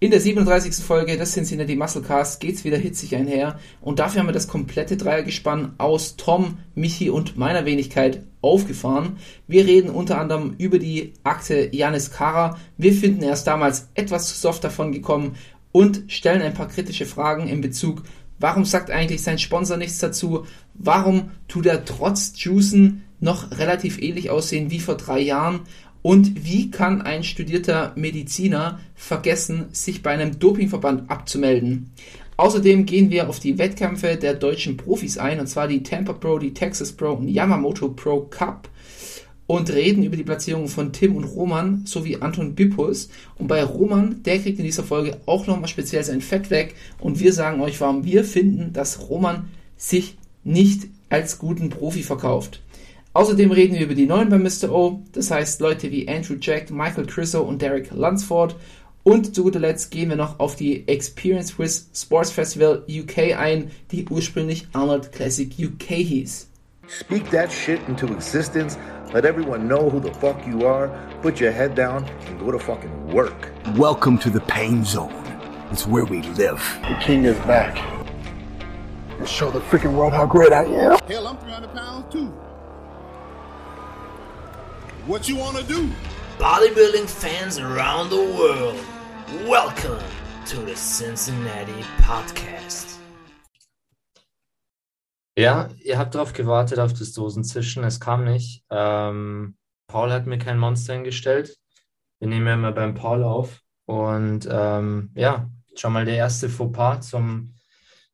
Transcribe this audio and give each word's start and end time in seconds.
In 0.00 0.12
der 0.12 0.20
37. 0.20 0.76
Folge 0.76 1.16
des 1.16 1.32
Cincinnati 1.32 1.74
Musclecast 1.74 2.38
geht's 2.38 2.62
wieder 2.62 2.76
hitzig 2.76 3.16
einher 3.16 3.58
und 3.80 3.98
dafür 3.98 4.20
haben 4.20 4.28
wir 4.28 4.32
das 4.32 4.46
komplette 4.46 4.96
Dreiergespann 4.96 5.74
aus 5.78 6.14
Tom, 6.14 6.58
Michi 6.76 7.10
und 7.10 7.36
meiner 7.36 7.64
Wenigkeit 7.64 8.22
aufgefahren. 8.40 9.16
Wir 9.48 9.66
reden 9.66 9.90
unter 9.90 10.20
anderem 10.20 10.54
über 10.56 10.78
die 10.78 11.14
Akte 11.24 11.74
Janis 11.74 12.12
Kara. 12.12 12.58
Wir 12.76 12.92
finden 12.92 13.24
er 13.24 13.32
ist 13.32 13.42
damals 13.42 13.88
etwas 13.94 14.28
zu 14.28 14.36
soft 14.36 14.62
davon 14.62 14.92
gekommen 14.92 15.34
und 15.72 16.04
stellen 16.06 16.42
ein 16.42 16.54
paar 16.54 16.68
kritische 16.68 17.04
Fragen 17.04 17.48
in 17.48 17.60
Bezug, 17.60 18.04
warum 18.38 18.64
sagt 18.64 18.92
eigentlich 18.92 19.24
sein 19.24 19.40
Sponsor 19.40 19.78
nichts 19.78 19.98
dazu? 19.98 20.46
Warum 20.74 21.32
tut 21.48 21.66
er 21.66 21.84
trotz 21.84 22.34
Juicen 22.36 23.02
noch 23.18 23.50
relativ 23.58 24.00
ähnlich 24.00 24.30
aussehen 24.30 24.70
wie 24.70 24.78
vor 24.78 24.96
drei 24.96 25.18
Jahren? 25.18 25.62
Und 26.02 26.44
wie 26.44 26.70
kann 26.70 27.02
ein 27.02 27.24
studierter 27.24 27.92
Mediziner 27.96 28.80
vergessen, 28.94 29.66
sich 29.72 30.02
bei 30.02 30.10
einem 30.10 30.38
Dopingverband 30.38 31.10
abzumelden? 31.10 31.92
Außerdem 32.36 32.86
gehen 32.86 33.10
wir 33.10 33.28
auf 33.28 33.40
die 33.40 33.58
Wettkämpfe 33.58 34.16
der 34.16 34.34
deutschen 34.34 34.76
Profis 34.76 35.18
ein, 35.18 35.40
und 35.40 35.48
zwar 35.48 35.66
die 35.66 35.82
Tampa 35.82 36.12
Pro, 36.12 36.38
die 36.38 36.54
Texas 36.54 36.92
Pro 36.92 37.14
und 37.14 37.28
Yamamoto 37.28 37.88
Pro 37.88 38.20
Cup 38.20 38.68
und 39.48 39.72
reden 39.72 40.04
über 40.04 40.16
die 40.16 40.22
Platzierungen 40.22 40.68
von 40.68 40.92
Tim 40.92 41.16
und 41.16 41.24
Roman 41.24 41.82
sowie 41.86 42.18
Anton 42.20 42.54
Bippus. 42.54 43.08
Und 43.38 43.48
bei 43.48 43.64
Roman, 43.64 44.22
der 44.22 44.38
kriegt 44.38 44.58
in 44.58 44.64
dieser 44.64 44.84
Folge 44.84 45.16
auch 45.26 45.46
nochmal 45.46 45.68
speziell 45.68 46.04
sein 46.04 46.20
Fett 46.20 46.50
weg 46.50 46.76
und 47.00 47.18
wir 47.18 47.32
sagen 47.32 47.60
euch, 47.60 47.80
warum 47.80 48.04
wir 48.04 48.24
finden, 48.24 48.72
dass 48.72 49.08
Roman 49.08 49.48
sich 49.76 50.16
nicht 50.44 50.88
als 51.08 51.38
guten 51.38 51.70
Profi 51.70 52.02
verkauft. 52.02 52.60
Außerdem 53.14 53.50
reden 53.50 53.74
wir 53.74 53.84
über 53.86 53.94
die 53.94 54.06
neuen 54.06 54.28
bei 54.28 54.38
Mr. 54.38 54.70
O, 54.70 55.02
das 55.12 55.30
heißt 55.30 55.60
Leute 55.60 55.90
wie 55.90 56.08
Andrew 56.08 56.36
Jack, 56.40 56.70
Michael 56.70 57.06
Crisso 57.06 57.40
und 57.42 57.62
Derek 57.62 57.90
Lunsford. 57.90 58.54
Und 59.02 59.34
zu 59.34 59.44
guter 59.44 59.60
Letzt 59.60 59.90
gehen 59.90 60.10
wir 60.10 60.16
noch 60.16 60.38
auf 60.38 60.54
die 60.54 60.86
Experience 60.86 61.58
with 61.58 61.88
Sports 61.94 62.30
Festival 62.30 62.84
UK 62.88 63.38
ein, 63.38 63.70
die 63.90 64.06
ursprünglich 64.08 64.68
Arnold 64.74 65.12
Classic 65.12 65.50
UK 65.58 65.84
hieß. 65.94 66.48
Speak 66.88 67.30
that 67.30 67.50
shit 67.50 67.80
into 67.88 68.06
existence. 68.06 68.78
Let 69.14 69.24
everyone 69.24 69.66
know 69.66 69.90
who 69.90 70.00
the 70.00 70.12
fuck 70.20 70.36
you 70.46 70.66
are. 70.66 70.90
Put 71.22 71.40
your 71.40 71.50
head 71.50 71.74
down 71.74 72.04
and 72.28 72.38
go 72.38 72.52
to 72.52 72.58
fucking 72.58 73.12
work. 73.12 73.50
Welcome 73.76 74.18
to 74.18 74.30
the 74.30 74.40
pain 74.40 74.84
zone. 74.84 75.12
It's 75.70 75.86
where 75.86 76.04
we 76.04 76.22
live. 76.36 76.60
The 76.82 76.96
king 77.00 77.24
is 77.24 77.36
back. 77.46 77.78
And 79.18 79.26
show 79.26 79.50
the 79.50 79.60
freaking 79.60 79.94
world 79.94 80.12
how 80.12 80.26
great 80.26 80.52
I 80.52 80.64
am. 80.64 80.98
Hell, 81.08 81.26
I'm 81.26 81.38
300 81.38 81.74
pounds 81.74 82.12
too. 82.12 82.32
What 85.08 85.26
you 85.26 85.36
want 85.36 85.56
to 85.56 85.62
do? 85.62 85.88
Bodybuilding 86.38 87.08
fans 87.08 87.58
around 87.58 88.10
the 88.10 88.22
world, 88.38 88.76
welcome 89.48 90.04
to 90.44 90.56
the 90.66 90.74
Cincinnati 90.74 91.82
Podcast. 92.02 92.98
Ja, 95.34 95.70
ihr 95.82 95.96
habt 95.96 96.14
darauf 96.14 96.34
gewartet, 96.34 96.78
auf 96.78 96.92
das 96.92 97.12
Dosenzischen. 97.12 97.84
Es 97.84 98.00
kam 98.00 98.24
nicht. 98.24 98.62
Ähm, 98.68 99.56
Paul 99.86 100.12
hat 100.12 100.26
mir 100.26 100.36
kein 100.36 100.58
Monster 100.58 100.92
hingestellt. 100.92 101.56
Wir 102.20 102.28
nehmen 102.28 102.46
ja 102.46 102.52
immer 102.52 102.72
beim 102.72 102.92
Paul 102.92 103.24
auf. 103.24 103.62
Und 103.86 104.46
ähm, 104.50 105.10
ja, 105.14 105.48
schon 105.74 105.94
mal 105.94 106.04
der 106.04 106.16
erste 106.16 106.50
Fauxpas 106.50 107.08
zum 107.08 107.54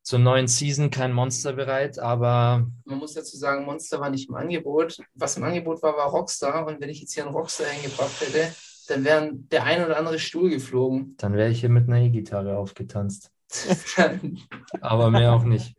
zur 0.05 0.19
neuen 0.19 0.47
Season 0.47 0.91
kein 0.91 1.13
Monster 1.13 1.55
bereit, 1.55 1.99
aber. 1.99 2.67
Man 2.85 2.99
muss 2.99 3.15
dazu 3.15 3.39
sagen, 3.39 3.65
Monster 3.65 4.01
war 4.01 4.11
nicht 4.11 4.29
im 4.29 4.35
Angebot. 4.35 4.99
Was 5.15 5.39
im 5.39 5.45
Angebot 5.45 5.83
war, 5.83 5.97
war 5.97 6.11
Rockstar. 6.11 6.67
Und 6.67 6.81
wenn 6.81 6.91
ich 6.91 7.01
jetzt 7.01 7.15
hier 7.15 7.25
einen 7.25 7.35
Rockstar 7.35 7.69
hingebracht 7.69 8.21
hätte, 8.21 8.55
dann 8.89 9.03
wäre 9.03 9.31
der 9.33 9.65
ein 9.65 9.83
oder 9.83 9.97
andere 9.97 10.19
Stuhl 10.19 10.51
geflogen. 10.51 11.17
Dann 11.17 11.33
wäre 11.33 11.49
ich 11.49 11.61
hier 11.61 11.71
mit 11.71 11.89
einer 11.89 12.01
E-Gitarre 12.01 12.59
aufgetanzt. 12.59 13.33
aber 14.83 15.11
mehr 15.11 15.33
auch 15.33 15.45
nicht. 15.45 15.75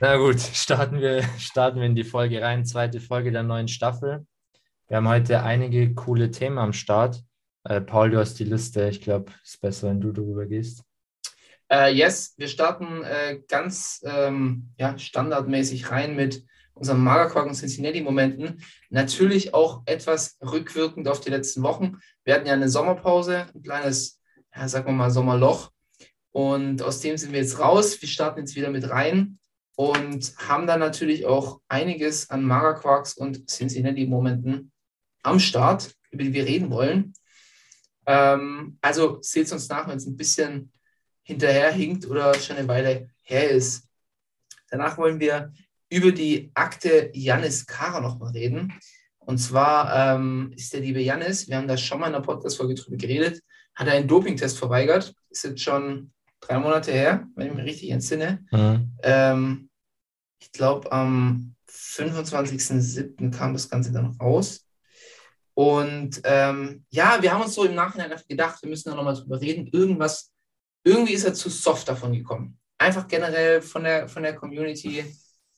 Na 0.00 0.16
gut, 0.16 0.40
starten 0.40 1.00
wir, 1.00 1.22
starten 1.38 1.80
wir 1.80 1.86
in 1.86 1.94
die 1.94 2.04
Folge 2.04 2.40
rein. 2.40 2.64
Zweite 2.64 2.98
Folge 2.98 3.30
der 3.30 3.42
neuen 3.42 3.68
Staffel. 3.68 4.26
Wir 4.88 4.96
haben 4.96 5.08
heute 5.08 5.42
einige 5.42 5.94
coole 5.94 6.30
Themen 6.30 6.56
am 6.56 6.72
Start. 6.72 7.22
Äh, 7.64 7.82
Paul, 7.82 8.10
du 8.10 8.18
hast 8.18 8.38
die 8.38 8.44
Liste. 8.44 8.88
Ich 8.88 9.02
glaube, 9.02 9.32
es 9.44 9.54
ist 9.54 9.60
besser, 9.60 9.90
wenn 9.90 10.00
du 10.00 10.12
darüber 10.12 10.46
gehst. 10.46 10.82
Äh, 11.72 11.94
yes, 11.94 12.34
wir 12.36 12.48
starten 12.48 13.02
äh, 13.02 13.40
ganz 13.48 14.02
ähm, 14.04 14.68
ja, 14.76 14.98
standardmäßig 14.98 15.90
rein 15.90 16.14
mit 16.14 16.44
unseren 16.74 17.02
Magerquark 17.02 17.46
und 17.46 17.54
Cincinnati-Momenten. 17.54 18.62
Natürlich 18.90 19.54
auch 19.54 19.80
etwas 19.86 20.36
rückwirkend 20.42 21.08
auf 21.08 21.20
die 21.20 21.30
letzten 21.30 21.62
Wochen. 21.62 21.96
Wir 22.24 22.34
hatten 22.34 22.46
ja 22.46 22.52
eine 22.52 22.68
Sommerpause, 22.68 23.46
ein 23.54 23.62
kleines, 23.62 24.20
ja, 24.54 24.68
sagen 24.68 24.84
wir 24.84 24.92
mal, 24.92 25.10
Sommerloch. 25.10 25.70
Und 26.30 26.82
aus 26.82 27.00
dem 27.00 27.16
sind 27.16 27.32
wir 27.32 27.40
jetzt 27.40 27.58
raus. 27.58 28.02
Wir 28.02 28.08
starten 28.08 28.40
jetzt 28.40 28.54
wieder 28.54 28.68
mit 28.68 28.90
rein 28.90 29.38
und 29.74 30.34
haben 30.46 30.66
dann 30.66 30.80
natürlich 30.80 31.24
auch 31.24 31.62
einiges 31.68 32.28
an 32.28 32.42
Magerquarks 32.42 33.14
und 33.14 33.48
Cincinnati-Momenten 33.48 34.72
am 35.22 35.38
Start, 35.38 35.94
über 36.10 36.24
die 36.24 36.34
wir 36.34 36.44
reden 36.44 36.68
wollen. 36.68 37.14
Ähm, 38.04 38.76
also 38.82 39.22
seht 39.22 39.46
es 39.46 39.52
uns 39.52 39.70
nach, 39.70 39.88
wenn 39.88 39.96
es 39.96 40.04
ein 40.04 40.18
bisschen 40.18 40.70
hinterherhinkt 41.22 42.06
oder 42.06 42.34
schon 42.34 42.56
eine 42.56 42.68
Weile 42.68 43.10
her 43.22 43.50
ist. 43.50 43.88
Danach 44.70 44.98
wollen 44.98 45.20
wir 45.20 45.52
über 45.90 46.12
die 46.12 46.50
Akte 46.54 47.10
Janis 47.12 47.66
Kara 47.66 48.00
nochmal 48.00 48.32
reden. 48.32 48.72
Und 49.18 49.38
zwar 49.38 50.16
ähm, 50.16 50.52
ist 50.56 50.72
der 50.72 50.80
liebe 50.80 51.00
Janis, 51.00 51.48
wir 51.48 51.56
haben 51.56 51.68
da 51.68 51.76
schon 51.76 52.00
mal 52.00 52.06
in 52.06 52.14
der 52.14 52.20
Podcast-Folge 52.20 52.74
drüber 52.74 52.96
geredet, 52.96 53.42
hat 53.74 53.86
er 53.86 53.94
einen 53.94 54.08
Dopingtest 54.08 54.58
verweigert. 54.58 55.14
Ist 55.30 55.44
jetzt 55.44 55.62
schon 55.62 56.12
drei 56.40 56.58
Monate 56.58 56.92
her, 56.92 57.26
wenn 57.36 57.48
ich 57.48 57.54
mich 57.54 57.64
richtig 57.64 57.90
entsinne. 57.90 58.44
Mhm. 58.50 58.96
Ähm, 59.02 59.70
ich 60.40 60.50
glaube, 60.50 60.90
am 60.90 61.54
25.07. 61.70 63.30
kam 63.30 63.52
das 63.52 63.68
Ganze 63.68 63.92
dann 63.92 64.16
raus. 64.20 64.66
Und 65.54 66.20
ähm, 66.24 66.84
ja, 66.90 67.18
wir 67.20 67.32
haben 67.32 67.42
uns 67.42 67.54
so 67.54 67.64
im 67.64 67.74
Nachhinein 67.74 68.12
gedacht, 68.28 68.62
wir 68.62 68.70
müssen 68.70 68.90
da 68.90 68.96
nochmal 68.96 69.14
drüber 69.14 69.40
reden. 69.40 69.68
Irgendwas 69.68 70.31
irgendwie 70.84 71.14
ist 71.14 71.24
er 71.24 71.34
zu 71.34 71.48
soft 71.48 71.88
davon 71.88 72.12
gekommen. 72.12 72.58
Einfach 72.78 73.06
generell 73.06 73.62
von 73.62 73.84
der, 73.84 74.08
von 74.08 74.22
der 74.22 74.34
Community, 74.34 75.04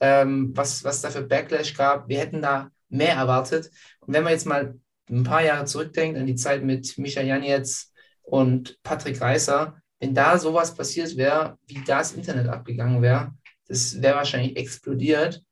ähm, 0.00 0.52
was, 0.54 0.84
was 0.84 1.00
da 1.00 1.10
für 1.10 1.22
Backlash 1.22 1.74
gab. 1.74 2.08
Wir 2.08 2.18
hätten 2.18 2.42
da 2.42 2.70
mehr 2.88 3.14
erwartet. 3.14 3.70
Und 4.00 4.12
wenn 4.12 4.24
man 4.24 4.32
jetzt 4.32 4.46
mal 4.46 4.74
ein 5.10 5.24
paar 5.24 5.42
Jahre 5.42 5.64
zurückdenkt 5.64 6.18
an 6.18 6.26
die 6.26 6.34
Zeit 6.34 6.62
mit 6.62 6.96
Mischa 6.98 7.22
Janetz 7.22 7.92
und 8.22 8.78
Patrick 8.82 9.20
Reißer, 9.20 9.76
wenn 10.00 10.14
da 10.14 10.38
sowas 10.38 10.74
passiert 10.74 11.16
wäre, 11.16 11.58
wie 11.66 11.82
das 11.84 12.12
Internet 12.12 12.48
abgegangen 12.48 13.00
wäre, 13.00 13.32
das 13.66 14.00
wäre 14.02 14.16
wahrscheinlich 14.16 14.56
explodiert. 14.56 15.42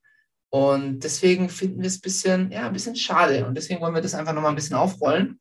Und 0.51 1.01
deswegen 1.01 1.49
finden 1.49 1.81
wir 1.81 1.87
es 1.87 1.97
ein 1.97 2.03
bisschen, 2.03 2.53
ja, 2.53 2.67
ein 2.67 2.73
bisschen 2.75 2.97
schade. 2.97 3.47
Und 3.47 3.55
deswegen 3.55 3.81
wollen 3.81 3.95
wir 3.95 4.03
das 4.03 4.15
einfach 4.15 4.35
nochmal 4.35 4.53
ein 4.53 4.57
bisschen 4.57 4.77
aufrollen. 4.77 5.41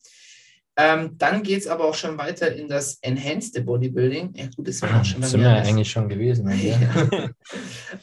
Ähm, 0.84 1.16
dann 1.20 1.44
geht 1.44 1.60
es 1.60 1.68
aber 1.68 1.86
auch 1.86 1.94
schon 1.94 2.18
weiter 2.18 2.56
in 2.56 2.68
das 2.68 2.98
Enhanced 3.04 3.64
Bodybuilding. 3.64 4.34
Ja, 4.34 4.46
gut, 4.56 4.68
das 4.68 4.82
war 4.82 5.00
auch 5.00 5.06
schon 5.06 5.22
sind 5.22 5.42
wir 5.42 5.50
ja 5.50 5.62
eigentlich 5.62 5.92
schon 5.92 6.10
gewesen. 6.10 6.50
Ja. 6.60 7.30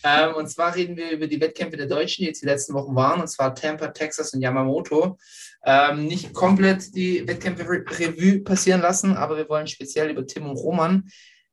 ähm, 0.28 0.34
und 0.36 0.48
zwar 0.48 0.76
reden 0.76 0.96
wir 0.96 1.10
über 1.10 1.26
die 1.26 1.40
Wettkämpfe 1.40 1.76
der 1.76 1.86
Deutschen, 1.86 2.22
die 2.22 2.28
jetzt 2.28 2.40
die 2.42 2.46
letzten 2.46 2.74
Wochen 2.74 2.94
waren, 2.94 3.20
und 3.20 3.26
zwar 3.26 3.52
Tampa, 3.56 3.88
Texas 3.88 4.32
und 4.32 4.42
Yamamoto. 4.42 5.18
Ähm, 5.66 6.06
nicht 6.06 6.32
komplett 6.32 6.94
die 6.94 7.26
Wettkämpfe 7.26 7.68
Re 7.68 7.84
Revue 7.98 8.42
passieren 8.42 8.80
lassen, 8.80 9.16
aber 9.16 9.36
wir 9.36 9.48
wollen 9.48 9.66
speziell 9.66 10.10
über 10.10 10.24
Tim 10.24 10.48
und 10.48 10.56
Roman 10.56 11.08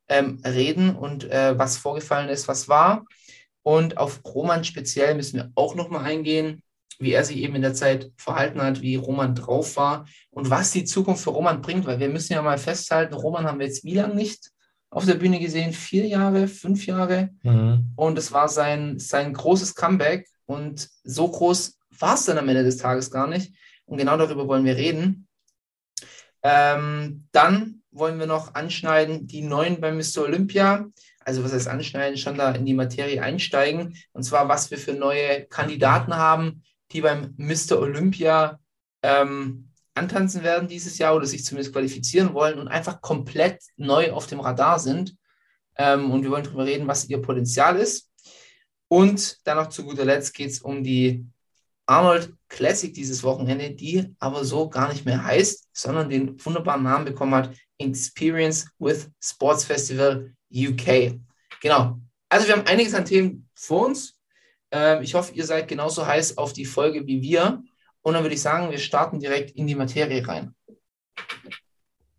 ähm, 0.07 0.39
reden 0.45 0.95
und 0.95 1.23
äh, 1.31 1.57
was 1.57 1.77
vorgefallen 1.77 2.29
ist, 2.29 2.47
was 2.47 2.69
war. 2.69 3.03
Und 3.63 3.97
auf 3.97 4.21
Roman 4.23 4.63
speziell 4.63 5.15
müssen 5.15 5.37
wir 5.37 5.51
auch 5.55 5.73
nochmal 5.73 6.03
eingehen 6.03 6.61
wie 6.99 7.11
er 7.11 7.23
sich 7.23 7.37
eben 7.37 7.55
in 7.55 7.61
der 7.61 7.73
Zeit 7.73 8.11
verhalten 8.17 8.61
hat, 8.61 8.81
wie 8.81 8.95
Roman 8.95 9.35
drauf 9.35 9.75
war 9.77 10.05
und 10.29 10.49
was 10.49 10.71
die 10.71 10.85
Zukunft 10.85 11.23
für 11.23 11.31
Roman 11.31 11.61
bringt, 11.61 11.85
weil 11.85 11.99
wir 11.99 12.09
müssen 12.09 12.33
ja 12.33 12.41
mal 12.41 12.57
festhalten, 12.57 13.13
Roman 13.13 13.45
haben 13.45 13.59
wir 13.59 13.67
jetzt 13.67 13.83
wie 13.83 13.95
lange 13.95 14.15
nicht 14.15 14.51
auf 14.89 15.05
der 15.05 15.15
Bühne 15.15 15.39
gesehen? 15.39 15.73
Vier 15.73 16.07
Jahre, 16.07 16.47
fünf 16.47 16.85
Jahre. 16.85 17.29
Mhm. 17.43 17.91
Und 17.95 18.17
es 18.17 18.31
war 18.31 18.47
sein, 18.47 18.97
sein 18.97 19.33
großes 19.33 19.75
Comeback 19.75 20.27
und 20.45 20.89
so 21.03 21.29
groß 21.29 21.77
war 21.99 22.15
es 22.15 22.25
dann 22.25 22.37
am 22.37 22.47
Ende 22.47 22.63
des 22.63 22.77
Tages 22.77 23.11
gar 23.11 23.27
nicht. 23.27 23.53
Und 23.85 23.97
genau 23.97 24.17
darüber 24.17 24.47
wollen 24.47 24.65
wir 24.65 24.77
reden. 24.77 25.27
Ähm, 26.43 27.27
dann 27.31 27.81
wollen 27.91 28.19
wir 28.19 28.27
noch 28.27 28.55
anschneiden 28.55 29.27
die 29.27 29.41
neuen 29.41 29.79
bei 29.81 29.91
Mr. 29.91 30.23
Olympia. 30.23 30.85
Also 31.19 31.43
was 31.43 31.53
heißt 31.53 31.67
anschneiden, 31.67 32.17
schon 32.17 32.37
da 32.37 32.51
in 32.51 32.65
die 32.65 32.73
Materie 32.73 33.21
einsteigen. 33.21 33.97
Und 34.13 34.23
zwar, 34.23 34.47
was 34.47 34.69
wir 34.69 34.77
für 34.77 34.93
neue 34.93 35.45
Kandidaten 35.45 36.15
haben, 36.15 36.63
die 36.91 37.01
beim 37.01 37.33
Mr. 37.37 37.79
Olympia 37.79 38.59
ähm, 39.01 39.69
antanzen 39.95 40.43
werden 40.43 40.67
dieses 40.67 40.97
Jahr 40.97 41.15
oder 41.15 41.25
sich 41.25 41.45
zumindest 41.45 41.73
qualifizieren 41.73 42.33
wollen 42.33 42.59
und 42.59 42.67
einfach 42.67 43.01
komplett 43.01 43.63
neu 43.77 44.11
auf 44.11 44.27
dem 44.27 44.39
Radar 44.39 44.79
sind. 44.79 45.15
Ähm, 45.77 46.11
und 46.11 46.23
wir 46.23 46.31
wollen 46.31 46.43
darüber 46.43 46.65
reden, 46.65 46.87
was 46.87 47.09
ihr 47.09 47.21
Potenzial 47.21 47.77
ist. 47.77 48.09
Und 48.87 49.39
dann 49.45 49.57
noch 49.57 49.69
zu 49.69 49.83
guter 49.83 50.05
Letzt 50.05 50.33
geht 50.33 50.51
es 50.51 50.59
um 50.61 50.83
die 50.83 51.25
Arnold 51.87 52.33
Classic 52.49 52.93
dieses 52.93 53.23
Wochenende, 53.23 53.71
die 53.71 54.15
aber 54.19 54.43
so 54.43 54.69
gar 54.69 54.89
nicht 54.89 55.05
mehr 55.05 55.23
heißt, 55.23 55.69
sondern 55.73 56.09
den 56.09 56.43
wunderbaren 56.43 56.83
Namen 56.83 57.05
bekommen 57.05 57.35
hat 57.35 57.55
Experience 57.77 58.67
with 58.79 59.09
Sports 59.19 59.65
Festival 59.65 60.33
UK. 60.53 61.19
Genau. 61.61 61.99
Also 62.29 62.47
wir 62.47 62.55
haben 62.55 62.67
einiges 62.67 62.93
an 62.93 63.05
Themen 63.05 63.49
vor 63.53 63.87
uns. 63.87 64.14
Ähm, 64.71 65.01
ich 65.01 65.13
hoffe, 65.15 65.33
ihr 65.33 65.45
seid 65.45 65.67
genauso 65.67 66.05
heiß 66.05 66.37
auf 66.37 66.53
die 66.53 66.65
Folge 66.65 67.05
wie 67.07 67.21
wir. 67.21 67.63
Und 68.01 68.13
dann 68.13 68.23
würde 68.23 68.35
ich 68.35 68.41
sagen, 68.41 68.69
wir 68.71 68.77
starten 68.77 69.19
direkt 69.19 69.51
in 69.51 69.67
die 69.67 69.75
Materie 69.75 70.27
rein. 70.27 70.55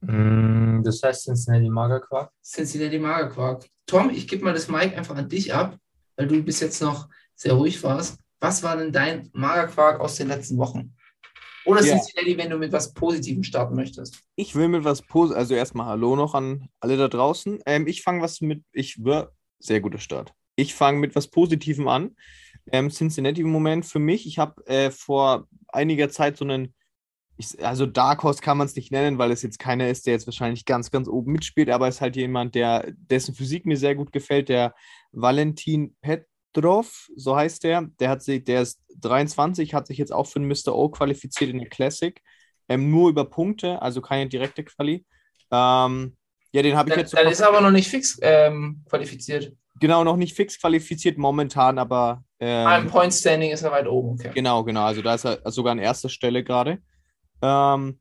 Mm, 0.00 0.82
Das 0.82 1.02
heißt 1.02 1.24
Cincinnati 1.24 1.68
Magerquark. 1.68 2.30
Cincinnati 2.44 2.98
Magerquark. 2.98 3.66
Tom, 3.86 4.10
ich 4.10 4.26
gebe 4.28 4.44
mal 4.44 4.54
das 4.54 4.68
Mic 4.68 4.96
einfach 4.96 5.16
an 5.16 5.28
dich 5.28 5.52
ab, 5.54 5.76
weil 6.16 6.26
du 6.26 6.42
bis 6.42 6.60
jetzt 6.60 6.80
noch 6.82 7.08
sehr 7.34 7.52
ruhig 7.54 7.82
warst. 7.82 8.18
Was 8.40 8.62
war 8.62 8.76
denn 8.76 8.92
dein 8.92 9.30
Magerquark 9.32 10.00
aus 10.00 10.16
den 10.16 10.28
letzten 10.28 10.58
Wochen? 10.58 10.94
Oder 11.64 11.82
Ja. 11.82 11.94
Cincinnati, 11.96 12.36
wenn 12.38 12.50
du 12.50 12.58
mit 12.58 12.72
was 12.72 12.92
Positivem 12.92 13.42
starten 13.42 13.74
möchtest? 13.74 14.20
Ich 14.36 14.54
will 14.54 14.68
mit 14.68 14.84
was 14.84 15.02
Positives, 15.02 15.38
also 15.38 15.54
erstmal 15.54 15.86
Hallo 15.86 16.14
noch 16.14 16.34
an 16.34 16.68
alle 16.80 16.96
da 16.96 17.08
draußen. 17.08 17.60
Ähm, 17.66 17.86
ich 17.86 18.02
fange 18.02 18.22
was 18.22 18.40
mit, 18.40 18.62
ich 18.72 19.02
war 19.04 19.32
sehr 19.58 19.80
guter 19.80 19.98
Start. 19.98 20.32
Ich 20.56 20.74
fange 20.74 20.98
mit 20.98 21.14
was 21.14 21.28
Positivem 21.28 21.86
an. 21.88 22.16
Ähm, 22.72 22.90
Cincinnati 22.90 23.42
im 23.42 23.50
Moment 23.50 23.86
für 23.86 23.98
mich. 23.98 24.26
Ich 24.26 24.38
habe 24.38 24.66
äh, 24.66 24.90
vor 24.90 25.46
einiger 25.68 26.08
Zeit 26.08 26.36
so 26.36 26.44
einen, 26.44 26.74
ich, 27.36 27.64
also 27.64 27.86
Dark 27.86 28.22
Horse 28.22 28.40
kann 28.40 28.58
man 28.58 28.66
es 28.66 28.74
nicht 28.74 28.90
nennen, 28.90 29.18
weil 29.18 29.30
es 29.30 29.42
jetzt 29.42 29.58
keiner 29.58 29.88
ist, 29.88 30.06
der 30.06 30.14
jetzt 30.14 30.26
wahrscheinlich 30.26 30.64
ganz, 30.64 30.90
ganz 30.90 31.06
oben 31.06 31.32
mitspielt, 31.32 31.70
aber 31.70 31.86
es 31.86 31.96
ist 31.96 32.00
halt 32.00 32.16
jemand, 32.16 32.54
der, 32.54 32.92
dessen 32.96 33.34
Physik 33.34 33.66
mir 33.66 33.76
sehr 33.76 33.94
gut 33.94 34.10
gefällt, 34.10 34.48
der 34.48 34.74
Valentin 35.12 35.94
Petrov, 36.00 37.08
so 37.14 37.36
heißt 37.36 37.62
der. 37.62 37.82
Der 38.00 38.08
hat 38.08 38.22
sich, 38.22 38.42
der 38.44 38.62
ist 38.62 38.80
23, 39.00 39.74
hat 39.74 39.86
sich 39.86 39.98
jetzt 39.98 40.12
auch 40.12 40.26
für 40.26 40.40
den 40.40 40.48
Mr. 40.48 40.74
O 40.74 40.88
qualifiziert 40.88 41.50
in 41.50 41.58
der 41.58 41.68
Classic. 41.68 42.20
Ähm, 42.68 42.90
nur 42.90 43.10
über 43.10 43.26
Punkte, 43.26 43.80
also 43.80 44.00
keine 44.00 44.28
direkte 44.28 44.64
Quali. 44.64 45.06
Ähm, 45.52 46.16
ja, 46.52 46.62
den 46.62 46.76
habe 46.76 46.90
ich 46.90 46.96
jetzt 46.96 47.14
dann 47.14 47.28
ist 47.28 47.40
er 47.40 47.48
aber 47.48 47.60
noch 47.60 47.70
nicht 47.70 47.88
fix 47.88 48.18
ähm, 48.22 48.82
qualifiziert. 48.88 49.52
Genau 49.80 50.04
noch 50.04 50.16
nicht 50.16 50.34
fix 50.34 50.60
qualifiziert 50.60 51.18
momentan, 51.18 51.78
aber 51.78 52.24
Ah, 52.38 52.78
ähm, 52.78 52.88
Point 52.88 53.14
Standing 53.14 53.50
ist 53.50 53.62
er 53.62 53.72
weit 53.72 53.86
oben, 53.86 54.10
okay. 54.10 54.30
genau, 54.34 54.62
genau. 54.62 54.82
Also 54.84 55.00
da 55.00 55.14
ist 55.14 55.24
er 55.24 55.40
sogar 55.50 55.72
an 55.72 55.78
erster 55.78 56.10
Stelle 56.10 56.44
gerade. 56.44 56.82
Ähm, 57.40 57.98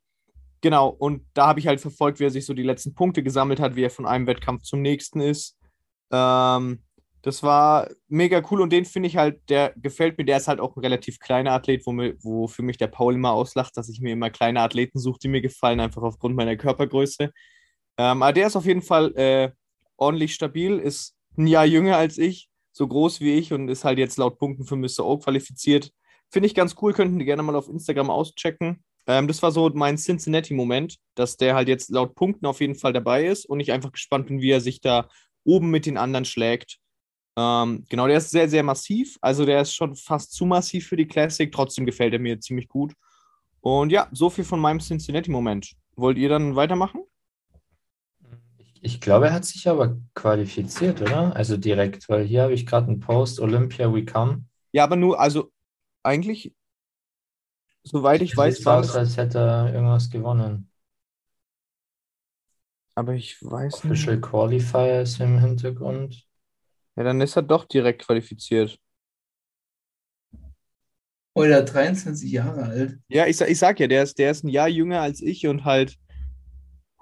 genau, 0.60 0.90
und 0.90 1.26
da 1.34 1.48
habe 1.48 1.60
ich 1.60 1.68
halt 1.68 1.80
verfolgt, 1.80 2.20
wie 2.20 2.26
er 2.26 2.32
sich 2.32 2.46
so 2.46 2.54
die 2.54 2.64
letzten 2.64 2.94
Punkte 2.94 3.24
gesammelt 3.24 3.62
hat, 3.62 3.76
wie 3.78 3.84
er 3.84 3.90
von 3.90 4.06
einem 4.06 4.28
Wettkampf 4.28 4.64
zum 4.64 4.82
nächsten 4.82 5.22
ist. 5.22 5.58
Ähm, 6.12 6.84
das 7.22 7.44
war 7.44 7.90
mega 8.08 8.42
cool 8.52 8.62
und 8.62 8.72
den 8.72 8.86
finde 8.86 9.08
ich 9.08 9.18
halt, 9.18 9.42
der 9.50 9.74
gefällt 9.78 10.18
mir. 10.18 10.26
Der 10.26 10.38
ist 10.38 10.48
halt 10.48 10.60
auch 10.60 10.76
ein 10.76 10.82
relativ 10.82 11.20
kleiner 11.20 11.54
Athlet, 11.54 11.86
wo, 11.86 11.92
mir, 11.92 12.16
wo 12.22 12.48
für 12.48 12.62
mich 12.62 12.78
der 12.78 12.88
Paul 12.88 13.16
immer 13.16 13.32
auslacht, 13.32 13.78
dass 13.78 13.90
ich 13.90 14.02
mir 14.02 14.14
immer 14.14 14.30
kleine 14.30 14.62
Athleten 14.62 15.00
suche, 15.00 15.20
die 15.24 15.30
mir 15.30 15.42
gefallen, 15.42 15.80
einfach 15.80 16.04
aufgrund 16.04 16.36
meiner 16.36 16.58
Körpergröße. 16.58 17.32
Ähm, 17.98 18.22
aber 18.22 18.34
der 18.34 18.48
ist 18.48 18.56
auf 18.56 18.66
jeden 18.66 18.82
Fall 18.84 19.16
äh, 19.16 19.52
ordentlich 19.98 20.36
stabil, 20.36 20.78
ist 20.78 21.15
ein 21.38 21.48
Jahr 21.48 21.66
jünger 21.66 21.98
als 21.98 22.18
ich, 22.18 22.50
so 22.72 22.88
groß 22.88 23.22
wie 23.22 23.34
ich 23.34 23.54
und 23.54 23.70
ist 23.70 23.86
halt 23.86 24.00
jetzt 24.00 24.18
laut 24.18 24.38
Punkten 24.38 24.66
für 24.66 24.76
Mr. 24.76 25.06
O 25.06 25.18
qualifiziert. 25.18 25.92
Finde 26.30 26.48
ich 26.48 26.56
ganz 26.56 26.76
cool, 26.82 26.94
könnten 26.94 27.20
die 27.20 27.26
gerne 27.26 27.44
mal 27.44 27.56
auf 27.56 27.70
Instagram 27.70 28.10
auschecken. 28.10 28.84
Ähm, 29.08 29.28
das 29.28 29.42
war 29.42 29.52
so 29.52 29.70
mein 29.74 29.98
Cincinnati-Moment, 29.98 30.98
dass 31.16 31.38
der 31.38 31.56
halt 31.56 31.68
jetzt 31.68 31.90
laut 31.90 32.16
Punkten 32.16 32.46
auf 32.46 32.62
jeden 32.62 32.76
Fall 32.76 32.94
dabei 32.94 33.26
ist 33.28 33.46
und 33.46 33.60
ich 33.60 33.72
einfach 33.72 33.92
gespannt 33.92 34.28
bin, 34.28 34.42
wie 34.42 34.52
er 34.52 34.62
sich 34.62 34.82
da 34.82 35.08
oben 35.44 35.70
mit 35.70 35.86
den 35.86 35.98
anderen 35.98 36.26
schlägt. 36.26 36.80
Ähm, 37.38 37.86
genau, 37.90 38.08
der 38.08 38.18
ist 38.18 38.32
sehr, 38.32 38.50
sehr 38.50 38.64
massiv. 38.64 39.18
Also 39.22 39.46
der 39.46 39.62
ist 39.62 39.74
schon 39.74 39.96
fast 39.96 40.34
zu 40.34 40.46
massiv 40.46 40.88
für 40.88 40.96
die 40.96 41.08
Classic. 41.08 41.52
Trotzdem 41.52 41.86
gefällt 41.86 42.14
er 42.14 42.20
mir 42.20 42.40
ziemlich 42.40 42.68
gut. 42.68 42.94
Und 43.62 43.92
ja, 43.92 44.08
so 44.12 44.30
viel 44.30 44.44
von 44.44 44.60
meinem 44.60 44.80
Cincinnati-Moment. 44.80 45.74
Wollt 45.96 46.18
ihr 46.18 46.30
dann 46.30 46.56
weitermachen? 46.56 47.02
Ich, 48.86 48.96
ich 48.96 49.02
glaube, 49.02 49.28
er 49.28 49.34
hat 49.34 49.46
sich 49.46 49.68
aber 49.68 49.98
qualifiziert, 50.14 51.02
oder? 51.02 51.36
Also 51.36 51.58
direkt, 51.58 52.08
weil 52.08 52.26
hier 52.26 52.44
habe 52.44 52.54
ich 52.54 52.66
gerade 52.66 52.88
einen 52.88 53.00
Post, 53.00 53.40
Olympia 53.40 53.92
We 53.92 54.06
Come. 54.06 54.46
Ja, 54.72 54.84
aber 54.84 54.96
nur, 54.96 55.20
also 55.20 55.52
eigentlich, 56.04 56.54
soweit 57.84 58.22
ich 58.22 58.38
weiß, 58.38 58.58
Sieht 58.58 58.66
war 58.68 58.80
aus, 58.80 58.96
als 58.96 59.18
hätte 59.18 59.40
er 59.40 59.74
irgendwas 59.74 60.10
gewonnen. 60.10 60.70
aber 62.96 63.14
ich 63.14 63.44
weiß 63.44 63.84
nicht. 63.86 63.86
Official 63.86 64.22
Qualifier 64.22 65.02
ist 65.02 65.20
im 65.20 65.40
Hintergrund. 65.40 66.26
Ja, 66.96 67.04
dann 67.04 67.20
ist 67.22 67.36
er 67.36 67.42
doch 67.42 67.66
direkt 67.66 68.04
qualifiziert. 68.06 68.80
Oder 71.34 71.64
23 71.64 72.32
Jahre 72.32 72.64
alt. 72.64 73.00
Ja, 73.10 73.28
ich, 73.28 73.40
ich 73.42 73.60
sag 73.60 73.80
ja, 73.80 73.88
der 73.88 74.04
ist, 74.04 74.18
der 74.18 74.32
ist 74.32 74.44
ein 74.44 74.50
Jahr 74.50 74.70
jünger 74.70 75.02
als 75.02 75.22
ich 75.22 75.46
und 75.48 75.66
halt, 75.66 75.98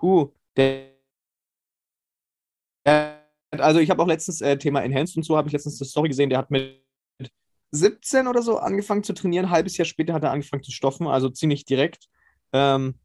huh, 0.01 0.31
der 0.57 0.92
also 3.59 3.79
ich 3.79 3.89
habe 3.89 4.01
auch 4.01 4.07
letztens 4.07 4.41
äh, 4.41 4.57
Thema 4.57 4.81
Enhanced 4.81 5.17
und 5.17 5.23
so, 5.23 5.37
habe 5.37 5.47
ich 5.47 5.53
letztens 5.53 5.79
eine 5.81 5.87
Story 5.87 6.09
gesehen, 6.09 6.29
der 6.29 6.39
hat 6.39 6.51
mit 6.51 6.81
17 7.71 8.27
oder 8.27 8.41
so 8.41 8.57
angefangen 8.57 9.03
zu 9.03 9.13
trainieren, 9.13 9.45
ein 9.45 9.51
halbes 9.51 9.77
Jahr 9.77 9.85
später 9.85 10.13
hat 10.13 10.23
er 10.23 10.31
angefangen 10.31 10.63
zu 10.63 10.71
stoffen, 10.71 11.07
also 11.07 11.29
ziemlich 11.29 11.65
direkt. 11.65 12.05
Ähm, 12.51 12.95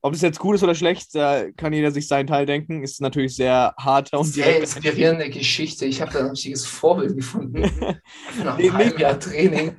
ob 0.00 0.12
das 0.12 0.22
jetzt 0.22 0.40
gut 0.40 0.56
ist 0.56 0.64
oder 0.64 0.74
schlecht, 0.74 1.14
da 1.14 1.50
kann 1.52 1.72
jeder 1.72 1.92
sich 1.92 2.08
seinen 2.08 2.26
Teil 2.26 2.44
denken, 2.44 2.82
ist 2.82 3.00
natürlich 3.00 3.36
sehr 3.36 3.72
harter 3.78 4.18
und 4.18 4.26
Sehr 4.26 4.44
direkt. 4.46 4.62
inspirierende 4.62 5.30
Geschichte. 5.30 5.86
Ich 5.86 6.00
habe 6.00 6.12
da 6.12 6.20
ein 6.20 6.30
richtiges 6.30 6.66
Vorbild 6.66 7.16
gefunden. 7.16 7.60
Nach 8.44 8.58
einem 8.58 8.72
halben 8.72 8.98
Jahr 9.00 9.18
Training. 9.18 9.76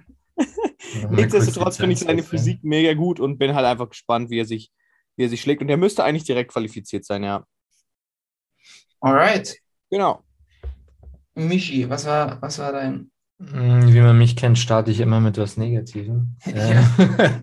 Nichtsdestotrotz 1.10 1.78
finde 1.78 1.94
ich 1.94 2.00
seine 2.00 2.22
seine 2.22 2.24
Physik 2.24 2.64
mega 2.64 2.94
gut 2.94 3.20
und 3.20 3.38
bin 3.38 3.54
halt 3.54 3.66
einfach 3.66 3.90
gespannt, 3.90 4.30
wie 4.30 4.40
er 4.40 4.46
sich, 4.46 4.72
wie 5.18 5.26
er 5.26 5.30
sich 5.30 5.42
schlägt. 5.42 5.62
Und 5.62 5.70
er 5.70 5.78
müsste 5.78 6.04
eigentlich 6.06 6.24
direkt 6.24 6.52
qualifiziert 6.52 7.04
sein, 7.06 7.24
ja. 7.24 7.46
Alright. 9.02 9.58
Genau. 9.94 10.24
Michi, 11.36 11.88
was 11.88 12.06
war, 12.08 12.42
was 12.42 12.58
war 12.58 12.72
dein. 12.72 13.12
Mm, 13.38 13.94
Wie 13.94 14.00
man 14.02 14.18
mich 14.18 14.36
kennt, 14.36 14.58
starte 14.58 14.90
ich 14.90 15.00
immer 15.00 15.20
mit 15.20 15.38
was 15.38 15.56
Negativem. 15.56 16.36
Ja. 16.48 16.84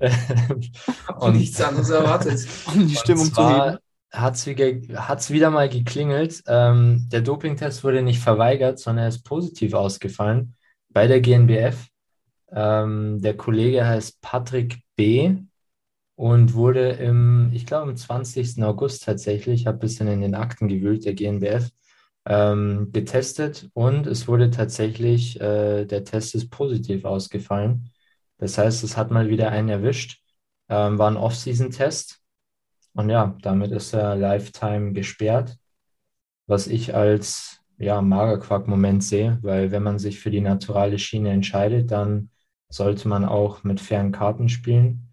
Äh, 0.00 0.10
Und- 1.18 1.36
nichts 1.36 1.60
anderes 1.60 1.90
erwartet. 1.90 2.46
Um 2.74 2.86
die 2.88 2.94
Stimmung 2.96 3.26
Und 3.26 3.34
zu 3.34 3.42
heben. 3.42 3.54
zwar 3.56 3.78
hat's 4.12 4.46
wie 4.46 4.96
hat's 4.96 5.30
wieder 5.30 5.50
mal 5.50 5.68
geklingelt. 5.68 6.42
Ähm, 6.48 7.08
der 7.12 7.20
Dopingtest 7.20 7.82
wurde 7.84 8.02
nicht 8.02 8.20
verweigert, 8.20 8.78
sondern 8.80 9.04
er 9.04 9.08
ist 9.08 9.22
positiv 9.24 9.74
ausgefallen 9.74 10.54
bei 10.88 11.06
der 11.06 11.20
GNBF. 11.20 11.86
Ähm, 12.52 13.20
der 13.20 13.36
Kollege 13.36 13.86
heißt 13.86 14.20
Patrick 14.20 14.80
B. 14.96 15.36
und 16.18 16.54
wurde 16.54 16.90
im, 16.94 17.50
ich 17.54 17.64
glaube, 17.64 17.90
am 17.90 17.96
20. 17.96 18.64
August 18.64 19.04
tatsächlich, 19.04 19.60
ich 19.62 19.66
habe 19.68 19.78
ein 19.78 19.80
bisschen 19.80 20.08
in 20.08 20.20
den 20.20 20.34
Akten 20.34 20.66
gewühlt, 20.66 21.04
der 21.04 21.14
GNBF, 21.14 21.70
ähm, 22.26 22.90
getestet 22.92 23.70
und 23.72 24.06
es 24.08 24.26
wurde 24.26 24.50
tatsächlich, 24.50 25.40
äh, 25.40 25.84
der 25.86 26.04
Test 26.04 26.34
ist 26.34 26.50
positiv 26.50 27.04
ausgefallen. 27.04 27.90
Das 28.38 28.58
heißt, 28.58 28.82
es 28.84 28.96
hat 28.96 29.12
mal 29.12 29.28
wieder 29.28 29.50
einen 29.50 29.68
erwischt. 29.68 30.20
Ähm, 30.68 30.98
war 30.98 31.08
ein 31.10 31.16
Off-Season-Test. 31.16 32.20
Und 32.94 33.10
ja, 33.10 33.36
damit 33.42 33.70
ist 33.72 33.94
er 33.94 34.16
Lifetime 34.16 34.92
gesperrt, 34.92 35.56
was 36.46 36.66
ich 36.66 36.94
als 36.96 37.60
ja, 37.78 38.02
Magerquark-Moment 38.02 39.04
sehe, 39.04 39.38
weil 39.42 39.70
wenn 39.70 39.84
man 39.84 39.98
sich 40.00 40.20
für 40.20 40.30
die 40.30 40.40
naturale 40.40 40.98
Schiene 40.98 41.30
entscheidet, 41.30 41.90
dann 41.92 42.30
sollte 42.70 43.08
man 43.08 43.24
auch 43.24 43.64
mit 43.64 43.80
fairen 43.80 44.12
Karten 44.12 44.48
spielen. 44.48 45.07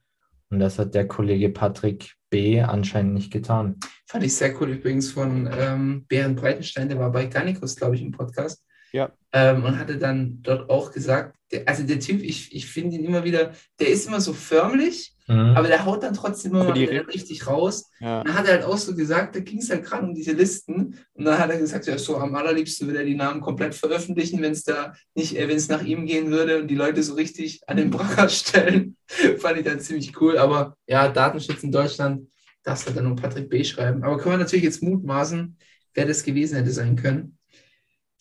Und 0.50 0.60
das 0.60 0.80
hat 0.80 0.94
der 0.94 1.08
Kollege 1.08 1.50
Patrick 1.50 2.14
B. 2.30 2.62
anscheinend 2.62 3.14
nicht 3.14 3.32
getan. 3.32 3.80
Fand 4.08 4.24
ich 4.24 4.36
sehr 4.36 4.60
cool 4.62 4.70
übrigens 4.70 5.12
von 5.12 5.50
ähm, 5.58 6.06
Bären 6.08 6.36
Breitenstein, 6.36 6.90
der 6.90 7.00
war 7.00 7.12
bei 7.12 7.26
Garnicus, 7.26 7.76
glaube 7.76 7.96
ich, 7.96 8.02
im 8.02 8.12
Podcast. 8.12 8.64
Ja. 8.92 9.12
Ähm, 9.34 9.64
und 9.64 9.78
hatte 9.80 9.98
dann 9.98 10.42
dort 10.42 10.70
auch 10.70 10.92
gesagt, 10.92 11.36
der, 11.56 11.68
also 11.68 11.84
der 11.84 12.00
Typ, 12.00 12.22
ich, 12.22 12.54
ich 12.56 12.66
finde 12.68 12.96
ihn 12.98 13.04
immer 13.04 13.24
wieder, 13.24 13.52
der 13.80 13.90
ist 13.90 14.08
immer 14.08 14.22
so 14.22 14.34
förmlich, 14.34 15.12
Mhm. 15.28 15.56
aber 15.58 15.68
der 15.68 15.86
haut 15.86 16.04
dann 16.04 16.14
trotzdem 16.14 16.52
immer 16.52 16.66
mal 16.66 16.74
richtig 16.74 17.48
raus. 17.48 17.90
Ja. 18.00 18.24
Dann 18.24 18.36
hat 18.36 18.46
er 18.46 18.54
halt 18.58 18.64
auch 18.66 18.78
so 18.78 18.96
gesagt, 18.96 19.36
da 19.36 19.40
ging 19.40 19.58
es 19.58 19.72
halt 19.72 19.84
gerade 19.84 20.06
um 20.06 20.14
diese 20.14 20.34
Listen. 20.34 21.00
Und 21.16 21.26
dann 21.26 21.40
hat 21.40 21.50
er 21.50 21.58
gesagt, 21.58 21.88
ja, 21.88 21.98
so 21.98 22.18
am 22.18 22.36
allerliebsten 22.36 22.86
würde 22.86 23.00
er 23.00 23.06
die 23.06 23.16
Namen 23.16 23.42
komplett 23.42 23.74
veröffentlichen, 23.74 24.40
wenn 24.44 24.52
es 24.52 24.64
da 24.66 24.94
nicht, 25.16 25.36
äh, 25.36 25.48
wenn 25.48 25.58
es 25.58 25.68
nach 25.68 25.84
ihm 25.84 26.06
gehen 26.06 26.30
würde 26.30 26.62
und 26.62 26.68
die 26.68 26.76
Leute 26.76 27.02
so 27.02 27.16
richtig 27.16 27.62
an 27.66 27.78
den 27.78 27.90
Pranger 27.90 28.30
stellen. 28.30 28.98
Fand 29.40 29.58
ich 29.58 29.66
dann 29.66 29.80
ziemlich 29.80 30.22
cool. 30.22 30.38
Aber 30.38 30.78
ja, 30.86 31.08
Datenschutz 31.08 31.64
in 31.64 31.72
Deutschland, 31.72 32.28
das 32.62 32.86
hat 32.86 32.96
dann 32.96 33.06
nur 33.06 33.16
Patrick 33.16 33.50
B. 33.50 33.64
schreiben. 33.64 34.04
Aber 34.04 34.20
können 34.20 34.36
wir 34.36 34.38
natürlich 34.44 34.66
jetzt 34.66 34.84
mutmaßen, 34.84 35.58
wer 35.96 36.06
das 36.06 36.22
gewesen 36.24 36.56
hätte 36.58 36.70
sein 36.70 36.98
können. 36.98 37.35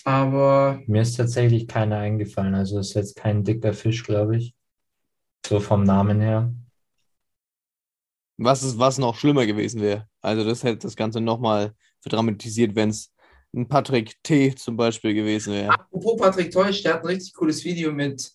Aber 0.05 0.83
Mir 0.87 1.03
ist 1.03 1.17
tatsächlich 1.17 1.67
keiner 1.67 1.99
eingefallen. 1.99 2.55
Also 2.55 2.79
ist 2.79 2.95
jetzt 2.95 3.17
kein 3.17 3.43
dicker 3.43 3.73
Fisch, 3.73 4.05
glaube 4.05 4.37
ich. 4.37 4.55
So 5.47 5.61
vom 5.61 5.83
Namen 5.85 6.21
her. 6.21 6.53
Was, 8.37 8.63
ist, 8.63 8.79
was 8.79 8.99
noch 8.99 9.17
schlimmer 9.17 9.47
gewesen 9.47 9.81
wäre. 9.81 10.09
Also 10.21 10.45
das 10.45 10.63
hätte 10.63 10.79
das 10.79 10.97
Ganze 10.97 11.21
nochmal 11.21 11.73
verdramatisiert, 12.01 12.75
wenn 12.75 12.91
es 12.91 13.13
ein 13.55 13.69
Patrick 13.69 14.21
T. 14.23 14.55
zum 14.55 14.77
Beispiel 14.77 15.15
gewesen 15.15 15.55
wäre. 15.55 15.71
apropos 15.73 16.17
Patrick 16.21 16.51
Teusch, 16.51 16.83
der 16.83 16.95
hat 16.95 17.03
ein 17.03 17.07
richtig 17.07 17.33
cooles 17.35 17.65
Video 17.65 17.93
mit 17.93 18.33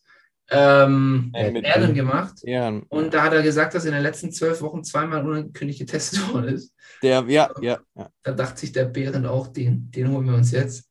ähm, 0.51 1.29
Äh, 1.35 1.51
mit 1.51 1.65
Erden 1.65 1.87
dem- 1.87 1.95
gemacht. 1.95 2.35
Ja, 2.43 2.69
Und 2.87 3.13
da 3.13 3.23
hat 3.23 3.33
er 3.33 3.43
gesagt, 3.43 3.75
dass 3.75 3.83
er 3.83 3.89
in 3.89 3.95
den 3.95 4.03
letzten 4.03 4.31
zwölf 4.31 4.61
Wochen 4.61 4.83
zweimal 4.83 5.23
unangekündigt 5.27 5.79
getestet 5.81 6.33
worden 6.33 6.55
ist. 6.55 6.73
der, 7.03 7.23
ja, 7.27 7.51
ja, 7.61 7.79
ja. 7.95 8.09
Da 8.23 8.31
dachte 8.31 8.61
sich 8.61 8.71
der 8.71 8.85
Bären 8.85 9.25
auch, 9.25 9.47
den, 9.47 9.91
den 9.91 10.09
holen 10.09 10.25
wir 10.27 10.35
uns 10.35 10.51
jetzt. 10.51 10.89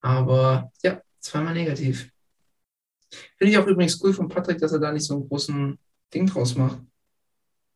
Aber 0.00 0.70
ja, 0.82 1.00
zweimal 1.18 1.54
negativ. 1.54 2.10
Finde 3.36 3.52
ich 3.52 3.58
auch 3.58 3.66
übrigens 3.66 4.02
cool 4.02 4.12
von 4.12 4.28
Patrick, 4.28 4.58
dass 4.58 4.72
er 4.72 4.78
da 4.78 4.92
nicht 4.92 5.06
so 5.06 5.14
einen 5.14 5.28
großen 5.28 5.78
Ding 6.12 6.26
draus 6.26 6.54
macht. 6.54 6.78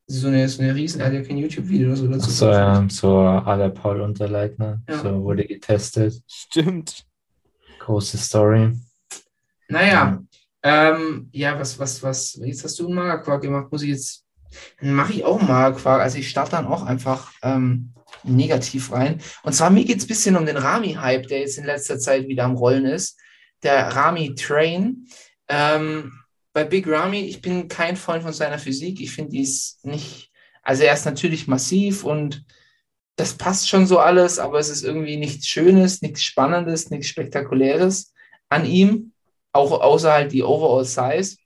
So 0.06 0.28
eine, 0.28 0.46
so 0.48 0.62
eine 0.62 0.74
riesen, 0.74 1.00
er 1.00 1.06
hat 1.06 1.14
ja 1.14 1.22
kein 1.22 1.38
YouTube-Video 1.38 1.88
oder 1.88 1.96
so 1.96 2.06
dazu. 2.08 2.26
Ach 2.26 2.30
so, 2.30 2.50
ja, 2.50 2.86
so 2.90 3.18
aller 3.18 3.70
Paul 3.70 4.02
Unterleitner. 4.02 4.82
Ja. 4.88 4.98
So 4.98 5.22
wurde 5.22 5.46
getestet. 5.46 6.22
Stimmt. 6.26 7.06
Große 7.78 8.18
Story. 8.18 8.72
Naja, 9.68 10.22
ähm, 10.62 11.28
ja, 11.32 11.58
was, 11.58 11.78
was, 11.78 12.02
was, 12.02 12.34
jetzt 12.42 12.64
hast 12.64 12.78
du 12.78 12.86
einen 12.86 12.96
Magerquark 12.96 13.42
gemacht, 13.42 13.72
muss 13.72 13.82
ich 13.82 13.90
jetzt, 13.90 14.26
dann 14.80 14.94
mache 14.94 15.14
ich 15.14 15.24
auch 15.24 15.38
einen 15.38 15.48
Magerquark. 15.48 16.02
Also 16.02 16.18
ich 16.18 16.28
starte 16.28 16.52
dann 16.52 16.66
auch 16.66 16.82
einfach 16.82 17.32
ähm, 17.42 17.93
negativ 18.24 18.92
rein. 18.92 19.20
Und 19.42 19.52
zwar 19.52 19.70
mir 19.70 19.84
geht 19.84 19.98
es 19.98 20.04
ein 20.04 20.08
bisschen 20.08 20.36
um 20.36 20.46
den 20.46 20.56
Rami-Hype, 20.56 21.26
der 21.26 21.40
jetzt 21.40 21.58
in 21.58 21.64
letzter 21.64 21.98
Zeit 21.98 22.26
wieder 22.28 22.44
am 22.44 22.56
Rollen 22.56 22.86
ist. 22.86 23.18
Der 23.62 23.88
Rami-Train. 23.88 25.06
Ähm, 25.48 26.12
bei 26.52 26.64
Big 26.64 26.86
Rami, 26.86 27.20
ich 27.20 27.40
bin 27.40 27.68
kein 27.68 27.96
Freund 27.96 28.22
von 28.22 28.32
seiner 28.32 28.58
Physik. 28.58 29.00
Ich 29.00 29.12
finde, 29.12 29.32
die 29.32 29.42
ist 29.42 29.84
nicht, 29.84 30.30
also 30.62 30.84
er 30.84 30.94
ist 30.94 31.04
natürlich 31.04 31.48
massiv 31.48 32.04
und 32.04 32.44
das 33.16 33.34
passt 33.34 33.68
schon 33.68 33.86
so 33.86 33.98
alles, 33.98 34.38
aber 34.38 34.58
es 34.58 34.68
ist 34.68 34.82
irgendwie 34.82 35.16
nichts 35.16 35.46
Schönes, 35.46 36.02
nichts 36.02 36.22
Spannendes, 36.22 36.90
nichts 36.90 37.08
Spektakuläres 37.08 38.12
an 38.48 38.66
ihm 38.66 39.12
auch 39.54 39.80
außer 39.80 40.12
halt 40.12 40.32
die 40.32 40.42
Overall 40.42 40.84
Size. 40.84 41.36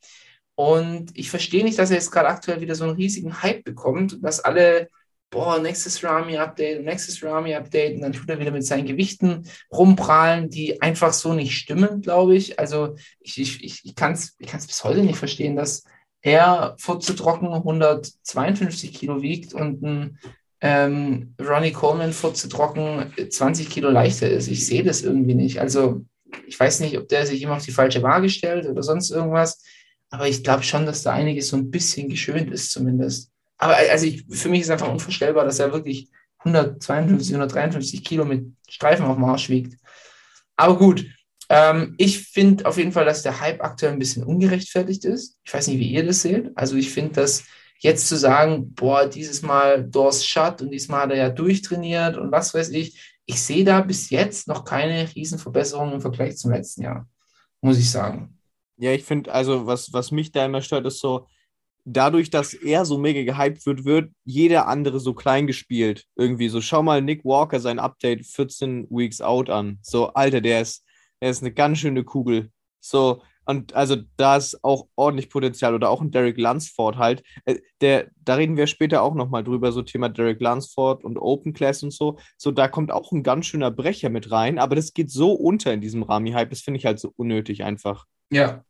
Und 0.56 1.16
ich 1.16 1.30
verstehe 1.30 1.62
nicht, 1.62 1.78
dass 1.78 1.90
er 1.90 1.96
jetzt 1.96 2.10
gerade 2.10 2.28
aktuell 2.28 2.60
wieder 2.60 2.74
so 2.74 2.84
einen 2.84 2.96
riesigen 2.96 3.42
Hype 3.42 3.62
bekommt, 3.62 4.18
dass 4.22 4.40
alle, 4.40 4.88
boah, 5.30 5.58
nächstes 5.58 6.02
Rami-Update, 6.02 6.84
nächstes 6.84 7.22
Rami-Update, 7.22 7.96
und 7.96 8.00
dann 8.00 8.12
tut 8.12 8.28
er 8.30 8.38
wieder 8.38 8.50
mit 8.50 8.64
seinen 8.64 8.86
Gewichten 8.86 9.44
rumprallen, 9.70 10.48
die 10.48 10.80
einfach 10.80 11.12
so 11.12 11.34
nicht 11.34 11.56
stimmen, 11.56 12.00
glaube 12.00 12.36
ich. 12.36 12.58
Also 12.58 12.96
ich, 13.20 13.38
ich, 13.38 13.64
ich, 13.64 13.84
ich 13.84 13.94
kann 13.94 14.12
es 14.12 14.36
ich 14.38 14.48
kann's 14.48 14.66
bis 14.66 14.84
heute 14.84 15.02
nicht 15.02 15.18
verstehen, 15.18 15.56
dass 15.56 15.84
er 16.22 16.74
Furze 16.78 17.14
trocken 17.14 17.52
152 17.52 18.92
Kilo 18.92 19.22
wiegt 19.22 19.54
und 19.54 19.82
ein 19.82 20.18
ähm, 20.60 21.34
Ronnie 21.40 21.72
Coleman 21.72 22.12
Furze 22.12 22.48
trocken 22.48 23.12
20 23.30 23.70
Kilo 23.70 23.90
leichter 23.90 24.28
ist. 24.28 24.48
Ich 24.48 24.66
sehe 24.66 24.82
das 24.82 25.02
irgendwie 25.02 25.34
nicht. 25.34 25.60
Also 25.60 26.04
ich 26.46 26.58
weiß 26.58 26.80
nicht, 26.80 26.98
ob 26.98 27.08
der 27.08 27.26
sich 27.26 27.40
immer 27.42 27.56
auf 27.56 27.64
die 27.64 27.70
falsche 27.70 28.02
Waage 28.02 28.28
stellt 28.28 28.66
oder 28.66 28.82
sonst 28.82 29.10
irgendwas, 29.10 29.62
aber 30.10 30.28
ich 30.28 30.42
glaube 30.42 30.62
schon, 30.62 30.86
dass 30.86 31.02
da 31.02 31.12
einiges 31.12 31.48
so 31.48 31.56
ein 31.56 31.70
bisschen 31.70 32.08
geschönt 32.08 32.50
ist 32.50 32.72
zumindest. 32.72 33.30
Aber 33.58 33.76
also 33.76 34.06
ich, 34.06 34.24
für 34.30 34.48
mich 34.48 34.62
ist 34.62 34.70
einfach 34.70 34.88
unvorstellbar, 34.88 35.44
dass 35.44 35.58
er 35.58 35.72
wirklich 35.72 36.08
152, 36.38 37.34
153 37.34 38.04
Kilo 38.04 38.24
mit 38.24 38.46
Streifen 38.68 39.04
auf 39.04 39.16
dem 39.16 39.24
Arsch 39.24 39.48
wiegt. 39.48 39.76
Aber 40.56 40.78
gut, 40.78 41.04
ähm, 41.48 41.94
ich 41.98 42.20
finde 42.28 42.66
auf 42.66 42.76
jeden 42.76 42.92
Fall, 42.92 43.04
dass 43.04 43.22
der 43.22 43.40
Hype 43.40 43.62
aktuell 43.62 43.92
ein 43.92 43.98
bisschen 43.98 44.22
ungerechtfertigt 44.22 45.04
ist. 45.04 45.38
Ich 45.44 45.52
weiß 45.52 45.66
nicht, 45.68 45.78
wie 45.78 45.90
ihr 45.90 46.04
das 46.06 46.22
seht. 46.22 46.50
Also 46.56 46.76
ich 46.76 46.90
finde, 46.90 47.14
dass 47.14 47.44
jetzt 47.80 48.08
zu 48.08 48.16
sagen, 48.16 48.74
boah, 48.74 49.06
dieses 49.06 49.42
Mal 49.42 49.84
Doors 49.84 50.26
shut 50.26 50.62
und 50.62 50.70
diesmal 50.70 51.02
hat 51.02 51.10
er 51.10 51.16
ja 51.16 51.30
durchtrainiert 51.30 52.16
und 52.16 52.32
was 52.32 52.54
weiß 52.54 52.70
ich, 52.70 53.18
ich 53.24 53.42
sehe 53.42 53.64
da 53.64 53.80
bis 53.80 54.10
jetzt 54.10 54.48
noch 54.48 54.64
keine 54.64 55.14
Riesenverbesserung 55.14 55.92
im 55.92 56.00
Vergleich 56.00 56.36
zum 56.38 56.50
letzten 56.50 56.82
Jahr, 56.82 57.08
muss 57.60 57.78
ich 57.78 57.90
sagen. 57.90 58.38
Ja, 58.78 58.92
ich 58.92 59.04
finde, 59.04 59.32
also 59.32 59.66
was, 59.66 59.92
was 59.92 60.10
mich 60.10 60.32
da 60.32 60.46
immer 60.46 60.62
stört, 60.62 60.86
ist 60.86 61.00
so, 61.00 61.26
dadurch, 61.92 62.30
dass 62.30 62.54
er 62.54 62.84
so 62.84 62.98
mega 62.98 63.22
gehypt 63.22 63.64
wird, 63.66 63.84
wird 63.84 64.10
jeder 64.24 64.66
andere 64.68 65.00
so 65.00 65.14
klein 65.14 65.46
gespielt. 65.46 66.04
Irgendwie 66.16 66.48
so, 66.48 66.60
schau 66.60 66.82
mal 66.82 67.02
Nick 67.02 67.24
Walker 67.24 67.60
sein 67.60 67.78
Update 67.78 68.26
14 68.26 68.86
Weeks 68.90 69.20
out 69.20 69.50
an. 69.50 69.78
So, 69.82 70.08
Alter, 70.08 70.40
der 70.40 70.60
ist, 70.60 70.84
der 71.20 71.30
ist 71.30 71.42
eine 71.42 71.52
ganz 71.52 71.78
schöne 71.78 72.04
Kugel. 72.04 72.50
So, 72.80 73.22
und 73.44 73.74
also 73.74 73.96
da 74.18 74.36
ist 74.36 74.62
auch 74.62 74.88
ordentlich 74.94 75.30
Potenzial 75.30 75.74
oder 75.74 75.88
auch 75.88 76.02
ein 76.02 76.10
Derek 76.10 76.36
Lunsford 76.36 76.98
halt. 76.98 77.22
Äh, 77.46 77.56
Der, 77.80 78.08
da 78.22 78.34
reden 78.34 78.58
wir 78.58 78.66
später 78.66 79.02
auch 79.02 79.14
nochmal 79.14 79.42
drüber, 79.42 79.72
so 79.72 79.80
Thema 79.80 80.10
Derek 80.10 80.40
Lunsford 80.40 81.02
und 81.02 81.16
Open 81.16 81.54
Class 81.54 81.82
und 81.82 81.92
so. 81.92 82.18
So, 82.36 82.50
da 82.50 82.68
kommt 82.68 82.92
auch 82.92 83.10
ein 83.10 83.22
ganz 83.22 83.46
schöner 83.46 83.70
Brecher 83.70 84.10
mit 84.10 84.30
rein, 84.30 84.58
aber 84.58 84.76
das 84.76 84.92
geht 84.92 85.10
so 85.10 85.32
unter 85.32 85.72
in 85.72 85.80
diesem 85.80 86.02
Rami-Hype, 86.02 86.50
das 86.50 86.60
finde 86.60 86.78
ich 86.78 86.84
halt 86.84 87.00
so 87.00 87.12
unnötig 87.16 87.64
einfach. 87.64 88.04
Ja, 88.30 88.64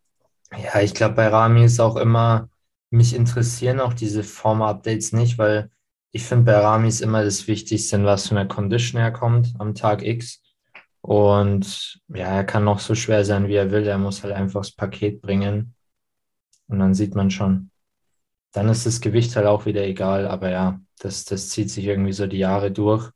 Ja, 0.52 0.80
ich 0.80 0.94
glaube, 0.94 1.14
bei 1.16 1.26
Rami 1.26 1.64
ist 1.64 1.80
auch 1.80 1.96
immer, 1.96 2.48
mich 2.90 3.14
interessieren 3.14 3.80
auch 3.80 3.94
diese 3.94 4.22
Form-Updates 4.24 5.12
nicht, 5.12 5.38
weil 5.38 5.70
ich 6.10 6.24
finde, 6.24 6.44
bei 6.44 6.58
Rami 6.58 6.88
ist 6.88 7.00
immer 7.02 7.22
das 7.22 7.46
Wichtigste, 7.46 7.96
in 7.96 8.04
was 8.04 8.28
für 8.28 8.32
einer 8.36 8.48
Condition 8.48 9.00
er 9.00 9.12
kommt 9.12 9.54
am 9.58 9.74
Tag 9.74 10.02
X. 10.02 10.42
Und 11.00 12.00
ja, 12.08 12.26
er 12.26 12.44
kann 12.44 12.64
noch 12.64 12.80
so 12.80 12.94
schwer 12.94 13.24
sein, 13.24 13.48
wie 13.48 13.54
er 13.54 13.70
will. 13.70 13.86
Er 13.86 13.98
muss 13.98 14.22
halt 14.22 14.34
einfach 14.34 14.60
das 14.60 14.72
Paket 14.72 15.20
bringen. 15.20 15.74
Und 16.66 16.78
dann 16.78 16.94
sieht 16.94 17.14
man 17.14 17.30
schon. 17.30 17.70
Dann 18.52 18.68
ist 18.68 18.86
das 18.86 19.00
Gewicht 19.00 19.36
halt 19.36 19.46
auch 19.46 19.66
wieder 19.66 19.84
egal. 19.84 20.26
Aber 20.26 20.50
ja, 20.50 20.80
das, 20.98 21.24
das 21.24 21.50
zieht 21.50 21.70
sich 21.70 21.84
irgendwie 21.84 22.12
so 22.12 22.26
die 22.26 22.38
Jahre 22.38 22.70
durch. 22.70 23.10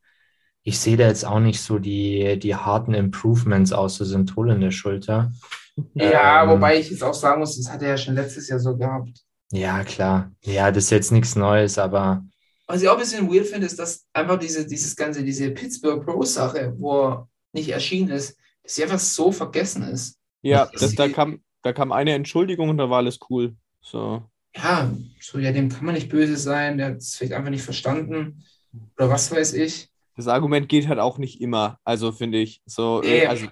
Ich 0.63 0.79
sehe 0.79 0.97
da 0.97 1.07
jetzt 1.07 1.25
auch 1.25 1.41
nicht 1.41 1.61
so 1.61 1.79
die, 1.79 2.39
die 2.39 2.55
harten 2.55 2.95
Improvements 2.95 3.73
außer 3.73 4.05
Syntol 4.05 4.51
in 4.53 4.61
der 4.61 4.71
Schulter. 4.71 5.33
ja 5.95 6.45
Ähm, 6.45 6.51
wobei 6.51 6.79
ich 6.79 6.91
jetzt 6.91 7.03
auch 7.03 7.15
sagen 7.15 7.41
muss, 7.41 7.57
das 7.57 7.73
hat 7.73 7.83
er 7.83 7.89
ja 7.89 7.97
schon 7.97 8.15
letztes 8.15 8.49
Jahr 8.49 8.61
so 8.61 8.77
gehabt. 8.77 9.25
Ja, 9.53 9.85
klar. 9.85 10.33
Ja, 10.43 10.71
das 10.73 10.85
ist 10.85 10.91
jetzt 10.91 11.13
nichts 11.13 11.37
Neues, 11.37 11.79
aber 11.79 12.25
Was 12.67 12.83
ich 12.83 12.89
auch 12.89 12.95
ein 12.95 13.01
bisschen 13.01 13.31
weird 13.31 13.47
finde, 13.47 13.67
ist, 13.67 13.79
dass 13.79 14.07
einfach 14.13 14.39
diese, 14.39 14.67
dieses 14.67 14.97
ganze, 14.97 15.23
diese 15.23 15.51
Pittsburgh 15.51 16.05
Pro-Sache, 16.05 16.75
wo 16.79 17.03
er 17.03 17.29
nicht 17.53 17.69
erschienen 17.69 18.11
ist, 18.11 18.37
dass 18.63 18.75
sie 18.77 18.83
einfach 18.85 18.99
so 18.99 19.31
vergessen 19.33 19.83
ist. 19.83 20.19
Ja, 20.43 20.67
Das 20.67 20.81
das, 20.81 20.95
da, 20.95 21.09
kam, 21.09 21.43
da 21.63 21.73
kam 21.73 21.93
eine 21.93 22.13
Entschuldigung 22.15 22.69
und 22.71 22.79
da 22.79 22.89
war 22.89 22.99
alles 22.99 23.19
cool. 23.31 23.57
So. 23.81 24.23
Ja, 24.55 24.91
so, 25.21 25.39
ja, 25.39 25.53
dem 25.53 25.69
kann 25.71 25.85
man 25.85 25.95
nicht 25.95 26.09
böse 26.11 26.37
sein, 26.37 26.77
der 26.79 26.89
hat 26.89 26.97
es 26.99 27.17
vielleicht 27.17 27.33
einfach 27.33 27.51
nicht 27.51 27.63
verstanden. 27.63 28.45
Oder 28.97 29.09
was 29.09 29.31
weiß 29.31 29.55
ich. 29.55 29.89
Das 30.17 30.29
Argument 30.29 30.69
geht 30.69 30.89
halt 30.89 30.99
auch 30.99 31.17
nicht 31.19 31.41
immer, 31.41 31.79
also 31.85 32.13
finde 32.13 32.39
ich. 32.39 32.61
So, 32.67 33.01
Nee. 33.03 33.21
äh, 33.23 33.27
also, 33.27 33.47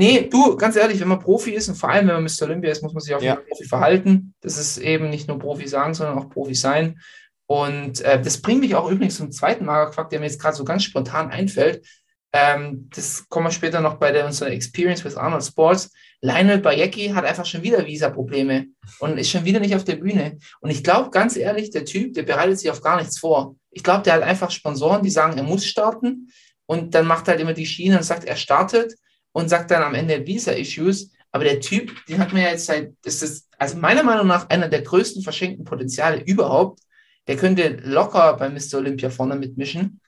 Nee, 0.00 0.28
du, 0.30 0.56
ganz 0.56 0.76
ehrlich, 0.76 0.98
wenn 0.98 1.08
man 1.08 1.18
Profi 1.18 1.50
ist 1.50 1.68
und 1.68 1.74
vor 1.74 1.90
allem, 1.90 2.08
wenn 2.08 2.14
man 2.14 2.24
Mr. 2.24 2.44
Olympia 2.46 2.70
ist, 2.70 2.82
muss 2.82 2.94
man 2.94 3.02
sich 3.02 3.14
auch 3.14 3.20
Ja. 3.20 3.36
wie 3.36 3.48
Profi 3.50 3.64
verhalten. 3.66 4.34
Das 4.40 4.56
ist 4.56 4.78
eben 4.78 5.10
nicht 5.10 5.28
nur 5.28 5.38
Profi 5.38 5.68
sagen, 5.68 5.92
sondern 5.92 6.16
auch 6.16 6.30
Profi 6.30 6.54
sein. 6.54 6.98
Und 7.46 8.00
äh, 8.00 8.18
das 8.18 8.40
bringt 8.40 8.60
mich 8.60 8.74
auch 8.74 8.90
übrigens 8.90 9.18
zum 9.18 9.30
zweiten 9.30 9.66
Magerquark, 9.66 10.08
der 10.08 10.20
mir 10.20 10.24
jetzt 10.24 10.40
gerade 10.40 10.56
so 10.56 10.64
ganz 10.64 10.84
spontan 10.84 11.30
einfällt. 11.30 11.86
Ähm, 12.32 12.88
das 12.94 13.28
kommen 13.28 13.48
wir 13.48 13.50
später 13.50 13.82
noch 13.82 13.96
bei 13.96 14.10
der, 14.10 14.24
unserer 14.24 14.50
Experience 14.52 15.04
with 15.04 15.16
Arnold 15.16 15.44
Sports. 15.44 15.90
Lionel 16.22 16.60
Bayecki 16.60 17.08
hat 17.08 17.26
einfach 17.26 17.44
schon 17.44 17.62
wieder 17.62 17.84
Visa-Probleme 17.84 18.68
und 19.00 19.18
ist 19.18 19.28
schon 19.28 19.44
wieder 19.44 19.60
nicht 19.60 19.76
auf 19.76 19.84
der 19.84 19.96
Bühne. 19.96 20.38
Und 20.60 20.70
ich 20.70 20.82
glaube, 20.82 21.10
ganz 21.10 21.36
ehrlich, 21.36 21.72
der 21.72 21.84
Typ, 21.84 22.14
der 22.14 22.22
bereitet 22.22 22.58
sich 22.58 22.70
auf 22.70 22.80
gar 22.80 22.96
nichts 22.96 23.18
vor. 23.18 23.54
Ich 23.70 23.82
glaube, 23.82 24.04
der 24.04 24.14
hat 24.14 24.22
einfach 24.22 24.50
Sponsoren, 24.50 25.02
die 25.02 25.10
sagen, 25.10 25.36
er 25.36 25.44
muss 25.44 25.66
starten. 25.66 26.30
Und 26.64 26.94
dann 26.94 27.06
macht 27.06 27.28
er 27.28 27.32
halt 27.32 27.42
immer 27.42 27.52
die 27.52 27.66
Schiene 27.66 27.98
und 27.98 28.04
sagt, 28.04 28.24
er 28.24 28.36
startet 28.36 28.94
und 29.32 29.48
sagt 29.48 29.70
dann 29.70 29.82
am 29.82 29.94
Ende 29.94 30.26
Visa-Issues. 30.26 31.10
Aber 31.32 31.44
der 31.44 31.60
Typ, 31.60 32.04
den 32.06 32.18
hat 32.18 32.32
man 32.32 32.42
ja 32.42 32.48
jetzt 32.50 32.66
seit, 32.66 32.92
das 33.02 33.22
ist 33.22 33.48
also 33.58 33.76
meiner 33.76 34.02
Meinung 34.02 34.26
nach 34.26 34.48
einer 34.48 34.68
der 34.68 34.82
größten 34.82 35.22
verschenkten 35.22 35.64
Potenziale 35.64 36.22
überhaupt. 36.22 36.80
Der 37.26 37.36
könnte 37.36 37.76
locker 37.84 38.36
bei 38.36 38.48
Mr. 38.48 38.78
Olympia 38.78 39.10
vorne 39.10 39.36
mitmischen. 39.36 40.00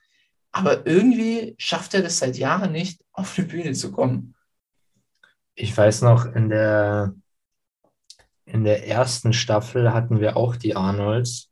Aber 0.50 0.86
irgendwie 0.86 1.54
schafft 1.58 1.94
er 1.94 2.02
das 2.02 2.18
seit 2.18 2.36
Jahren 2.36 2.72
nicht, 2.72 3.00
auf 3.12 3.34
die 3.34 3.42
Bühne 3.42 3.72
zu 3.72 3.92
kommen. 3.92 4.34
ich 5.54 5.76
weiß 5.76 6.02
noch, 6.02 6.26
in 6.26 6.48
der, 6.48 7.14
in 8.44 8.64
der 8.64 8.88
ersten 8.88 9.32
Staffel 9.32 9.92
hatten 9.92 10.20
wir 10.20 10.36
auch 10.36 10.56
die 10.56 10.74
Arnolds. 10.74 11.50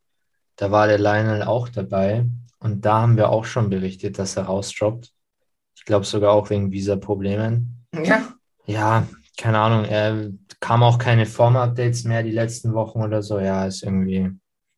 Da 0.56 0.70
war 0.70 0.86
der 0.86 0.98
Lionel 0.98 1.42
auch 1.42 1.68
dabei. 1.68 2.26
Und 2.58 2.84
da 2.84 3.00
haben 3.00 3.16
wir 3.16 3.30
auch 3.30 3.44
schon 3.44 3.70
berichtet, 3.70 4.18
dass 4.18 4.36
er 4.36 4.44
rausdroppt. 4.44 5.12
Ich 5.80 5.86
glaube 5.86 6.04
sogar 6.04 6.32
auch 6.32 6.50
wegen 6.50 6.70
Visa-Problemen. 6.70 7.86
Ja, 8.04 8.28
Ja, 8.66 9.06
keine 9.38 9.58
Ahnung. 9.58 9.84
Er 9.86 10.28
kam 10.60 10.82
auch 10.82 10.98
keine 10.98 11.24
Form-Updates 11.24 12.04
mehr 12.04 12.22
die 12.22 12.30
letzten 12.30 12.74
Wochen 12.74 13.02
oder 13.02 13.22
so. 13.22 13.38
Ja, 13.40 13.64
ist 13.66 13.82
irgendwie. 13.82 14.30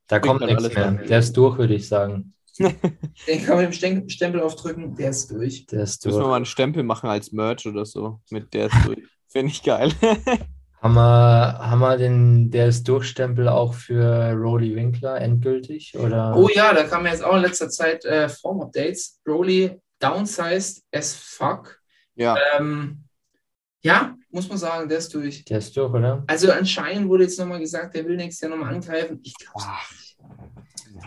Da 0.06 0.18
Bringt 0.20 0.38
kommt 0.38 0.46
nichts 0.50 0.74
mehr. 0.74 0.86
an. 0.86 1.00
Der 1.08 1.18
ist 1.18 1.36
durch, 1.36 1.58
würde 1.58 1.74
ich 1.74 1.88
sagen. 1.88 2.34
den 2.58 3.44
kann 3.44 3.56
man 3.56 3.64
mit 3.64 3.66
dem 3.66 3.72
Stem- 3.72 4.08
Stempel 4.08 4.40
aufdrücken, 4.40 4.94
der 4.94 5.10
ist 5.10 5.30
durch. 5.32 5.66
Der 5.66 5.82
ist 5.82 6.04
müssen 6.06 6.16
wir 6.16 6.20
durch. 6.20 6.30
mal 6.30 6.36
einen 6.36 6.44
Stempel 6.44 6.82
machen 6.84 7.10
als 7.10 7.32
Merch 7.32 7.66
oder 7.66 7.84
so. 7.84 8.20
Mit 8.30 8.54
der 8.54 8.66
ist 8.66 8.76
durch. 8.86 8.98
Finde 9.28 9.48
ich 9.52 9.62
geil. 9.62 9.90
Haben 10.80 10.94
wir, 10.94 11.58
haben 11.60 11.78
wir 11.78 11.96
den, 11.96 12.50
der 12.50 12.66
ist 12.66 12.88
Durchstempel 12.88 13.46
auch 13.48 13.72
für 13.72 14.32
Rolly 14.32 14.74
Winkler 14.74 15.20
endgültig? 15.20 15.96
Oder? 15.96 16.36
Oh 16.36 16.48
ja, 16.52 16.74
da 16.74 16.82
kamen 16.82 17.06
jetzt 17.06 17.22
auch 17.24 17.36
in 17.36 17.42
letzter 17.42 17.68
Zeit 17.70 18.04
äh, 18.04 18.28
Form-Updates. 18.28 19.20
Broly 19.24 19.80
downsized 20.02 20.82
as 20.92 21.14
fuck. 21.14 21.80
ja. 22.14 22.36
Ähm, 22.56 23.04
Ja, 23.84 24.14
muss 24.30 24.48
man 24.48 24.58
sagen, 24.58 24.88
der 24.88 24.98
ist 24.98 25.12
durch. 25.12 25.44
Der 25.44 25.58
ist 25.58 25.76
durch, 25.76 25.92
oder? 25.92 26.22
Also 26.28 26.52
anscheinend 26.52 27.08
wurde 27.08 27.24
jetzt 27.24 27.38
nochmal 27.38 27.58
gesagt, 27.60 27.94
der 27.96 28.04
will 28.06 28.16
nächstes 28.16 28.40
Jahr 28.48 28.56
nochmal 28.56 28.74
angreifen. 28.74 29.18
Ich 29.22 29.34
glaube 29.34 29.64
nicht. 29.98 30.18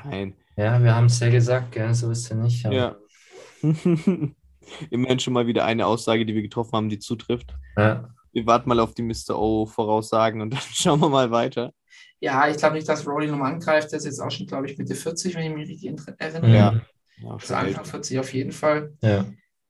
Nein. 0.03 0.35
Ja, 0.57 0.81
wir 0.83 0.93
haben 0.95 1.05
es 1.05 1.19
ja 1.19 1.29
gesagt, 1.29 1.71
gell? 1.71 1.93
so 1.93 2.11
ist 2.11 2.29
er 2.31 2.37
nicht. 2.37 2.65
aber- 2.65 2.75
Ja. 2.75 2.95
Immerhin 4.89 5.19
schon 5.19 5.33
mal 5.33 5.47
wieder 5.47 5.65
eine 5.65 5.85
Aussage, 5.85 6.25
die 6.25 6.33
wir 6.35 6.41
getroffen 6.41 6.73
haben, 6.73 6.89
die 6.89 6.99
zutrifft. 6.99 7.53
ja. 7.77 8.09
Wir 8.33 8.45
warten 8.45 8.67
mal 8.67 8.81
auf 8.81 8.93
die 8.93 9.01
Mr. 9.01 9.29
O-Voraussagen 9.39 10.41
und 10.41 10.49
dann 10.53 10.59
schauen 10.73 10.99
wir 10.99 11.07
mal 11.07 11.31
weiter. 11.31 11.71
Ja, 12.19 12.49
ich 12.49 12.57
glaube 12.57 12.75
nicht, 12.75 12.89
dass 12.89 13.07
Roddy 13.07 13.27
nochmal 13.27 13.53
angreift. 13.53 13.93
Der 13.93 13.99
ist 13.99 14.03
jetzt 14.05 14.19
auch 14.19 14.29
schon, 14.29 14.45
glaube 14.45 14.69
ich, 14.69 14.77
Mitte 14.77 14.93
40, 14.93 15.35
wenn 15.35 15.43
ich 15.51 15.55
mich 15.55 15.69
richtig 15.69 16.19
erinnere. 16.19 16.53
Ja. 16.53 16.81
Ja, 17.21 17.31
Also 17.31 17.53
Anfang 17.55 17.85
40 17.85 18.19
auf 18.19 18.33
jeden 18.33 18.51
Fall. 18.51 18.93
ja, 19.01 19.25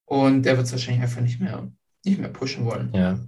Und 0.05 0.43
der 0.43 0.57
wird 0.57 0.65
es 0.67 0.71
wahrscheinlich 0.71 1.03
einfach 1.03 1.21
nicht 1.21 1.39
mehr, 1.39 1.71
nicht 2.03 2.19
mehr 2.19 2.29
pushen 2.29 2.65
wollen. 2.65 2.91
ja. 2.93 3.19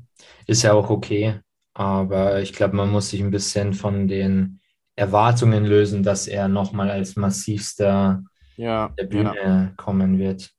Ist 0.47 0.63
ja 0.63 0.74
auch 0.74 0.89
okay, 0.89 1.39
aber 1.74 2.41
ich 2.41 2.53
glaube, 2.53 2.75
man 2.75 2.89
muss 2.89 3.09
sich 3.09 3.21
ein 3.21 3.29
bisschen 3.31 3.74
von 3.74 4.07
den 4.07 4.59
Erwartungen 4.95 5.63
lösen, 5.65 6.01
dass 6.01 6.27
er 6.27 6.47
nochmal 6.47 6.89
als 6.89 7.15
massivster 7.15 8.24
ja, 8.55 8.88
der 8.97 9.03
ja. 9.03 9.09
Bühne 9.09 9.74
kommen 9.77 10.17
wird. 10.17 10.51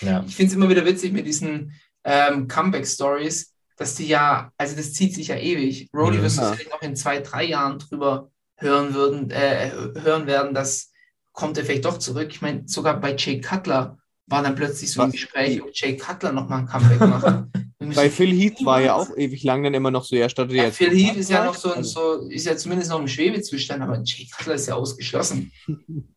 Ja, 0.00 0.22
Ich 0.26 0.36
finde 0.36 0.50
es 0.50 0.56
immer 0.56 0.68
wieder 0.68 0.84
witzig 0.86 1.12
mit 1.12 1.26
diesen 1.26 1.72
ähm, 2.04 2.46
Comeback-Stories, 2.46 3.54
dass 3.76 3.94
die 3.96 4.06
ja, 4.06 4.52
also 4.56 4.76
das 4.76 4.92
zieht 4.92 5.14
sich 5.14 5.28
ja 5.28 5.36
ewig. 5.36 5.88
Roddy 5.92 6.18
Mhm. 6.18 6.22
wirst 6.22 6.38
du 6.38 6.42
Ja. 6.42 6.48
sicherlich 6.50 6.72
noch 6.72 6.82
in 6.82 6.94
zwei, 6.96 7.20
drei 7.20 7.44
Jahren 7.44 7.78
drüber 7.78 8.30
hören 8.56 8.94
würden, 8.94 9.30
äh, 9.30 9.70
hören 10.00 10.26
werden, 10.26 10.54
dass 10.54 10.89
kommt 11.32 11.56
er 11.58 11.64
vielleicht 11.64 11.84
doch 11.84 11.98
zurück. 11.98 12.28
Ich 12.30 12.42
meine, 12.42 12.62
sogar 12.66 13.00
bei 13.00 13.14
Jay 13.16 13.40
Cutler 13.40 13.98
war 14.26 14.42
dann 14.42 14.54
plötzlich 14.54 14.92
so 14.92 15.02
ein? 15.02 15.10
Gespräch, 15.10 15.60
ob 15.62 15.70
Jay 15.74 15.96
Cutler 15.96 16.32
nochmal 16.32 16.60
ein 16.60 16.66
Comeback 16.66 17.00
macht. 17.00 17.44
Bei 17.96 18.10
Phil 18.10 18.30
Heath 18.30 18.62
war 18.64 18.82
ja 18.82 18.94
auch 18.94 19.16
ewig 19.16 19.42
lang 19.42 19.62
dann 19.64 19.72
immer 19.72 19.90
noch 19.90 20.04
so, 20.04 20.14
er 20.14 20.28
startet 20.28 20.54
Ja, 20.54 20.64
jetzt. 20.64 20.76
Phil 20.76 20.90
Heath 20.90 21.16
ist 21.16 21.30
ja 21.30 21.44
noch 21.46 21.54
so, 21.54 21.72
ein, 21.72 21.82
so, 21.82 22.28
ist 22.28 22.44
ja 22.46 22.54
zumindest 22.54 22.90
noch 22.90 23.00
im 23.00 23.08
Schwebezustand, 23.08 23.82
aber 23.82 24.00
Jay 24.04 24.28
Cutler 24.36 24.54
ist 24.54 24.66
ja 24.68 24.74
ausgeschlossen. 24.74 25.50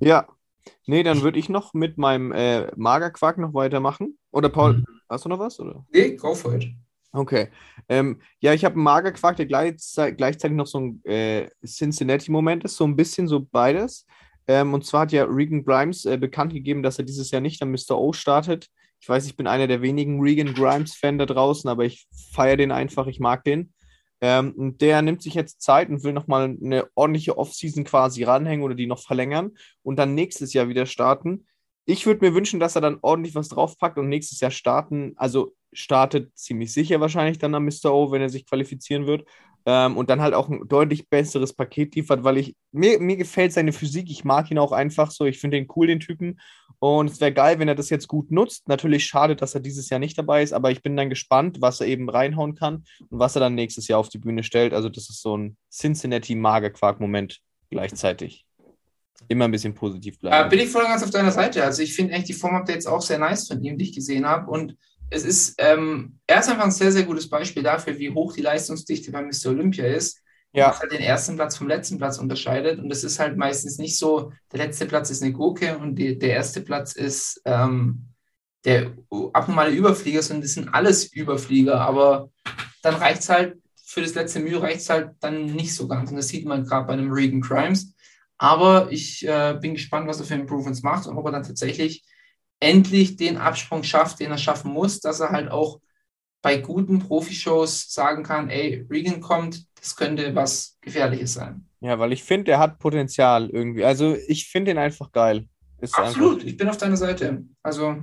Ja. 0.00 0.26
Nee, 0.86 1.02
dann 1.02 1.22
würde 1.22 1.38
ich 1.38 1.48
noch 1.48 1.74
mit 1.74 1.98
meinem 1.98 2.32
äh, 2.32 2.70
Magerquark 2.76 3.38
noch 3.38 3.54
weitermachen. 3.54 4.18
Oder 4.30 4.48
Paul, 4.48 4.78
Mhm. 4.78 4.84
hast 5.08 5.24
du 5.24 5.28
noch 5.28 5.38
was? 5.38 5.60
Oder? 5.60 5.84
Nee, 5.92 6.16
go 6.16 6.34
for 6.34 6.54
it. 6.54 6.68
Okay. 7.12 7.48
Ähm, 7.88 8.20
ja, 8.38 8.54
ich 8.54 8.64
habe 8.64 8.76
einen 8.76 8.84
Magerquark, 8.84 9.36
der 9.36 9.46
gleichzeitig, 9.46 10.16
gleichzeitig 10.16 10.56
noch 10.56 10.66
so 10.66 10.78
ein 10.78 11.04
äh, 11.04 11.48
Cincinnati-Moment 11.64 12.64
ist, 12.64 12.76
so 12.76 12.84
ein 12.84 12.94
bisschen 12.94 13.26
so 13.26 13.40
beides. 13.40 14.06
Ähm, 14.46 14.74
und 14.74 14.84
zwar 14.84 15.02
hat 15.02 15.12
ja 15.12 15.24
Regan 15.24 15.64
Grimes 15.64 16.04
äh, 16.04 16.16
bekannt 16.16 16.52
gegeben, 16.52 16.82
dass 16.82 16.98
er 16.98 17.04
dieses 17.04 17.30
Jahr 17.30 17.40
nicht 17.40 17.62
am 17.62 17.72
Mr. 17.72 17.98
O 17.98 18.12
startet. 18.12 18.68
Ich 19.00 19.08
weiß, 19.08 19.26
ich 19.26 19.36
bin 19.36 19.46
einer 19.46 19.66
der 19.66 19.82
wenigen 19.82 20.20
Regan 20.20 20.54
Grimes-Fan 20.54 21.18
da 21.18 21.26
draußen, 21.26 21.68
aber 21.68 21.84
ich 21.84 22.06
feiere 22.32 22.56
den 22.56 22.70
einfach, 22.70 23.06
ich 23.06 23.18
mag 23.18 23.42
den. 23.44 23.72
Ähm, 24.20 24.52
und 24.52 24.80
der 24.80 25.02
nimmt 25.02 25.22
sich 25.22 25.34
jetzt 25.34 25.62
Zeit 25.62 25.88
und 25.88 26.04
will 26.04 26.12
nochmal 26.12 26.56
eine 26.62 26.86
ordentliche 26.94 27.38
Offseason 27.38 27.84
quasi 27.84 28.22
ranhängen 28.22 28.64
oder 28.64 28.74
die 28.74 28.86
noch 28.86 29.02
verlängern 29.02 29.52
und 29.82 29.98
dann 29.98 30.14
nächstes 30.14 30.52
Jahr 30.52 30.68
wieder 30.68 30.86
starten. 30.86 31.46
Ich 31.86 32.06
würde 32.06 32.24
mir 32.24 32.34
wünschen, 32.34 32.60
dass 32.60 32.76
er 32.76 32.82
dann 32.82 32.98
ordentlich 33.02 33.34
was 33.34 33.48
draufpackt 33.48 33.98
und 33.98 34.08
nächstes 34.08 34.40
Jahr 34.40 34.50
starten. 34.50 35.14
Also 35.16 35.54
startet 35.72 36.36
ziemlich 36.36 36.72
sicher 36.72 37.00
wahrscheinlich 37.00 37.38
dann 37.38 37.54
am 37.54 37.64
Mr. 37.64 37.92
O, 37.92 38.10
wenn 38.12 38.22
er 38.22 38.28
sich 38.30 38.46
qualifizieren 38.46 39.06
wird. 39.06 39.24
Ähm, 39.66 39.98
und 39.98 40.08
dann 40.08 40.22
halt 40.22 40.32
auch 40.32 40.48
ein 40.48 40.66
deutlich 40.68 41.10
besseres 41.10 41.52
Paket 41.52 41.94
liefert, 41.94 42.24
weil 42.24 42.38
ich 42.38 42.56
mir, 42.72 42.98
mir 42.98 43.16
gefällt 43.16 43.52
seine 43.52 43.72
Physik. 43.74 44.08
Ich 44.10 44.24
mag 44.24 44.50
ihn 44.50 44.58
auch 44.58 44.72
einfach 44.72 45.10
so. 45.10 45.26
Ich 45.26 45.38
finde 45.38 45.58
den 45.58 45.68
cool, 45.76 45.86
den 45.86 46.00
Typen. 46.00 46.40
Und 46.78 47.10
es 47.10 47.20
wäre 47.20 47.32
geil, 47.34 47.58
wenn 47.58 47.68
er 47.68 47.74
das 47.74 47.90
jetzt 47.90 48.08
gut 48.08 48.30
nutzt. 48.30 48.66
Natürlich 48.68 49.04
schade, 49.04 49.36
dass 49.36 49.54
er 49.54 49.60
dieses 49.60 49.90
Jahr 49.90 50.00
nicht 50.00 50.16
dabei 50.16 50.42
ist, 50.42 50.54
aber 50.54 50.70
ich 50.70 50.82
bin 50.82 50.96
dann 50.96 51.10
gespannt, 51.10 51.58
was 51.60 51.82
er 51.82 51.88
eben 51.88 52.08
reinhauen 52.08 52.54
kann 52.54 52.84
und 53.10 53.18
was 53.18 53.36
er 53.36 53.40
dann 53.40 53.54
nächstes 53.54 53.86
Jahr 53.86 53.98
auf 53.98 54.08
die 54.08 54.16
Bühne 54.16 54.42
stellt. 54.44 54.72
Also, 54.72 54.88
das 54.88 55.10
ist 55.10 55.20
so 55.20 55.36
ein 55.36 55.58
Cincinnati-Magerquark-Moment 55.70 57.40
gleichzeitig. 57.70 58.46
Immer 59.28 59.44
ein 59.44 59.50
bisschen 59.50 59.74
positiv 59.74 60.14
Äh, 60.16 60.18
bleiben. 60.20 60.48
bin 60.50 60.60
ich 60.60 60.68
voll 60.70 60.84
ganz 60.84 61.02
auf 61.02 61.10
deiner 61.10 61.30
Seite. 61.30 61.62
Also 61.62 61.82
ich 61.82 61.94
finde 61.94 62.14
eigentlich 62.14 62.26
die 62.28 62.32
Form-Updates 62.32 62.86
auch 62.86 63.02
sehr 63.02 63.18
nice 63.18 63.46
von 63.46 63.62
ihm, 63.62 63.76
die 63.76 63.84
ich 63.84 63.94
gesehen 63.94 64.26
habe. 64.26 64.50
Und 64.50 64.76
es 65.10 65.24
ist, 65.24 65.54
ähm, 65.58 66.18
er 66.26 66.40
ist 66.40 66.48
einfach 66.48 66.64
ein 66.64 66.70
sehr, 66.70 66.92
sehr 66.92 67.02
gutes 67.02 67.28
Beispiel 67.28 67.62
dafür, 67.62 67.98
wie 67.98 68.10
hoch 68.10 68.32
die 68.32 68.42
Leistungsdichte 68.42 69.10
bei 69.10 69.22
Mr. 69.22 69.48
Olympia 69.50 69.86
ist. 69.86 70.22
Ja. 70.52 70.70
Was 70.70 70.80
halt 70.80 70.92
den 70.92 71.00
ersten 71.00 71.36
Platz 71.36 71.56
vom 71.56 71.68
letzten 71.68 71.98
Platz 71.98 72.18
unterscheidet. 72.18 72.78
Und 72.78 72.88
das 72.88 73.04
ist 73.04 73.18
halt 73.18 73.36
meistens 73.36 73.78
nicht 73.78 73.98
so, 73.98 74.32
der 74.52 74.58
letzte 74.58 74.86
Platz 74.86 75.10
ist 75.10 75.22
eine 75.22 75.32
Gurke 75.32 75.78
und 75.78 75.96
die, 75.96 76.18
der 76.18 76.30
erste 76.30 76.60
Platz 76.60 76.92
ist 76.92 77.40
ähm, 77.44 78.06
der 78.64 78.92
abnormale 79.32 79.70
Überflieger, 79.70 80.22
sondern 80.22 80.42
das 80.42 80.54
sind 80.54 80.72
alles 80.74 81.12
Überflieger. 81.12 81.80
Aber 81.80 82.30
dann 82.82 82.94
reicht 82.94 83.20
es 83.22 83.28
halt, 83.28 83.58
für 83.84 84.02
das 84.02 84.14
letzte 84.14 84.40
Mühe 84.40 84.60
reicht 84.60 84.80
es 84.80 84.90
halt 84.90 85.10
dann 85.20 85.46
nicht 85.46 85.74
so 85.74 85.88
ganz. 85.88 86.10
Und 86.10 86.16
das 86.16 86.28
sieht 86.28 86.46
man 86.46 86.64
gerade 86.64 86.86
bei 86.86 86.92
einem 86.92 87.12
Regan 87.12 87.40
Crimes. 87.40 87.94
Aber 88.38 88.90
ich 88.90 89.26
äh, 89.26 89.56
bin 89.60 89.74
gespannt, 89.74 90.08
was 90.08 90.20
er 90.20 90.26
für 90.26 90.34
Improvements 90.34 90.82
macht 90.82 91.06
und 91.06 91.16
ob 91.16 91.26
er 91.26 91.32
dann 91.32 91.42
tatsächlich 91.42 92.04
endlich 92.60 93.16
den 93.16 93.36
Absprung 93.38 93.82
schafft, 93.84 94.20
den 94.20 94.30
er 94.30 94.38
schaffen 94.38 94.72
muss, 94.72 95.00
dass 95.00 95.20
er 95.20 95.30
halt 95.30 95.50
auch 95.50 95.80
bei 96.42 96.58
guten 96.58 97.00
Profishows 97.00 97.92
sagen 97.92 98.24
kann, 98.24 98.50
ey, 98.50 98.86
Regan 98.90 99.20
kommt, 99.20 99.66
das 99.80 99.96
könnte 99.96 100.34
was 100.36 100.78
Gefährliches 100.82 101.34
sein. 101.34 101.66
Ja, 101.80 101.98
weil 101.98 102.12
ich 102.12 102.24
finde, 102.24 102.52
er 102.52 102.58
hat 102.58 102.78
Potenzial 102.78 103.48
irgendwie. 103.50 103.84
Also, 103.84 104.14
ich 104.28 104.48
finde 104.48 104.70
ihn 104.72 104.78
einfach 104.78 105.12
geil. 105.12 105.48
Ist 105.78 105.98
Absolut, 105.98 106.42
ich 106.44 106.56
bin 106.56 106.68
auf 106.68 106.76
deiner 106.78 106.96
Seite. 106.96 107.44
Also, 107.62 108.02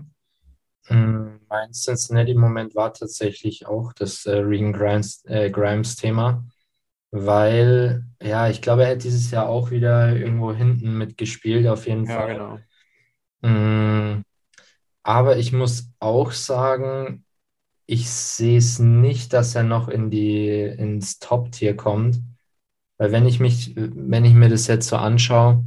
Mm, 0.89 1.39
Mein 1.49 1.73
Cincinnati-Moment 1.73 2.75
war 2.75 2.93
tatsächlich 2.93 3.65
auch 3.67 3.93
das 3.93 4.25
äh, 4.25 4.37
Regan 4.37 4.73
Grimes, 4.73 5.23
äh, 5.25 5.49
Grimes-Thema, 5.49 6.45
weil, 7.11 8.05
ja, 8.21 8.49
ich 8.49 8.61
glaube, 8.61 8.83
er 8.83 8.89
hätte 8.91 9.03
dieses 9.09 9.31
Jahr 9.31 9.49
auch 9.49 9.71
wieder 9.71 10.15
irgendwo 10.15 10.53
hinten 10.53 10.97
mitgespielt, 10.97 11.67
auf 11.67 11.87
jeden 11.87 12.07
Ja, 12.07 12.25
Fall. 12.25 12.27
genau. 12.27 12.65
Mm, 13.41 14.23
Aber 15.07 15.37
ich 15.37 15.53
muss 15.53 15.89
auch 15.99 16.33
sagen, 16.33 17.23
ich 17.85 18.09
sehe 18.09 18.57
es 18.57 18.77
nicht, 18.79 19.31
dass 19.31 19.55
er 19.55 19.63
noch 19.63 19.87
in 19.87 20.09
die, 20.09 20.49
ins 20.49 21.19
Top-Tier 21.19 21.77
kommt. 21.77 22.19
Weil 22.97 23.13
wenn 23.13 23.25
ich 23.25 23.39
mich, 23.39 23.73
wenn 23.77 24.25
ich 24.25 24.33
mir 24.33 24.49
das 24.49 24.67
jetzt 24.67 24.89
so 24.89 24.97
anschaue, 24.97 25.63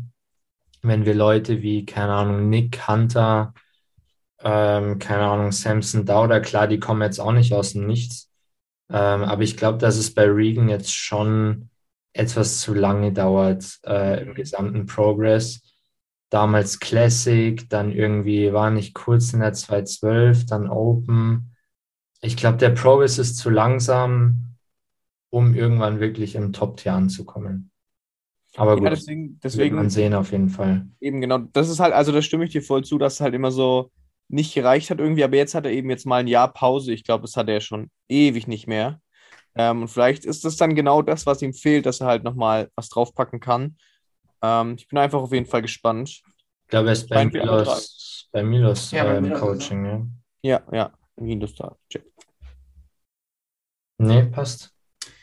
wenn 0.83 1.07
wir 1.07 1.15
Leute 1.15 1.63
wie, 1.63 1.87
keine 1.87 2.13
Ahnung, 2.13 2.51
Nick 2.51 2.87
Hunter, 2.87 3.55
ähm, 4.41 4.99
keine 4.99 5.25
Ahnung, 5.25 5.53
Samson 5.53 6.05
Dowder, 6.05 6.41
klar, 6.41 6.69
die 6.69 6.79
kommen 6.79 7.01
jetzt 7.01 7.19
auch 7.19 7.33
nicht 7.33 7.55
aus 7.55 7.73
dem 7.73 7.87
Nichts. 7.87 8.31
Ähm, 8.91 9.23
aber 9.23 9.43
ich 9.43 9.57
glaube, 9.57 9.79
dass 9.79 9.97
es 9.97 10.13
bei 10.13 10.27
Regan 10.27 10.69
jetzt 10.69 10.95
schon 10.95 11.71
etwas 12.13 12.61
zu 12.61 12.75
lange 12.75 13.15
dauert 13.15 13.79
äh, 13.87 14.23
im 14.23 14.35
gesamten 14.35 14.85
Progress. 14.85 15.63
Damals 16.31 16.79
Classic, 16.81 17.69
dann 17.71 17.93
irgendwie 17.93 18.53
war 18.53 18.71
nicht 18.71 18.95
kurz 18.95 19.33
in 19.33 19.41
der 19.41 19.53
212, 19.53 20.47
dann 20.47 20.69
Open. 20.69 21.55
Ich 22.23 22.37
glaube, 22.37 22.59
der 22.59 22.71
Progress 22.71 23.19
ist 23.19 23.37
zu 23.39 23.51
langsam, 23.51 24.57
um 25.31 25.55
irgendwann 25.55 26.01
wirklich 26.01 26.35
im 26.37 26.53
Top-Tier 26.53 26.95
anzukommen. 26.95 27.73
Aber 28.57 28.79
gut, 28.79 28.85
Ja, 28.85 28.91
deswegen, 28.91 29.39
wird 29.53 29.71
deswegen 29.71 29.77
man 29.77 29.91
sehen 29.91 30.15
auf 30.15 30.33
jeden 30.33 30.51
Fall. 30.51 30.87
Eben 31.01 31.21
genau, 31.21 31.39
das 31.39 31.69
ist 31.69 31.81
halt, 31.81 31.95
also 31.95 32.13
da 32.13 32.21
stimme 32.23 32.45
ich 32.45 32.53
dir 32.53 32.63
voll 32.63 32.85
zu, 32.85 32.99
dass 32.99 33.15
es 33.15 33.21
halt 33.21 33.35
immer 33.35 33.51
so 33.51 33.91
nicht 34.29 34.55
gereicht 34.55 34.91
hat 34.91 35.01
irgendwie, 35.01 35.25
aber 35.25 35.37
jetzt 35.37 35.55
hat 35.55 35.65
er 35.65 35.73
eben 35.73 35.91
jetzt 35.91 36.07
mal 36.07 36.19
ein 36.19 36.27
Jahr 36.29 36.53
Pause. 36.53 36.93
Ich 36.93 37.05
glaube, 37.05 37.23
das 37.23 37.37
hat 37.37 37.49
er 37.49 37.55
ja 37.55 37.61
schon 37.61 37.91
ewig 38.09 38.47
nicht 38.47 38.67
mehr. 38.67 39.01
Ähm, 39.57 39.83
und 39.83 39.89
vielleicht 39.89 40.25
ist 40.27 40.45
das 40.45 40.57
dann 40.57 40.75
genau 40.75 41.03
das, 41.03 41.27
was 41.27 41.43
ihm 41.43 41.55
fehlt, 41.55 41.87
dass 41.87 42.01
er 42.01 42.09
halt 42.09 42.25
nochmal 42.25 42.71
was 42.77 42.89
draufpacken 42.91 43.41
kann. 43.41 43.77
Ähm, 44.43 44.77
ich 44.79 44.89
bin 44.89 44.99
einfach 44.99 45.21
auf 45.21 45.33
jeden 45.33 45.47
Fall 45.47 45.63
gespannt. 45.63 46.09
Ich 46.09 46.69
glaube, 46.69 46.89
er 46.89 46.93
ist 46.93 47.09
bei 47.09 47.25
Milos, 47.25 48.29
bei 48.33 48.43
Milos 48.43 48.91
Ja, 48.91 49.05
bei 49.05 49.17
ähm, 49.17 49.25
Milos, 49.25 49.41
Coaching, 49.41 49.85
ja. 49.85 50.07
Ja, 50.43 50.63
ja, 50.73 50.93
Windows 51.17 51.55
da. 51.55 51.77
Check. 51.89 52.05
Nee, 53.99 54.23
passt. 54.25 54.73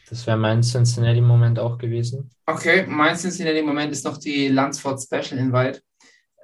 Das 0.10 0.26
wäre 0.26 0.38
mein 0.38 0.62
Cincinnati-Moment 0.62 1.60
auch 1.60 1.78
gewesen. 1.78 2.30
okay, 2.46 2.86
mein 2.88 3.16
Cincinnati-Moment 3.16 3.92
ist 3.92 4.06
noch 4.06 4.18
die 4.18 4.48
Lansford 4.48 5.02
Special 5.02 5.40
Invite. 5.40 5.82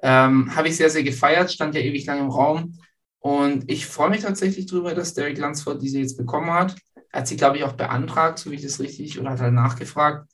Ähm, 0.02 0.54
Habe 0.54 0.68
ich 0.68 0.76
sehr, 0.76 0.90
sehr 0.90 1.02
gefeiert, 1.02 1.50
stand 1.50 1.74
ja 1.74 1.80
ewig 1.80 2.04
lang 2.04 2.20
im 2.20 2.28
Raum. 2.28 2.78
Und 3.20 3.70
ich 3.70 3.86
freue 3.86 4.10
mich 4.10 4.20
tatsächlich 4.20 4.66
darüber, 4.66 4.94
dass 4.94 5.14
Derek 5.14 5.38
Lansford 5.38 5.80
diese 5.80 5.98
jetzt 5.98 6.18
bekommen 6.18 6.52
hat. 6.52 6.76
Er 7.10 7.20
hat 7.20 7.28
sie, 7.28 7.36
glaube 7.36 7.56
ich, 7.56 7.64
auch 7.64 7.72
beantragt, 7.72 8.38
so 8.38 8.50
wie 8.50 8.56
ich 8.56 8.62
das 8.62 8.80
richtig, 8.80 9.18
oder 9.18 9.30
hat 9.30 9.40
halt 9.40 9.54
nachgefragt. 9.54 10.28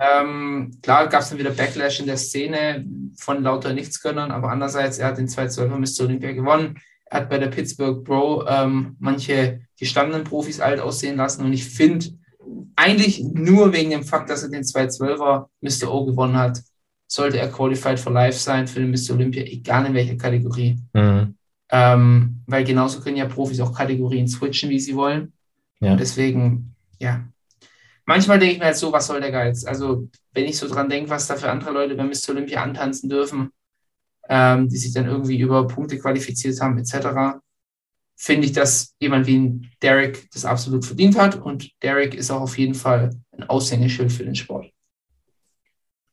Ähm, 0.00 0.72
klar 0.82 1.08
gab 1.08 1.22
es 1.22 1.28
dann 1.28 1.38
wieder 1.38 1.50
Backlash 1.50 2.00
in 2.00 2.06
der 2.06 2.16
Szene 2.16 2.84
von 3.18 3.42
lauter 3.42 3.72
Nichtsgönnern, 3.72 4.30
aber 4.30 4.50
andererseits, 4.50 4.98
er 4.98 5.08
hat 5.08 5.18
den 5.18 5.28
212er 5.28 5.76
Mr. 5.76 6.04
Olympia 6.06 6.32
gewonnen. 6.32 6.78
Er 7.06 7.20
hat 7.20 7.30
bei 7.30 7.38
der 7.38 7.48
Pittsburgh 7.48 8.04
Pro 8.04 8.44
ähm, 8.46 8.96
manche 8.98 9.60
gestandenen 9.78 10.24
Profis 10.24 10.60
alt 10.60 10.80
aussehen 10.80 11.16
lassen 11.16 11.44
und 11.44 11.52
ich 11.52 11.64
finde, 11.64 12.06
eigentlich 12.76 13.22
nur 13.22 13.72
wegen 13.72 13.90
dem 13.90 14.02
Fakt, 14.02 14.30
dass 14.30 14.42
er 14.42 14.50
den 14.50 14.62
212er 14.62 15.46
Mr. 15.60 15.92
O 15.92 16.04
gewonnen 16.04 16.36
hat, 16.36 16.60
sollte 17.06 17.38
er 17.38 17.48
qualified 17.48 18.00
for 18.00 18.12
life 18.12 18.38
sein 18.38 18.66
für 18.66 18.80
den 18.80 18.90
Mr. 18.90 19.14
Olympia, 19.14 19.42
egal 19.42 19.86
in 19.86 19.94
welcher 19.94 20.16
Kategorie. 20.16 20.78
Mhm. 20.94 21.34
Ähm, 21.70 22.42
weil 22.46 22.64
genauso 22.64 23.00
können 23.00 23.16
ja 23.16 23.26
Profis 23.26 23.60
auch 23.60 23.74
Kategorien 23.74 24.28
switchen, 24.28 24.70
wie 24.70 24.80
sie 24.80 24.96
wollen. 24.96 25.32
Ja. 25.80 25.92
Und 25.92 26.00
deswegen, 26.00 26.74
ja. 26.98 27.24
Manchmal 28.04 28.38
denke 28.38 28.54
ich 28.54 28.58
mir 28.58 28.66
halt 28.66 28.76
so, 28.76 28.92
was 28.92 29.06
soll 29.06 29.20
der 29.20 29.30
Geiz? 29.30 29.64
Also, 29.64 30.08
wenn 30.32 30.44
ich 30.44 30.56
so 30.58 30.68
dran 30.68 30.88
denke, 30.88 31.10
was 31.10 31.26
da 31.28 31.36
für 31.36 31.50
andere 31.50 31.70
Leute 31.70 31.94
beim 31.94 32.08
Mr. 32.08 32.30
Olympia 32.30 32.62
antanzen 32.62 33.08
dürfen, 33.08 33.50
ähm, 34.28 34.68
die 34.68 34.76
sich 34.76 34.92
dann 34.92 35.06
irgendwie 35.06 35.38
über 35.38 35.66
Punkte 35.66 35.98
qualifiziert 35.98 36.60
haben, 36.60 36.78
etc., 36.78 37.40
finde 38.16 38.46
ich, 38.46 38.52
dass 38.52 38.94
jemand 39.00 39.26
wie 39.26 39.36
ein 39.38 39.70
Derek 39.82 40.30
das 40.32 40.44
absolut 40.44 40.84
verdient 40.84 41.16
hat. 41.16 41.36
Und 41.40 41.70
Derek 41.82 42.14
ist 42.14 42.30
auch 42.30 42.42
auf 42.42 42.58
jeden 42.58 42.74
Fall 42.74 43.10
ein 43.32 43.44
Aushängeschild 43.44 44.12
für 44.12 44.24
den 44.24 44.34
Sport. 44.34 44.72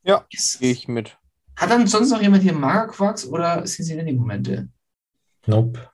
Ja, 0.03 0.25
Yes. 0.31 0.57
gehe 0.59 0.71
ich 0.71 0.87
mit. 0.87 1.17
Hat 1.55 1.69
dann 1.69 1.87
sonst 1.87 2.09
noch 2.11 2.21
jemand 2.21 2.41
hier 2.43 2.53
Magerquarks 2.53 3.27
oder 3.27 3.65
sind 3.67 3.85
sie 3.85 3.95
denn 3.95 4.05
die 4.07 4.13
Momente? 4.13 4.69
Nope. 5.45 5.89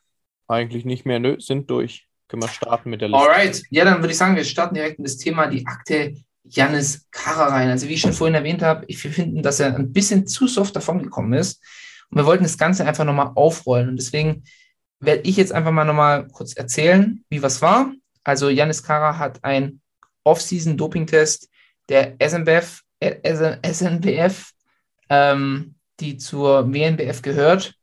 Eigentlich 0.48 0.86
nicht 0.86 1.06
mehr, 1.06 1.20
nö, 1.20 1.40
sind 1.40 1.70
durch. 1.70 2.08
Können 2.28 2.44
wir 2.44 2.50
starten 2.50 2.90
mit 2.90 3.02
der 3.02 3.10
Liste. 3.10 3.24
Alright, 3.24 3.64
ja, 3.70 3.86
dann 3.86 4.00
würde 4.00 4.12
ich 4.12 4.18
sagen, 4.18 4.36
wir 4.36 4.44
starten 4.44 4.76
direkt 4.76 4.98
in 4.98 5.04
das 5.04 5.18
Thema 5.18 5.48
die 5.48 5.66
Akte 5.66 6.16
Jannis 6.44 7.08
Kara 7.12 7.48
rein. 7.48 7.70
Also 7.70 7.88
wie 7.88 7.94
ich 7.94 8.02
schon 8.02 8.14
vorhin 8.14 8.36
erwähnt 8.36 8.62
habe, 8.62 8.86
ich 8.88 9.00
finde, 9.00 9.42
dass 9.42 9.60
er 9.60 9.76
ein 9.76 9.94
bisschen 9.94 10.28
zu 10.28 10.48
soft 10.48 10.76
davongekommen 10.76 11.34
ist. 11.34 11.62
Und 12.10 12.18
wir 12.18 12.26
wollten 12.26 12.44
das 12.44 12.58
Ganze 12.58 12.86
einfach 12.86 13.06
nochmal 13.06 13.32
aufrollen. 13.36 13.90
Und 13.90 13.98
deswegen 13.98 14.44
werde 15.00 15.24
ich 15.24 15.38
jetzt 15.38 15.52
einfach 15.52 15.72
mal 15.72 15.86
nochmal 15.86 16.28
kurz 16.28 16.54
erzählen, 16.54 17.24
wie 17.30 17.42
was 17.42 17.62
war. 17.62 17.92
Also 18.24 18.50
Jannis 18.50 18.84
Kara 18.84 19.18
hat 19.18 19.44
einen 19.44 19.82
Off-Season-Doping-Test 20.24 21.50
der 21.90 22.16
SNBF, 22.20 22.82
SNBF 23.02 24.52
ähm, 25.10 25.76
die 26.00 26.18
zur 26.18 26.74
WNBF 26.74 27.22
gehört. 27.22 27.76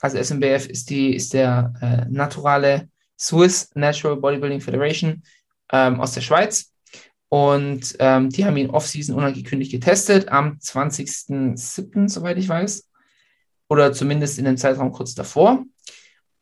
Also 0.00 0.22
SNBF 0.22 0.66
ist, 0.66 0.90
die, 0.90 1.14
ist 1.14 1.32
der 1.32 1.72
äh, 1.80 2.10
naturale 2.10 2.88
Swiss 3.22 3.70
Natural 3.74 4.16
Bodybuilding 4.16 4.60
Federation 4.60 5.22
ähm, 5.72 6.00
aus 6.00 6.12
der 6.12 6.22
Schweiz. 6.22 6.72
Und 7.28 7.96
ähm, 7.98 8.28
die 8.28 8.44
haben 8.44 8.56
ihn 8.56 8.70
off-season 8.70 9.16
unangekündigt 9.16 9.70
getestet 9.72 10.28
am 10.28 10.58
20.07., 10.58 12.08
soweit 12.08 12.36
ich 12.36 12.48
weiß. 12.48 12.88
Oder 13.68 13.92
zumindest 13.92 14.38
in 14.38 14.44
dem 14.44 14.56
Zeitraum 14.58 14.92
kurz 14.92 15.14
davor. 15.14 15.64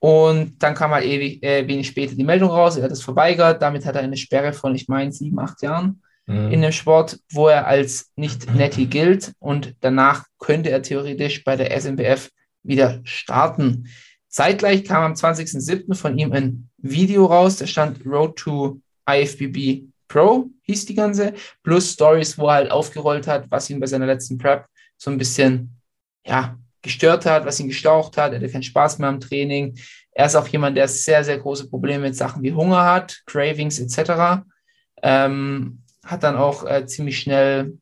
Und 0.01 0.61
dann 0.63 0.75
kam 0.75 0.93
halt 0.93 1.05
ewig, 1.05 1.43
äh, 1.45 1.69
wenig 1.69 1.87
später 1.87 2.15
die 2.15 2.25
Meldung 2.25 2.51
raus, 2.51 2.77
er 2.77 2.85
hat 2.85 2.91
es 2.91 3.03
verweigert. 3.03 3.61
Damit 3.61 3.85
hat 3.85 3.95
er 3.97 4.03
eine 4.03 4.17
Sperre 4.17 4.53
von, 4.53 4.75
ich 4.75 4.89
meine, 4.89 5.13
sieben, 5.13 5.39
acht 5.39 5.63
Jahren 5.63 6.03
Mhm. 6.31 6.53
in 6.53 6.63
dem 6.63 6.73
Sport, 6.73 7.19
wo 7.33 7.49
er 7.49 7.67
als 7.67 8.13
nicht 8.15 8.55
netty 8.55 8.87
gilt. 8.87 9.33
Und 9.41 9.75
danach 9.81 10.27
könnte 10.39 10.71
er 10.71 10.81
theoretisch 10.83 11.43
bei 11.45 11.57
der 11.57 11.73
SMBF 11.73 12.31
wieder 12.63 13.01
starten. 13.05 13.89
Zeitgleich 14.29 14.85
kam 14.85 15.03
am 15.03 15.15
20.07. 15.15 15.95
von 15.95 16.17
ihm 16.17 16.33
ein 16.33 16.70
Video 16.83 17.27
raus, 17.27 17.57
da 17.57 17.67
stand 17.67 18.05
Road 18.07 18.37
to 18.37 18.81
IFBB 19.09 19.89
Pro, 20.09 20.51
hieß 20.63 20.87
die 20.87 20.95
ganze, 20.95 21.35
plus 21.63 21.93
Stories, 21.93 22.37
wo 22.37 22.49
er 22.49 22.55
halt 22.55 22.71
aufgerollt 22.71 23.27
hat, 23.27 23.51
was 23.51 23.71
ihn 23.71 23.81
bei 23.81 23.87
seiner 23.87 24.07
letzten 24.07 24.39
Prep 24.39 24.67
so 24.97 25.11
ein 25.11 25.19
bisschen, 25.19 25.77
ja, 26.27 26.59
gestört 26.83 27.27
hat, 27.27 27.45
was 27.45 27.61
ihn 27.61 27.69
gestaucht 27.69 28.17
hat, 28.17 28.33
er 28.33 28.39
hatte 28.39 28.51
keinen 28.51 28.63
Spaß 28.63 28.99
mehr 28.99 29.09
am 29.09 29.21
Training. 29.21 29.79
Er 30.13 30.27
ist 30.27 30.35
auch 30.35 30.49
jemand, 30.49 30.77
der 30.77 30.89
sehr, 30.89 31.23
sehr 31.25 31.39
große 31.39 31.69
Probleme 31.69 32.05
mit 32.05 32.17
Sachen 32.17 32.43
wie 32.43 32.53
Hunger 32.53 32.85
hat, 32.85 33.23
Cravings 33.27 33.79
etc. 33.79 34.43
Ähm, 35.03 35.83
hat 36.05 36.23
dann 36.23 36.37
auch 36.37 36.65
äh, 36.67 36.87
ziemlich 36.87 37.21
schnell 37.21 37.79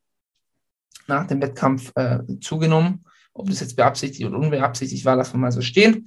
nach 1.06 1.26
dem 1.26 1.40
Wettkampf 1.40 1.92
äh, 1.94 2.18
zugenommen. 2.40 3.04
Ob 3.32 3.48
das 3.48 3.60
jetzt 3.60 3.76
beabsichtigt 3.76 4.28
oder 4.28 4.38
unbeabsichtigt 4.38 5.04
war, 5.04 5.16
lassen 5.16 5.34
wir 5.34 5.38
mal 5.38 5.52
so 5.52 5.62
stehen. 5.62 6.06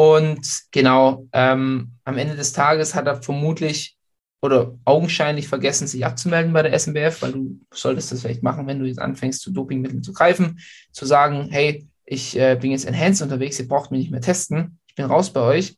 Und 0.00 0.62
genau, 0.70 1.28
ähm, 1.34 1.92
am 2.04 2.16
Ende 2.16 2.34
des 2.34 2.54
Tages 2.54 2.94
hat 2.94 3.06
er 3.06 3.20
vermutlich 3.20 3.98
oder 4.40 4.78
augenscheinlich 4.86 5.46
vergessen, 5.46 5.86
sich 5.86 6.06
abzumelden 6.06 6.54
bei 6.54 6.62
der 6.62 6.72
SMBF, 6.72 7.20
weil 7.20 7.32
du 7.32 7.60
solltest 7.70 8.10
das 8.10 8.22
vielleicht 8.22 8.42
machen, 8.42 8.66
wenn 8.66 8.78
du 8.78 8.86
jetzt 8.86 8.98
anfängst, 8.98 9.42
zu 9.42 9.52
Dopingmitteln 9.52 10.02
zu 10.02 10.14
greifen, 10.14 10.58
zu 10.90 11.04
sagen, 11.04 11.48
hey, 11.50 11.86
ich 12.06 12.34
äh, 12.38 12.56
bin 12.58 12.70
jetzt 12.70 12.86
enhanced 12.86 13.20
unterwegs, 13.20 13.58
ihr 13.60 13.68
braucht 13.68 13.90
mich 13.90 14.00
nicht 14.00 14.10
mehr 14.10 14.22
testen, 14.22 14.78
ich 14.86 14.94
bin 14.94 15.04
raus 15.04 15.34
bei 15.34 15.42
euch. 15.42 15.76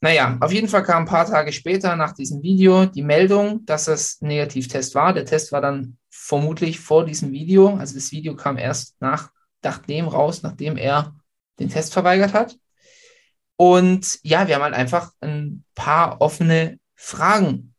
Naja, 0.00 0.36
auf 0.40 0.52
jeden 0.52 0.66
Fall 0.66 0.82
kam 0.82 1.04
ein 1.04 1.08
paar 1.08 1.30
Tage 1.30 1.52
später 1.52 1.94
nach 1.94 2.12
diesem 2.12 2.42
Video 2.42 2.86
die 2.86 3.04
Meldung, 3.04 3.64
dass 3.66 3.86
es 3.86 4.20
ein 4.20 4.26
Negativtest 4.26 4.96
war. 4.96 5.12
Der 5.12 5.26
Test 5.26 5.52
war 5.52 5.60
dann 5.60 5.96
vermutlich 6.10 6.80
vor 6.80 7.04
diesem 7.04 7.30
Video. 7.30 7.76
Also 7.76 7.94
das 7.94 8.10
Video 8.10 8.34
kam 8.34 8.58
erst 8.58 9.00
nach, 9.00 9.30
nachdem 9.62 10.08
raus, 10.08 10.42
nachdem 10.42 10.76
er 10.76 11.14
den 11.60 11.68
Test 11.68 11.92
verweigert 11.92 12.34
hat. 12.34 12.56
Und 13.56 14.18
ja, 14.22 14.46
wir 14.46 14.54
haben 14.54 14.62
halt 14.62 14.74
einfach 14.74 15.12
ein 15.20 15.64
paar 15.74 16.20
offene 16.20 16.78
Fragen. 16.94 17.74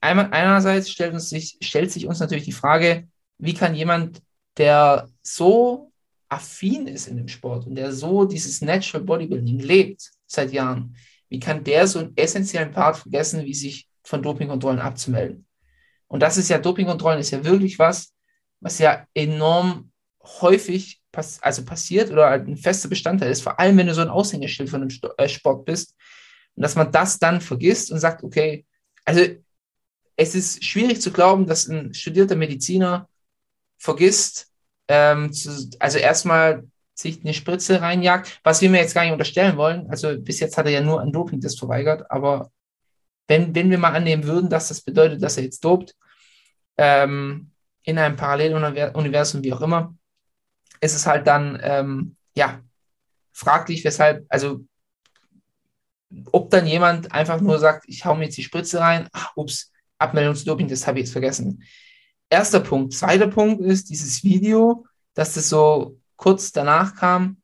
Einmal, 0.00 0.30
einerseits 0.32 0.90
stellt, 0.90 1.12
uns 1.12 1.28
sich, 1.28 1.58
stellt 1.60 1.92
sich 1.92 2.06
uns 2.06 2.20
natürlich 2.20 2.44
die 2.44 2.52
Frage, 2.52 3.08
wie 3.38 3.54
kann 3.54 3.74
jemand, 3.74 4.22
der 4.56 5.08
so 5.22 5.92
affin 6.28 6.86
ist 6.86 7.08
in 7.08 7.16
dem 7.16 7.28
Sport 7.28 7.66
und 7.66 7.74
der 7.74 7.92
so 7.92 8.24
dieses 8.24 8.60
Natural 8.60 9.04
Bodybuilding 9.04 9.58
lebt 9.58 10.10
seit 10.26 10.52
Jahren, 10.52 10.96
wie 11.28 11.40
kann 11.40 11.64
der 11.64 11.86
so 11.86 12.00
einen 12.00 12.16
essentiellen 12.16 12.72
Part 12.72 12.98
vergessen, 12.98 13.44
wie 13.44 13.54
sich 13.54 13.88
von 14.04 14.22
Dopingkontrollen 14.22 14.80
abzumelden? 14.80 15.46
Und 16.08 16.20
das 16.20 16.36
ist 16.36 16.48
ja, 16.48 16.58
Dopingkontrollen 16.58 17.20
ist 17.20 17.30
ja 17.30 17.44
wirklich 17.44 17.78
was, 17.78 18.12
was 18.60 18.78
ja 18.78 19.06
enorm 19.14 19.89
häufig 20.22 21.00
pass 21.12 21.42
also 21.42 21.64
passiert 21.64 22.10
oder 22.10 22.30
halt 22.30 22.46
ein 22.46 22.56
fester 22.56 22.88
Bestandteil 22.88 23.30
ist, 23.30 23.42
vor 23.42 23.58
allem 23.58 23.76
wenn 23.78 23.86
du 23.86 23.94
so 23.94 24.00
ein 24.00 24.08
Aushängeschild 24.08 24.70
von 24.70 24.82
einem 24.82 24.90
Sto 24.90 25.10
äh, 25.16 25.28
Sport 25.28 25.64
bist. 25.64 25.96
Und 26.54 26.62
dass 26.62 26.76
man 26.76 26.92
das 26.92 27.18
dann 27.18 27.40
vergisst 27.40 27.90
und 27.90 27.98
sagt, 27.98 28.22
okay, 28.22 28.64
also 29.04 29.22
es 30.16 30.34
ist 30.34 30.64
schwierig 30.64 31.00
zu 31.00 31.10
glauben, 31.10 31.46
dass 31.46 31.66
ein 31.66 31.94
studierter 31.94 32.36
Mediziner 32.36 33.08
vergisst, 33.78 34.48
ähm, 34.88 35.32
zu, 35.32 35.70
also 35.78 35.98
erstmal 35.98 36.64
sich 36.94 37.20
eine 37.20 37.32
Spritze 37.32 37.80
reinjagt, 37.80 38.40
was 38.44 38.60
wir 38.60 38.68
mir 38.68 38.80
jetzt 38.80 38.94
gar 38.94 39.02
nicht 39.02 39.12
unterstellen 39.12 39.56
wollen. 39.56 39.88
Also 39.88 40.20
bis 40.20 40.40
jetzt 40.40 40.58
hat 40.58 40.66
er 40.66 40.72
ja 40.72 40.80
nur 40.82 41.00
einen 41.00 41.12
Dopingtest 41.12 41.58
verweigert, 41.58 42.10
aber 42.10 42.50
wenn, 43.26 43.54
wenn 43.54 43.70
wir 43.70 43.78
mal 43.78 43.94
annehmen 43.94 44.24
würden, 44.24 44.50
dass 44.50 44.68
das 44.68 44.82
bedeutet, 44.82 45.22
dass 45.22 45.36
er 45.36 45.44
jetzt 45.44 45.64
dopt, 45.64 45.94
ähm, 46.76 47.52
in 47.82 47.98
einem 47.98 48.16
Paralleluniversum, 48.16 49.42
wie 49.42 49.52
auch 49.52 49.62
immer, 49.62 49.94
ist 50.80 50.94
es 50.94 51.06
halt 51.06 51.26
dann, 51.26 51.58
ähm, 51.62 52.16
ja, 52.34 52.60
fraglich, 53.32 53.84
weshalb, 53.84 54.24
also 54.28 54.64
ob 56.32 56.50
dann 56.50 56.66
jemand 56.66 57.12
einfach 57.12 57.40
nur 57.40 57.58
sagt, 57.58 57.84
ich 57.86 58.04
hau 58.04 58.14
mir 58.14 58.24
jetzt 58.24 58.36
die 58.36 58.42
Spritze 58.42 58.80
rein, 58.80 59.08
ach, 59.12 59.36
ups, 59.36 59.72
Abmeldung 59.98 60.34
zu 60.34 60.44
Doping, 60.44 60.68
das 60.68 60.86
habe 60.86 60.98
ich 60.98 61.06
jetzt 61.06 61.12
vergessen. 61.12 61.62
Erster 62.28 62.60
Punkt. 62.60 62.94
Zweiter 62.94 63.28
Punkt 63.28 63.60
ist 63.60 63.90
dieses 63.90 64.24
Video, 64.24 64.86
dass 65.14 65.34
das 65.34 65.48
so 65.48 65.98
kurz 66.16 66.52
danach 66.52 66.94
kam, 66.94 67.40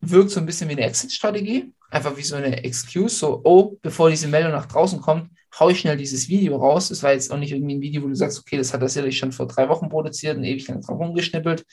wirkt 0.00 0.30
so 0.30 0.40
ein 0.40 0.46
bisschen 0.46 0.68
wie 0.68 0.72
eine 0.72 0.86
Exit-Strategie. 0.86 1.72
Einfach 1.90 2.16
wie 2.16 2.22
so 2.22 2.34
eine 2.34 2.64
Excuse, 2.64 3.14
so, 3.14 3.40
oh, 3.44 3.78
bevor 3.80 4.10
diese 4.10 4.26
Meldung 4.26 4.52
nach 4.52 4.66
draußen 4.66 5.00
kommt, 5.00 5.30
hau 5.58 5.70
ich 5.70 5.78
schnell 5.78 5.96
dieses 5.96 6.28
Video 6.28 6.56
raus. 6.56 6.88
Das 6.88 7.02
war 7.04 7.12
jetzt 7.12 7.30
auch 7.30 7.38
nicht 7.38 7.52
irgendwie 7.52 7.76
ein 7.76 7.80
Video, 7.80 8.02
wo 8.02 8.08
du 8.08 8.16
sagst, 8.16 8.40
okay, 8.40 8.56
das 8.56 8.74
hat 8.74 8.82
er 8.82 8.88
sicherlich 8.88 9.16
schon 9.16 9.30
vor 9.30 9.46
drei 9.46 9.68
Wochen 9.68 9.88
produziert 9.88 10.36
und 10.36 10.44
ewig 10.44 10.66
lang 10.66 10.80
drauf 10.80 10.98
rumgeschnippelt, 10.98 11.64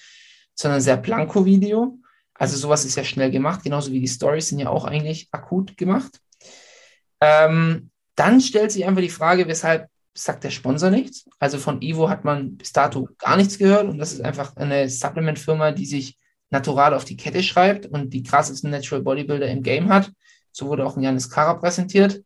sondern 0.55 0.81
sehr 0.81 0.97
blanko 0.97 1.45
Video. 1.45 1.97
Also 2.33 2.57
sowas 2.57 2.85
ist 2.85 2.95
ja 2.95 3.03
schnell 3.03 3.31
gemacht, 3.31 3.63
genauso 3.63 3.91
wie 3.91 3.99
die 3.99 4.07
Stories 4.07 4.49
sind 4.49 4.59
ja 4.59 4.69
auch 4.69 4.85
eigentlich 4.85 5.27
akut 5.31 5.77
gemacht. 5.77 6.19
Ähm, 7.19 7.91
dann 8.15 8.41
stellt 8.41 8.71
sich 8.71 8.85
einfach 8.85 9.01
die 9.01 9.09
Frage, 9.09 9.47
weshalb 9.47 9.87
sagt 10.13 10.43
der 10.43 10.49
Sponsor 10.49 10.89
nichts? 10.89 11.29
Also 11.39 11.57
von 11.57 11.81
Ivo 11.81 12.09
hat 12.09 12.25
man 12.25 12.57
bis 12.57 12.73
dato 12.73 13.07
gar 13.17 13.37
nichts 13.37 13.57
gehört 13.57 13.87
und 13.87 13.97
das 13.97 14.13
ist 14.13 14.21
einfach 14.21 14.55
eine 14.57 14.89
Supplement-Firma, 14.89 15.71
die 15.71 15.85
sich 15.85 16.17
natural 16.49 16.93
auf 16.93 17.05
die 17.05 17.15
Kette 17.15 17.43
schreibt 17.43 17.85
und 17.85 18.11
die 18.11 18.23
krassesten 18.23 18.71
Natural 18.71 19.03
Bodybuilder 19.03 19.47
im 19.47 19.63
Game 19.63 19.89
hat. 19.89 20.11
So 20.51 20.67
wurde 20.67 20.85
auch 20.85 20.97
ein 20.97 21.03
Janis 21.03 21.29
Kara 21.29 21.53
präsentiert. 21.53 22.23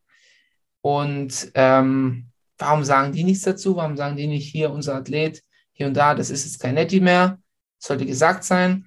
Und 0.81 1.51
ähm, 1.53 2.27
warum 2.57 2.83
sagen 2.83 3.11
die 3.11 3.23
nichts 3.23 3.43
dazu? 3.43 3.75
Warum 3.75 3.97
sagen 3.97 4.17
die 4.17 4.27
nicht 4.27 4.49
hier, 4.49 4.71
unser 4.71 4.95
Athlet, 4.95 5.43
hier 5.73 5.87
und 5.87 5.95
da, 5.95 6.15
das 6.15 6.29
ist 6.29 6.45
jetzt 6.45 6.59
kein 6.59 6.75
Netti 6.75 6.99
mehr, 6.99 7.39
sollte 7.79 8.05
gesagt 8.05 8.43
sein. 8.43 8.85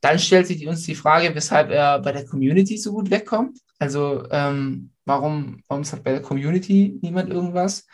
Dann 0.00 0.18
stellt 0.18 0.46
sich 0.46 0.66
uns 0.66 0.82
die 0.82 0.94
Frage, 0.94 1.34
weshalb 1.34 1.70
er 1.70 1.98
bei 2.00 2.12
der 2.12 2.26
Community 2.26 2.76
so 2.76 2.92
gut 2.92 3.10
wegkommt. 3.10 3.58
Also 3.78 4.26
ähm, 4.30 4.90
warum, 5.04 5.62
warum 5.68 5.84
sagt 5.84 6.04
bei 6.04 6.12
der 6.12 6.22
Community 6.22 6.98
niemand 7.00 7.30
irgendwas? 7.30 7.86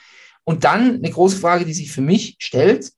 Und 0.44 0.64
dann 0.64 0.96
eine 0.96 1.10
große 1.10 1.36
Frage, 1.36 1.64
die 1.64 1.74
sich 1.74 1.92
für 1.92 2.00
mich 2.00 2.36
stellt, 2.40 2.92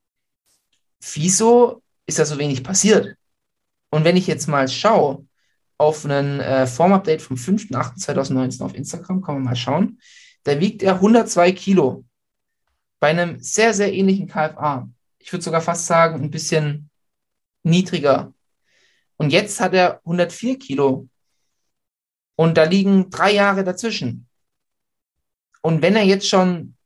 wieso 1.14 1.82
ist 2.06 2.18
da 2.18 2.24
so 2.24 2.38
wenig 2.38 2.62
passiert? 2.62 3.16
Und 3.90 4.04
wenn 4.04 4.16
ich 4.16 4.26
jetzt 4.26 4.46
mal 4.46 4.68
schaue 4.68 5.26
auf 5.76 6.04
einen 6.04 6.40
äh, 6.40 6.66
Form-Update 6.66 7.22
vom 7.22 7.36
5.8.2019 7.36 8.62
auf 8.62 8.74
Instagram, 8.74 9.20
kann 9.20 9.34
man 9.34 9.44
mal 9.44 9.56
schauen, 9.56 10.00
da 10.44 10.58
wiegt 10.60 10.82
er 10.82 10.94
102 10.94 11.52
Kilo 11.52 12.04
bei 13.00 13.08
einem 13.08 13.40
sehr, 13.40 13.74
sehr 13.74 13.92
ähnlichen 13.92 14.28
KFA. 14.28 14.88
Ich 15.18 15.32
würde 15.32 15.44
sogar 15.44 15.60
fast 15.60 15.86
sagen, 15.86 16.22
ein 16.22 16.30
bisschen 16.30 16.88
niedriger. 17.62 18.32
Und 19.16 19.30
jetzt 19.30 19.60
hat 19.60 19.74
er 19.74 19.98
104 20.04 20.58
Kilo 20.58 21.08
Und 22.36 22.56
da 22.56 22.64
liegen 22.64 23.10
drei 23.10 23.32
Jahre 23.32 23.64
dazwischen. 23.64 24.28
Und 25.60 25.82
wenn 25.82 25.96
er 25.96 26.02
jetzt 26.02 26.28
schon 26.28 26.76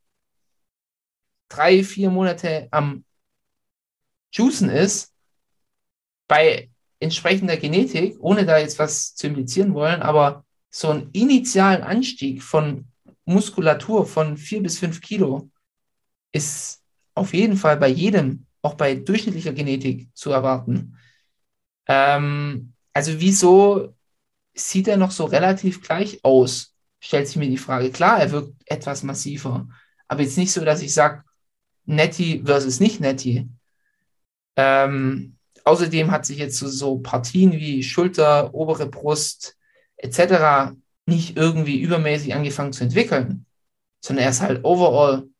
drei, 1.49 1.83
vier 1.83 2.09
Monate 2.09 2.67
am 2.71 3.05
Juicen 4.31 4.69
ist, 4.69 5.13
bei 6.27 6.69
entsprechender 6.99 7.57
Genetik, 7.57 8.17
ohne 8.19 8.45
da 8.45 8.57
jetzt 8.57 8.79
was 8.79 9.15
zu 9.15 9.27
implizieren 9.27 9.73
wollen, 9.73 10.01
aber 10.01 10.45
so 10.69 10.89
einen 10.89 11.09
initialen 11.11 11.83
Anstieg 11.83 12.43
von 12.43 12.87
Muskulatur 13.25 14.05
von 14.05 14.37
vier 14.37 14.61
bis 14.61 14.79
fünf 14.79 15.01
Kilo 15.01 15.49
ist 16.31 16.83
auf 17.13 17.33
jeden 17.33 17.57
Fall 17.57 17.77
bei 17.77 17.87
jedem, 17.87 18.46
auch 18.67 18.73
bei 18.73 18.95
durchschnittlicher 18.95 19.53
Genetik, 19.53 20.09
zu 20.13 20.31
erwarten. 20.31 20.97
Ähm, 21.87 22.73
also 22.93 23.19
wieso 23.19 23.95
sieht 24.53 24.89
er 24.89 24.97
noch 24.97 25.11
so 25.11 25.23
relativ 25.25 25.81
gleich 25.81 26.19
aus? 26.23 26.75
Stellt 26.99 27.27
sich 27.27 27.37
mir 27.37 27.49
die 27.49 27.57
Frage. 27.57 27.91
Klar, 27.91 28.19
er 28.19 28.31
wirkt 28.31 28.53
etwas 28.65 29.03
massiver, 29.03 29.69
aber 30.07 30.21
jetzt 30.21 30.37
nicht 30.37 30.51
so, 30.51 30.65
dass 30.65 30.81
ich 30.81 30.93
sage, 30.93 31.23
Netty 31.85 32.43
versus 32.45 32.81
nicht 32.81 32.99
Netty. 32.99 33.47
Ähm, 34.57 35.37
außerdem 35.63 36.11
hat 36.11 36.25
sich 36.25 36.39
jetzt 36.39 36.57
so, 36.57 36.67
so 36.67 36.97
Partien 36.97 37.53
wie 37.53 37.83
Schulter, 37.83 38.53
obere 38.53 38.87
Brust 38.87 39.55
etc. 39.95 40.75
nicht 41.05 41.37
irgendwie 41.37 41.79
übermäßig 41.79 42.33
angefangen 42.33 42.73
zu 42.73 42.83
entwickeln, 42.83 43.45
sondern 44.01 44.25
er 44.25 44.31
ist 44.31 44.41
halt 44.41 44.65
overall 44.65 45.19
ein 45.19 45.33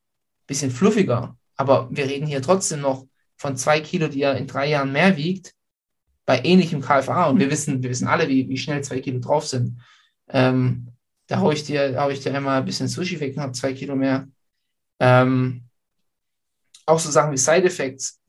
bisschen 0.48 0.72
fluffiger. 0.72 1.36
Aber 1.58 1.90
wir 1.92 2.06
reden 2.06 2.28
hier 2.28 2.42
trotzdem 2.42 2.82
noch 2.82 3.08
von 3.38 3.56
zwei 3.56 3.80
Kilo, 3.80 4.08
die 4.08 4.22
er 4.22 4.36
in 4.36 4.48
drei 4.48 4.68
Jahren 4.68 4.92
mehr 4.92 5.16
wiegt, 5.16 5.54
bei 6.26 6.44
ähnlichem 6.44 6.82
KFA. 6.82 7.26
Und 7.26 7.40
wir 7.40 7.50
wissen, 7.50 7.82
wir 7.82 7.90
wissen 7.90 8.08
alle, 8.08 8.28
wie, 8.28 8.50
wie 8.50 8.58
schnell 8.58 8.84
zwei 8.84 9.00
Kilo 9.00 9.20
drauf 9.20 9.48
sind. 9.48 9.80
Ähm, 10.28 10.90
da 11.28 11.40
haue 11.40 11.54
ich 11.54 11.64
dir, 11.64 12.00
hau 12.02 12.10
ich 12.10 12.20
dir 12.20 12.34
einmal 12.34 12.60
ein 12.60 12.66
bisschen 12.66 12.88
Sushi 12.88 13.20
weg 13.20 13.36
und 13.36 13.44
habe 13.44 13.54
zwei 13.54 13.74
Kilo 13.74 13.96
mehr. 13.96 14.28
Ähm, 15.00 15.64
auch 16.86 17.00
so 17.00 17.12
Sachen 17.12 17.32
wie 17.32 17.38
Side 17.38 17.66
Effects 17.66 18.20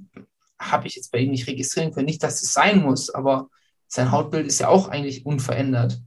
habe 0.58 0.88
ich 0.88 0.96
jetzt 0.96 1.12
bei 1.12 1.18
ihm 1.18 1.30
nicht 1.30 1.46
registrieren 1.46 1.92
können. 1.92 2.06
Nicht, 2.06 2.22
dass 2.22 2.42
es 2.42 2.52
sein 2.52 2.82
muss, 2.82 3.10
aber 3.10 3.48
sein 3.86 4.10
Hautbild 4.10 4.46
ist 4.46 4.60
ja 4.60 4.68
auch 4.68 4.88
eigentlich 4.88 5.24
unverändert. 5.24 6.00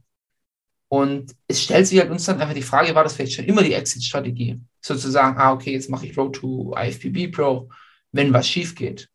Und 0.88 1.34
es 1.48 1.62
stellt 1.62 1.86
sich 1.86 1.98
halt 1.98 2.10
uns 2.10 2.26
dann 2.26 2.40
einfach 2.40 2.54
die 2.54 2.60
Frage, 2.60 2.94
war 2.94 3.02
das 3.02 3.14
vielleicht 3.14 3.32
schon 3.32 3.46
immer 3.46 3.62
die 3.62 3.72
Exit-Strategie? 3.72 4.60
Sozusagen, 4.82 5.38
ah, 5.38 5.52
okay, 5.52 5.72
jetzt 5.72 5.88
mache 5.88 6.06
ich 6.06 6.16
Road 6.18 6.36
to 6.36 6.74
IFPB 6.76 7.34
Pro, 7.34 7.70
wenn 8.12 8.32
was 8.32 8.46
schief 8.46 8.74
geht. 8.74 9.08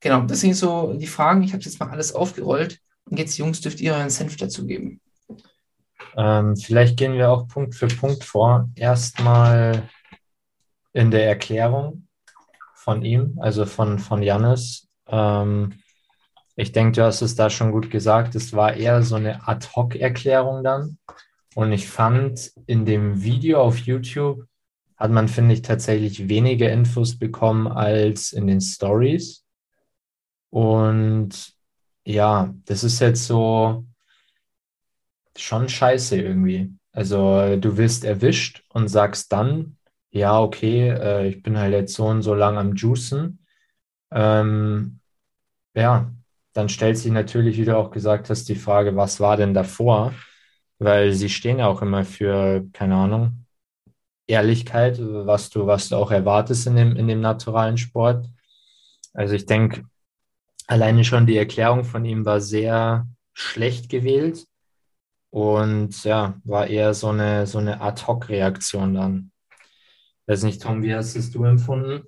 Genau, 0.00 0.22
das 0.22 0.40
sind 0.40 0.54
so 0.54 0.94
die 0.94 1.06
Fragen. 1.06 1.42
Ich 1.42 1.52
habe 1.52 1.62
jetzt 1.62 1.80
mal 1.80 1.90
alles 1.90 2.14
aufgerollt. 2.14 2.80
Und 3.04 3.18
jetzt, 3.18 3.36
Jungs, 3.36 3.60
dürft 3.60 3.80
ihr 3.80 3.94
euren 3.94 4.10
Senf 4.10 4.36
dazugeben. 4.36 5.00
Ähm, 6.16 6.56
vielleicht 6.56 6.96
gehen 6.96 7.14
wir 7.14 7.30
auch 7.30 7.48
Punkt 7.48 7.74
für 7.74 7.88
Punkt 7.88 8.24
vor. 8.24 8.68
Erstmal 8.74 9.88
in 10.92 11.10
der 11.10 11.26
Erklärung 11.26 12.06
von 12.74 13.02
ihm, 13.02 13.38
also 13.40 13.66
von, 13.66 13.98
von 13.98 14.22
Jannis. 14.22 14.88
Ähm, 15.08 15.74
ich 16.56 16.72
denke, 16.72 16.92
du 16.92 17.04
hast 17.04 17.22
es 17.22 17.34
da 17.36 17.50
schon 17.50 17.70
gut 17.70 17.90
gesagt. 17.90 18.34
Es 18.34 18.52
war 18.52 18.74
eher 18.74 19.02
so 19.02 19.16
eine 19.16 19.46
Ad-Hoc-Erklärung 19.46 20.64
dann. 20.64 20.98
Und 21.54 21.72
ich 21.72 21.88
fand, 21.88 22.52
in 22.66 22.84
dem 22.84 23.22
Video 23.22 23.60
auf 23.62 23.78
YouTube 23.78 24.47
hat 24.98 25.10
man, 25.10 25.28
finde 25.28 25.54
ich, 25.54 25.62
tatsächlich 25.62 26.28
weniger 26.28 26.70
Infos 26.70 27.18
bekommen 27.18 27.68
als 27.68 28.32
in 28.32 28.46
den 28.46 28.60
Stories. 28.60 29.44
Und 30.50 31.54
ja, 32.04 32.54
das 32.64 32.84
ist 32.84 33.00
jetzt 33.00 33.26
so 33.26 33.84
schon 35.36 35.68
scheiße 35.68 36.20
irgendwie. 36.20 36.72
Also 36.92 37.56
du 37.56 37.76
wirst 37.76 38.04
erwischt 38.04 38.64
und 38.70 38.88
sagst 38.88 39.32
dann, 39.32 39.76
ja, 40.10 40.40
okay, 40.40 40.88
äh, 40.88 41.28
ich 41.28 41.42
bin 41.42 41.58
halt 41.58 41.72
jetzt 41.72 41.94
so 41.94 42.06
und 42.06 42.22
so 42.22 42.34
lang 42.34 42.56
am 42.58 42.74
Juicen. 42.74 43.44
Ähm, 44.10 45.00
ja, 45.74 46.12
dann 46.54 46.68
stellt 46.68 46.98
sich 46.98 47.12
natürlich, 47.12 47.58
wie 47.58 47.64
du 47.64 47.76
auch 47.76 47.90
gesagt 47.90 48.30
hast, 48.30 48.48
die 48.48 48.56
Frage, 48.56 48.96
was 48.96 49.20
war 49.20 49.36
denn 49.36 49.54
davor? 49.54 50.14
Weil 50.78 51.12
sie 51.12 51.28
stehen 51.30 51.58
ja 51.60 51.68
auch 51.68 51.82
immer 51.82 52.04
für, 52.04 52.66
keine 52.72 52.96
Ahnung, 52.96 53.46
Ehrlichkeit, 54.28 54.98
was 55.00 55.50
du, 55.50 55.66
was 55.66 55.88
du 55.88 55.96
auch 55.96 56.10
erwartest 56.10 56.66
in 56.66 56.76
dem, 56.76 56.96
in 56.96 57.08
dem 57.08 57.20
naturalen 57.20 57.78
Sport. 57.78 58.28
Also 59.14 59.34
ich 59.34 59.46
denke, 59.46 59.84
alleine 60.66 61.02
schon 61.02 61.26
die 61.26 61.36
Erklärung 61.36 61.84
von 61.84 62.04
ihm 62.04 62.24
war 62.24 62.40
sehr 62.40 63.08
schlecht 63.32 63.88
gewählt 63.88 64.46
und 65.30 66.04
ja, 66.04 66.40
war 66.44 66.66
eher 66.66 66.94
so 66.94 67.08
eine, 67.08 67.46
so 67.46 67.58
eine 67.58 67.80
Ad-Hoc-Reaktion 67.80 68.94
dann. 68.94 69.32
Weiß 70.26 70.42
nicht, 70.42 70.62
Tom, 70.62 70.82
wie 70.82 70.94
hast 70.94 71.16
es 71.16 71.30
du 71.30 71.44
empfunden? 71.44 72.04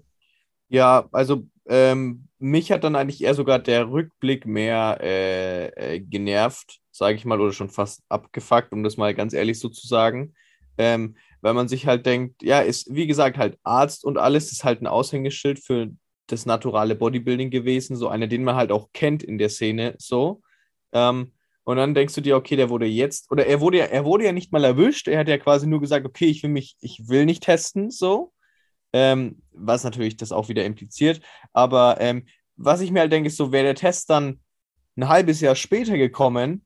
Ja, 0.69 1.09
also 1.13 1.47
ähm, 1.67 2.29
mich 2.39 2.71
hat 2.71 2.85
dann 2.85 2.97
eigentlich 2.97 3.23
eher 3.23 3.35
sogar 3.35 3.59
der 3.59 3.91
Rückblick 3.91 4.47
mehr 4.47 4.99
äh, 5.01 5.67
äh, 5.69 6.01
genervt, 6.01 6.81
sage 6.91 7.17
ich 7.17 7.25
mal, 7.25 7.41
oder 7.41 7.53
schon 7.53 7.71
fast 7.71 8.03
abgefuckt, 8.09 8.73
um 8.73 8.83
das 8.83 8.97
mal 8.97 9.15
ganz 9.15 9.33
ehrlich 9.33 9.59
so 9.59 9.69
zu 9.69 9.87
sagen. 9.87 10.35
Ähm, 10.79 11.17
weil 11.41 11.55
man 11.55 11.69
sich 11.69 11.87
halt 11.87 12.07
denkt, 12.07 12.43
ja, 12.43 12.61
ist 12.61 12.95
wie 12.95 13.07
gesagt 13.07 13.39
halt 13.39 13.59
Arzt 13.63 14.05
und 14.05 14.19
alles 14.19 14.53
ist 14.53 14.65
halt 14.65 14.83
ein 14.83 14.87
Aushängeschild 14.87 15.59
für 15.65 15.91
das 16.27 16.47
naturale 16.47 16.95
Bodybuilding 16.95 17.51
gewesen, 17.51 17.97
so 17.97 18.09
einer, 18.09 18.27
den 18.27 18.45
man 18.45 18.57
halt 18.57 18.73
auch 18.73 18.89
kennt 18.93 19.23
in 19.23 19.39
der 19.39 19.49
Szene, 19.49 19.95
so. 19.99 20.43
Ähm, 20.93 21.33
und 21.65 21.77
dann 21.77 21.95
denkst 21.95 22.15
du 22.15 22.21
dir, 22.21 22.37
okay, 22.37 22.57
der 22.57 22.71
wurde 22.71 22.87
jetzt, 22.87 23.31
oder 23.31 23.47
er 23.47 23.61
wurde 23.61 23.79
ja, 23.79 23.85
er 23.85 24.05
wurde 24.05 24.25
ja 24.25 24.33
nicht 24.33 24.53
mal 24.53 24.65
erwischt, 24.65 25.09
er 25.09 25.19
hat 25.21 25.29
ja 25.29 25.39
quasi 25.39 25.67
nur 25.67 25.81
gesagt, 25.81 26.07
okay, 26.07 26.27
ich 26.27 26.43
will 26.43 26.51
mich, 26.51 26.77
ich 26.81 27.09
will 27.09 27.27
nicht 27.27 27.43
testen, 27.43 27.91
so. 27.91 28.33
Ähm, 28.93 29.43
was 29.53 29.85
natürlich 29.85 30.17
das 30.17 30.33
auch 30.33 30.49
wieder 30.49 30.65
impliziert. 30.65 31.21
Aber 31.53 31.99
ähm, 32.01 32.27
was 32.57 32.81
ich 32.81 32.91
mir 32.91 33.01
halt 33.01 33.13
denke, 33.13 33.29
ist 33.29 33.37
so, 33.37 33.53
wäre 33.53 33.65
der 33.65 33.75
Test 33.77 34.11
dann 34.11 34.41
ein 34.97 35.09
halbes 35.09 35.41
Jahr 35.41 35.55
später 35.55 35.97
gekommen, 35.97 36.65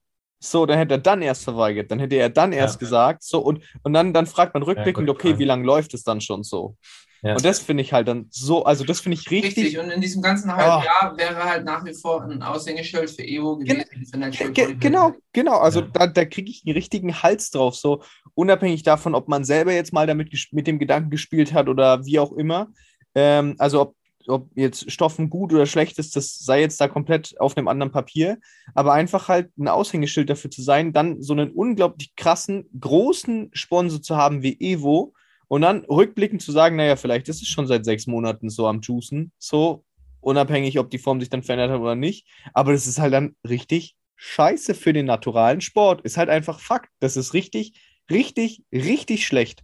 so, 0.51 0.67
dann 0.67 0.79
hätte 0.79 0.95
er 0.95 0.99
dann 0.99 1.23
erst 1.23 1.45
verweigert, 1.45 1.91
dann 1.91 1.99
hätte 1.99 2.17
er 2.17 2.31
dann 2.31 2.53
erst 2.53 2.77
Ja. 2.77 2.79
gesagt, 2.81 3.23
so, 3.23 3.41
und, 3.41 3.61
und 3.83 3.93
dann, 3.93 4.13
dann 4.13 4.27
fragt 4.27 4.55
man 4.55 4.63
rückblickend, 4.63 5.07
gute 5.07 5.13
okay, 5.13 5.29
Frage. 5.29 5.39
wie 5.41 5.45
lange 5.45 5.65
läuft 5.65 5.95
es 5.95 6.05
dann 6.05 6.21
schon 6.21 6.43
so? 6.43 6.77
Ja. 7.23 7.37
Und 7.37 7.45
das 7.47 7.59
finde 7.59 7.83
ich 7.83 7.95
halt 7.95 8.07
dann 8.07 8.27
so, 8.31 8.65
also 8.65 8.85
das 8.85 9.01
finde 9.01 9.17
ich 9.19 9.31
richtig, 9.31 9.57
Richtig. 9.65 9.79
Und 9.79 9.91
in 9.91 10.01
diesem 10.03 10.21
ganzen 10.21 10.55
halben 10.55 10.71
Ah. 10.71 10.85
Jahr 10.85 11.17
wäre 11.17 11.43
halt 11.43 11.65
nach 11.65 11.83
wie 11.87 11.95
vor 11.95 12.23
ein 12.23 12.43
Aushängeschild 12.43 13.09
für 13.11 13.23
EO 13.27 13.57
gewesen. 13.57 13.83
für 14.11 14.19
Natural 14.19 14.53
Ge 14.53 14.75
genau, 14.79 15.13
genau. 15.33 15.57
Also 15.59 15.81
Ja. 15.81 15.87
da, 15.95 16.07
da 16.09 16.25
kriege 16.27 16.51
ich 16.51 16.63
einen 16.67 16.75
richtigen 16.75 17.23
Hals 17.23 17.51
drauf, 17.51 17.77
so 17.77 18.03
unabhängig 18.35 18.83
davon, 18.83 19.15
ob 19.15 19.29
man 19.29 19.45
selber 19.45 19.73
jetzt 19.73 19.95
mal 19.95 20.07
damit 20.07 20.31
mit 20.53 20.67
dem 20.67 20.79
Gedanken 20.79 21.09
gespielt 21.09 21.55
hat 21.55 21.69
oder 21.71 22.05
wie 22.05 22.19
auch 22.19 22.33
immer. 22.33 22.69
Ähm, 23.15 23.55
also 23.59 23.81
ob, 23.81 23.95
ob 24.29 24.51
jetzt 24.55 24.91
Stoffen 24.91 25.31
gut 25.31 25.53
oder 25.53 25.67
schlecht 25.67 25.99
ist, 25.99 26.17
das 26.17 26.39
sei 26.39 26.61
jetzt 26.61 26.81
da 26.81 26.89
komplett 26.89 27.39
auf 27.41 27.57
einem 27.57 27.69
anderen 27.69 27.93
Papier. 27.93 28.39
Aber 28.75 28.93
einfach 28.93 29.29
halt 29.29 29.51
ein 29.59 29.69
Aushängeschild 29.69 30.31
dafür 30.31 30.51
zu 30.51 30.63
sein, 30.63 30.93
dann 30.93 31.23
so 31.23 31.33
einen 31.33 31.51
unglaublich 31.51 32.15
krassen, 32.17 32.69
großen 32.79 33.51
Sponsor 33.53 34.03
zu 34.03 34.17
haben 34.17 34.43
wie 34.43 34.59
Evo 34.61 35.15
und 35.49 35.63
dann 35.63 35.85
rückblickend 35.85 36.43
zu 36.43 36.53
sagen, 36.53 36.77
naja, 36.77 36.97
vielleicht 36.97 37.29
ist 37.29 37.43
es 37.43 37.49
schon 37.49 37.67
seit 37.67 37.85
sechs 37.85 38.07
Monaten 38.07 38.51
so 38.51 38.67
am 38.67 38.81
Juicen, 38.81 39.33
so 39.39 39.85
unabhängig, 40.21 40.79
ob 40.79 40.91
die 40.91 40.99
Form 40.99 41.21
sich 41.21 41.31
dann 41.31 41.43
verändert 41.43 41.71
hat 41.71 41.81
oder 41.81 41.95
nicht. 41.95 42.27
Aber 42.53 42.73
das 42.73 42.87
ist 42.87 42.99
halt 42.99 43.13
dann 43.13 43.37
richtig 43.47 43.97
scheiße 44.17 44.75
für 44.75 44.93
den 44.93 45.07
naturalen 45.07 45.61
Sport. 45.61 46.01
Ist 46.03 46.17
halt 46.17 46.31
einfach 46.31 46.61
Fakt. 46.61 46.91
Das 47.01 47.17
ist 47.17 47.35
richtig, 47.35 47.79
richtig, 48.11 48.65
richtig 48.73 49.27
schlecht. 49.27 49.63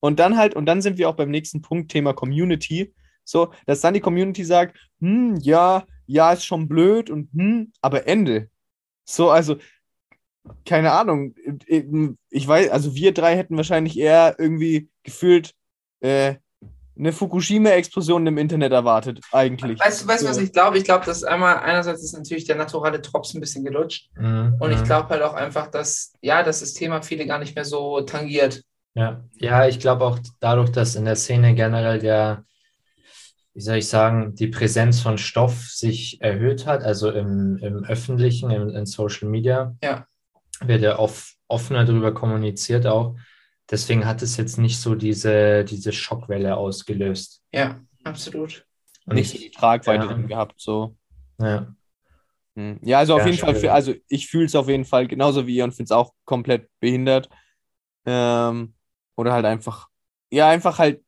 Und 0.00 0.18
dann 0.18 0.36
halt, 0.36 0.54
und 0.54 0.66
dann 0.66 0.82
sind 0.82 0.98
wir 0.98 1.08
auch 1.08 1.14
beim 1.14 1.30
nächsten 1.30 1.62
Punkt, 1.62 1.92
Thema 1.92 2.12
Community. 2.12 2.92
So, 3.24 3.52
dass 3.66 3.80
dann 3.80 3.94
die 3.94 4.00
Community 4.00 4.44
sagt, 4.44 4.76
hm, 5.00 5.36
ja, 5.36 5.84
ja, 6.06 6.32
ist 6.32 6.44
schon 6.44 6.68
blöd 6.68 7.10
und 7.10 7.30
hm, 7.32 7.72
aber 7.80 8.06
Ende. 8.06 8.48
So, 9.04 9.30
also, 9.30 9.56
keine 10.66 10.92
Ahnung. 10.92 11.34
Ich 11.66 12.46
weiß, 12.48 12.70
also 12.70 12.94
wir 12.94 13.14
drei 13.14 13.36
hätten 13.36 13.56
wahrscheinlich 13.56 13.98
eher 13.98 14.34
irgendwie 14.38 14.88
gefühlt 15.04 15.54
äh, 16.00 16.36
eine 16.98 17.12
Fukushima-Explosion 17.12 18.26
im 18.26 18.38
Internet 18.38 18.72
erwartet, 18.72 19.20
eigentlich. 19.32 19.80
Weißt 19.80 20.02
du, 20.02 20.08
weißt, 20.08 20.24
du, 20.24 20.28
was 20.28 20.36
So. 20.36 20.42
ich 20.42 20.52
glaube? 20.52 20.78
Ich 20.78 20.84
glaube, 20.84 21.06
dass 21.06 21.24
einmal, 21.24 21.56
einerseits 21.58 22.02
ist 22.02 22.12
natürlich 22.12 22.44
der 22.44 22.56
naturale 22.56 23.00
Drops 23.00 23.34
ein 23.34 23.40
bisschen 23.40 23.64
gelutscht. 23.64 24.10
Mhm, 24.16 24.56
Und 24.58 24.72
ich 24.72 24.80
mhm. 24.80 24.84
glaube 24.84 25.08
halt 25.08 25.22
auch 25.22 25.34
einfach, 25.34 25.68
dass, 25.68 26.12
ja, 26.20 26.42
dass 26.42 26.60
das 26.60 26.74
Thema 26.74 27.02
viele 27.02 27.26
gar 27.26 27.38
nicht 27.38 27.54
mehr 27.54 27.64
so 27.64 28.02
tangiert. 28.02 28.62
Ja, 28.94 29.24
ja, 29.38 29.66
ich 29.66 29.78
glaube 29.78 30.04
auch 30.04 30.18
dadurch, 30.40 30.70
dass 30.70 30.96
in 30.96 31.06
der 31.06 31.16
Szene 31.16 31.54
generell 31.54 31.98
der, 31.98 32.44
wie 33.54 33.60
soll 33.60 33.76
ich 33.76 33.88
sagen, 33.88 34.34
die 34.34 34.46
Präsenz 34.48 35.00
von 35.00 35.18
Stoff 35.18 35.68
sich 35.68 36.20
erhöht 36.22 36.66
hat, 36.66 36.82
also 36.84 37.10
im, 37.10 37.58
im 37.58 37.84
Öffentlichen, 37.84 38.50
im, 38.50 38.70
in 38.70 38.86
Social 38.86 39.28
Media, 39.28 39.76
Ja. 39.82 40.06
wird 40.60 40.82
ja 40.82 40.98
oft 40.98 41.34
offener 41.48 41.84
darüber 41.84 42.14
kommuniziert 42.14 42.86
auch. 42.86 43.16
Deswegen 43.70 44.06
hat 44.06 44.22
es 44.22 44.36
jetzt 44.36 44.58
nicht 44.58 44.80
so 44.80 44.94
diese, 44.94 45.64
diese 45.64 45.92
Schockwelle 45.92 46.56
ausgelöst. 46.56 47.42
Ja, 47.52 47.80
absolut. 48.04 48.66
Und 49.06 49.14
Nicht 49.16 49.30
so 49.30 49.36
ich, 49.36 49.44
die 49.44 49.50
Tragweite 49.50 50.06
Ja. 50.06 50.14
gehabt, 50.14 50.54
so. 50.60 50.96
ja. 51.40 51.74
Hm. 52.56 52.78
Ja, 52.82 52.98
also 52.98 53.14
auf 53.14 53.20
Ja, 53.20 53.26
jeden 53.26 53.38
Fall, 53.38 53.54
schwierig. 53.54 53.60
für, 53.62 53.72
also 53.72 53.94
ich 54.08 54.28
fühle 54.28 54.44
es 54.46 54.54
auf 54.54 54.68
jeden 54.68 54.84
Fall 54.84 55.06
genauso 55.06 55.46
wie 55.46 55.56
ihr 55.56 55.64
und 55.64 55.72
finde 55.72 55.84
es 55.84 55.90
auch 55.92 56.12
komplett 56.24 56.68
behindert. 56.80 57.28
Ähm, 58.04 58.74
oder 59.16 59.32
halt 59.32 59.44
einfach, 59.46 59.88
ja, 60.30 60.48
einfach 60.48 60.78
halt 60.78 61.02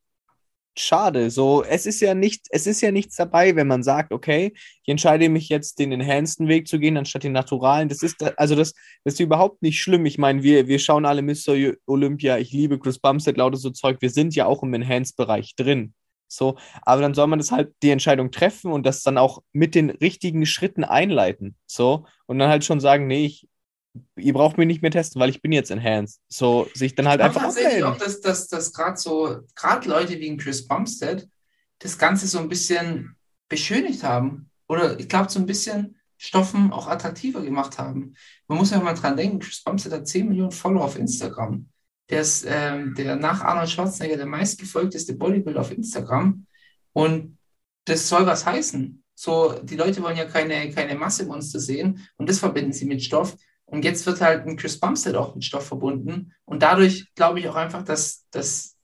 schade. 0.78 1.30
So, 1.30 1.64
es 1.64 1.86
ist 1.86 2.00
ja 2.00 2.14
nicht, 2.14 2.46
es 2.50 2.66
ist 2.66 2.80
ja 2.80 2.90
nichts 2.90 3.16
dabei, 3.16 3.56
wenn 3.56 3.66
man 3.66 3.82
sagt, 3.82 4.12
okay, 4.12 4.52
ich 4.54 4.88
entscheide 4.88 5.28
mich 5.28 5.48
jetzt, 5.48 5.78
den 5.78 5.92
enhanceden 5.92 6.48
Weg 6.48 6.68
zu 6.68 6.78
gehen, 6.78 6.96
anstatt 6.96 7.24
den 7.24 7.32
naturalen. 7.32 7.88
Das 7.88 8.02
ist, 8.02 8.22
also 8.38 8.54
das, 8.54 8.74
das 9.04 9.14
ist 9.14 9.20
überhaupt 9.20 9.62
nicht 9.62 9.80
schlimm. 9.80 10.06
Ich 10.06 10.18
meine, 10.18 10.42
wir, 10.42 10.66
wir 10.68 10.78
schauen 10.78 11.06
alle 11.06 11.22
Mr. 11.22 11.74
Olympia, 11.86 12.38
ich 12.38 12.52
liebe 12.52 12.78
Chris 12.78 12.98
Bumstead, 12.98 13.36
lauter 13.36 13.56
so 13.56 13.70
Zeug, 13.70 13.98
wir 14.00 14.10
sind 14.10 14.34
ja 14.34 14.46
auch 14.46 14.62
im 14.62 14.74
Enhanced-Bereich 14.74 15.54
drin. 15.56 15.94
So, 16.28 16.56
aber 16.82 17.00
dann 17.02 17.14
soll 17.14 17.26
man 17.28 17.38
das 17.38 17.52
halt 17.52 17.74
die 17.82 17.90
Entscheidung 17.90 18.30
treffen 18.30 18.72
und 18.72 18.84
das 18.84 19.02
dann 19.02 19.18
auch 19.18 19.42
mit 19.52 19.74
den 19.74 19.90
richtigen 19.90 20.46
Schritten 20.46 20.84
einleiten. 20.84 21.56
So, 21.66 22.06
und 22.26 22.38
dann 22.38 22.50
halt 22.50 22.64
schon 22.64 22.80
sagen, 22.80 23.06
nee, 23.06 23.26
ich, 23.26 23.48
ihr 24.16 24.32
braucht 24.32 24.58
mich 24.58 24.66
nicht 24.66 24.82
mehr 24.82 24.90
testen, 24.90 25.20
weil 25.20 25.30
ich 25.30 25.42
bin 25.42 25.52
jetzt 25.52 25.70
enhanced. 25.70 26.20
So, 26.28 26.68
sich 26.74 26.94
dann 26.94 27.08
halt 27.08 27.20
Ich 27.20 27.26
einfach 27.26 27.42
tatsächlich 27.42 27.84
auch, 27.84 27.96
dass, 27.96 28.20
dass, 28.20 28.48
dass 28.48 28.72
gerade 28.72 28.96
so, 28.96 29.40
gerade 29.54 29.88
Leute 29.88 30.18
wie 30.18 30.30
ein 30.30 30.38
Chris 30.38 30.66
Bumstead 30.66 31.28
das 31.78 31.98
Ganze 31.98 32.26
so 32.26 32.38
ein 32.38 32.48
bisschen 32.48 33.16
beschönigt 33.48 34.02
haben. 34.02 34.50
Oder 34.68 34.98
ich 34.98 35.08
glaube, 35.08 35.30
so 35.30 35.38
ein 35.38 35.46
bisschen 35.46 35.96
Stoffen 36.16 36.72
auch 36.72 36.88
attraktiver 36.88 37.42
gemacht 37.42 37.78
haben. 37.78 38.14
Man 38.48 38.58
muss 38.58 38.70
ja 38.70 38.80
mal 38.80 38.94
dran 38.94 39.16
denken, 39.16 39.40
Chris 39.40 39.62
Bumstead 39.62 39.92
hat 39.92 40.08
10 40.08 40.28
Millionen 40.28 40.52
Follower 40.52 40.84
auf 40.84 40.98
Instagram. 40.98 41.68
Der 42.10 42.20
ist 42.20 42.46
ähm, 42.48 42.94
der 42.94 43.16
nach 43.16 43.42
Arnold 43.42 43.70
Schwarzenegger 43.70 44.16
der 44.16 44.26
meistgefolgteste 44.26 45.14
Bodybuilder 45.14 45.60
auf 45.60 45.70
Instagram. 45.70 46.46
Und 46.92 47.38
das 47.84 48.08
soll 48.08 48.26
was 48.26 48.46
heißen. 48.46 49.02
So, 49.14 49.52
die 49.62 49.76
Leute 49.76 50.02
wollen 50.02 50.16
ja 50.16 50.24
keine, 50.24 50.70
keine 50.70 50.96
Massemonster 50.96 51.60
sehen 51.60 52.06
und 52.16 52.28
das 52.28 52.38
verbinden 52.38 52.72
sie 52.72 52.86
mit 52.86 53.02
Stoff. 53.02 53.36
Und 53.74 53.84
jetzt 53.84 54.06
wird 54.06 54.20
halt 54.20 54.46
ein 54.46 54.56
Chris 54.56 54.78
Bumstead 54.78 55.16
auch 55.16 55.34
mit 55.34 55.44
Stoff 55.44 55.66
verbunden. 55.66 56.32
Und 56.44 56.62
dadurch 56.62 57.12
glaube 57.16 57.40
ich 57.40 57.48
auch 57.48 57.56
einfach, 57.56 57.82
dass, 57.82 58.24
dass 58.30 58.76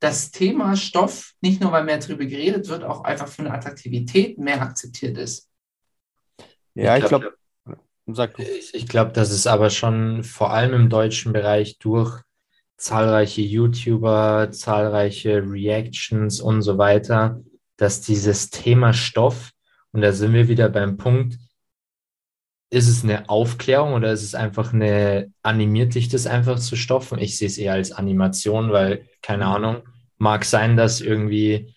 das 0.00 0.30
Thema 0.30 0.76
Stoff, 0.76 1.34
nicht 1.42 1.60
nur 1.60 1.72
weil 1.72 1.84
mehr 1.84 1.98
darüber 1.98 2.24
geredet 2.24 2.68
wird, 2.68 2.84
auch 2.84 3.04
einfach 3.04 3.28
von 3.28 3.44
der 3.44 3.52
Attraktivität 3.52 4.38
mehr 4.38 4.62
akzeptiert 4.62 5.18
ist. 5.18 5.50
Ja, 6.72 6.96
ich 6.96 7.04
glaub, 7.04 7.20
glaube, 7.20 7.36
du. 8.06 8.42
Ich, 8.42 8.74
ich 8.74 8.88
glaube, 8.88 9.12
dass 9.12 9.30
es 9.30 9.46
aber 9.46 9.68
schon 9.68 10.24
vor 10.24 10.54
allem 10.54 10.72
im 10.72 10.88
deutschen 10.88 11.34
Bereich 11.34 11.78
durch 11.78 12.22
zahlreiche 12.78 13.42
YouTuber, 13.42 14.48
zahlreiche 14.52 15.42
Reactions 15.42 16.40
und 16.40 16.62
so 16.62 16.78
weiter, 16.78 17.42
dass 17.76 18.00
dieses 18.00 18.48
Thema 18.48 18.94
Stoff, 18.94 19.50
und 19.92 20.00
da 20.00 20.12
sind 20.12 20.32
wir 20.32 20.48
wieder 20.48 20.70
beim 20.70 20.96
Punkt, 20.96 21.36
ist 22.74 22.88
es 22.88 23.04
eine 23.04 23.28
Aufklärung 23.28 23.94
oder 23.94 24.12
ist 24.12 24.24
es 24.24 24.34
einfach 24.34 24.72
eine, 24.72 25.32
animiert 25.42 25.94
dich 25.94 26.08
das 26.08 26.26
einfach 26.26 26.58
zu 26.58 26.74
stoffen? 26.74 27.18
Ich 27.18 27.38
sehe 27.38 27.46
es 27.46 27.56
eher 27.56 27.74
als 27.74 27.92
Animation, 27.92 28.72
weil, 28.72 29.06
keine 29.22 29.46
Ahnung, 29.46 29.82
mag 30.18 30.44
sein, 30.44 30.76
dass 30.76 31.00
irgendwie, 31.00 31.72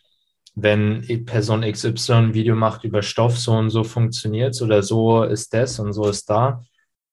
wenn 0.55 1.05
Person 1.25 1.61
XY 1.61 2.13
ein 2.13 2.33
Video 2.33 2.55
macht 2.55 2.83
über 2.83 3.03
Stoff, 3.03 3.37
so 3.37 3.51
und 3.53 3.69
so 3.69 3.83
funktioniert 3.83 4.55
es 4.55 4.61
oder 4.63 4.81
so 4.81 5.23
ist 5.23 5.53
das 5.53 5.77
und 5.79 5.93
so 5.93 6.09
ist 6.09 6.27
da. 6.31 6.63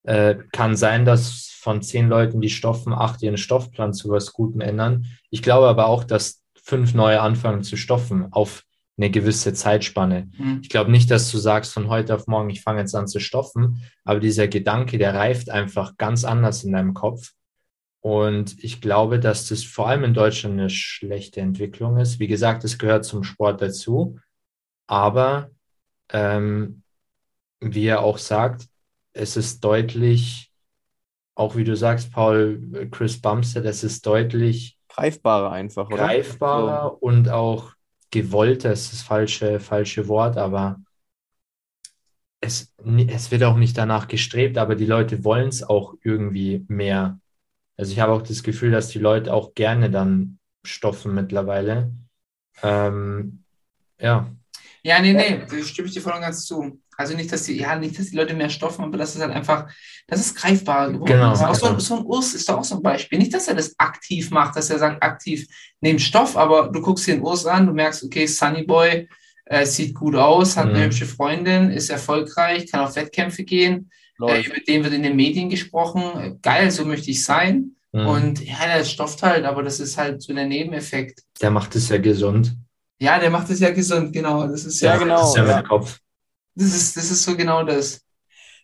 Äh, 0.04 0.36
kann 0.52 0.76
sein, 0.76 1.04
dass 1.04 1.50
von 1.60 1.82
zehn 1.82 2.08
Leuten, 2.08 2.40
die 2.40 2.50
stoffen, 2.50 2.94
acht 2.94 3.22
ihren 3.22 3.36
Stoffplan 3.36 3.92
zu 3.92 4.08
was 4.08 4.32
Gutem 4.32 4.62
ändern. 4.62 5.06
Ich 5.28 5.42
glaube 5.42 5.68
aber 5.68 5.86
auch, 5.86 6.04
dass 6.04 6.42
fünf 6.54 6.94
neue 6.94 7.20
anfangen 7.20 7.62
zu 7.62 7.76
stoffen 7.76 8.32
auf 8.32 8.64
eine 8.96 9.10
gewisse 9.10 9.52
Zeitspanne. 9.52 10.30
Hm. 10.36 10.60
Ich 10.62 10.68
glaube 10.68 10.90
nicht, 10.90 11.10
dass 11.10 11.30
du 11.30 11.38
sagst 11.38 11.72
von 11.72 11.88
heute 11.88 12.14
auf 12.14 12.26
morgen, 12.26 12.50
ich 12.50 12.62
fange 12.62 12.80
jetzt 12.80 12.94
an 12.94 13.08
zu 13.08 13.18
stoffen, 13.18 13.82
aber 14.04 14.20
dieser 14.20 14.48
Gedanke, 14.48 14.98
der 14.98 15.14
reift 15.14 15.50
einfach 15.50 15.96
ganz 15.96 16.24
anders 16.24 16.64
in 16.64 16.72
deinem 16.72 16.94
Kopf. 16.94 17.32
Und 18.00 18.62
ich 18.62 18.80
glaube, 18.80 19.18
dass 19.18 19.48
das 19.48 19.64
vor 19.64 19.88
allem 19.88 20.04
in 20.04 20.14
Deutschland 20.14 20.60
eine 20.60 20.70
schlechte 20.70 21.40
Entwicklung 21.40 21.96
ist. 21.96 22.20
Wie 22.20 22.26
gesagt, 22.26 22.62
es 22.62 22.78
gehört 22.78 23.04
zum 23.04 23.24
Sport 23.24 23.62
dazu. 23.62 24.18
Aber 24.86 25.50
ähm, 26.10 26.82
wie 27.60 27.86
er 27.86 28.02
auch 28.02 28.18
sagt, 28.18 28.68
es 29.14 29.36
ist 29.36 29.64
deutlich, 29.64 30.52
auch 31.34 31.56
wie 31.56 31.64
du 31.64 31.74
sagst, 31.76 32.12
Paul, 32.12 32.88
Chris 32.90 33.20
Bumstead, 33.20 33.64
es 33.64 33.82
ist 33.82 34.04
deutlich 34.04 34.78
Greifbarer 34.88 35.50
einfach, 35.50 35.86
oder? 35.88 35.96
greifbarer 35.96 37.02
und 37.02 37.28
auch 37.28 37.73
gewollter 38.14 38.72
ist 38.72 38.92
das 38.94 39.02
falsche, 39.02 39.60
falsche 39.60 40.08
Wort, 40.08 40.38
aber 40.38 40.80
es, 42.40 42.74
es 43.08 43.30
wird 43.30 43.42
auch 43.44 43.56
nicht 43.56 43.76
danach 43.78 44.08
gestrebt, 44.08 44.58
aber 44.58 44.74
die 44.76 44.86
Leute 44.86 45.24
wollen 45.24 45.48
es 45.48 45.62
auch 45.62 45.94
irgendwie 46.02 46.64
mehr. 46.68 47.18
Also 47.76 47.92
ich 47.92 48.00
habe 48.00 48.12
auch 48.12 48.22
das 48.22 48.42
Gefühl, 48.42 48.70
dass 48.72 48.88
die 48.88 48.98
Leute 48.98 49.32
auch 49.34 49.54
gerne 49.54 49.90
dann 49.90 50.38
stoffen 50.64 51.14
mittlerweile. 51.14 51.92
Ähm, 52.62 53.44
ja, 54.00 54.30
Ja, 54.82 55.00
nee, 55.00 55.12
nee, 55.14 55.38
da 55.48 55.62
stimme 55.64 55.88
ich 55.88 55.94
dir 55.94 56.02
voll 56.02 56.12
und 56.12 56.20
ganz 56.20 56.44
zu. 56.46 56.80
Also 56.96 57.14
nicht, 57.16 57.32
dass 57.32 57.44
die, 57.44 57.58
ja, 57.58 57.76
nicht, 57.76 57.98
dass 57.98 58.10
die 58.10 58.16
Leute 58.16 58.34
mehr 58.34 58.50
stoffen, 58.50 58.84
aber 58.84 58.96
das 58.98 59.14
ist 59.14 59.20
halt 59.22 59.32
einfach, 59.32 59.66
das 60.06 60.20
ist 60.20 60.34
greifbarer 60.36 60.92
geworden. 60.92 61.06
Genau, 61.12 61.30
Das 61.30 61.40
ist 61.40 61.44
auch 61.46 61.54
so, 61.54 61.66
genau. 61.68 61.78
so 61.80 61.96
ein 61.98 62.04
Urs 62.04 62.34
ist 62.34 62.48
doch 62.48 62.58
auch 62.58 62.64
so 62.64 62.76
ein 62.76 62.82
Beispiel. 62.82 63.18
Nicht, 63.18 63.34
dass 63.34 63.48
er 63.48 63.54
das 63.54 63.74
aktiv 63.78 64.30
macht, 64.30 64.56
dass 64.56 64.70
er 64.70 64.78
sagt, 64.78 65.02
aktiv 65.02 65.46
nehmt 65.80 66.00
Stoff, 66.00 66.36
aber 66.36 66.68
du 66.72 66.80
guckst 66.80 67.06
dir 67.06 67.14
den 67.14 67.22
Urs 67.22 67.46
an, 67.46 67.66
du 67.66 67.72
merkst, 67.72 68.04
okay, 68.04 68.26
Sunny 68.26 68.62
Boy 68.64 69.08
äh, 69.46 69.66
sieht 69.66 69.94
gut 69.94 70.14
aus, 70.16 70.56
hat 70.56 70.68
eine 70.68 70.78
Mhm. 70.78 70.84
hübsche 70.84 71.06
Freundin, 71.06 71.70
ist 71.70 71.90
erfolgreich, 71.90 72.70
kann 72.70 72.80
auf 72.80 72.96
Wettkämpfe 72.96 73.44
gehen, 73.44 73.90
äh, 74.26 74.42
über 74.42 74.56
den 74.66 74.84
wird 74.84 74.94
in 74.94 75.02
den 75.02 75.16
Medien 75.16 75.50
gesprochen, 75.50 76.02
äh, 76.18 76.34
geil, 76.40 76.70
so 76.70 76.84
möchte 76.84 77.10
ich 77.10 77.24
sein. 77.24 77.72
mhm. 77.92 78.06
Und 78.06 78.40
ja, 78.44 78.56
der 78.66 78.84
stofft 78.84 79.22
halt, 79.22 79.44
aber 79.44 79.62
das 79.62 79.80
ist 79.80 79.98
halt 79.98 80.22
so 80.22 80.32
der 80.32 80.46
Nebeneffekt. 80.46 81.20
der 81.40 81.50
macht 81.50 81.74
es 81.76 81.88
ja 81.90 81.98
gesund. 81.98 82.56
Ja, 83.00 83.18
der 83.18 83.28
macht 83.30 83.50
es 83.50 83.60
ja 83.60 83.70
gesund, 83.70 84.12
genau. 84.12 84.46
Das 84.46 84.64
ist 84.64 84.80
Ja, 84.80 84.92
ja, 84.94 84.98
genau. 84.98 85.20
Das 85.20 85.30
ist 85.30 85.36
ja 85.36 85.46
ja. 85.46 85.62
Kopf. 85.62 85.98
Das 86.54 86.74
ist, 86.74 86.96
das 86.96 87.10
ist 87.10 87.24
so 87.24 87.36
genau 87.36 87.62
das. 87.64 88.00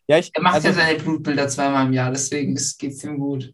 Ja, 0.08 0.18
ich, 0.18 0.34
Er 0.34 0.42
macht 0.42 0.56
also, 0.56 0.66
ja 0.66 0.72
seine 0.74 0.98
Blutbilder 1.00 1.48
zweimal 1.48 1.86
im 1.86 1.92
Jahr, 1.94 2.10
deswegen 2.12 2.54
geht 2.56 2.92
es 2.92 3.04
ihm 3.04 3.18
gut. 3.18 3.52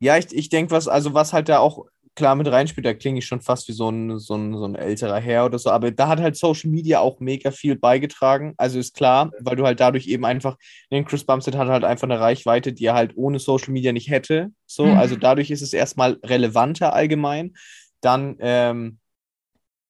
ja, 0.00 0.16
ich, 0.18 0.32
ich 0.32 0.48
denke, 0.48 0.70
was, 0.72 0.88
also 0.88 1.14
was 1.14 1.32
halt 1.32 1.48
da 1.48 1.58
auch 1.58 1.84
klar 2.14 2.34
mit 2.34 2.48
reinspielt, 2.50 2.84
da 2.84 2.94
klinge 2.94 3.18
ich 3.20 3.26
schon 3.26 3.40
fast 3.40 3.68
wie 3.68 3.72
so 3.72 3.90
ein, 3.90 4.18
so, 4.18 4.34
ein, 4.34 4.56
so 4.56 4.64
ein 4.64 4.74
älterer 4.74 5.20
Herr 5.20 5.44
oder 5.46 5.58
so, 5.58 5.70
aber 5.70 5.92
da 5.92 6.08
hat 6.08 6.20
halt 6.20 6.36
Social 6.36 6.68
Media 6.70 6.98
auch 7.00 7.20
mega 7.20 7.52
viel 7.52 7.76
beigetragen. 7.76 8.54
Also 8.56 8.78
ist 8.80 8.94
klar, 8.96 9.30
weil 9.38 9.54
du 9.56 9.64
halt 9.64 9.78
dadurch 9.78 10.08
eben 10.08 10.24
einfach, 10.24 10.56
den 10.90 11.04
Chris 11.04 11.24
Bumstead 11.24 11.54
hat 11.56 11.68
halt 11.68 11.84
einfach 11.84 12.08
eine 12.08 12.18
Reichweite, 12.18 12.72
die 12.72 12.86
er 12.86 12.94
halt 12.94 13.12
ohne 13.16 13.38
Social 13.38 13.72
Media 13.72 13.92
nicht 13.92 14.10
hätte. 14.10 14.50
So, 14.66 14.94
Mhm. 14.94 14.94
also 14.94 15.14
dadurch 15.16 15.50
ist 15.52 15.62
es 15.62 15.72
erstmal 15.72 16.18
relevanter 16.24 16.92
allgemein. 16.92 17.54
Dann, 18.00 18.36
ähm, 18.40 18.98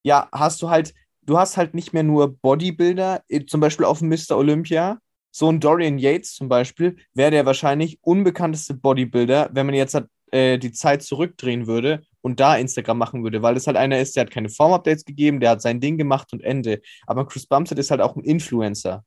ja, 0.03 0.29
hast 0.31 0.61
du 0.61 0.69
halt, 0.69 0.93
du 1.29 1.37
hast 1.37 1.57
halt 1.57 1.75
nicht 1.75 1.93
mehr 1.93 2.03
nur 2.03 2.35
Bodybuilder, 2.35 3.23
zum 3.47 3.61
Beispiel 3.61 3.85
auf 3.85 4.01
Mr. 4.01 4.35
Olympia. 4.35 4.99
So 5.31 5.47
ein 5.47 5.59
Dorian 5.59 5.99
Yates 5.99 6.33
zum 6.33 6.49
Beispiel 6.49 6.97
wäre 7.13 7.29
der 7.29 7.45
wahrscheinlich 7.45 7.99
unbekannteste 8.01 8.73
Bodybuilder, 8.73 9.51
wenn 9.53 9.67
man 9.67 9.75
jetzt 9.75 9.95
äh, 10.31 10.57
die 10.57 10.71
Zeit 10.71 11.03
zurückdrehen 11.03 11.67
würde 11.67 12.01
und 12.21 12.39
da 12.39 12.55
Instagram 12.55 12.97
machen 12.97 13.23
würde, 13.23 13.43
weil 13.43 13.53
das 13.53 13.67
halt 13.67 13.77
einer 13.77 13.99
ist, 13.99 14.15
der 14.15 14.21
hat 14.21 14.31
keine 14.31 14.49
Form-Updates 14.49 15.05
gegeben, 15.05 15.39
der 15.39 15.51
hat 15.51 15.61
sein 15.61 15.79
Ding 15.79 15.99
gemacht 15.99 16.33
und 16.33 16.41
Ende. 16.41 16.81
Aber 17.05 17.27
Chris 17.27 17.45
Bumstead 17.45 17.77
ist 17.77 17.91
halt 17.91 18.01
auch 18.01 18.15
ein 18.15 18.23
Influencer 18.23 19.05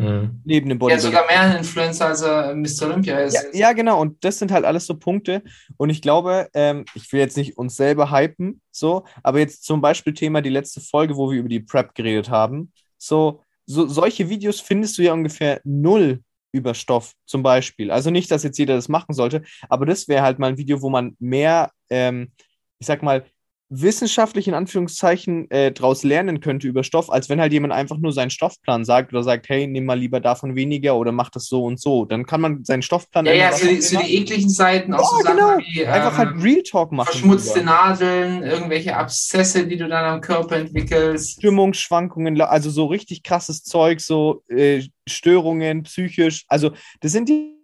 Mhm. 0.00 0.40
neben 0.44 0.68
dem 0.68 0.76
Ja, 0.76 0.78
Bodybuilder. 0.78 1.00
sogar 1.02 1.26
mehr 1.26 1.40
ein 1.40 1.56
Influencer 1.58 2.06
als 2.06 2.22
er 2.22 2.54
Mr. 2.54 2.86
Olympia 2.86 3.18
ist. 3.20 3.34
Ja, 3.34 3.40
ja, 3.52 3.72
genau. 3.72 4.00
Und 4.00 4.24
das 4.24 4.38
sind 4.38 4.50
halt 4.50 4.64
alles 4.64 4.86
so 4.86 4.94
Punkte. 4.94 5.42
Und 5.76 5.90
ich 5.90 6.00
glaube, 6.02 6.48
ähm, 6.54 6.84
ich 6.94 7.12
will 7.12 7.20
jetzt 7.20 7.36
nicht 7.36 7.58
uns 7.58 7.76
selber 7.76 8.10
hypen, 8.10 8.60
so, 8.70 9.04
aber 9.22 9.38
jetzt 9.40 9.64
zum 9.64 9.80
Beispiel 9.80 10.14
Thema 10.14 10.40
die 10.40 10.48
letzte 10.50 10.80
Folge, 10.80 11.16
wo 11.16 11.30
wir 11.30 11.38
über 11.38 11.48
die 11.48 11.60
Prep 11.60 11.94
geredet 11.94 12.30
haben. 12.30 12.72
So, 12.98 13.42
so 13.66 13.86
solche 13.86 14.28
Videos 14.28 14.60
findest 14.60 14.98
du 14.98 15.02
ja 15.02 15.12
ungefähr 15.12 15.60
null 15.64 16.22
über 16.52 16.74
Stoff, 16.74 17.12
zum 17.26 17.42
Beispiel. 17.42 17.90
Also 17.90 18.10
nicht, 18.10 18.30
dass 18.30 18.42
jetzt 18.42 18.58
jeder 18.58 18.74
das 18.74 18.88
machen 18.88 19.14
sollte, 19.14 19.42
aber 19.68 19.86
das 19.86 20.08
wäre 20.08 20.22
halt 20.22 20.38
mal 20.38 20.48
ein 20.48 20.58
Video, 20.58 20.82
wo 20.82 20.90
man 20.90 21.14
mehr, 21.20 21.70
ähm, 21.90 22.32
ich 22.80 22.86
sag 22.86 23.02
mal, 23.02 23.24
wissenschaftlich 23.72 24.48
in 24.48 24.54
Anführungszeichen 24.54 25.48
äh, 25.50 25.70
draus 25.70 26.02
lernen 26.02 26.40
könnte 26.40 26.66
über 26.66 26.82
Stoff, 26.82 27.08
als 27.08 27.28
wenn 27.28 27.40
halt 27.40 27.52
jemand 27.52 27.72
einfach 27.72 27.98
nur 27.98 28.12
seinen 28.12 28.30
Stoffplan 28.30 28.84
sagt 28.84 29.12
oder 29.12 29.22
sagt, 29.22 29.48
hey, 29.48 29.68
nimm 29.68 29.84
mal 29.86 29.98
lieber 29.98 30.18
davon 30.18 30.56
weniger 30.56 30.96
oder 30.96 31.12
mach 31.12 31.30
das 31.30 31.46
so 31.46 31.64
und 31.64 31.80
so. 31.80 32.04
Dann 32.04 32.26
kann 32.26 32.40
man 32.40 32.64
seinen 32.64 32.82
Stoffplan 32.82 33.26
Ja, 33.26 33.32
ja, 33.32 33.52
so 33.52 33.66
so 33.80 33.98
die 34.00 34.16
ekligen 34.16 34.50
Seiten, 34.50 34.92
auch 34.92 35.08
so 35.08 35.18
Ja, 35.18 35.22
Sachen 35.22 35.36
genau. 35.36 35.58
wie 35.72 35.86
Einfach 35.86 36.12
ähm, 36.12 36.18
halt 36.18 36.42
Real 36.44 36.62
Talk 36.62 36.90
machen. 36.90 37.06
verschmutzte 37.12 37.60
drüber. 37.60 37.64
Nadeln, 37.70 38.42
irgendwelche 38.42 38.96
Abszesse, 38.96 39.66
die 39.66 39.76
du 39.76 39.86
dann 39.88 40.04
am 40.04 40.20
Körper 40.20 40.56
entwickelst. 40.56 41.32
Stimmungsschwankungen, 41.34 42.40
also 42.40 42.70
so 42.70 42.86
richtig 42.86 43.22
krasses 43.22 43.62
Zeug, 43.62 44.00
so 44.00 44.42
äh, 44.48 44.82
Störungen, 45.08 45.84
psychisch. 45.84 46.44
Also, 46.48 46.72
das 47.00 47.12
sind 47.12 47.28
die 47.28 47.59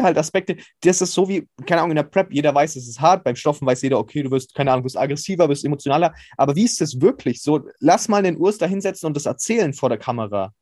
halt 0.00 0.16
Aspekte, 0.16 0.56
das 0.80 1.02
ist 1.02 1.12
so 1.12 1.28
wie, 1.28 1.46
keine 1.66 1.82
Ahnung, 1.82 1.90
in 1.90 1.96
der 1.96 2.04
Prep, 2.04 2.32
jeder 2.32 2.54
weiß, 2.54 2.76
es 2.76 2.88
ist 2.88 3.00
hart, 3.00 3.24
beim 3.24 3.36
Stoffen 3.36 3.66
weiß 3.66 3.82
jeder, 3.82 3.98
okay, 3.98 4.22
du 4.22 4.30
wirst, 4.30 4.54
keine 4.54 4.72
Ahnung, 4.72 4.84
bist 4.84 4.96
aggressiver, 4.96 5.48
bist 5.48 5.64
emotionaler, 5.64 6.14
aber 6.36 6.56
wie 6.56 6.64
ist 6.64 6.80
das 6.80 7.00
wirklich? 7.00 7.42
So, 7.42 7.60
lass 7.78 8.08
mal 8.08 8.22
den 8.22 8.36
Urs 8.36 8.58
da 8.58 8.66
hinsetzen 8.66 9.06
und 9.06 9.16
das 9.16 9.26
erzählen 9.26 9.74
vor 9.74 9.88
der 9.88 9.98
Kamera. 9.98 10.52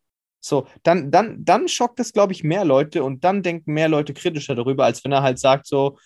So, 0.41 0.67
dann, 0.83 1.11
dann, 1.11 1.45
dann 1.45 1.69
schockt 1.69 2.01
es, 2.01 2.13
glaube 2.13 2.33
ich, 2.33 2.43
mehr 2.43 2.65
Leute 2.65 3.05
und 3.05 3.25
dann 3.25 3.43
denken 3.43 3.75
mehr 3.75 3.89
Leute 3.89 4.15
kritischer 4.15 4.55
darüber, 4.55 4.85
als 4.85 5.05
wenn 5.05 5.13
er 5.13 5.23
halt 5.23 5.39
sagt 5.39 5.67
so, 5.67 5.99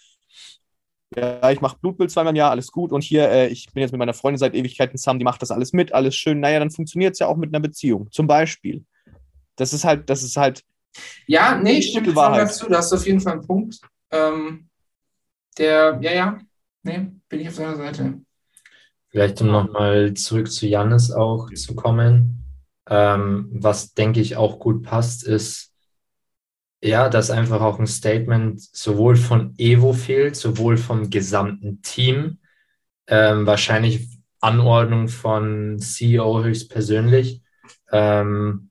ja, 1.17 1.51
ich 1.51 1.61
mache 1.61 1.79
Blutbild 1.81 2.11
zweimal 2.11 2.33
im 2.33 2.37
Jahr, 2.37 2.51
alles 2.51 2.73
gut 2.73 2.93
und 2.93 3.05
hier, 3.05 3.31
äh, 3.31 3.49
ich 3.49 3.73
bin 3.73 3.83
jetzt 3.83 3.93
mit 3.93 4.01
meiner 4.01 4.15
Freundin 4.15 4.39
seit 4.39 4.55
Ewigkeiten 4.55 4.99
zusammen, 4.99 5.21
die 5.21 5.25
macht 5.25 5.43
das 5.43 5.53
alles 5.53 5.73
mit, 5.73 5.93
alles 5.93 6.17
schön. 6.17 6.41
Naja, 6.41 6.59
dann 6.59 6.71
funktioniert 6.73 7.13
es 7.13 7.21
ja 7.21 7.29
auch 7.29 7.37
mit 7.37 7.55
einer 7.55 7.61
Beziehung, 7.61 8.11
zum 8.11 8.27
Beispiel. 8.27 8.85
Das 9.57 9.73
ist 9.73 9.85
halt, 9.85 10.11
das 10.11 10.25
ist 10.25 10.37
halt, 10.37 10.65
Ja, 11.27 11.57
nee, 11.57 11.83
stimmt 11.83 12.15
Wahrheit. 12.15 12.43
dazu. 12.43 12.69
Da 12.69 12.79
hast 12.79 12.93
du 12.93 12.97
auf 12.97 13.07
jeden 13.07 13.21
Fall 13.21 13.35
einen 13.35 13.47
Punkt. 13.47 13.81
Ähm, 14.11 14.69
der, 15.59 15.99
ja, 16.01 16.13
ja, 16.13 16.39
nee, 16.83 17.11
bin 17.29 17.41
ich 17.41 17.49
auf 17.49 17.57
deiner 17.57 17.77
Seite. 17.77 18.21
Vielleicht 19.09 19.41
um 19.41 19.49
nochmal 19.49 20.15
zurück 20.15 20.51
zu 20.51 20.67
Jannis 20.67 21.11
auch 21.13 21.49
zu 21.55 21.75
kommen. 21.75 22.45
Ähm, 22.89 23.49
was 23.53 23.95
denke 23.95 24.21
ich 24.21 24.37
auch 24.37 24.59
gut 24.59 24.83
passt, 24.83 25.25
ist, 25.25 25.73
ja, 26.83 27.09
dass 27.09 27.31
einfach 27.31 27.63
auch 27.63 27.79
ein 27.79 27.87
Statement 27.87 28.61
sowohl 28.61 29.17
von 29.17 29.55
Evo 29.57 29.93
fehlt, 29.95 30.37
sowohl 30.37 30.77
vom 30.77 31.09
gesamten 31.09 31.81
Team, 31.81 32.41
ähm, 33.07 33.47
wahrscheinlich 33.47 34.19
Anordnung 34.41 35.09
von 35.09 35.79
CEO 35.79 36.43
höchstpersönlich, 36.45 37.41
ähm, 37.91 38.71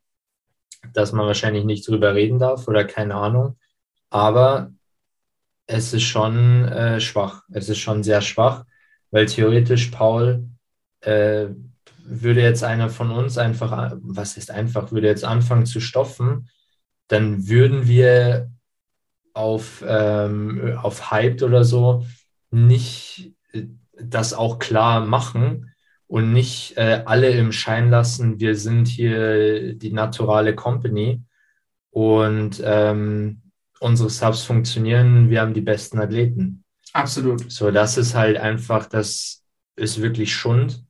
dass 0.91 1.11
man 1.11 1.25
wahrscheinlich 1.25 1.65
nicht 1.65 1.87
drüber 1.87 2.13
reden 2.15 2.39
darf 2.39 2.67
oder 2.67 2.83
keine 2.85 3.15
Ahnung. 3.15 3.57
Aber 4.09 4.71
es 5.67 5.93
ist 5.93 6.03
schon 6.03 6.65
äh, 6.65 6.99
schwach. 6.99 7.43
Es 7.51 7.69
ist 7.69 7.79
schon 7.79 8.03
sehr 8.03 8.21
schwach, 8.21 8.65
weil 9.11 9.25
theoretisch 9.25 9.87
Paul 9.87 10.49
äh, 11.01 11.47
würde 12.05 12.41
jetzt 12.41 12.63
einer 12.63 12.89
von 12.89 13.11
uns 13.11 13.37
einfach, 13.37 13.93
was 14.01 14.37
ist 14.37 14.51
einfach, 14.51 14.91
würde 14.91 15.07
jetzt 15.07 15.23
anfangen 15.23 15.65
zu 15.65 15.79
stoffen, 15.79 16.49
dann 17.07 17.47
würden 17.47 17.87
wir 17.87 18.51
auf, 19.33 19.83
ähm, 19.87 20.77
auf 20.81 21.11
Hyped 21.11 21.43
oder 21.43 21.63
so 21.63 22.05
nicht 22.51 23.33
äh, 23.53 23.63
das 23.99 24.33
auch 24.33 24.59
klar 24.59 25.05
machen 25.05 25.72
und 26.13 26.31
nicht 26.31 26.77
äh, 26.77 27.01
alle 27.07 27.31
im 27.31 27.51
Schein 27.51 27.89
lassen, 27.89 28.39
wir 28.39 28.55
sind 28.55 28.87
hier 28.87 29.73
die 29.73 29.91
naturale 29.91 30.53
Company 30.53 31.23
und 31.89 32.61
ähm, 32.63 33.41
unsere 33.79 34.11
Subs 34.11 34.43
funktionieren, 34.43 35.31
wir 35.31 35.41
haben 35.41 35.55
die 35.55 35.61
besten 35.61 35.97
Athleten. 35.97 36.65
Absolut. 36.93 37.51
So, 37.51 37.71
das 37.71 37.97
ist 37.97 38.13
halt 38.13 38.37
einfach, 38.37 38.85
das 38.85 39.43
ist 39.75 40.03
wirklich 40.03 40.35
Schund 40.35 40.85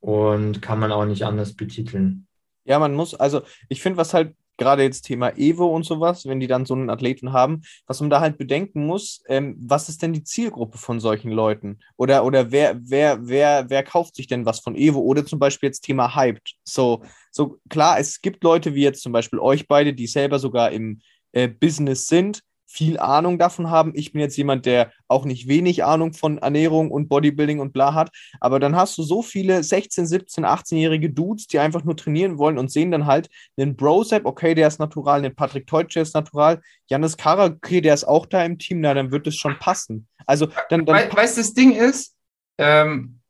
und 0.00 0.60
kann 0.60 0.80
man 0.80 0.92
auch 0.92 1.06
nicht 1.06 1.24
anders 1.24 1.54
betiteln. 1.54 2.26
ja, 2.64 2.78
man 2.78 2.92
muss, 2.92 3.14
also 3.14 3.40
ich 3.70 3.80
finde, 3.80 3.96
was 3.96 4.12
halt 4.12 4.36
gerade 4.56 4.82
jetzt 4.82 5.02
Thema 5.02 5.36
Evo 5.36 5.66
und 5.66 5.84
sowas, 5.84 6.26
wenn 6.26 6.40
die 6.40 6.46
dann 6.46 6.66
so 6.66 6.74
einen 6.74 6.90
Athleten 6.90 7.32
haben, 7.32 7.62
was 7.86 8.00
man 8.00 8.10
da 8.10 8.20
halt 8.20 8.38
bedenken 8.38 8.86
muss, 8.86 9.22
ähm, 9.28 9.56
was 9.58 9.88
ist 9.88 10.02
denn 10.02 10.12
die 10.12 10.24
Zielgruppe 10.24 10.78
von 10.78 11.00
solchen 11.00 11.30
Leuten? 11.30 11.78
Oder, 11.96 12.24
oder 12.24 12.50
wer, 12.50 12.78
wer, 12.82 13.26
wer, 13.26 13.68
wer 13.68 13.82
kauft 13.82 14.16
sich 14.16 14.26
denn 14.26 14.46
was 14.46 14.60
von 14.60 14.74
Evo? 14.74 15.00
Oder 15.00 15.26
zum 15.26 15.38
Beispiel 15.38 15.68
jetzt 15.68 15.82
Thema 15.82 16.14
Hyped. 16.14 16.54
So, 16.64 17.02
so 17.30 17.58
klar, 17.68 17.98
es 17.98 18.20
gibt 18.20 18.44
Leute 18.44 18.74
wie 18.74 18.82
jetzt 18.82 19.02
zum 19.02 19.12
Beispiel 19.12 19.38
euch 19.38 19.68
beide, 19.68 19.94
die 19.94 20.06
selber 20.06 20.38
sogar 20.38 20.70
im 20.72 21.00
äh, 21.32 21.48
Business 21.48 22.06
sind, 22.06 22.42
viel 22.66 22.98
Ahnung 22.98 23.38
davon 23.38 23.70
haben. 23.70 23.92
Ich 23.94 24.12
bin 24.12 24.20
jetzt 24.20 24.36
jemand, 24.36 24.66
der 24.66 24.92
auch 25.08 25.24
nicht 25.24 25.48
wenig 25.48 25.84
Ahnung 25.84 26.12
von 26.12 26.38
Ernährung 26.38 26.90
und 26.90 27.08
Bodybuilding 27.08 27.60
und 27.60 27.72
bla 27.72 27.94
hat. 27.94 28.10
Aber 28.40 28.60
dann 28.60 28.76
hast 28.76 28.98
du 28.98 29.02
so 29.02 29.22
viele 29.22 29.62
16, 29.62 30.06
17, 30.06 30.44
18-jährige 30.44 31.10
Dudes, 31.10 31.46
die 31.46 31.58
einfach 31.58 31.84
nur 31.84 31.96
trainieren 31.96 32.38
wollen 32.38 32.58
und 32.58 32.70
sehen 32.70 32.90
dann 32.90 33.06
halt 33.06 33.28
einen 33.56 33.76
Brosep, 33.76 34.26
okay, 34.26 34.54
der 34.54 34.68
ist 34.68 34.80
natural, 34.80 35.18
einen 35.18 35.34
Patrick 35.34 35.66
Teutsch, 35.66 35.94
der 35.94 36.02
ist 36.02 36.14
natural, 36.14 36.60
Janis 36.88 37.16
Kara, 37.16 37.46
okay, 37.46 37.80
der 37.80 37.94
ist 37.94 38.04
auch 38.04 38.26
da 38.26 38.44
im 38.44 38.58
Team, 38.58 38.80
na, 38.80 38.94
dann 38.94 39.10
wird 39.10 39.26
es 39.26 39.36
schon 39.36 39.58
passen. 39.58 40.08
Also 40.26 40.46
dann, 40.68 40.84
dann 40.84 40.96
We 40.96 41.16
weißt 41.16 41.36
du, 41.36 41.40
das 41.40 41.54
Ding 41.54 41.72
ist, 41.72 42.16
ähm, 42.58 43.20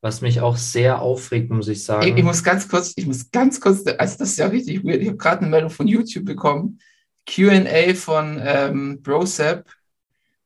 Was 0.00 0.20
mich 0.20 0.40
auch 0.40 0.56
sehr 0.56 1.00
aufregt, 1.00 1.50
muss 1.50 1.68
ich 1.68 1.84
sagen. 1.84 2.06
ich, 2.06 2.16
ich 2.16 2.24
muss 2.24 2.44
ganz 2.44 2.68
kurz, 2.68 2.92
ich 2.96 3.06
muss 3.06 3.30
ganz 3.30 3.60
kurz, 3.60 3.86
also 3.86 4.18
das 4.18 4.30
ist 4.30 4.38
ja 4.38 4.46
richtig 4.46 4.84
weird. 4.84 5.00
Ich 5.00 5.08
habe 5.08 5.16
gerade 5.16 5.40
eine 5.40 5.50
Meldung 5.50 5.70
von 5.70 5.88
YouTube 5.88 6.24
bekommen. 6.24 6.78
QA 7.26 7.94
von 7.94 8.40
ähm, 8.44 9.02
BroSap. 9.02 9.64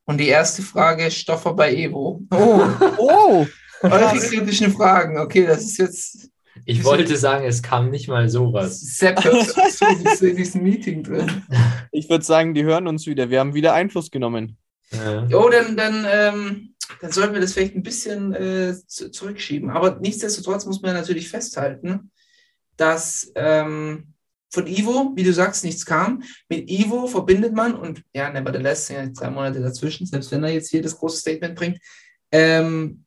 Und 0.05 0.19
die 0.19 0.29
erste 0.29 0.63
Frage, 0.63 1.11
Stoffer 1.11 1.53
bei 1.53 1.75
Evo. 1.75 2.23
Oh, 2.31 2.63
oh, 2.99 3.47
eure 3.83 3.91
krass. 3.91 4.31
kritischen 4.31 4.73
Fragen. 4.73 5.19
Okay, 5.19 5.47
das 5.47 5.65
ist 5.65 5.79
jetzt 5.79 6.31
Ich 6.65 6.83
wollte 6.83 7.17
sagen, 7.17 7.45
es 7.45 7.63
kam 7.63 7.91
nicht 7.91 8.09
mal 8.09 8.29
sowas. 8.29 8.81
Sepp 8.81 9.23
ist 9.25 10.23
in 10.23 10.37
diesem 10.37 10.63
Meeting 10.63 11.03
drin. 11.03 11.43
ich 11.93 12.09
würde 12.09 12.25
sagen, 12.25 12.55
die 12.55 12.65
hören 12.65 12.89
uns 12.89 13.07
wieder. 13.07 13.29
Wir 13.29 13.41
haben 13.41 13.55
wieder 13.55 13.75
Einfluss 13.75 14.11
genommen. 14.11 14.57
Ja. 14.93 15.27
Jo, 15.27 15.51
dann, 15.51 15.77
dann, 15.77 16.07
ähm, 16.11 16.75
dann 17.03 17.13
sollten 17.13 17.35
wir 17.35 17.43
das 17.43 17.53
vielleicht 17.53 17.75
ein 17.75 17.83
bisschen 17.83 18.33
äh, 18.33 18.75
zu, 18.87 19.11
zurückschieben. 19.11 19.69
Aber 19.69 19.99
nichtsdestotrotz 20.01 20.65
muss 20.65 20.81
man 20.81 20.95
natürlich 20.95 21.29
festhalten, 21.29 22.11
dass 22.79 23.31
ähm, 23.35 24.15
von 24.51 24.67
Ivo, 24.67 25.13
wie 25.15 25.23
du 25.23 25.33
sagst, 25.33 25.65
nichts 25.65 25.85
kam. 25.85 26.23
Mit 26.49 26.71
Ivo 26.71 27.07
verbindet 27.07 27.55
man 27.55 27.75
und 27.75 28.03
ja, 28.15 28.31
nevertheless, 28.31 28.89
ja 28.89 29.07
drei 29.07 29.31
Monate 29.31 29.61
dazwischen, 29.61 30.07
selbst 30.07 30.31
wenn 30.33 30.45
er 30.45 30.51
jetzt 30.51 30.71
hier 30.71 30.83
das 30.83 30.97
große 30.97 31.19
Statement 31.19 31.55
bringt. 31.55 31.79
Ähm, 32.33 33.05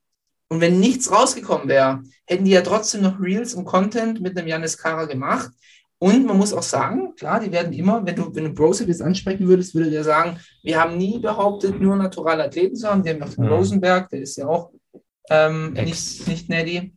und 0.50 0.60
wenn 0.60 0.80
nichts 0.80 1.12
rausgekommen 1.12 1.68
wäre, 1.70 2.04
hätten 2.26 2.46
die 2.46 2.52
ja 2.52 2.62
trotzdem 2.62 3.02
noch 3.02 3.20
Reels 3.22 3.54
und 3.54 3.66
Content 3.66 4.22
mit 4.22 4.38
einem 4.38 4.48
Janis 4.48 4.78
Kara 4.78 5.06
gemacht. 5.06 5.50
Und 5.98 6.26
man 6.26 6.38
muss 6.38 6.52
auch 6.52 6.64
sagen, 6.64 7.16
klar, 7.16 7.40
die 7.40 7.52
werden 7.52 7.72
immer, 7.74 8.06
wenn 8.06 8.16
du, 8.16 8.34
wenn 8.36 8.46
du 8.46 8.54
Brosip 8.54 8.88
jetzt 8.88 9.04
ansprechen 9.04 9.48
würdest, 9.48 9.76
würde 9.76 9.92
der 9.92 10.04
sagen, 10.04 10.40
wir 10.64 10.82
haben 10.82 10.98
nie 10.98 11.20
behauptet, 11.20 11.80
nur 11.80 11.96
naturale 11.96 12.44
Athleten 12.44 12.76
zu 12.76 12.90
haben. 12.90 13.06
Wir 13.06 13.14
haben 13.14 13.24
auch 13.24 13.34
den 13.34 13.46
Mhm. 13.46 13.52
Rosenberg, 13.52 14.10
der 14.10 14.22
ist 14.22 14.36
ja 14.36 14.48
auch 14.48 14.72
ähm, 15.30 15.74
nicht, 15.74 16.28
nicht 16.28 16.50
Neddy. 16.50 16.94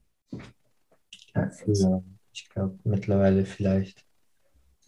Früher. 1.62 2.02
Ich 2.32 2.48
glaube 2.48 2.78
mittlerweile 2.84 3.44
vielleicht. 3.44 4.03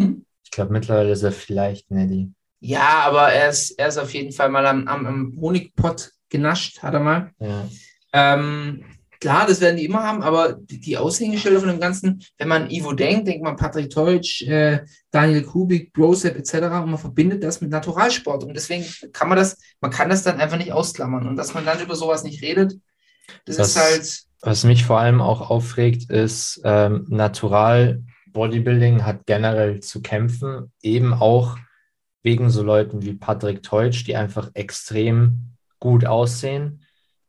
Hm? 0.01 0.25
Ich 0.45 0.51
glaube 0.51 0.73
mittlerweile 0.73 1.11
ist 1.13 1.23
er 1.23 1.33
vielleicht 1.33 1.91
Neddy. 1.91 2.33
Ja, 2.61 3.01
aber 3.05 3.33
er 3.33 3.51
ist, 3.51 3.73
er 3.79 3.89
ist 3.89 3.99
auf 3.99 4.13
jeden 4.15 4.33
Fall 4.33 4.49
mal 4.49 4.67
am, 4.67 4.89
am, 4.89 5.07
am 5.07 5.39
Honigpott 5.41 6.11
genascht, 6.31 6.83
hat 6.83 6.95
er 6.95 7.01
mal. 7.01 7.31
Ja. 7.39 7.69
Ähm, 8.13 8.85
klar, 9.21 9.47
das 9.47 9.61
werden 9.61 9.77
die 9.77 9.85
immer 9.85 10.03
haben, 10.03 10.23
aber 10.23 10.55
die, 10.55 10.81
die 10.81 10.97
Aushängeschilder 10.97 11.61
von 11.61 11.69
dem 11.69 11.81
Ganzen, 11.81 12.23
wenn 12.39 12.49
man 12.49 12.71
Ivo 12.71 12.93
denkt, 12.93 13.29
denkt 13.29 13.45
man 13.45 13.57
Patrick 13.57 13.91
Teutsch, 13.91 14.43
äh, 14.43 14.85
Daniel 15.11 15.43
Kubik, 15.43 15.93
Brosep 15.93 16.37
etc. 16.37 16.55
und 16.83 16.91
man 16.91 16.99
verbindet 16.99 17.45
das 17.45 17.61
mit 17.61 17.71
Naturalsport. 17.71 18.45
Und 18.45 18.55
deswegen 18.55 18.85
kann 19.13 19.29
man 19.29 19.37
das, 19.39 19.59
man 19.81 19.91
kann 19.91 20.09
das 20.09 20.23
dann 20.23 20.41
einfach 20.41 20.59
nicht 20.59 20.73
ausklammern. 20.73 21.27
Und 21.29 21.37
dass 21.37 21.53
man 21.55 21.65
dann 21.67 21.81
über 21.81 21.95
sowas 21.95 22.25
nicht 22.25 22.43
redet, 22.43 22.75
das, 23.45 23.57
Das- 23.57 23.69
ist 23.69 23.77
halt, 23.77 24.23
Was 24.41 24.65
mich 24.65 24.85
vor 24.85 24.99
allem 24.99 25.21
auch 25.21 25.51
aufregt, 25.51 26.11
ist, 26.11 26.61
ähm, 26.65 27.05
Natural 27.09 28.03
Bodybuilding 28.37 29.05
hat 29.05 29.25
generell 29.25 29.81
zu 29.81 30.03
kämpfen, 30.03 30.71
eben 30.83 31.15
auch 31.15 31.57
wegen 32.23 32.51
so 32.51 32.63
Leuten 32.63 33.03
wie 33.03 33.15
Patrick 33.15 33.63
Teutsch, 33.63 34.07
die 34.07 34.15
einfach 34.15 34.51
extrem 34.53 35.55
gut 35.81 36.05
aussehen, 36.05 36.83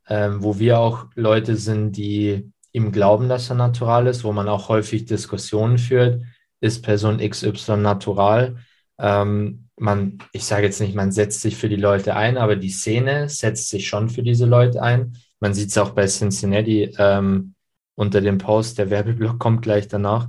ähm, 0.10 0.43
wo 0.43 0.60
wir 0.60 0.80
auch 0.80 1.05
Leute 1.16 1.55
sind, 1.55 1.93
die 1.95 2.51
ihm 2.74 2.91
glauben, 2.91 3.30
dass 3.30 3.49
er 3.49 3.55
natural 3.55 4.08
ist, 4.08 4.26
wo 4.26 4.34
man 4.34 4.49
auch 4.49 4.68
häufig 4.68 5.05
Diskussionen 5.05 5.78
führt, 5.78 6.24
ist 6.60 6.84
Person 6.84 7.20
XY 7.20 7.78
natural. 7.78 8.58
Ähm, 8.99 9.70
man, 9.78 10.18
ich 10.34 10.43
sage 10.43 10.66
jetzt 10.66 10.82
nicht, 10.82 10.93
man 10.93 11.14
setzt 11.14 11.39
sich 11.39 11.55
für 11.55 11.70
die 11.70 11.78
Leute 11.78 12.18
ein, 12.18 12.38
aber 12.38 12.58
die 12.58 12.70
Szene 12.70 13.30
setzt 13.30 13.70
sich 13.70 13.88
schon 13.88 14.10
für 14.10 14.24
diese 14.24 14.45
Leute 14.45 14.82
ein. 14.82 15.14
Man 15.39 15.53
sieht 15.53 15.70
es 15.70 15.78
auch 15.78 15.91
bei 15.91 16.05
Cincinnati 16.08 16.93
ähm, 16.97 17.53
unter 17.95 18.20
dem 18.20 18.39
Post, 18.39 18.78
der 18.78 18.89
Werbeblock 18.89 19.39
kommt 19.39 19.62
gleich 19.62 19.88
danach, 19.88 20.28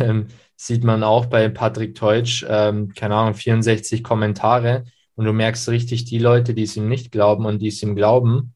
ähm, 0.00 0.28
sieht 0.56 0.84
man 0.84 1.02
auch 1.02 1.26
bei 1.26 1.48
Patrick 1.48 1.94
Teutsch, 1.94 2.44
ähm, 2.48 2.92
keine 2.94 3.14
Ahnung, 3.14 3.34
64 3.34 4.02
Kommentare 4.02 4.84
und 5.14 5.24
du 5.24 5.32
merkst 5.32 5.68
richtig, 5.68 6.04
die 6.04 6.18
Leute, 6.18 6.54
die 6.54 6.62
es 6.62 6.76
ihm 6.76 6.88
nicht 6.88 7.10
glauben 7.10 7.44
und 7.46 7.60
die 7.60 7.68
es 7.68 7.82
ihm 7.82 7.96
glauben 7.96 8.54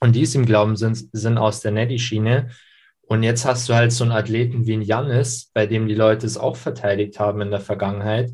und 0.00 0.16
die 0.16 0.22
es 0.22 0.34
ihm 0.34 0.44
glauben, 0.44 0.76
sind, 0.76 1.08
sind 1.12 1.38
aus 1.38 1.60
der 1.60 1.70
Netty-Schiene. 1.70 2.50
Und 3.02 3.22
jetzt 3.22 3.44
hast 3.44 3.68
du 3.68 3.74
halt 3.74 3.92
so 3.92 4.04
einen 4.04 4.12
Athleten 4.12 4.66
wie 4.66 4.74
ein 4.74 4.82
Jannis, 4.82 5.50
bei 5.54 5.66
dem 5.66 5.86
die 5.86 5.94
Leute 5.94 6.26
es 6.26 6.36
auch 6.36 6.56
verteidigt 6.56 7.20
haben 7.20 7.40
in 7.42 7.50
der 7.50 7.60
Vergangenheit. 7.60 8.32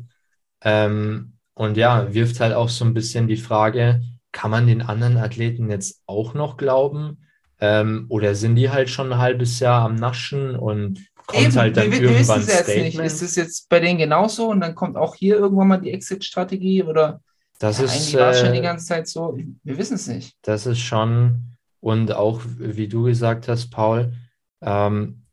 Ähm, 0.63 1.33
und 1.53 1.77
ja, 1.77 2.13
wirft 2.13 2.39
halt 2.39 2.53
auch 2.53 2.69
so 2.69 2.83
ein 2.85 2.93
bisschen 2.93 3.27
die 3.27 3.37
Frage, 3.37 4.01
kann 4.31 4.49
man 4.49 4.67
den 4.67 4.81
anderen 4.81 5.17
Athleten 5.17 5.69
jetzt 5.69 6.01
auch 6.07 6.33
noch 6.33 6.57
glauben? 6.57 7.25
Ähm, 7.59 8.05
oder 8.09 8.33
sind 8.33 8.55
die 8.55 8.69
halt 8.71 8.89
schon 8.89 9.13
ein 9.13 9.19
halbes 9.19 9.59
Jahr 9.59 9.83
am 9.83 9.95
Naschen 9.95 10.55
und 10.55 10.99
kommt 11.31 11.47
Eben, 11.47 11.55
halt 11.55 11.77
dann 11.77 11.91
wir, 11.91 12.01
wir 12.01 12.11
irgendwann 12.11 12.39
wissen 12.39 12.49
es 12.49 12.67
jetzt 12.67 12.77
nicht. 12.77 12.99
Ist 12.99 13.21
es 13.21 13.35
jetzt 13.35 13.69
bei 13.69 13.79
denen 13.79 13.97
genauso 13.97 14.49
und 14.49 14.61
dann 14.61 14.75
kommt 14.75 14.97
auch 14.97 15.15
hier 15.15 15.37
irgendwann 15.37 15.67
mal 15.67 15.77
die 15.77 15.91
Exit-Strategie 15.91 16.83
oder 16.83 17.21
das 17.59 17.77
ja, 17.77 17.85
ist, 17.85 17.91
eigentlich 17.91 18.17
war 18.17 18.31
es 18.31 18.39
schon 18.39 18.53
die 18.53 18.59
äh, 18.59 18.63
ganze 18.63 18.85
Zeit 18.85 19.07
so. 19.07 19.37
Wir 19.63 19.77
wissen 19.77 19.95
es 19.95 20.07
nicht. 20.07 20.35
das 20.41 20.65
ist 20.65 20.79
schon, 20.79 21.57
und 21.79 22.11
auch 22.11 22.41
wie 22.57 22.87
du 22.87 23.03
gesagt 23.03 23.47
hast, 23.47 23.69
Paul, 23.69 24.13
ähm, 24.61 25.23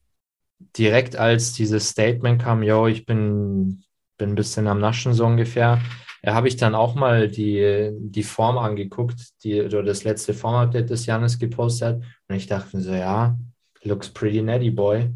direkt 0.76 1.16
als 1.16 1.52
dieses 1.52 1.88
Statement 1.88 2.42
kam, 2.42 2.62
yo, 2.62 2.86
ich 2.86 3.06
bin, 3.06 3.82
bin 4.18 4.30
ein 4.30 4.34
bisschen 4.34 4.66
am 4.66 4.80
Naschen 4.80 5.14
so 5.14 5.24
ungefähr, 5.24 5.80
ja, 6.22 6.34
habe 6.34 6.48
ich 6.48 6.56
dann 6.56 6.74
auch 6.74 6.94
mal 6.94 7.28
die, 7.28 7.90
die 7.98 8.22
Form 8.22 8.58
angeguckt, 8.58 9.42
die, 9.44 9.62
oder 9.62 9.82
das 9.82 10.04
letzte 10.04 10.34
Form-Update, 10.34 10.90
das 10.90 11.06
Janis 11.06 11.38
gepostet 11.38 11.88
hat. 11.88 12.02
Und 12.28 12.36
ich 12.36 12.46
dachte 12.46 12.76
mir 12.76 12.82
so, 12.82 12.92
ja, 12.92 13.38
looks 13.84 14.08
pretty 14.08 14.42
natty, 14.42 14.70
boy. 14.70 15.10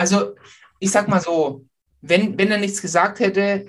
Also, 0.00 0.34
ich 0.78 0.90
sag 0.90 1.08
mal 1.08 1.20
so, 1.20 1.64
wenn, 2.00 2.38
wenn 2.38 2.50
er 2.50 2.56
nichts 2.58 2.80
gesagt 2.80 3.20
hätte, 3.20 3.66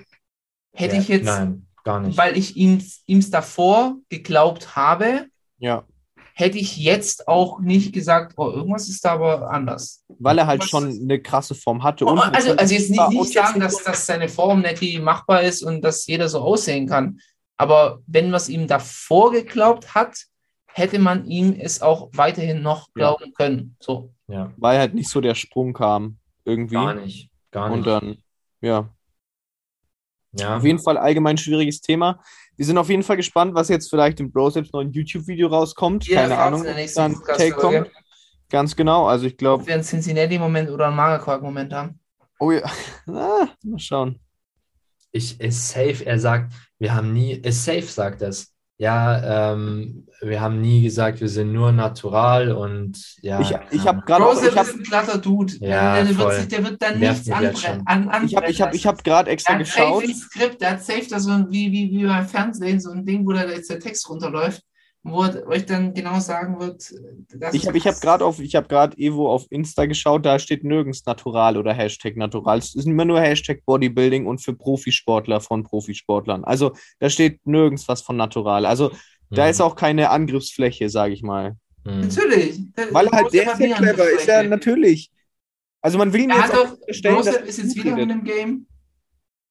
hätte 0.72 0.96
Ja, 0.96 1.02
ich 1.02 1.08
jetzt, 1.08 1.26
Nein, 1.26 1.66
gar 1.84 2.00
nicht. 2.00 2.16
weil 2.16 2.38
ich 2.38 2.56
ihm 2.56 2.78
es 3.06 3.30
davor 3.30 3.96
geglaubt 4.08 4.74
habe, 4.74 5.26
Ja. 5.58 5.84
hätte 6.32 6.56
ich 6.56 6.78
jetzt 6.78 7.28
auch 7.28 7.60
nicht 7.60 7.92
gesagt, 7.92 8.32
oh, 8.38 8.50
irgendwas 8.50 8.88
ist 8.88 9.04
da 9.04 9.12
aber 9.12 9.50
anders. 9.50 10.04
Weil 10.18 10.38
er 10.38 10.46
halt 10.46 10.62
Was- 10.62 10.70
schon 10.70 10.88
eine 10.88 11.20
krasse 11.20 11.54
Form 11.54 11.82
hatte. 11.82 12.06
Oh, 12.06 12.12
und 12.12 12.18
also, 12.20 12.52
also 12.52 12.74
jetzt 12.74 12.88
nicht, 12.90 13.08
nicht 13.10 13.32
sagen, 13.34 13.60
dass, 13.60 13.82
dass 13.84 14.06
seine 14.06 14.30
Form 14.30 14.62
nicht 14.62 15.00
machbar 15.02 15.42
ist 15.42 15.62
und 15.62 15.82
dass 15.82 16.06
jeder 16.06 16.30
so 16.30 16.40
aussehen 16.40 16.88
kann. 16.88 17.18
Aber 17.58 18.00
wenn 18.06 18.26
man 18.30 18.38
es 18.38 18.48
ihm 18.48 18.66
davor 18.66 19.30
geglaubt 19.32 19.94
hat, 19.94 20.16
hätte 20.66 20.98
man 20.98 21.26
ihm 21.26 21.54
es 21.60 21.82
auch 21.82 22.08
weiterhin 22.14 22.62
noch 22.62 22.86
Ja. 22.88 22.92
glauben 22.94 23.34
können. 23.34 23.76
So. 23.80 24.14
ja, 24.28 24.50
weil 24.56 24.78
halt 24.78 24.94
nicht 24.94 25.10
so 25.10 25.20
der 25.20 25.34
Sprung 25.34 25.74
kam. 25.74 26.16
Irgendwie. 26.44 26.74
gar 26.74 26.94
nicht. 26.94 27.30
Gar 27.50 27.68
nicht. 27.68 27.78
Und 27.78 27.86
dann, 27.86 28.16
ja. 28.60 28.88
ja. 30.32 30.56
Auf 30.56 30.64
jeden 30.64 30.78
Fall 30.78 30.96
allgemein 30.96 31.36
schwieriges 31.36 31.80
Thema. 31.80 32.20
Wir 32.56 32.66
sind 32.66 32.78
auf 32.78 32.88
jeden 32.88 33.02
Fall 33.02 33.16
gespannt, 33.16 33.54
was 33.54 33.68
jetzt 33.68 33.88
vielleicht 33.90 34.20
im 34.20 34.30
Bro 34.30 34.50
selbst 34.50 34.72
neuen 34.72 34.92
YouTube-Video 34.92 35.48
rauskommt. 35.48 36.06
Wir 36.08 36.16
Keine 36.16 36.38
Ahnung, 36.38 36.60
in 36.60 36.64
der 36.64 36.72
ob 36.72 36.78
nächsten 36.78 36.98
da 36.98 37.04
ein 37.06 37.36
Take 37.36 37.52
kommt. 37.52 37.90
Ganz 38.50 38.76
genau. 38.76 39.06
Also 39.06 39.26
ich 39.26 39.32
Ob 39.32 39.38
glaube, 39.38 39.66
wir 39.66 39.74
einen 39.74 39.82
Cincinnati-Moment 39.82 40.70
oder 40.70 40.88
einen 40.88 40.96
Magerquark-Moment 40.96 41.72
haben. 41.72 41.98
oh 42.38 42.50
ja, 42.50 42.62
ah, 43.06 43.48
mal 43.64 43.78
schauen. 43.78 44.20
Ich 45.10 45.40
ist 45.40 45.68
safe, 45.68 46.04
er 46.04 46.18
sagt, 46.18 46.52
wir 46.78 46.94
haben 46.94 47.12
nie, 47.12 47.32
ist 47.32 47.64
safe, 47.64 47.82
sagt 47.82 48.22
das. 48.22 48.51
Ja, 48.82 49.52
ähm, 49.52 50.08
wir 50.20 50.40
haben 50.40 50.60
nie 50.60 50.82
gesagt, 50.82 51.20
wir 51.20 51.28
sind 51.28 51.52
nur 51.52 51.70
natural 51.70 52.50
und 52.50 52.98
ja. 53.20 53.40
Ich, 53.40 53.54
ich 53.70 53.86
habe 53.86 54.02
gerade 54.04 54.24
auch, 54.24 54.34
Rose 54.34 54.48
ich 54.48 54.56
habe 54.56 54.68
ist 54.68 54.74
ein 54.74 54.82
glatter 54.82 55.18
Dude. 55.18 55.52
Ja, 55.60 56.02
der, 56.02 56.18
wird 56.18 56.32
sich, 56.32 56.48
der 56.48 56.64
wird 56.64 56.82
dann 56.82 56.98
Nervt 56.98 57.24
nichts 57.24 57.30
anbrennen. 57.30 57.82
An, 57.86 58.08
anbrennen 58.08 58.26
ich 58.26 58.34
hab, 58.34 58.48
ich 58.48 58.60
hab, 58.60 58.74
ich 58.74 58.84
hab 58.84 59.04
gerade 59.04 59.30
extra 59.30 59.54
Der 59.54 59.60
hat 59.60 59.72
safe 59.72 59.84
geschaut. 59.84 60.02
ein 60.02 60.14
Skript, 60.16 60.60
der 60.60 60.70
hat 60.72 60.82
safe 60.82 61.06
da 61.08 61.20
so 61.20 61.30
ein, 61.30 61.46
wie, 61.50 61.70
wie, 61.70 61.92
wie 61.92 62.06
beim 62.06 62.26
Fernsehen, 62.26 62.80
so 62.80 62.90
ein 62.90 63.06
Ding, 63.06 63.24
wo 63.24 63.30
da 63.30 63.44
jetzt 63.44 63.70
der 63.70 63.78
Text 63.78 64.08
runterläuft, 64.10 64.64
wo 65.04 65.22
er 65.24 65.46
euch 65.48 65.66
dann 65.66 65.94
genau 65.94 66.20
sagen 66.20 66.60
wird, 66.60 66.92
das 67.34 67.54
Ich 67.54 67.66
habe 67.66 67.76
ich 67.76 67.86
hab 67.86 68.00
gerade 68.00 68.24
auf, 68.24 68.38
ich 68.38 68.54
habe 68.54 68.68
gerade 68.68 68.96
Evo 68.98 69.32
auf 69.32 69.46
Insta 69.50 69.86
geschaut, 69.86 70.24
da 70.24 70.38
steht 70.38 70.62
nirgends 70.64 71.04
natural 71.04 71.56
oder 71.56 71.72
Hashtag 71.72 72.16
natural. 72.16 72.58
Es 72.58 72.74
ist 72.74 72.86
immer 72.86 73.04
nur 73.04 73.20
Hashtag 73.20 73.64
Bodybuilding 73.66 74.26
und 74.26 74.38
für 74.38 74.54
Profisportler 74.54 75.40
von 75.40 75.64
Profisportlern. 75.64 76.44
Also 76.44 76.72
da 77.00 77.10
steht 77.10 77.44
nirgends 77.46 77.88
was 77.88 78.02
von 78.02 78.16
natural. 78.16 78.64
Also 78.64 78.92
da 79.30 79.44
Mhm. 79.44 79.50
ist 79.50 79.60
auch 79.60 79.74
keine 79.76 80.10
Angriffsfläche, 80.10 80.88
sage 80.88 81.14
ich 81.14 81.22
mal. 81.22 81.56
Mhm. 81.84 82.00
Natürlich. 82.02 82.60
Weil 82.92 83.06
er 83.06 83.12
halt, 83.12 83.32
der 83.32 83.52
ist 83.52 83.60
ja 83.60 83.76
clever, 83.76 84.10
ist 84.10 84.26
ja 84.28 84.42
natürlich. 84.44 85.10
Also 85.80 85.98
man 85.98 86.12
will 86.12 86.20
ihn 86.20 86.30
Er 86.30 86.36
jetzt 86.36 86.52
hat 86.52 86.58
auch 86.60 87.24
dass 87.24 87.36
ist 87.38 87.58
jetzt 87.58 87.74
wieder 87.74 87.98
in 87.98 88.08
dem 88.08 88.22
Game. 88.22 88.66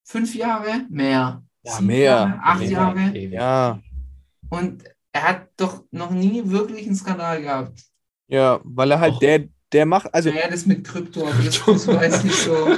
Fünf 0.05 0.33
Jahre? 0.33 0.85
Mehr. 0.89 1.43
Ja, 1.63 1.81
mehr. 1.81 2.03
Jahre, 2.03 2.39
acht 2.41 2.61
Ewig, 2.61 2.71
Jahre. 2.71 2.99
ewig. 3.13 3.31
Ja, 3.33 3.79
Und 4.49 4.83
er 5.13 5.23
hat 5.23 5.47
doch 5.57 5.83
noch 5.91 6.11
nie 6.11 6.41
wirklich 6.45 6.85
einen 6.85 6.95
Skandal 6.95 7.41
gehabt. 7.41 7.81
ja, 8.27 8.59
weil 8.63 8.91
er 8.91 8.99
halt 8.99 9.13
Och. 9.15 9.19
der, 9.19 9.45
der 9.73 9.85
macht, 9.85 10.13
also 10.13 10.29
Naja, 10.29 10.49
das 10.49 10.65
mit 10.65 10.85
Krypto, 10.85 11.27
aber 11.27 11.43
das, 11.43 11.63
das 11.65 11.87
weiß 11.87 12.23
nicht 12.23 12.35
so. 12.35 12.67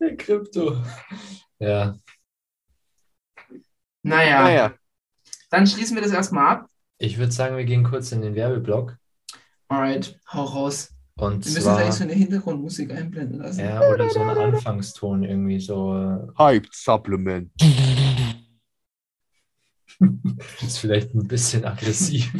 Der 0.00 0.16
Krypto. 0.16 0.76
Ja, 1.58 1.96
Naja, 4.02 4.42
naja, 4.44 4.74
dann 5.50 5.66
schließen 5.66 5.96
wir 5.96 6.02
das 6.02 6.12
erstmal 6.12 6.46
ab. 6.56 6.70
ich 6.98 7.18
würde 7.18 7.32
sagen, 7.32 7.56
wir 7.56 7.64
gehen 7.64 7.82
kurz 7.84 8.12
in 8.12 8.22
den 8.22 8.34
Werbeblock. 8.34 8.96
Alright, 9.68 10.18
hau 10.32 10.44
raus. 10.44 10.90
Und 11.16 11.44
Wir 11.44 11.52
müssen 11.52 11.62
zwar, 11.64 11.78
eigentlich 11.78 11.94
so 11.96 12.04
eine 12.04 12.12
Hintergrundmusik 12.12 12.92
einblenden 12.92 13.40
lassen. 13.40 13.60
ja, 13.60 13.80
oder 13.90 14.08
so 14.08 14.20
einen 14.20 14.38
Anfangston 14.38 15.24
irgendwie 15.24 15.58
so. 15.58 15.94
äh, 15.96 16.28
Hyped 16.38 16.72
Supplement. 16.74 17.50
Das 20.60 20.62
ist 20.62 20.78
vielleicht 20.78 21.14
ein 21.14 21.26
bisschen 21.26 21.64
aggressiv. 21.64 22.32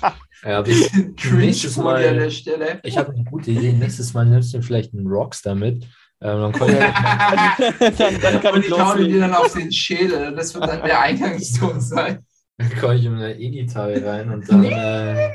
ja, 0.44 0.62
nächstes 0.62 1.74
Folie 1.74 1.94
an 1.94 2.00
der 2.00 2.14
Mal, 2.14 2.30
Stelle. 2.30 2.80
ich 2.82 2.96
habe 2.96 3.12
eine 3.12 3.24
gute 3.24 3.50
Idee. 3.50 3.72
Nächstes 3.72 4.14
Mal 4.14 4.26
nimmst 4.26 4.54
du 4.54 4.62
vielleicht 4.62 4.94
einen 4.94 5.06
Rockstar 5.06 5.54
mit. 5.54 5.84
Ähm, 6.22 6.52
dann 6.52 6.54
wir, 6.54 6.68
dann, 7.98 8.20
dann 8.20 8.40
kann 8.40 8.54
Und 8.54 8.60
ich 8.60 8.68
ich 8.68 8.78
hau 8.78 8.94
dir 8.94 9.20
dann 9.20 9.34
auf 9.34 9.52
den 9.54 9.72
Schädel. 9.72 10.34
Das 10.34 10.54
wird 10.54 10.68
dann 10.68 10.82
der 10.84 11.00
Eingangston 11.00 11.80
sein. 11.80 12.24
dann 12.58 12.76
komme 12.78 12.96
ich 12.96 13.04
in 13.04 13.14
eine 13.14 13.38
E-Gitarre 13.38 14.04
rein 14.04 14.30
und 14.30 14.48
dann 14.50 14.64
äh, 14.64 15.32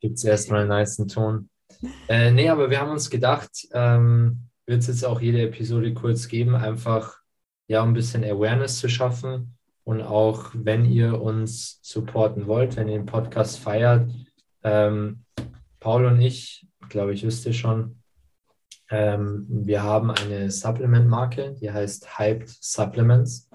gibt 0.00 0.18
es 0.18 0.24
erstmal 0.24 0.62
einen 0.62 0.80
niceen 0.80 1.08
Ton. 1.08 1.48
Äh, 2.08 2.30
nee, 2.32 2.48
aber 2.48 2.70
wir 2.70 2.80
haben 2.80 2.90
uns 2.90 3.08
gedacht, 3.08 3.50
ähm, 3.72 4.48
wird 4.66 4.80
es 4.80 4.88
jetzt 4.88 5.04
auch 5.04 5.20
jede 5.20 5.42
Episode 5.42 5.94
kurz 5.94 6.28
geben, 6.28 6.56
einfach 6.56 7.18
ja, 7.68 7.82
um 7.82 7.90
ein 7.90 7.94
bisschen 7.94 8.24
Awareness 8.24 8.78
zu 8.78 8.88
schaffen 8.88 9.53
und 9.84 10.02
auch, 10.02 10.50
wenn 10.54 10.84
ihr 10.84 11.20
uns 11.20 11.78
supporten 11.82 12.46
wollt, 12.46 12.76
wenn 12.76 12.88
ihr 12.88 12.98
den 12.98 13.06
Podcast 13.06 13.58
feiert, 13.58 14.10
ähm, 14.62 15.24
Paul 15.78 16.06
und 16.06 16.20
ich, 16.20 16.66
glaube 16.88 17.12
ich, 17.12 17.24
wisst 17.24 17.44
ihr 17.46 17.52
schon, 17.52 18.00
ähm, 18.90 19.46
wir 19.48 19.82
haben 19.82 20.10
eine 20.10 20.50
Supplement-Marke, 20.50 21.54
die 21.60 21.70
heißt 21.70 22.18
Hyped 22.18 22.48
Supplements. 22.48 23.48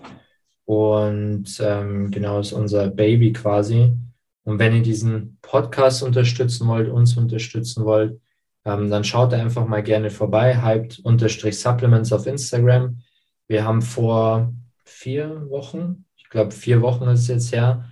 Und 0.65 1.59
ähm, 1.59 2.11
genau 2.11 2.39
ist 2.39 2.51
unser 2.51 2.89
Baby 2.89 3.34
quasi. 3.34 3.95
Und 4.43 4.59
wenn 4.59 4.75
ihr 4.75 4.84
diesen 4.84 5.39
Podcast 5.41 6.03
unterstützen 6.03 6.67
wollt, 6.67 6.89
uns 6.89 7.17
unterstützen 7.17 7.86
wollt, 7.86 8.19
ähm, 8.65 8.89
dann 8.89 9.03
schaut 9.03 9.34
einfach 9.34 9.65
mal 9.65 9.82
gerne 9.82 10.11
vorbei, 10.11 10.61
hyped-supplements 10.61 12.13
auf 12.13 12.27
Instagram. 12.27 13.01
Wir 13.47 13.63
haben 13.63 13.82
vor 13.82 14.53
vier 14.86 15.49
Wochen, 15.49 16.05
ich 16.30 16.32
glaube 16.32 16.51
vier 16.51 16.84
Wochen 16.84 17.05
ist 17.05 17.21
es 17.21 17.27
jetzt 17.27 17.51
her, 17.51 17.89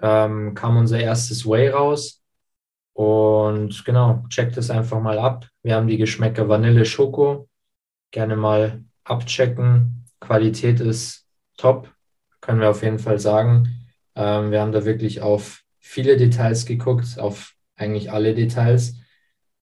ähm, 0.00 0.54
kam 0.54 0.76
unser 0.76 1.00
erstes 1.00 1.44
Way 1.44 1.70
raus. 1.70 2.22
Und 2.92 3.84
genau, 3.84 4.24
checkt 4.28 4.56
es 4.56 4.70
einfach 4.70 5.00
mal 5.00 5.18
ab. 5.18 5.48
Wir 5.64 5.74
haben 5.74 5.88
die 5.88 5.96
Geschmäcker 5.96 6.48
Vanille 6.48 6.84
Schoko. 6.84 7.48
Gerne 8.12 8.36
mal 8.36 8.84
abchecken. 9.02 10.06
Qualität 10.20 10.78
ist 10.78 11.26
top, 11.56 11.92
können 12.40 12.60
wir 12.60 12.70
auf 12.70 12.84
jeden 12.84 13.00
Fall 13.00 13.18
sagen. 13.18 13.88
Ähm, 14.14 14.52
wir 14.52 14.60
haben 14.60 14.70
da 14.70 14.84
wirklich 14.84 15.20
auf 15.20 15.64
viele 15.80 16.16
Details 16.16 16.66
geguckt, 16.66 17.18
auf 17.18 17.54
eigentlich 17.74 18.12
alle 18.12 18.36
Details. 18.36 19.00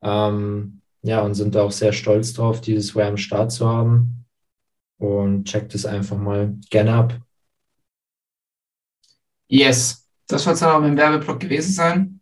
Ähm, 0.03 0.83
ja, 1.01 1.23
und 1.23 1.33
sind 1.33 1.55
da 1.55 1.63
auch 1.63 1.73
sehr 1.73 1.95
stolz 1.95 2.35
drauf, 2.35 2.61
dieses 2.61 2.95
Way 2.95 3.07
am 3.07 3.17
Start 3.17 3.53
zu 3.53 3.67
haben. 3.67 4.27
Und 4.99 5.47
checkt 5.47 5.75
es 5.75 5.87
einfach 5.87 6.19
mal 6.19 6.59
gerne 6.69 6.93
ab. 6.93 7.19
Yes, 9.53 10.09
das 10.29 10.45
soll 10.45 10.55
es 10.55 10.61
dann 10.61 10.71
auch 10.71 10.87
im 10.87 10.97
Werbeblock 10.97 11.39
gewesen 11.39 11.73
sein. 11.73 12.21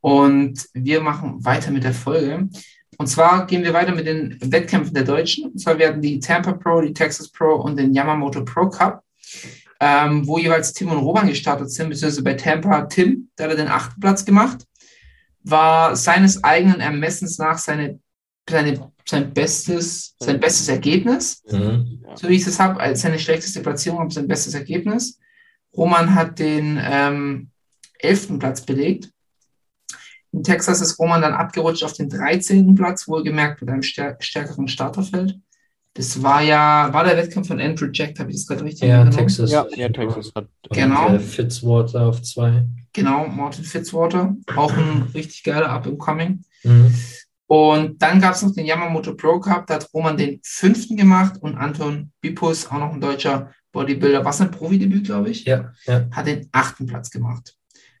Und 0.00 0.68
wir 0.72 1.00
machen 1.00 1.44
weiter 1.44 1.72
mit 1.72 1.82
der 1.82 1.94
Folge. 1.94 2.48
Und 2.96 3.06
zwar 3.08 3.44
gehen 3.48 3.64
wir 3.64 3.72
weiter 3.72 3.92
mit 3.92 4.06
den 4.06 4.38
Wettkämpfen 4.40 4.94
der 4.94 5.02
Deutschen. 5.02 5.50
Und 5.50 5.58
zwar 5.58 5.78
werden 5.78 6.00
die 6.00 6.20
Tampa 6.20 6.52
Pro, 6.52 6.80
die 6.80 6.92
Texas 6.92 7.28
Pro 7.28 7.56
und 7.56 7.76
den 7.76 7.92
Yamamoto 7.92 8.44
Pro 8.44 8.68
Cup, 8.68 9.02
ähm, 9.80 10.24
wo 10.28 10.38
jeweils 10.38 10.72
Tim 10.72 10.92
und 10.92 10.98
Roman 10.98 11.26
gestartet 11.26 11.72
sind, 11.72 11.88
beziehungsweise 11.88 12.22
bei 12.22 12.34
Tampa 12.34 12.82
Tim, 12.82 13.30
da 13.34 13.44
hat 13.44 13.50
er 13.50 13.56
den 13.56 13.68
achten 13.68 14.00
Platz 14.00 14.24
gemacht, 14.24 14.64
war 15.42 15.96
seines 15.96 16.44
eigenen 16.44 16.78
Ermessens 16.80 17.36
nach 17.38 17.58
seine, 17.58 17.98
seine, 18.48 18.92
sein, 19.04 19.34
bestes, 19.34 20.14
sein 20.20 20.38
bestes 20.38 20.68
Ergebnis 20.68 21.42
Mhm. 21.50 22.04
so 22.14 22.28
wie 22.28 22.36
ich 22.36 22.46
es 22.46 22.60
habe, 22.60 22.78
als 22.78 23.00
seine 23.00 23.18
schlechteste 23.18 23.60
Platzierung, 23.60 23.98
aber 23.98 24.10
sein 24.10 24.28
bestes 24.28 24.54
Ergebnis. 24.54 25.18
Roman 25.76 26.14
hat 26.14 26.38
den 26.38 26.80
ähm, 26.82 27.50
11. 27.98 28.38
Platz 28.38 28.60
belegt. 28.60 29.10
In 30.32 30.42
Texas 30.42 30.80
ist 30.80 30.98
Roman 30.98 31.22
dann 31.22 31.32
abgerutscht 31.32 31.84
auf 31.84 31.92
den 31.92 32.08
13. 32.08 32.74
Platz, 32.74 33.06
wohlgemerkt 33.06 33.60
mit 33.60 33.70
einem 33.70 33.82
stär 33.82 34.16
stärkeren 34.20 34.66
Starterfeld. 34.68 35.38
Das 35.96 36.20
war 36.24 36.42
ja, 36.42 36.92
war 36.92 37.04
der 37.04 37.16
Wettkampf 37.16 37.46
von 37.46 37.60
Andrew 37.60 37.86
Jack, 37.92 38.18
habe 38.18 38.30
ich 38.30 38.36
das 38.38 38.46
gerade 38.48 38.64
richtig 38.64 38.88
Ja? 38.88 39.08
Texas. 39.08 39.52
Ja, 39.52 39.64
ja, 39.76 39.88
Texas 39.88 40.32
hat. 40.34 40.48
Und, 40.68 40.76
Genau. 40.76 41.08
äh, 41.14 41.20
Fitzwater 41.20 42.06
auf 42.06 42.20
zwei. 42.22 42.66
Genau, 42.92 43.28
Martin 43.28 43.64
Fitzwater, 43.64 44.34
auch 44.56 44.72
ein 44.72 45.10
richtig 45.14 45.44
geiler 45.44 45.68
Up-and-Coming. 45.70 46.42
Mhm. 46.64 46.94
Und 47.46 48.02
dann 48.02 48.20
gab 48.20 48.34
es 48.34 48.42
noch 48.42 48.52
den 48.52 48.66
Yamamoto 48.66 49.14
Pro 49.14 49.38
Cup, 49.38 49.66
da 49.68 49.74
hat 49.74 49.88
Roman 49.94 50.16
den 50.16 50.40
fünften 50.42 50.96
gemacht 50.96 51.34
und 51.40 51.56
Anton 51.56 52.10
Bipus, 52.20 52.66
auch 52.66 52.78
noch 52.78 52.92
ein 52.92 53.00
deutscher 53.00 53.52
Bodybuilder, 53.74 54.24
was 54.24 54.40
ein 54.40 54.50
Profidebüt, 54.50 55.04
glaube 55.04 55.28
ich. 55.28 55.44
Ja, 55.44 55.74
ja. 55.84 56.08
hat 56.10 56.26
den 56.26 56.48
achten 56.52 56.86
Platz 56.86 57.10
gemacht. 57.10 57.54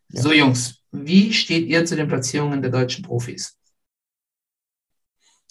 Ja. 0.08 0.22
So, 0.22 0.32
Jungs, 0.32 0.82
wie 0.92 1.34
steht 1.34 1.66
ihr 1.66 1.84
zu 1.84 1.96
den 1.96 2.08
Platzierungen 2.08 2.62
der 2.62 2.70
deutschen 2.70 3.04
Profis? 3.04 3.58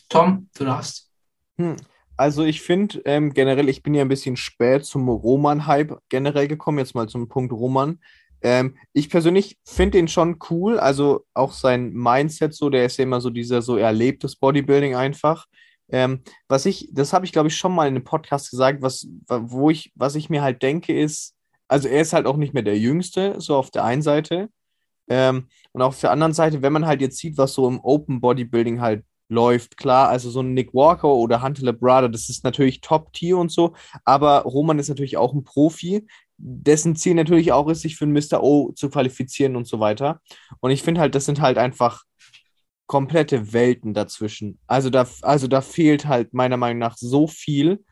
Tom, 0.10 0.50
du 0.58 0.66
darfst. 0.66 1.12
Hm. 1.58 1.76
Also 2.16 2.44
ich 2.44 2.62
finde 2.62 3.02
ähm, 3.06 3.34
generell, 3.34 3.70
ich 3.70 3.84
bin 3.84 3.94
ja 3.94 4.02
ein 4.02 4.10
bisschen 4.10 4.38
spät 4.38 4.86
zum 4.86 5.10
Roman-Hype 5.10 5.98
generell 6.10 6.48
gekommen, 6.48 6.78
jetzt 6.78 6.96
mal 6.96 7.10
zum 7.10 7.28
Punkt 7.28 7.52
Roman. 7.52 8.00
Ähm, 8.42 8.78
ich 8.94 9.10
persönlich 9.10 9.58
finde 9.66 9.98
den 9.98 10.08
schon 10.08 10.38
cool, 10.50 10.80
also 10.80 11.26
auch 11.34 11.54
sein 11.54 11.92
Mindset 11.92 12.54
so, 12.54 12.70
der 12.70 12.86
ist 12.86 12.98
ja 12.98 13.04
immer 13.04 13.20
so 13.20 13.30
dieser 13.30 13.62
so 13.62 13.78
erlebtes 13.78 14.36
Bodybuilding 14.36 14.96
einfach. 14.96 15.48
Ähm, 15.94 16.24
was 16.48 16.66
ich, 16.66 16.90
das 16.92 17.14
habe 17.14 17.26
ich 17.26 17.32
glaube 17.32 17.50
ich 17.50 17.56
schon 17.56 17.74
mal 17.74 17.88
in 17.88 17.96
einem 17.96 18.04
Podcast 18.04 18.50
gesagt, 18.50 18.82
was, 18.82 19.08
wo 19.28 19.70
ich, 19.70 19.94
was 19.96 20.16
ich 20.16 20.30
mir 20.30 20.42
halt 20.42 20.64
denke 20.64 21.00
ist, 21.00 21.36
also 21.68 21.88
er 21.88 22.02
ist 22.02 22.14
halt 22.14 22.26
auch 22.26 22.36
nicht 22.36 22.54
mehr 22.54 22.64
der 22.64 22.78
Jüngste, 22.78 23.40
so 23.40 23.56
auf 23.56 23.72
der 23.72 23.84
einen 23.86 24.02
Seite. 24.02 24.50
Ähm, 25.08 25.48
und 25.72 25.82
auf 25.82 26.00
der 26.00 26.12
anderen 26.12 26.34
Seite, 26.34 26.62
wenn 26.62 26.74
man 26.74 26.88
halt 26.88 27.02
jetzt 27.02 27.18
sieht, 27.18 27.38
was 27.38 27.54
so 27.54 27.68
im 27.68 27.80
Open 27.80 28.22
Bodybuilding 28.22 28.82
halt 28.82 29.06
läuft. 29.30 29.78
Klar, 29.78 30.10
also 30.10 30.30
so 30.30 30.42
ein 30.42 30.54
Nick 30.54 30.74
Walker 30.74 31.08
oder 31.08 31.42
Hunter 31.42 31.64
Labrada, 31.64 32.08
das 32.08 32.30
ist 32.30 32.44
natürlich 32.44 32.82
Top-Tier 32.82 33.38
und 33.38 33.52
so, 33.52 33.74
aber 34.06 34.42
Roman 34.42 34.80
ist 34.80 34.90
natürlich 34.90 35.18
auch 35.18 35.34
ein 35.34 35.44
Profi, 35.44 36.06
dessen 36.38 36.96
Ziel 36.96 37.16
natürlich 37.16 37.52
auch 37.52 37.70
ist, 37.70 37.82
sich 37.82 37.96
für 37.96 38.06
einen 38.06 38.14
Mr. 38.14 38.42
O 38.44 38.72
zu 38.74 38.90
qualifizieren 38.90 39.56
und 39.56 39.68
so 39.68 39.80
weiter. 39.80 40.22
Und 40.60 40.72
ich 40.72 40.84
finde 40.84 41.02
halt, 41.02 41.16
das 41.16 41.26
sind 41.26 41.42
halt 41.42 41.58
einfach 41.58 42.04
komplette 42.94 43.54
Welten 43.54 43.96
dazwischen. 43.96 44.60
Also 44.68 44.92
da, 44.92 45.08
also 45.24 45.48
da 45.48 45.62
fehlt 45.62 46.06
halt 46.06 46.36
meiner 46.36 46.58
Meinung 46.58 46.78
nach 46.78 46.96
so 46.96 47.26
viel. 47.26 47.84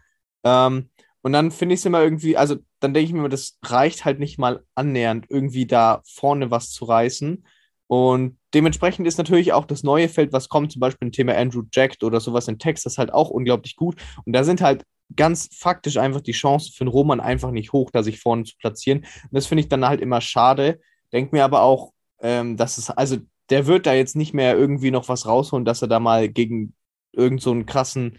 Ähm, 0.44 0.92
und 1.24 1.34
dann 1.34 1.50
finde 1.50 1.74
ich 1.74 1.82
es 1.82 1.88
immer 1.88 2.04
irgendwie, 2.04 2.38
also 2.38 2.58
dann 2.80 2.94
denke 2.94 3.08
ich 3.08 3.14
mir, 3.14 3.28
das 3.28 3.58
reicht 3.66 4.06
halt 4.06 4.20
nicht 4.20 4.38
mal 4.38 4.64
annähernd, 4.76 5.26
irgendwie 5.28 5.66
da 5.66 6.04
vorne 6.06 6.52
was 6.52 6.70
zu 6.70 6.86
reißen. 6.86 7.44
Und 7.88 8.38
dementsprechend 8.54 9.08
ist 9.08 9.18
natürlich 9.18 9.54
auch 9.54 9.66
das 9.66 9.82
neue 9.82 10.08
Feld, 10.08 10.34
was 10.34 10.50
kommt, 10.50 10.72
zum 10.72 10.80
Beispiel 10.82 11.08
ein 11.08 11.12
Thema 11.12 11.36
Andrew 11.36 11.64
Jack 11.74 11.98
oder 12.04 12.20
sowas 12.20 12.48
in 12.48 12.60
Texas, 12.60 13.00
halt 13.00 13.12
auch 13.12 13.32
unglaublich 13.32 13.76
gut. 13.78 13.96
Und 14.26 14.34
da 14.34 14.44
sind 14.44 14.62
halt 14.62 14.84
ganz 15.16 15.50
faktisch 15.52 15.98
einfach 15.98 16.22
die 16.22 16.32
Chancen 16.32 16.74
für 16.74 16.86
den 16.86 16.90
Roman 16.92 17.20
einfach 17.20 17.50
nicht 17.50 17.74
hoch, 17.74 17.90
da 17.90 18.04
sich 18.04 18.20
vorne 18.20 18.44
zu 18.44 18.56
platzieren. 18.60 19.00
Und 19.00 19.32
das 19.32 19.48
finde 19.48 19.64
ich 19.64 19.68
dann 19.68 19.84
halt 19.88 20.00
immer 20.00 20.22
schade. 20.22 20.80
Denk 21.12 21.34
mir 21.34 21.44
aber 21.44 21.64
auch, 21.64 21.92
ähm, 22.22 22.56
dass 22.56 22.78
es, 22.78 22.92
also 22.92 23.18
der 23.52 23.68
wird 23.68 23.86
da 23.86 23.94
jetzt 23.94 24.16
nicht 24.16 24.34
mehr 24.34 24.58
irgendwie 24.58 24.92
noch 24.92 25.10
was 25.10 25.26
rausholen, 25.26 25.66
dass 25.66 25.82
er 25.82 25.88
da 25.88 26.00
mal 26.00 26.30
gegen 26.30 26.74
irgendeinen 27.12 27.62
so 27.62 27.66
krassen 27.66 28.18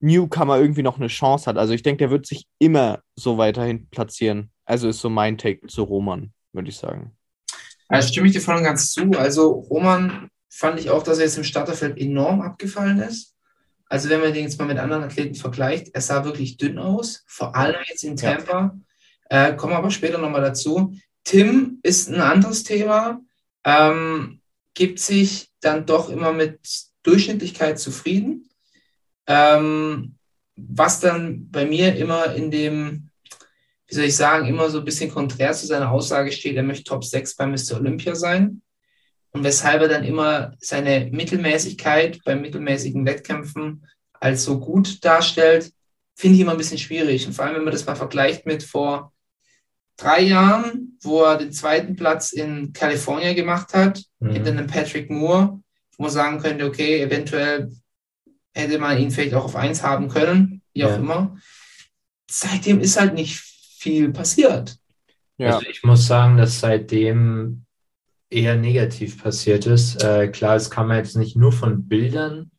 Newcomer 0.00 0.58
irgendwie 0.58 0.82
noch 0.82 0.98
eine 0.98 1.08
Chance 1.08 1.46
hat. 1.46 1.56
Also 1.56 1.72
ich 1.72 1.82
denke, 1.82 1.98
der 1.98 2.10
wird 2.10 2.26
sich 2.26 2.46
immer 2.58 3.00
so 3.16 3.38
weiterhin 3.38 3.88
platzieren. 3.88 4.50
Also 4.64 4.88
ist 4.88 5.00
so 5.00 5.08
mein 5.08 5.38
Take 5.38 5.66
zu 5.66 5.82
Roman, 5.84 6.32
würde 6.52 6.68
ich 6.68 6.76
sagen. 6.76 7.16
Also 7.88 8.08
stimme 8.08 8.26
ich 8.26 8.34
dir 8.34 8.40
voll 8.40 8.56
und 8.56 8.64
ganz 8.64 8.92
zu. 8.92 9.10
Also 9.12 9.50
Roman 9.50 10.28
fand 10.50 10.78
ich 10.78 10.90
auch, 10.90 11.02
dass 11.02 11.18
er 11.18 11.24
jetzt 11.24 11.38
im 11.38 11.44
Starterfeld 11.44 11.98
enorm 11.98 12.42
abgefallen 12.42 12.98
ist. 13.00 13.34
Also 13.86 14.10
wenn 14.10 14.20
man 14.20 14.34
den 14.34 14.42
jetzt 14.42 14.58
mal 14.58 14.66
mit 14.66 14.78
anderen 14.78 15.04
Athleten 15.04 15.34
vergleicht, 15.34 15.94
er 15.94 16.02
sah 16.02 16.24
wirklich 16.24 16.58
dünn 16.58 16.78
aus, 16.78 17.24
vor 17.26 17.56
allem 17.56 17.80
jetzt 17.88 18.04
in 18.04 18.16
Tampa. 18.16 18.76
Ja. 19.30 19.48
Äh, 19.48 19.56
kommen 19.56 19.72
aber 19.72 19.90
später 19.90 20.18
nochmal 20.18 20.42
dazu. 20.42 20.94
Tim 21.24 21.80
ist 21.82 22.08
ein 22.08 22.20
anderes 22.20 22.64
Thema, 22.64 23.20
ähm, 23.64 24.40
gibt 24.78 25.00
sich 25.00 25.50
dann 25.60 25.86
doch 25.86 26.08
immer 26.08 26.32
mit 26.32 26.60
Durchschnittlichkeit 27.02 27.80
zufrieden. 27.80 28.48
Ähm, 29.26 30.14
was 30.54 31.00
dann 31.00 31.50
bei 31.50 31.66
mir 31.66 31.96
immer 31.96 32.32
in 32.34 32.52
dem 32.52 33.10
wie 33.88 33.94
soll 33.94 34.04
ich 34.04 34.16
sagen, 34.16 34.46
immer 34.46 34.68
so 34.68 34.78
ein 34.78 34.84
bisschen 34.84 35.10
konträr 35.10 35.52
zu 35.52 35.66
seiner 35.66 35.90
Aussage 35.90 36.30
steht, 36.30 36.56
er 36.56 36.62
möchte 36.62 36.84
Top 36.84 37.04
6 37.04 37.36
bei 37.36 37.46
Mr. 37.46 37.76
Olympia 37.78 38.14
sein. 38.14 38.60
Und 39.30 39.44
weshalb 39.44 39.80
er 39.82 39.88
dann 39.88 40.04
immer 40.04 40.54
seine 40.60 41.08
Mittelmäßigkeit 41.10 42.20
bei 42.24 42.36
mittelmäßigen 42.36 43.06
Wettkämpfen 43.06 43.86
als 44.12 44.44
so 44.44 44.60
gut 44.60 45.02
darstellt, 45.04 45.72
finde 46.14 46.36
ich 46.36 46.42
immer 46.42 46.52
ein 46.52 46.58
bisschen 46.58 46.78
schwierig. 46.78 47.26
Und 47.26 47.32
vor 47.32 47.46
allem, 47.46 47.56
wenn 47.56 47.64
man 47.64 47.72
das 47.72 47.86
mal 47.86 47.94
vergleicht 47.94 48.44
mit 48.44 48.62
vor 48.62 49.12
drei 49.98 50.22
Jahren, 50.22 50.96
wo 51.02 51.22
er 51.22 51.36
den 51.36 51.52
zweiten 51.52 51.96
Platz 51.96 52.32
in 52.32 52.72
Kalifornien 52.72 53.36
gemacht 53.36 53.74
hat, 53.74 54.02
mhm. 54.20 54.30
hinter 54.30 54.50
einem 54.52 54.66
Patrick 54.66 55.10
Moore, 55.10 55.60
wo 55.96 56.04
man 56.04 56.12
sagen 56.12 56.38
könnte, 56.40 56.64
okay, 56.64 57.02
eventuell 57.02 57.70
hätte 58.54 58.78
man 58.78 58.98
ihn 58.98 59.10
vielleicht 59.10 59.34
auch 59.34 59.44
auf 59.44 59.56
eins 59.56 59.82
haben 59.82 60.08
können, 60.08 60.62
wie 60.72 60.84
auch 60.84 60.90
ja. 60.90 60.96
immer. 60.96 61.36
Seitdem 62.30 62.80
ist 62.80 62.98
halt 62.98 63.14
nicht 63.14 63.38
viel 63.78 64.10
passiert. 64.10 64.78
Ja. 65.36 65.56
Also 65.56 65.68
ich 65.68 65.82
muss 65.84 66.06
sagen, 66.06 66.36
dass 66.36 66.60
seitdem 66.60 67.64
eher 68.30 68.56
negativ 68.56 69.22
passiert 69.22 69.66
ist. 69.66 70.02
Äh, 70.02 70.28
klar, 70.28 70.56
es 70.56 70.70
kann 70.70 70.88
man 70.88 70.98
jetzt 70.98 71.16
nicht 71.16 71.36
nur 71.36 71.52
von 71.52 71.88
Bildern 71.88 72.50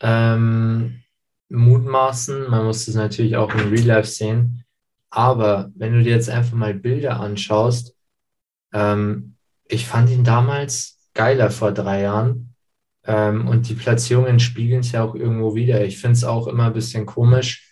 ähm, 0.00 1.02
mutmaßen, 1.48 2.50
man 2.50 2.66
muss 2.66 2.86
es 2.88 2.94
natürlich 2.94 3.36
auch 3.36 3.52
im 3.54 3.70
Real 3.70 3.86
Life 3.86 4.08
sehen. 4.08 4.64
Aber 5.10 5.70
wenn 5.74 5.94
du 5.94 6.02
dir 6.02 6.12
jetzt 6.12 6.30
einfach 6.30 6.54
mal 6.54 6.74
Bilder 6.74 7.20
anschaust, 7.20 7.94
ähm, 8.72 9.36
ich 9.66 9.86
fand 9.86 10.10
ihn 10.10 10.24
damals 10.24 10.98
geiler 11.14 11.50
vor 11.50 11.72
drei 11.72 12.02
Jahren. 12.02 12.54
Ähm, 13.04 13.48
und 13.48 13.68
die 13.68 13.74
Platzierungen 13.74 14.40
spiegeln 14.40 14.80
es 14.80 14.92
ja 14.92 15.02
auch 15.02 15.14
irgendwo 15.14 15.54
wieder. 15.54 15.84
Ich 15.84 15.98
finde 16.00 16.14
es 16.14 16.24
auch 16.24 16.46
immer 16.46 16.66
ein 16.66 16.72
bisschen 16.74 17.06
komisch, 17.06 17.68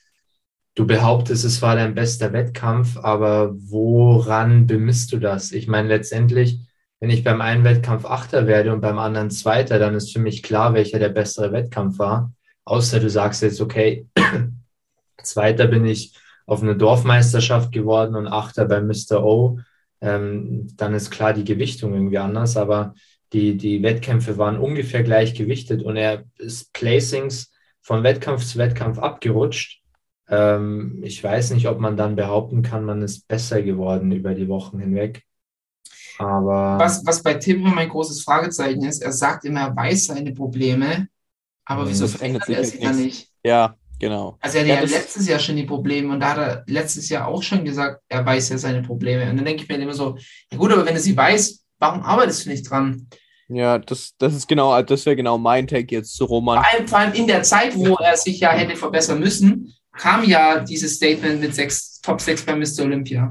du 0.76 0.87
behauptest, 0.87 1.45
es 1.45 1.61
war 1.62 1.74
dein 1.74 1.95
bester 1.95 2.32
Wettkampf, 2.32 2.99
aber 2.99 3.53
woran 3.57 4.66
bemisst 4.66 5.12
du 5.12 5.18
das? 5.18 5.51
Ich 5.51 5.66
meine, 5.66 5.89
letztendlich, 5.89 6.61
wenn 7.01 7.11
ich 7.11 7.24
beim 7.24 7.41
einen 7.41 7.64
Wettkampf 7.64 8.05
Achter 8.05 8.47
werde 8.47 8.72
und 8.72 8.80
beim 8.80 8.99
anderen 8.99 9.30
Zweiter, 9.30 9.78
dann 9.78 9.95
ist 9.95 10.12
für 10.12 10.20
mich 10.20 10.43
klar, 10.43 10.74
welcher 10.74 10.99
der 10.99 11.09
bessere 11.09 11.53
Wettkampf 11.53 11.99
war. 11.99 12.32
Außer 12.64 13.01
du 13.01 13.11
sagst 13.11 13.43
jetzt, 13.43 13.61
okay, 13.61 14.07
Zweiter 15.22 15.66
bin 15.66 15.87
ich 15.87 16.14
auf 16.47 16.63
eine 16.63 16.77
Dorfmeisterschaft 16.77 17.73
geworden 17.73 18.15
und 18.15 18.27
Achter 18.27 18.65
bei 18.65 18.81
Mr. 18.81 19.23
O. 19.23 19.59
Ähm, 20.01 20.69
dann 20.77 20.95
ist 20.95 21.11
klar 21.11 21.33
die 21.33 21.45
Gewichtung 21.45 21.93
irgendwie 21.93 22.19
anders, 22.19 22.57
aber 22.57 22.95
die, 23.33 23.57
die 23.57 23.83
Wettkämpfe 23.83 24.39
waren 24.39 24.59
ungefähr 24.59 25.03
gleich 25.03 25.35
gewichtet 25.35 25.83
und 25.83 25.97
er 25.97 26.25
ist 26.39 26.73
Placings 26.73 27.53
von 27.83 28.03
Wettkampf 28.03 28.45
zu 28.45 28.59
Wettkampf 28.59 28.99
abgerutscht 28.99 29.83
ähm, 30.29 31.01
ich 31.05 31.23
weiß 31.23 31.51
nicht, 31.51 31.69
ob 31.69 31.79
man 31.79 31.97
dann 31.97 32.17
behaupten 32.17 32.63
kann, 32.63 32.85
man 32.85 33.03
ist 33.03 33.29
besser 33.29 33.63
geworden 33.63 34.11
über 34.13 34.35
die 34.35 34.49
Wochen 34.49 34.79
hinweg. 34.79 35.23
Aber. 36.19 36.79
Was, 36.79 37.05
was 37.05 37.23
bei 37.23 37.35
Tim 37.35 37.61
mein 37.61 37.89
großes 37.89 38.23
Fragezeichen 38.23 38.85
ist, 38.85 39.03
er 39.03 39.13
sagt 39.13 39.45
immer, 39.45 39.61
er 39.61 39.77
weiß 39.77 40.07
seine 40.07 40.33
Probleme, 40.33 41.09
aber 41.65 41.89
wieso 41.89 42.09
verändert 42.09 42.49
er 42.49 42.65
sie 42.65 42.81
dann 42.81 42.97
nicht? 42.97 43.31
Ja, 43.45 43.77
genau. 43.99 44.39
Also 44.41 44.59
er 44.59 44.63
hatte 44.63 44.87
ja, 44.87 44.91
ja 44.91 44.99
letztes 44.99 45.29
Jahr 45.29 45.39
schon 45.39 45.57
die 45.57 45.65
Probleme 45.65 46.13
und 46.13 46.21
da 46.21 46.31
hat 46.31 46.39
er 46.39 46.65
letztes 46.67 47.09
Jahr 47.09 47.29
auch 47.29 47.43
schon 47.43 47.65
gesagt, 47.65 48.03
er 48.09 48.25
weiß 48.25 48.49
ja 48.51 48.59
seine 48.59 48.83
Probleme. 48.83 49.31
Und 49.31 49.37
dann 49.37 49.45
denke 49.45 49.63
ich 49.63 49.69
mir 49.69 49.77
immer 49.77 49.95
so, 49.95 50.17
ja 50.53 50.59
gut, 50.59 50.73
aber 50.73 50.87
wenn 50.87 50.95
er 50.95 51.01
sie 51.01 51.17
weiß, 51.17 51.65
warum 51.79 52.03
arbeitest 52.03 52.47
du 52.47 52.51
nicht 52.51 52.71
dran? 52.71 53.09
Ja, 53.49 53.79
das, 53.79 54.15
das 54.19 54.35
ist 54.35 54.49
genau, 54.49 54.83
das 54.83 55.07
wäre 55.07 55.15
genau 55.15 55.39
mein 55.39 55.67
Take 55.69 55.95
jetzt 55.95 56.17
zu 56.17 56.25
Roman. 56.25 56.63
Vor 56.63 56.73
allem, 56.73 56.89
vor 56.89 56.99
allem 56.99 57.13
in 57.13 57.27
der 57.27 57.43
Zeit, 57.43 57.77
wo 57.77 57.95
er 57.95 58.17
sich 58.17 58.41
ja 58.41 58.51
hätte 58.51 58.75
verbessern 58.75 59.21
müssen, 59.21 59.73
kam 59.93 60.25
ja 60.25 60.61
dieses 60.61 60.97
Statement 60.97 61.41
mit 61.41 61.55
sechs, 61.55 62.01
Top 62.01 62.21
6 62.21 62.45
bei 62.45 62.57
Mr. 62.57 62.85
Olympia. 62.85 63.31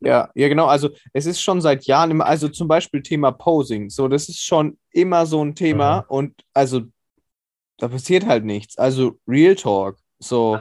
Ja, 0.00 0.30
ja, 0.34 0.48
genau. 0.48 0.66
Also 0.66 0.90
es 1.12 1.26
ist 1.26 1.40
schon 1.40 1.60
seit 1.60 1.86
Jahren 1.86 2.10
immer, 2.10 2.26
also 2.26 2.48
zum 2.48 2.68
Beispiel 2.68 3.02
Thema 3.02 3.32
Posing. 3.32 3.88
So, 3.90 4.06
das 4.06 4.28
ist 4.28 4.44
schon 4.44 4.78
immer 4.90 5.26
so 5.26 5.42
ein 5.42 5.54
Thema 5.54 6.02
mhm. 6.02 6.04
und 6.08 6.34
also 6.52 6.82
da 7.78 7.88
passiert 7.88 8.26
halt 8.26 8.44
nichts. 8.44 8.78
Also 8.78 9.18
Real 9.26 9.54
Talk. 9.54 9.98
So, 10.18 10.58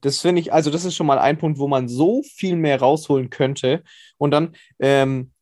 das 0.00 0.20
finde 0.20 0.40
ich, 0.40 0.52
also 0.52 0.70
das 0.70 0.84
ist 0.84 0.96
schon 0.96 1.06
mal 1.06 1.18
ein 1.18 1.38
Punkt, 1.38 1.58
wo 1.58 1.68
man 1.68 1.88
so 1.88 2.22
viel 2.22 2.56
mehr 2.56 2.80
rausholen 2.80 3.30
könnte. 3.30 3.82
Und 4.16 4.30
dann, 4.30 4.54
ähm, 4.78 5.32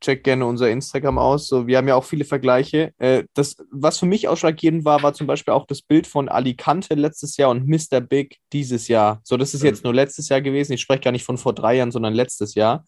check 0.00 0.24
gerne 0.24 0.46
unser 0.46 0.70
Instagram 0.70 1.18
aus. 1.18 1.48
So, 1.48 1.66
wir 1.66 1.76
haben 1.76 1.88
ja 1.88 1.94
auch 1.94 2.04
viele 2.04 2.24
Vergleiche. 2.24 2.92
Äh, 2.98 3.24
das, 3.34 3.56
was 3.70 3.98
für 3.98 4.06
mich 4.06 4.28
ausschlaggebend 4.28 4.84
war, 4.84 5.02
war 5.02 5.12
zum 5.12 5.26
Beispiel 5.26 5.52
auch 5.52 5.66
das 5.66 5.82
Bild 5.82 6.06
von 6.06 6.28
Alicante 6.28 6.94
letztes 6.94 7.36
Jahr 7.36 7.50
und 7.50 7.68
Mr. 7.68 8.00
Big 8.00 8.38
dieses 8.52 8.88
Jahr. 8.88 9.20
So, 9.24 9.36
das 9.36 9.54
ist 9.54 9.62
jetzt 9.62 9.84
nur 9.84 9.94
letztes 9.94 10.28
Jahr 10.28 10.40
gewesen. 10.40 10.72
Ich 10.72 10.80
spreche 10.80 11.02
gar 11.02 11.12
nicht 11.12 11.24
von 11.24 11.38
vor 11.38 11.54
drei 11.54 11.76
Jahren, 11.76 11.92
sondern 11.92 12.14
letztes 12.14 12.54
Jahr. 12.54 12.84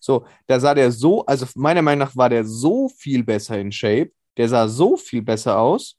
So, 0.00 0.26
da 0.46 0.60
sah 0.60 0.74
der 0.74 0.90
so, 0.90 1.24
also 1.26 1.46
meiner 1.54 1.82
Meinung 1.82 2.06
nach 2.06 2.16
war 2.16 2.28
der 2.28 2.44
so 2.44 2.88
viel 2.88 3.24
besser 3.24 3.58
in 3.58 3.72
Shape. 3.72 4.10
Der 4.36 4.48
sah 4.48 4.68
so 4.68 4.96
viel 4.96 5.22
besser 5.22 5.58
aus. 5.58 5.96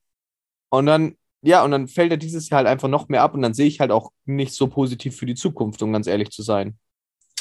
Und 0.70 0.86
dann, 0.86 1.16
ja, 1.42 1.64
und 1.64 1.72
dann 1.72 1.88
fällt 1.88 2.12
er 2.12 2.18
dieses 2.18 2.50
Jahr 2.50 2.60
halt 2.60 2.68
einfach 2.68 2.88
noch 2.88 3.08
mehr 3.08 3.22
ab 3.22 3.34
und 3.34 3.42
dann 3.42 3.54
sehe 3.54 3.68
ich 3.68 3.80
halt 3.80 3.92
auch 3.92 4.12
nicht 4.26 4.54
so 4.54 4.68
positiv 4.68 5.16
für 5.16 5.26
die 5.26 5.36
Zukunft, 5.36 5.82
um 5.82 5.94
ganz 5.94 6.08
ehrlich 6.08 6.32
zu 6.32 6.42
sein. 6.42 6.78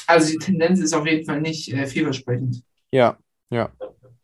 Also 0.07 0.31
die 0.31 0.37
Tendenz 0.37 0.79
ist 0.79 0.93
auf 0.93 1.07
jeden 1.07 1.25
Fall 1.25 1.41
nicht 1.41 1.73
äh, 1.73 1.87
vielversprechend. 1.87 2.63
Ja, 2.91 3.17
ja. 3.49 3.71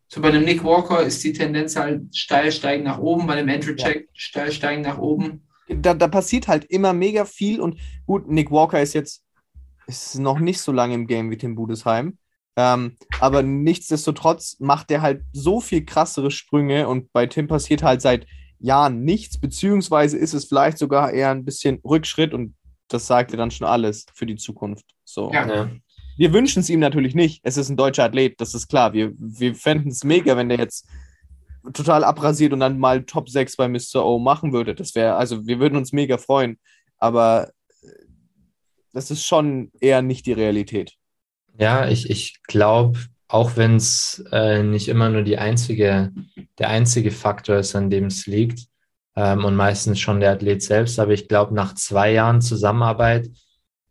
So 0.08 0.22
bei 0.22 0.30
einem 0.30 0.44
Nick 0.44 0.64
Walker 0.64 1.02
ist 1.02 1.24
die 1.24 1.34
Tendenz 1.34 1.76
halt 1.76 2.16
steil 2.16 2.52
steigen 2.52 2.84
nach 2.84 3.00
oben, 3.00 3.28
bei 3.28 3.36
dem 3.36 3.50
Andrew 3.50 3.74
Jack 3.76 3.96
ja. 3.96 4.02
steil 4.14 4.52
steigen 4.52 4.82
nach 4.82 4.98
oben. 4.98 5.48
Da, 5.68 5.94
da 5.94 6.08
passiert 6.08 6.48
halt 6.48 6.66
immer 6.66 6.94
mega 6.94 7.26
viel 7.26 7.62
und 7.62 7.80
gut, 8.06 8.28
Nick 8.28 8.52
Walker 8.52 8.82
ist 8.82 8.94
jetzt 8.94 9.24
ist 9.88 10.20
noch 10.20 10.40
nicht 10.40 10.60
so 10.60 10.72
lange 10.72 10.94
im 10.94 11.08
Game 11.08 11.32
wie 11.32 11.38
Tim 11.38 11.56
Budesheim. 11.56 12.18
Ähm, 12.58 12.98
aber 13.20 13.44
nichtsdestotrotz 13.44 14.58
macht 14.60 14.92
er 14.92 15.02
halt 15.02 15.24
so 15.32 15.62
viel 15.62 15.86
krassere 15.86 16.32
Sprünge 16.32 16.88
und 16.88 17.12
bei 17.14 17.26
Tim 17.28 17.48
passiert 17.48 17.82
halt 17.82 18.02
seit 18.02 18.28
Jahren 18.62 19.04
nichts, 19.04 19.40
beziehungsweise 19.40 20.18
ist 20.18 20.34
es 20.34 20.46
vielleicht 20.46 20.78
sogar 20.78 21.12
eher 21.12 21.32
ein 21.32 21.46
bisschen 21.46 21.80
Rückschritt 21.84 22.34
und 22.34 22.56
das 22.88 23.08
sagt 23.08 23.32
ja 23.32 23.38
dann 23.38 23.52
schon 23.52 23.68
alles 23.68 24.06
für 24.14 24.26
die 24.26 24.36
Zukunft. 24.36 24.86
So. 25.04 25.32
Ja. 25.34 25.48
Ja. 25.48 25.70
Wir 26.18 26.34
wünschen 26.34 26.60
es 26.60 26.70
ihm 26.70 26.80
natürlich 26.80 27.16
nicht. 27.16 27.42
Es 27.44 27.58
ist 27.58 27.70
ein 27.70 27.78
deutscher 27.78 28.04
Athlet, 28.04 28.40
das 28.40 28.54
ist 28.54 28.68
klar. 28.68 28.94
Wir, 28.94 29.14
wir 29.18 29.56
fänden 29.56 29.92
es 29.92 30.04
mega, 30.04 30.38
wenn 30.38 30.50
der 30.50 30.60
jetzt 30.60 30.88
total 31.74 32.04
abrasiert 32.04 32.54
und 32.54 32.60
dann 32.60 32.80
mal 32.80 33.04
Top 33.04 33.30
6 33.30 33.56
bei 33.56 33.68
Mr. 33.68 34.06
O 34.06 34.20
machen 34.20 34.52
würde. 34.52 34.76
Das 34.76 34.94
wäre, 34.94 35.16
also 35.16 35.46
wir 35.48 35.60
würden 35.60 35.78
uns 35.78 35.94
mega 35.94 36.18
freuen. 36.18 36.60
Aber 36.98 37.52
äh, 37.82 37.88
das 38.94 39.10
ist 39.10 39.26
schon 39.26 39.72
eher 39.80 40.02
nicht 40.02 40.26
die 40.26 40.34
Realität. 40.34 40.96
Ja, 41.58 41.88
ich, 41.88 42.10
ich 42.10 42.42
glaube, 42.44 43.00
auch 43.32 43.56
wenn 43.56 43.78
es 43.78 44.24
äh, 44.32 44.62
nicht 44.62 44.90
immer 44.90 45.10
nur 45.10 45.24
die 45.24 45.38
einzige, 45.38 46.12
der 46.60 46.70
einzige 46.70 47.12
Faktor 47.12 47.58
ist, 47.58 47.76
an 47.76 47.90
dem 47.90 48.06
es 48.06 48.28
liegt, 48.28 48.68
ähm, 49.16 49.46
und 49.46 49.56
meistens 49.56 50.00
schon 50.00 50.20
der 50.20 50.32
Athlet 50.32 50.62
selbst, 50.62 51.00
aber 51.00 51.14
ich 51.14 51.30
glaube, 51.30 51.54
nach 51.56 51.74
zwei 51.76 52.12
Jahren 52.12 52.42
Zusammenarbeit 52.42 53.30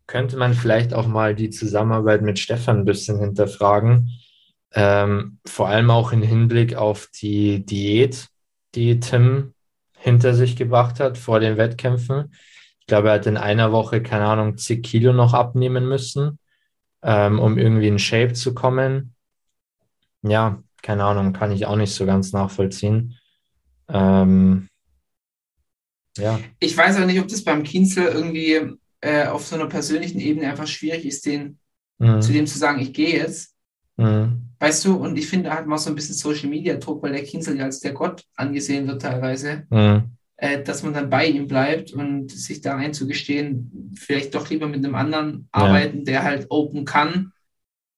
könnte 0.05 0.37
man 0.37 0.53
vielleicht 0.53 0.93
auch 0.93 1.07
mal 1.07 1.33
die 1.33 1.49
Zusammenarbeit 1.49 2.21
mit 2.21 2.37
Stefan 2.37 2.79
ein 2.79 2.85
bisschen 2.85 3.19
hinterfragen. 3.19 4.11
Ähm, 4.73 5.39
vor 5.45 5.69
allem 5.69 5.89
auch 5.89 6.11
im 6.11 6.21
Hinblick 6.21 6.75
auf 6.75 7.09
die 7.19 7.65
Diät, 7.65 8.27
die 8.75 8.99
Tim 8.99 9.53
hinter 9.97 10.33
sich 10.33 10.55
gebracht 10.55 10.99
hat 10.99 11.17
vor 11.17 11.39
den 11.39 11.57
Wettkämpfen. 11.57 12.33
Ich 12.79 12.85
glaube, 12.85 13.09
er 13.09 13.15
hat 13.15 13.25
in 13.25 13.37
einer 13.37 13.71
Woche, 13.71 14.03
keine 14.03 14.25
Ahnung, 14.25 14.57
zig 14.57 14.83
Kilo 14.83 15.13
noch 15.13 15.33
abnehmen 15.33 15.87
müssen, 15.87 16.37
ähm, 17.01 17.39
um 17.39 17.57
irgendwie 17.57 17.87
in 17.87 17.99
Shape 17.99 18.33
zu 18.33 18.53
kommen. 18.53 19.15
Ja, 20.23 20.61
keine 20.81 21.03
Ahnung, 21.03 21.33
kann 21.33 21.51
ich 21.51 21.65
auch 21.65 21.75
nicht 21.75 21.93
so 21.93 22.05
ganz 22.05 22.31
nachvollziehen. 22.33 23.17
Ähm, 23.89 24.67
ja, 26.17 26.39
Ich 26.59 26.75
weiß 26.75 26.97
auch 26.99 27.05
nicht, 27.05 27.19
ob 27.19 27.27
das 27.27 27.43
beim 27.43 27.63
Kienzel 27.63 28.05
irgendwie 28.05 28.75
äh, 29.01 29.25
auf 29.27 29.45
so 29.45 29.55
einer 29.55 29.67
persönlichen 29.67 30.19
Ebene 30.19 30.49
einfach 30.49 30.67
schwierig 30.67 31.05
ist, 31.05 31.25
den, 31.25 31.57
mhm. 31.99 32.21
zu 32.21 32.31
dem 32.33 32.45
zu 32.47 32.57
sagen, 32.57 32.81
ich 32.81 32.93
gehe 32.93 33.17
jetzt. 33.17 33.55
Mhm. 33.97 34.49
Weißt 34.59 34.85
du, 34.85 34.95
und 34.95 35.17
ich 35.17 35.27
finde, 35.27 35.49
da 35.49 35.55
hat 35.55 35.65
man 35.65 35.77
auch 35.77 35.81
so 35.81 35.89
ein 35.89 35.95
bisschen 35.95 36.15
Social 36.15 36.49
Media 36.49 36.75
Druck, 36.75 37.01
weil 37.01 37.13
der 37.13 37.23
Kienzel 37.23 37.57
ja 37.57 37.63
als 37.65 37.79
der 37.79 37.93
Gott 37.93 38.23
angesehen 38.35 38.87
wird 38.87 39.01
teilweise, 39.01 39.63
Mhm. 39.69 40.11
äh, 40.37 40.61
dass 40.63 40.83
man 40.83 40.93
dann 40.93 41.09
bei 41.09 41.25
ihm 41.27 41.47
bleibt 41.47 41.93
und 41.93 42.29
sich 42.31 42.61
da 42.61 42.75
einzugestehen, 42.75 43.91
vielleicht 43.97 44.35
doch 44.35 44.49
lieber 44.49 44.67
mit 44.67 44.83
einem 44.85 44.95
anderen 44.95 45.49
Ja. 45.55 45.63
arbeiten, 45.63 46.05
der 46.05 46.23
halt 46.23 46.47
open 46.49 46.85
kann, 46.85 47.31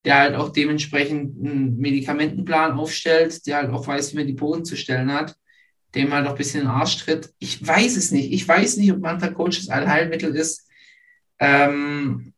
der 0.06 0.18
halt 0.20 0.36
auch 0.36 0.50
dementsprechend 0.50 1.46
einen 1.46 1.78
Medikamentenplan 1.78 2.74
aufstellt, 2.74 3.46
der 3.48 3.58
halt 3.58 3.72
auch 3.72 3.88
weiß, 3.88 4.14
wie 4.14 4.18
man 4.18 4.28
die 4.28 4.34
Posen 4.34 4.66
zu 4.66 4.76
stellen 4.76 5.14
hat, 5.14 5.36
dem 5.96 6.14
halt 6.14 6.28
auch 6.28 6.32
ein 6.32 6.38
bisschen 6.38 6.62
in 6.62 6.68
den 6.68 6.76
Arsch 6.76 6.98
tritt. 6.98 7.34
Ich 7.40 7.66
weiß 7.66 7.98
es 7.98 8.12
nicht. 8.12 8.32
Ich 8.34 8.48
weiß 8.48 8.78
nicht, 8.78 8.92
ob 8.94 9.00
mancher 9.00 9.32
Coach 9.34 9.60
das 9.60 9.70
Allheilmittel 9.70 10.36
ist. 10.36 10.68
Ähm, 11.40 12.34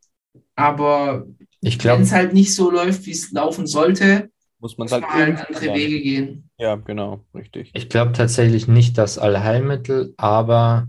aber 0.56 1.26
Ich 1.62 1.78
wenn 1.84 2.02
glaube, 2.02 2.04
es 2.04 2.12
halt 2.14 2.34
nicht 2.34 2.56
so 2.56 2.72
läuft, 2.72 3.06
wie 3.06 3.12
es 3.12 3.32
laufen 3.32 3.68
sollte, 3.68 4.30
Muss 4.60 4.78
man 4.78 4.88
muss 4.88 4.92
halt 4.92 5.04
man 5.04 5.12
halt 5.14 5.30
irgendwie 5.30 5.48
andere 5.48 5.66
lernen. 5.66 5.76
Wege 5.76 6.02
gehen. 6.02 6.50
Ja, 6.58 6.76
genau, 6.78 7.26
richtig. 7.36 7.74
ich 7.74 7.90
glaube 7.90 8.14
tatsächlich 8.14 8.68
nicht 8.68 8.98
das 8.98 9.18
Allheilmittel, 9.18 10.14
aber 10.18 10.88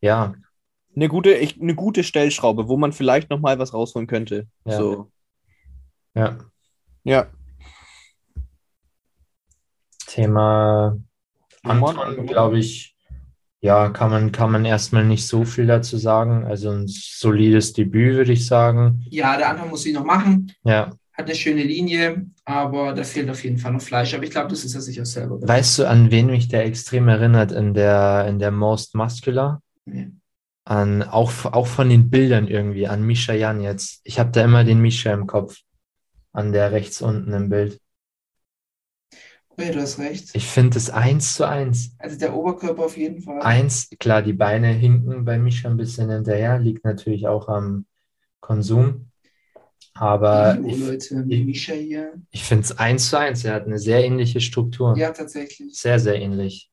ja, 0.00 0.34
Eine 0.96 1.08
gute, 1.08 1.32
ich, 1.34 1.60
eine 1.60 1.74
gute 1.74 2.04
Stellschraube, 2.04 2.68
wo 2.68 2.76
man 2.78 2.92
vielleicht 2.92 3.30
noch 3.30 3.40
mal 3.40 3.58
was 3.58 3.74
rausholen 3.74 4.06
könnte. 4.08 4.48
Ja. 4.64 4.78
So. 4.78 5.10
Ja. 6.14 6.38
Ja. 7.04 7.26
Thema? 10.06 10.98
Anton, 11.62 12.26
glaube 12.26 12.58
ich, 12.58 12.92
ja, 13.62 13.90
kann 13.90 14.10
man, 14.10 14.32
kann 14.32 14.50
man 14.50 14.64
erstmal 14.64 15.04
nicht 15.04 15.26
so 15.26 15.44
viel 15.44 15.66
dazu 15.66 15.96
sagen. 15.96 16.44
Also 16.44 16.70
ein 16.70 16.88
solides 16.88 17.72
Debüt, 17.72 18.16
würde 18.16 18.32
ich 18.32 18.44
sagen. 18.44 19.06
Ja, 19.08 19.36
der 19.36 19.50
Anfang 19.50 19.70
muss 19.70 19.86
ich 19.86 19.94
noch 19.94 20.04
machen. 20.04 20.52
Ja. 20.64 20.90
Hat 21.12 21.26
eine 21.26 21.34
schöne 21.36 21.62
Linie, 21.62 22.26
aber 22.44 22.92
da 22.92 23.04
fehlt 23.04 23.30
auf 23.30 23.44
jeden 23.44 23.58
Fall 23.58 23.72
noch 23.72 23.80
Fleisch. 23.80 24.14
Aber 24.14 24.24
ich 24.24 24.30
glaube, 24.30 24.48
das 24.48 24.64
ist 24.64 24.74
er 24.74 24.80
sich 24.80 25.00
auch 25.00 25.06
selber. 25.06 25.38
Weißt 25.40 25.78
du, 25.78 25.88
an 25.88 26.10
wen 26.10 26.26
mich 26.26 26.48
der 26.48 26.64
extrem 26.64 27.06
erinnert 27.06 27.52
in 27.52 27.72
der, 27.72 28.26
in 28.28 28.40
der 28.40 28.50
Most 28.50 28.96
Muscular? 28.96 29.62
Nee. 29.84 30.10
An, 30.64 31.04
auch, 31.04 31.44
auch 31.44 31.66
von 31.68 31.88
den 31.88 32.10
Bildern 32.10 32.48
irgendwie, 32.48 32.88
an 32.88 33.04
Misha 33.04 33.32
Jan 33.32 33.60
jetzt. 33.60 34.00
Ich 34.02 34.18
habe 34.18 34.32
da 34.32 34.42
immer 34.42 34.64
den 34.64 34.80
Misha 34.80 35.12
im 35.12 35.28
Kopf. 35.28 35.58
An 36.32 36.52
der 36.52 36.72
rechts 36.72 37.02
unten 37.02 37.32
im 37.32 37.48
Bild. 37.48 37.80
Oh 39.58 39.62
ja, 39.62 39.70
du 39.72 39.80
hast 39.80 39.98
recht. 39.98 40.30
Ich 40.34 40.46
finde 40.46 40.78
es 40.78 40.88
eins 40.90 41.34
zu 41.34 41.46
eins. 41.46 41.94
Also 41.98 42.18
der 42.18 42.34
Oberkörper 42.34 42.84
auf 42.84 42.96
jeden 42.96 43.20
Fall. 43.22 43.40
Eins, 43.42 43.90
klar, 43.98 44.22
die 44.22 44.32
Beine 44.32 44.68
hinken 44.68 45.24
bei 45.24 45.38
Misha 45.38 45.68
ein 45.68 45.76
bisschen 45.76 46.10
hinterher, 46.10 46.58
liegt 46.58 46.84
natürlich 46.84 47.26
auch 47.28 47.48
am 47.48 47.86
Konsum. 48.40 49.08
Aber 49.94 50.58
oh, 50.62 50.68
ich, 50.68 50.78
Leute, 50.80 51.24
ich- 51.28 51.46
ich 52.30 52.44
finde 52.44 52.64
es 52.64 52.78
eins 52.78 53.10
zu 53.10 53.18
eins. 53.18 53.44
Er 53.44 53.54
hat 53.54 53.66
eine 53.66 53.78
sehr 53.78 54.04
ähnliche 54.04 54.40
Struktur. 54.40 54.96
Ja, 54.96 55.10
tatsächlich. 55.12 55.74
Sehr, 55.78 55.98
sehr 55.98 56.16
ähnlich. 56.20 56.70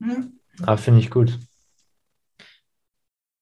Hm. 0.00 0.20
Aber 0.62 0.78
finde 0.78 1.00
ich 1.00 1.10
gut. 1.10 1.38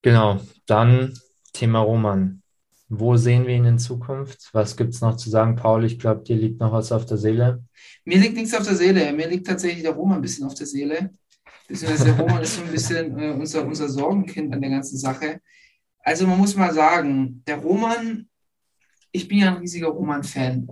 Genau, 0.02 0.40
dann 0.66 1.14
Thema 1.52 1.78
Roman. 1.80 2.42
Wo 2.88 3.16
sehen 3.16 3.46
wir 3.46 3.54
ihn 3.54 3.66
in 3.66 3.78
Zukunft? 3.78 4.48
Was 4.52 4.76
gibt 4.76 4.94
es 4.94 5.02
noch 5.02 5.16
zu 5.16 5.28
sagen, 5.28 5.56
Paul? 5.56 5.84
Ich 5.84 5.98
glaube, 5.98 6.22
dir 6.22 6.36
liegt 6.36 6.60
noch 6.60 6.72
was 6.72 6.90
auf 6.90 7.04
der 7.04 7.18
Seele. 7.18 7.62
Mir 8.04 8.18
liegt 8.18 8.34
nichts 8.34 8.54
auf 8.54 8.64
der 8.64 8.76
Seele. 8.76 9.12
Mir 9.12 9.28
liegt 9.28 9.46
tatsächlich 9.46 9.82
der 9.82 9.92
Roman 9.92 10.16
ein 10.16 10.22
bisschen 10.22 10.46
auf 10.46 10.54
der 10.54 10.66
Seele. 10.66 11.10
Beziehungsweise 11.68 12.06
der 12.06 12.18
Roman 12.18 12.42
ist 12.42 12.56
so 12.56 12.62
ein 12.62 12.70
bisschen 12.70 13.18
äh, 13.18 13.30
unser, 13.32 13.66
unser 13.66 13.90
Sorgenkind 13.90 14.54
an 14.54 14.60
der 14.62 14.70
ganzen 14.70 14.96
Sache. 14.96 15.40
Also 16.02 16.26
man 16.26 16.38
muss 16.38 16.56
mal 16.56 16.72
sagen, 16.72 17.42
der 17.46 17.58
Roman, 17.58 18.26
ich 19.12 19.28
bin 19.28 19.38
ja 19.38 19.48
ein 19.48 19.58
riesiger 19.58 19.88
Roman-Fan 19.88 20.68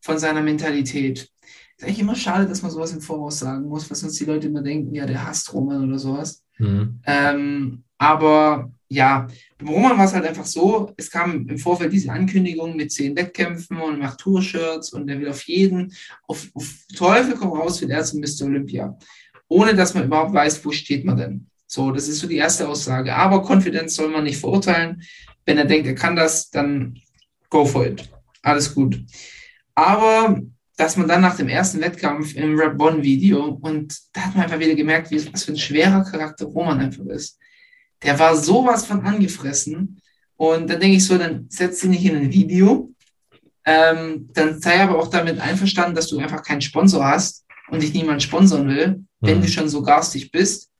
von 0.00 0.18
seiner 0.18 0.42
Mentalität. 0.42 1.30
Ist 1.76 1.84
eigentlich 1.84 2.00
immer 2.00 2.16
schade, 2.16 2.46
dass 2.48 2.62
man 2.62 2.72
sowas 2.72 2.92
im 2.92 3.00
Voraus 3.00 3.38
sagen 3.38 3.68
muss, 3.68 3.88
was 3.88 4.00
sonst 4.00 4.18
die 4.18 4.24
Leute 4.24 4.48
immer 4.48 4.62
denken, 4.62 4.92
ja, 4.94 5.06
der 5.06 5.24
hasst 5.24 5.52
Roman 5.52 5.86
oder 5.86 6.00
sowas. 6.00 6.42
Mhm. 6.58 7.00
Ähm, 7.06 7.84
aber 7.98 8.72
ja, 8.88 9.26
beim 9.58 9.68
Roman 9.68 9.98
war 9.98 10.04
es 10.04 10.12
halt 10.12 10.26
einfach 10.26 10.44
so, 10.44 10.92
es 10.96 11.10
kam 11.10 11.48
im 11.48 11.58
Vorfeld 11.58 11.92
diese 11.92 12.12
Ankündigung 12.12 12.76
mit 12.76 12.92
zehn 12.92 13.16
Wettkämpfen 13.16 13.78
und 13.78 13.98
macht 13.98 14.20
Tour-Shirts 14.20 14.92
und 14.92 15.08
er 15.08 15.18
will 15.20 15.28
auf 15.28 15.42
jeden, 15.42 15.92
auf, 16.28 16.48
auf 16.54 16.74
Teufel 16.94 17.34
komm 17.34 17.50
raus, 17.50 17.80
will 17.80 17.90
er 17.90 18.04
zum 18.04 18.20
Mr. 18.20 18.46
Olympia. 18.46 18.96
Ohne 19.48 19.74
dass 19.74 19.94
man 19.94 20.04
überhaupt 20.04 20.34
weiß, 20.34 20.64
wo 20.64 20.72
steht 20.72 21.04
man 21.04 21.16
denn. 21.16 21.46
So, 21.66 21.90
das 21.90 22.08
ist 22.08 22.20
so 22.20 22.28
die 22.28 22.36
erste 22.36 22.68
Aussage. 22.68 23.14
Aber 23.14 23.42
Konfidenz 23.42 23.94
soll 23.94 24.08
man 24.08 24.24
nicht 24.24 24.38
verurteilen. 24.38 25.02
Wenn 25.44 25.58
er 25.58 25.64
denkt, 25.64 25.86
er 25.86 25.94
kann 25.94 26.16
das, 26.16 26.50
dann 26.50 26.98
go 27.50 27.64
for 27.64 27.86
it. 27.86 28.08
Alles 28.42 28.74
gut. 28.74 29.00
Aber 29.74 30.40
dass 30.76 30.96
man 30.96 31.08
dann 31.08 31.22
nach 31.22 31.36
dem 31.36 31.48
ersten 31.48 31.80
Wettkampf 31.80 32.34
im 32.34 32.58
Rap 32.58 32.80
One 32.80 33.02
Video 33.02 33.58
und 33.62 33.96
da 34.12 34.22
hat 34.22 34.34
man 34.34 34.44
einfach 34.44 34.58
wieder 34.58 34.74
gemerkt, 34.74 35.10
wie, 35.10 35.32
was 35.32 35.44
für 35.44 35.52
ein 35.52 35.58
schwerer 35.58 36.04
Charakter 36.04 36.46
Roman 36.46 36.80
einfach 36.80 37.06
ist. 37.06 37.38
Der 38.02 38.18
war 38.18 38.36
sowas 38.36 38.86
von 38.86 39.00
angefressen. 39.04 40.00
Und 40.36 40.68
dann 40.68 40.80
denke 40.80 40.96
ich 40.98 41.06
so, 41.06 41.16
dann 41.16 41.46
setz 41.48 41.82
ihn 41.82 41.90
nicht 41.90 42.04
in 42.04 42.16
ein 42.16 42.32
Video. 42.32 42.92
Ähm, 43.64 44.28
dann 44.34 44.60
sei 44.60 44.80
aber 44.80 44.98
auch 44.98 45.08
damit 45.08 45.40
einverstanden, 45.40 45.94
dass 45.96 46.08
du 46.08 46.18
einfach 46.18 46.42
keinen 46.42 46.60
Sponsor 46.60 47.04
hast 47.04 47.44
und 47.68 47.82
dich 47.82 47.92
niemand 47.94 48.22
sponsern 48.22 48.68
will, 48.68 49.04
wenn 49.20 49.38
Mhm. 49.38 49.42
du 49.42 49.48
schon 49.48 49.68
so 49.68 49.82
garstig 49.82 50.30
bist. 50.30 50.70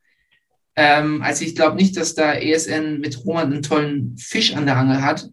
Ähm, 0.76 1.22
also 1.22 1.44
ich 1.44 1.56
glaube 1.56 1.76
nicht, 1.76 1.96
dass 1.96 2.14
da 2.14 2.34
ESN 2.34 3.00
mit 3.00 3.24
Roman 3.24 3.52
einen 3.52 3.62
tollen 3.62 4.16
Fisch 4.18 4.54
an 4.54 4.66
der 4.66 4.76
Angel 4.76 5.02
hat. 5.02 5.28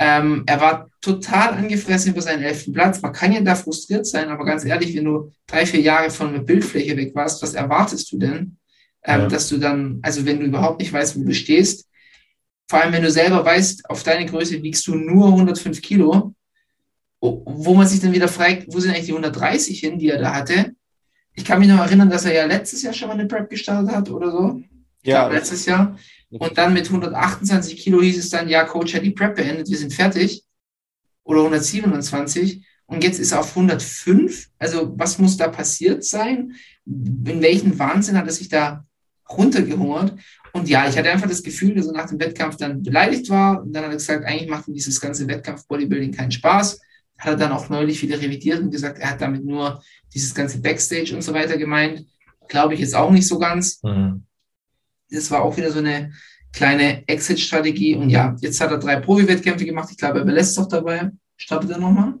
Ähm, 0.00 0.42
er 0.46 0.60
war 0.60 0.90
total 1.00 1.54
angefressen 1.54 2.12
über 2.12 2.22
seinen 2.22 2.42
elften 2.42 2.72
Platz. 2.72 3.00
Man 3.00 3.12
kann 3.12 3.32
ja 3.32 3.40
da 3.40 3.54
frustriert 3.54 4.06
sein, 4.06 4.28
aber 4.28 4.44
ganz 4.44 4.64
ehrlich, 4.64 4.94
wenn 4.96 5.04
du 5.06 5.32
drei, 5.46 5.64
vier 5.64 5.80
Jahre 5.80 6.10
von 6.10 6.32
der 6.32 6.40
Bildfläche 6.40 6.96
weg 6.96 7.14
warst, 7.14 7.42
was 7.42 7.54
erwartest 7.54 8.12
du 8.12 8.18
denn? 8.18 8.57
Ähm, 9.04 9.22
Ja. 9.22 9.26
Dass 9.28 9.48
du 9.48 9.58
dann, 9.58 10.00
also 10.02 10.24
wenn 10.26 10.40
du 10.40 10.46
überhaupt 10.46 10.80
nicht 10.80 10.92
weißt, 10.92 11.18
wo 11.18 11.24
du 11.24 11.34
stehst, 11.34 11.88
vor 12.68 12.82
allem 12.82 12.92
wenn 12.92 13.02
du 13.02 13.10
selber 13.10 13.44
weißt, 13.44 13.88
auf 13.88 14.02
deine 14.02 14.26
Größe 14.26 14.62
wiegst 14.62 14.86
du 14.86 14.94
nur 14.94 15.28
105 15.28 15.80
Kilo, 15.80 16.34
wo 17.20 17.74
man 17.74 17.86
sich 17.86 18.00
dann 18.00 18.12
wieder 18.12 18.28
fragt, 18.28 18.66
wo 18.68 18.78
sind 18.78 18.90
eigentlich 18.92 19.06
die 19.06 19.12
130 19.12 19.80
hin, 19.80 19.98
die 19.98 20.10
er 20.10 20.18
da 20.18 20.34
hatte? 20.34 20.72
Ich 21.34 21.44
kann 21.44 21.60
mich 21.60 21.68
noch 21.68 21.78
erinnern, 21.78 22.10
dass 22.10 22.24
er 22.24 22.34
ja 22.34 22.44
letztes 22.44 22.82
Jahr 22.82 22.92
schon 22.92 23.08
mal 23.08 23.14
eine 23.14 23.26
Prep 23.26 23.48
gestartet 23.48 23.94
hat 23.94 24.10
oder 24.10 24.30
so. 24.30 24.62
Ja, 25.02 25.20
glaube, 25.20 25.36
letztes 25.36 25.64
Jahr. 25.66 25.96
Und 26.30 26.58
dann 26.58 26.74
mit 26.74 26.86
128 26.86 27.76
Kilo 27.78 28.02
hieß 28.02 28.18
es 28.18 28.30
dann, 28.30 28.48
ja, 28.48 28.64
Coach 28.64 28.94
hat 28.94 29.02
die 29.02 29.10
Prep 29.10 29.36
beendet, 29.36 29.70
wir 29.70 29.78
sind 29.78 29.94
fertig. 29.94 30.44
Oder 31.24 31.40
127. 31.40 32.66
Und 32.86 33.04
jetzt 33.04 33.18
ist 33.18 33.32
er 33.32 33.40
auf 33.40 33.50
105. 33.50 34.48
Also 34.58 34.92
was 34.96 35.18
muss 35.18 35.36
da 35.36 35.48
passiert 35.48 36.04
sein? 36.04 36.54
In 36.84 37.40
welchen 37.40 37.78
Wahnsinn 37.78 38.16
hat 38.16 38.26
er 38.26 38.32
sich 38.32 38.48
da 38.48 38.84
runtergehungert? 39.30 40.14
Und 40.52 40.68
ja, 40.68 40.88
ich 40.88 40.96
hatte 40.96 41.10
einfach 41.10 41.28
das 41.28 41.42
Gefühl, 41.42 41.74
dass 41.74 41.86
er 41.86 41.92
nach 41.92 42.08
dem 42.08 42.18
Wettkampf 42.20 42.56
dann 42.56 42.82
beleidigt 42.82 43.28
war. 43.30 43.62
Und 43.62 43.72
dann 43.72 43.84
hat 43.84 43.90
er 43.90 43.96
gesagt, 43.96 44.24
eigentlich 44.24 44.48
macht 44.48 44.68
ihm 44.68 44.74
dieses 44.74 45.00
ganze 45.00 45.28
Wettkampf-Bodybuilding 45.28 46.12
keinen 46.12 46.30
Spaß. 46.30 46.80
Hat 47.18 47.32
er 47.32 47.36
dann 47.36 47.52
auch 47.52 47.68
neulich 47.68 48.00
wieder 48.02 48.20
revidiert 48.20 48.60
und 48.60 48.70
gesagt, 48.70 48.98
er 48.98 49.10
hat 49.10 49.20
damit 49.20 49.44
nur 49.44 49.82
dieses 50.14 50.34
ganze 50.34 50.60
Backstage 50.60 51.14
und 51.14 51.22
so 51.22 51.34
weiter 51.34 51.58
gemeint. 51.58 52.06
glaube 52.48 52.74
ich 52.74 52.80
jetzt 52.80 52.94
auch 52.94 53.10
nicht 53.10 53.26
so 53.26 53.38
ganz. 53.38 53.82
Mhm. 53.82 54.24
Das 55.10 55.30
war 55.30 55.42
auch 55.42 55.56
wieder 55.56 55.70
so 55.70 55.80
eine 55.80 56.12
kleine 56.52 57.06
Exit-Strategie. 57.06 57.94
Und 57.94 58.10
ja, 58.10 58.34
jetzt 58.40 58.60
hat 58.60 58.70
er 58.70 58.78
drei 58.78 58.96
Profi-Wettkämpfe 58.96 59.64
gemacht. 59.64 59.88
Ich 59.90 59.98
glaube, 59.98 60.20
er 60.20 60.24
belässt 60.24 60.52
es 60.52 60.58
auch 60.58 60.68
dabei. 60.68 61.10
Startet 61.36 61.70
er 61.70 61.78
nochmal? 61.78 62.14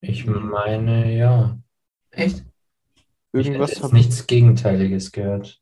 Ich 0.00 0.26
meine, 0.26 1.16
ja. 1.16 1.58
Echt? 2.10 2.44
Ich 3.32 3.46
Irgendwas 3.46 3.70
jetzt 3.70 3.82
hab 3.82 3.92
nichts 3.92 4.26
Gegenteiliges 4.26 5.12
gehört. 5.12 5.60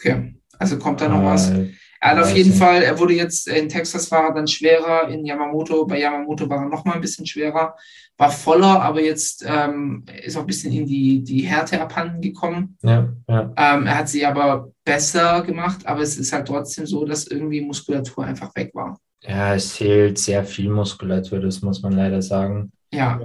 Okay. 0.00 0.34
Also 0.58 0.78
kommt 0.78 1.00
da 1.00 1.08
noch 1.08 1.22
was. 1.24 1.50
Äh, 1.50 1.70
Er 2.00 2.12
hat 2.12 2.18
auf 2.24 2.34
jeden. 2.34 2.52
Fall, 2.52 2.82
er 2.82 2.98
wurde 2.98 3.12
jetzt 3.14 3.46
in 3.46 3.68
Texas 3.68 4.10
war 4.10 4.28
er 4.28 4.34
dann 4.34 4.48
schwerer, 4.48 5.08
in 5.08 5.24
Yamamoto, 5.26 5.86
bei 5.86 6.00
Yamamoto 6.00 6.48
war 6.48 6.62
er 6.62 6.68
nochmal 6.68 6.94
ein 6.94 7.00
bisschen 7.02 7.26
schwerer, 7.26 7.74
war 8.16 8.30
voller, 8.30 8.80
aber 8.80 9.02
jetzt 9.02 9.44
ähm, 9.46 10.04
ist 10.22 10.36
auch 10.36 10.42
ein 10.42 10.46
bisschen 10.46 10.72
in 10.72 10.86
die, 10.86 11.22
die 11.22 11.42
Härte 11.42 11.80
abhanden 11.80 12.20
gekommen. 12.22 12.78
Ja, 12.82 13.08
ja. 13.28 13.52
Ähm, 13.56 13.86
er 13.86 13.98
hat 13.98 14.08
sie 14.08 14.24
aber 14.24 14.70
besser 14.84 15.42
gemacht, 15.42 15.86
aber 15.86 16.00
es 16.00 16.16
ist 16.16 16.32
halt 16.32 16.48
trotzdem 16.48 16.86
so, 16.86 17.04
dass 17.04 17.26
irgendwie 17.26 17.60
Muskulatur 17.60 18.24
einfach 18.24 18.54
weg 18.56 18.70
war. 18.74 18.98
Ja, 19.22 19.54
es 19.54 19.72
fehlt 19.72 20.18
sehr 20.18 20.44
viel 20.44 20.70
Muskulatur, 20.70 21.40
das 21.40 21.60
muss 21.60 21.82
man 21.82 21.92
leider 21.92 22.22
sagen. 22.22 22.72
Ja, 22.92 23.20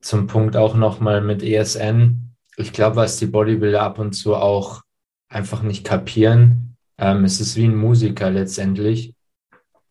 Zum 0.00 0.26
Punkt 0.26 0.56
auch 0.56 0.74
nochmal 0.74 1.20
mit 1.20 1.42
ESN. 1.42 2.34
Ich 2.56 2.72
glaube, 2.72 2.96
was 2.96 3.18
die 3.18 3.26
Bodybuilder 3.26 3.82
ab 3.82 3.98
und 3.98 4.12
zu 4.12 4.34
auch 4.34 4.82
einfach 5.30 5.62
nicht 5.62 5.86
kapieren, 5.86 6.76
ähm, 6.98 7.24
es 7.24 7.40
ist 7.40 7.56
wie 7.56 7.64
ein 7.64 7.76
Musiker 7.76 8.30
letztendlich. 8.30 9.14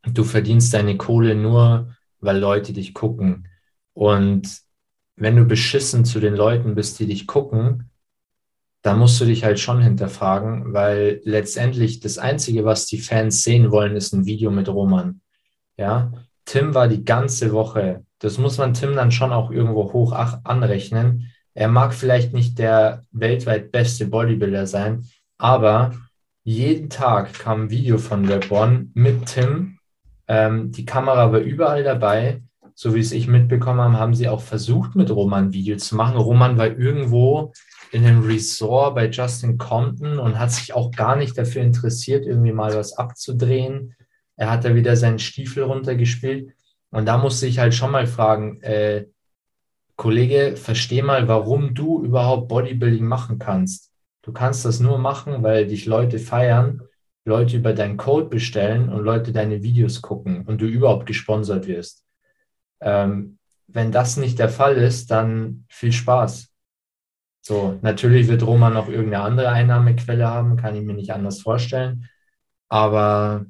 Du 0.04 0.24
verdienst 0.24 0.74
deine 0.74 0.96
Kohle 0.96 1.34
nur, 1.34 1.96
weil 2.20 2.38
Leute 2.38 2.72
dich 2.72 2.94
gucken. 2.94 3.48
Und 3.94 4.62
wenn 5.16 5.36
du 5.36 5.46
beschissen 5.46 6.06
zu 6.06 6.20
den 6.20 6.36
Leuten 6.36 6.76
bist, 6.76 7.00
die 7.00 7.08
dich 7.08 7.26
gucken, 7.26 7.90
dann 8.82 9.00
musst 9.00 9.20
du 9.20 9.26
dich 9.26 9.44
halt 9.44 9.60
schon 9.60 9.82
hinterfragen, 9.82 10.74
weil 10.74 11.20
letztendlich 11.26 12.00
das 12.00 12.18
Einzige, 12.18 12.64
was 12.64 12.86
die 12.86 13.00
Fans 13.00 13.44
sehen 13.44 13.72
wollen, 13.72 13.96
ist 13.96 14.14
ein 14.14 14.26
Video 14.26 14.52
mit 14.52 14.70
Roman. 14.70 15.22
Ja, 15.76 16.14
Tim 16.46 16.74
war 16.74 16.88
die 16.88 17.04
ganze 17.04 17.52
Woche, 17.52 18.06
das 18.20 18.38
muss 18.38 18.58
man 18.58 18.74
Tim 18.74 18.96
dann 18.96 19.12
schon 19.12 19.34
auch 19.34 19.52
irgendwo 19.52 19.92
hoch 19.92 20.14
anrechnen. 20.14 21.32
Er 21.54 21.68
mag 21.68 21.94
vielleicht 21.94 22.34
nicht 22.34 22.58
der 22.58 23.06
weltweit 23.12 23.72
beste 23.72 24.06
Bodybuilder 24.06 24.66
sein, 24.66 25.06
aber 25.40 25.96
jeden 26.44 26.90
Tag 26.90 27.34
kam 27.34 27.64
ein 27.64 27.70
Video 27.72 27.98
von 27.98 28.28
Rap 28.28 28.52
One 28.52 28.88
mit 28.94 29.26
Tim. 29.26 29.80
Ähm, 30.28 30.72
die 30.72 30.86
Kamera 30.86 31.32
war 31.32 31.40
überall 31.40 31.84
dabei. 31.84 32.44
So 32.76 32.94
wie 32.94 33.00
es 33.00 33.12
ich 33.12 33.28
mitbekommen 33.28 33.82
habe, 33.82 33.98
haben 33.98 34.14
sie 34.14 34.30
auch 34.30 34.42
versucht, 34.42 34.96
mit 34.96 35.10
Roman 35.10 35.52
Video 35.52 35.76
zu 35.78 35.96
machen. 35.96 36.18
Roman 36.18 36.58
war 36.58 36.68
irgendwo 36.68 37.52
in 37.92 38.06
einem 38.06 38.24
Resort 38.24 38.96
bei 38.96 39.10
Justin 39.10 39.58
Compton 39.58 40.20
und 40.20 40.40
hat 40.40 40.52
sich 40.52 40.74
auch 40.74 40.92
gar 40.92 41.16
nicht 41.16 41.38
dafür 41.38 41.62
interessiert, 41.62 42.26
irgendwie 42.26 42.54
mal 42.54 42.76
was 42.76 42.94
abzudrehen. 42.94 43.96
Er 44.36 44.50
hat 44.50 44.64
da 44.64 44.76
wieder 44.76 44.96
seinen 44.96 45.20
Stiefel 45.20 45.64
runtergespielt. 45.64 46.54
Und 46.92 47.06
da 47.06 47.18
musste 47.18 47.48
ich 47.48 47.60
halt 47.60 47.74
schon 47.74 47.92
mal 47.92 48.08
fragen, 48.08 48.62
äh, 48.62 49.06
Kollege, 49.96 50.56
versteh 50.56 51.02
mal, 51.02 51.28
warum 51.28 51.74
du 51.74 52.04
überhaupt 52.04 52.48
Bodybuilding 52.48 53.06
machen 53.06 53.40
kannst. 53.40 53.89
Du 54.30 54.34
kannst 54.34 54.64
das 54.64 54.80
nur 54.80 55.00
machen, 55.00 55.42
weil 55.42 55.66
dich 55.66 55.88
Leute 55.88 56.20
feiern, 56.20 56.84
Leute 57.26 57.58
über 57.58 57.74
deinen 57.74 57.98
Code 57.98 58.28
bestellen 58.28 58.90
und 58.90 59.04
Leute 59.04 59.32
deine 59.32 59.64
Videos 59.64 60.04
gucken 60.04 60.46
und 60.46 60.62
du 60.62 60.68
überhaupt 60.68 61.08
gesponsert 61.08 61.66
wirst. 61.66 62.06
Ähm, 62.80 63.40
wenn 63.66 63.92
das 63.92 64.18
nicht 64.18 64.38
der 64.38 64.50
Fall 64.50 64.76
ist, 64.78 65.10
dann 65.10 65.66
viel 65.68 65.92
Spaß. 65.92 66.52
So, 67.42 67.80
natürlich 67.82 68.28
wird 68.28 68.46
Roman 68.46 68.76
noch 68.76 68.88
irgendeine 68.88 69.24
andere 69.24 69.50
Einnahmequelle 69.50 70.28
haben, 70.28 70.58
kann 70.58 70.76
ich 70.76 70.84
mir 70.84 70.94
nicht 70.94 71.12
anders 71.12 71.42
vorstellen. 71.42 72.08
Aber 72.68 73.48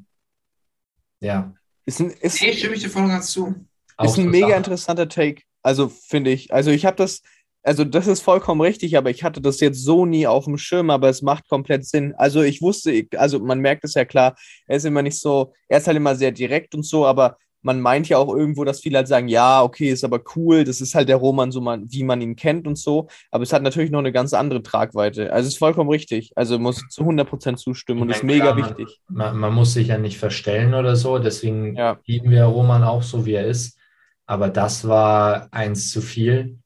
ja, 1.20 1.54
Ist 1.84 2.00
ein, 2.00 2.12
ist, 2.12 2.42
nee, 2.42 2.54
stimme 2.54 2.76
ich 2.76 2.84
dir 2.84 2.90
voll 2.90 3.04
und 3.04 3.10
ganz 3.10 3.32
zu. 3.32 3.54
ist 4.02 4.18
ein 4.18 4.30
mega 4.30 4.56
interessanter 4.56 5.10
Take. 5.10 5.42
Also 5.62 5.90
finde 5.90 6.32
ich. 6.32 6.54
Also 6.54 6.72
ich 6.72 6.86
habe 6.86 6.96
das, 6.96 7.22
also 7.64 7.84
das 7.84 8.08
ist 8.08 8.22
vollkommen 8.22 8.62
richtig, 8.62 8.98
aber 8.98 9.10
ich 9.10 9.24
hatte 9.24 9.42
das 9.42 9.60
jetzt 9.60 9.84
so 9.84 10.06
nie 10.06 10.28
auf 10.28 10.46
dem 10.46 10.58
Schirm, 10.58 10.90
aber 10.90 11.10
es 11.10 11.22
macht 11.22 11.48
komplett 11.50 11.86
Sinn. 11.86 12.14
Also 12.18 12.42
ich 12.42 12.62
wusste, 12.62 13.06
also 13.18 13.40
man 13.40 13.60
merkt 13.60 13.84
es 13.84 13.94
ja 13.94 14.06
klar, 14.06 14.36
er 14.68 14.78
ist 14.78 14.86
immer 14.86 15.02
nicht 15.02 15.20
so, 15.20 15.54
er 15.68 15.80
ist 15.80 15.88
halt 15.88 15.98
immer 15.98 16.16
sehr 16.16 16.32
direkt 16.32 16.74
und 16.76 16.84
so, 16.84 17.06
aber 17.06 17.38
man 17.62 17.82
meint 17.82 18.08
ja 18.08 18.18
auch 18.18 18.34
irgendwo, 18.34 18.64
dass 18.64 18.80
viele 18.80 19.00
halt 19.00 19.10
sagen, 19.10 19.28
ja, 19.28 19.62
okay, 19.62 19.90
ist 19.90 20.06
aber 20.06 20.22
cool, 20.36 20.64
das 20.64 20.80
ist 20.80 20.96
halt 20.96 21.10
der 21.10 21.18
Roman, 21.18 21.52
so 21.52 21.60
man, 21.60 21.92
wie 21.92 22.04
man 22.04 22.22
ihn 22.22 22.38
kennt 22.38 22.66
und 22.68 22.78
so, 22.78 23.08
aber 23.32 23.44
es 23.44 23.52
hat 23.52 23.64
natürlich 23.64 23.92
noch 23.92 24.00
eine 24.00 24.14
ganz 24.14 24.34
andere 24.34 24.64
Tragweite. 24.64 25.34
Also 25.34 25.48
es 25.48 25.54
ist 25.56 25.60
vollkommen 25.60 25.90
richtig. 25.90 26.32
Also 26.36 26.58
muss 26.58 26.82
zu 26.90 27.04
100% 27.04 27.58
zustimmen 27.58 28.04
und 28.04 28.10
Ich 28.12 28.18
ist 28.18 28.24
mega 28.24 28.54
klar, 28.54 28.58
wichtig. 28.58 29.02
Man, 29.10 29.38
man 29.38 29.54
muss 29.54 29.74
sich 29.74 29.90
ja 29.90 29.98
nicht 29.98 30.18
verstellen 30.18 30.74
oder 30.74 30.96
so, 30.96 31.20
deswegen 31.20 31.76
Ja. 31.76 32.00
lieben 32.06 32.32
wir 32.32 32.46
Roman 32.46 32.84
auch 32.84 33.04
so, 33.04 33.26
wie 33.26 33.34
er 33.34 33.46
ist. 33.46 33.78
Aber 34.26 34.48
das 34.50 34.88
war 34.88 35.50
eins 35.52 35.92
zu 35.92 36.02
viel. 36.02 36.60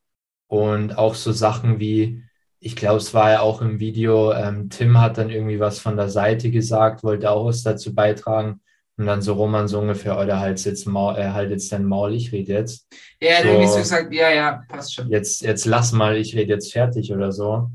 Und 0.53 0.99
auch 0.99 1.15
so 1.15 1.31
Sachen 1.31 1.79
wie, 1.79 2.21
ich 2.59 2.75
glaube, 2.75 2.97
es 2.97 3.11
war 3.15 3.31
ja 3.31 3.39
auch 3.39 3.59
im 3.59 3.79
Video, 3.79 4.31
ähm, 4.33 4.69
Tim 4.69 5.01
hat 5.01 5.17
dann 5.17 5.31
irgendwie 5.31 5.59
was 5.59 5.79
von 5.79 5.97
der 5.97 6.09
Seite 6.09 6.51
gesagt, 6.51 7.03
wollte 7.03 7.31
auch 7.31 7.47
was 7.47 7.63
dazu 7.63 7.95
beitragen. 7.95 8.61
Und 8.95 9.07
dann 9.07 9.23
so 9.23 9.33
Roman 9.33 9.67
so 9.67 9.79
ungefähr, 9.79 10.15
oder 10.19 10.39
halt 10.39 10.63
jetzt, 10.63 10.85
Maul, 10.85 11.17
äh, 11.17 11.31
halt 11.31 11.49
jetzt 11.49 11.71
dein 11.71 11.85
Maul, 11.85 12.13
ich 12.13 12.31
rede 12.31 12.53
jetzt. 12.53 12.87
Ja, 13.19 13.29
er 13.29 13.41
So. 13.41 13.47
irgendwie 13.47 13.67
so 13.67 13.77
gesagt, 13.77 14.13
ja, 14.13 14.29
ja, 14.29 14.61
passt 14.69 14.93
schon. 14.93 15.09
Jetzt, 15.09 15.41
jetzt 15.41 15.65
lass 15.65 15.91
mal, 15.91 16.17
ich 16.17 16.35
rede 16.35 16.53
jetzt 16.53 16.71
fertig 16.71 17.11
oder 17.11 17.31
so. 17.31 17.71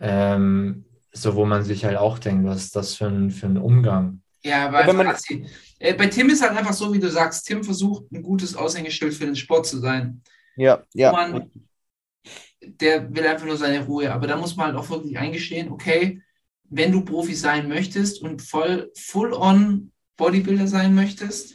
Ähm, 0.00 0.84
so, 1.10 1.34
wo 1.34 1.44
man 1.44 1.64
sich 1.64 1.84
halt 1.84 1.96
auch 1.96 2.20
denkt, 2.20 2.46
was 2.46 2.66
ist 2.66 2.76
das 2.76 2.94
für 2.94 3.06
ein, 3.06 3.32
für 3.32 3.46
ein 3.46 3.56
Umgang? 3.56 4.20
Ja, 4.44 4.68
wenn 4.68 4.76
einfach 4.76 4.94
man-. 4.94 5.46
Äh, 5.80 5.94
bei 5.94 6.06
Tim 6.06 6.30
ist 6.30 6.40
halt 6.40 6.56
einfach 6.56 6.72
so, 6.72 6.94
wie 6.94 7.00
du 7.00 7.10
sagst, 7.10 7.48
Tim 7.48 7.64
versucht, 7.64 8.12
ein 8.12 8.22
gutes 8.22 8.54
Aushängeschild 8.54 9.12
für 9.12 9.26
den 9.26 9.34
Sport 9.34 9.66
zu 9.66 9.80
sein. 9.80 10.22
Ja, 10.54 10.84
ja. 10.94 11.10
Man, 11.10 11.50
der 12.80 13.14
will 13.14 13.26
einfach 13.26 13.46
nur 13.46 13.56
seine 13.56 13.84
Ruhe. 13.84 14.12
Aber 14.12 14.26
da 14.26 14.36
muss 14.36 14.56
man 14.56 14.66
halt 14.66 14.76
auch 14.76 14.88
wirklich 14.90 15.18
eingestehen, 15.18 15.70
okay, 15.70 16.20
wenn 16.68 16.92
du 16.92 17.04
Profi 17.04 17.34
sein 17.34 17.68
möchtest 17.68 18.22
und 18.22 18.42
voll 18.42 18.90
full-on 18.96 19.92
Bodybuilder 20.16 20.66
sein 20.66 20.94
möchtest, 20.94 21.54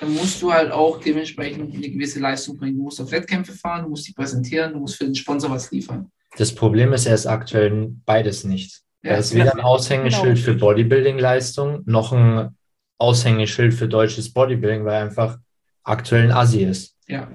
dann 0.00 0.12
musst 0.14 0.40
du 0.42 0.52
halt 0.52 0.70
auch 0.72 1.00
dementsprechend 1.00 1.74
eine 1.74 1.90
gewisse 1.90 2.20
Leistung 2.20 2.56
bringen. 2.56 2.76
Du 2.76 2.84
musst 2.84 3.00
auf 3.00 3.10
Wettkämpfe 3.10 3.52
fahren, 3.52 3.84
du 3.84 3.90
musst 3.90 4.06
dich 4.08 4.14
präsentieren, 4.14 4.72
du 4.72 4.80
musst 4.80 4.96
für 4.96 5.04
den 5.04 5.14
Sponsor 5.14 5.50
was 5.50 5.70
liefern. 5.70 6.10
Das 6.36 6.54
Problem 6.54 6.92
ist, 6.92 7.06
er 7.06 7.14
ist 7.14 7.26
aktuell 7.26 7.92
beides 8.04 8.44
nicht. 8.44 8.82
Ja, 9.02 9.12
er 9.12 9.18
ist 9.18 9.34
weder 9.34 9.54
ein 9.54 9.60
Aushängeschild 9.60 10.34
Genau. 10.36 10.44
für 10.44 10.54
Bodybuilding-Leistung 10.54 11.82
noch 11.86 12.12
ein 12.12 12.56
Aushängeschild 12.98 13.74
für 13.74 13.88
deutsches 13.88 14.32
Bodybuilding, 14.32 14.84
weil 14.84 14.94
er 14.94 15.02
einfach 15.02 15.38
aktuell 15.84 16.24
ein 16.24 16.32
Assi 16.32 16.62
ist. 16.64 16.96
ja. 17.06 17.30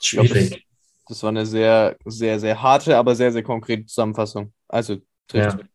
Schwierig. 0.00 0.66
Das 1.12 1.22
war 1.22 1.28
eine 1.28 1.44
sehr, 1.44 1.98
sehr, 2.06 2.40
sehr 2.40 2.62
harte, 2.62 2.96
aber 2.96 3.14
sehr, 3.14 3.32
sehr 3.32 3.42
konkrete 3.42 3.84
Zusammenfassung. 3.84 4.54
Also 4.66 4.96
trifft. 5.28 5.58
Ja. 5.58 5.66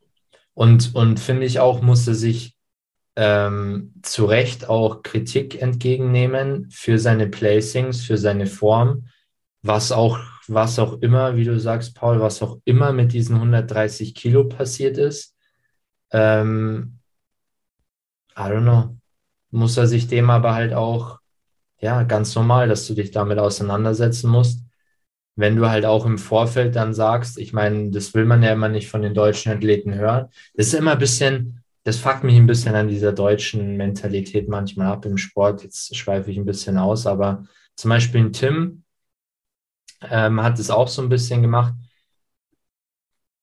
Und, 0.55 0.95
und 0.95 1.19
finde 1.19 1.45
ich 1.45 1.59
auch, 1.59 1.83
musste 1.83 2.15
sich 2.15 2.57
ähm, 3.15 3.93
zu 4.01 4.25
Recht 4.25 4.67
auch 4.67 5.03
Kritik 5.03 5.61
entgegennehmen 5.61 6.71
für 6.71 6.97
seine 6.97 7.27
Placings, 7.27 8.03
für 8.03 8.17
seine 8.17 8.47
Form, 8.47 9.09
was 9.61 9.91
auch, 9.91 10.17
was 10.47 10.79
auch 10.79 11.03
immer, 11.03 11.35
wie 11.35 11.43
du 11.43 11.59
sagst, 11.59 11.93
Paul, 11.93 12.19
was 12.19 12.41
auch 12.41 12.57
immer 12.65 12.91
mit 12.91 13.13
diesen 13.13 13.35
130 13.35 14.15
Kilo 14.15 14.45
passiert 14.45 14.97
ist. 14.97 15.35
Ähm, 16.09 16.97
I 18.35 18.41
don't 18.41 18.63
know. 18.63 18.97
Muss 19.51 19.77
er 19.77 19.85
sich 19.85 20.07
dem 20.07 20.31
aber 20.31 20.55
halt 20.55 20.73
auch, 20.73 21.19
ja, 21.79 22.01
ganz 22.01 22.33
normal, 22.33 22.69
dass 22.69 22.87
du 22.87 22.95
dich 22.95 23.11
damit 23.11 23.37
auseinandersetzen 23.37 24.31
musst 24.31 24.66
wenn 25.37 25.55
du 25.55 25.69
halt 25.69 25.85
auch 25.85 26.05
im 26.05 26.17
Vorfeld 26.17 26.75
dann 26.75 26.95
sagst, 26.95 27.37
ich 27.37 27.53
meine, 27.53 27.91
das 27.91 28.15
will 28.15 28.25
man 28.25 28.41
ja 28.41 28.51
immer 28.51 28.69
nicht 28.69 28.89
von 28.89 29.03
den 29.03 29.13
deutschen 29.13 29.51
Athleten 29.51 29.93
hören. 29.93 30.29
Das 30.55 30.67
ist 30.67 30.73
immer 30.73 30.93
ein 30.93 30.97
bisschen, 30.97 31.63
das 31.83 31.97
fuckt 31.97 32.23
mich 32.23 32.35
ein 32.35 32.47
bisschen 32.47 32.73
an 32.73 32.87
dieser 32.87 33.13
deutschen 33.13 33.77
Mentalität 33.77 34.49
manchmal 34.49 34.87
ab 34.87 35.05
im 35.05 35.17
Sport. 35.17 35.63
Jetzt 35.63 35.95
schweife 35.95 36.31
ich 36.31 36.37
ein 36.37 36.45
bisschen 36.45 36.79
aus, 36.79 37.05
aber 37.05 37.45
zum 37.75 37.89
Beispiel 37.89 38.21
ein 38.21 38.33
Tim 38.33 38.83
ähm, 40.01 40.41
hat 40.41 40.57
es 40.57 40.71
auch 40.71 40.87
so 40.87 41.03
ein 41.03 41.09
bisschen 41.09 41.43
gemacht. 41.43 41.75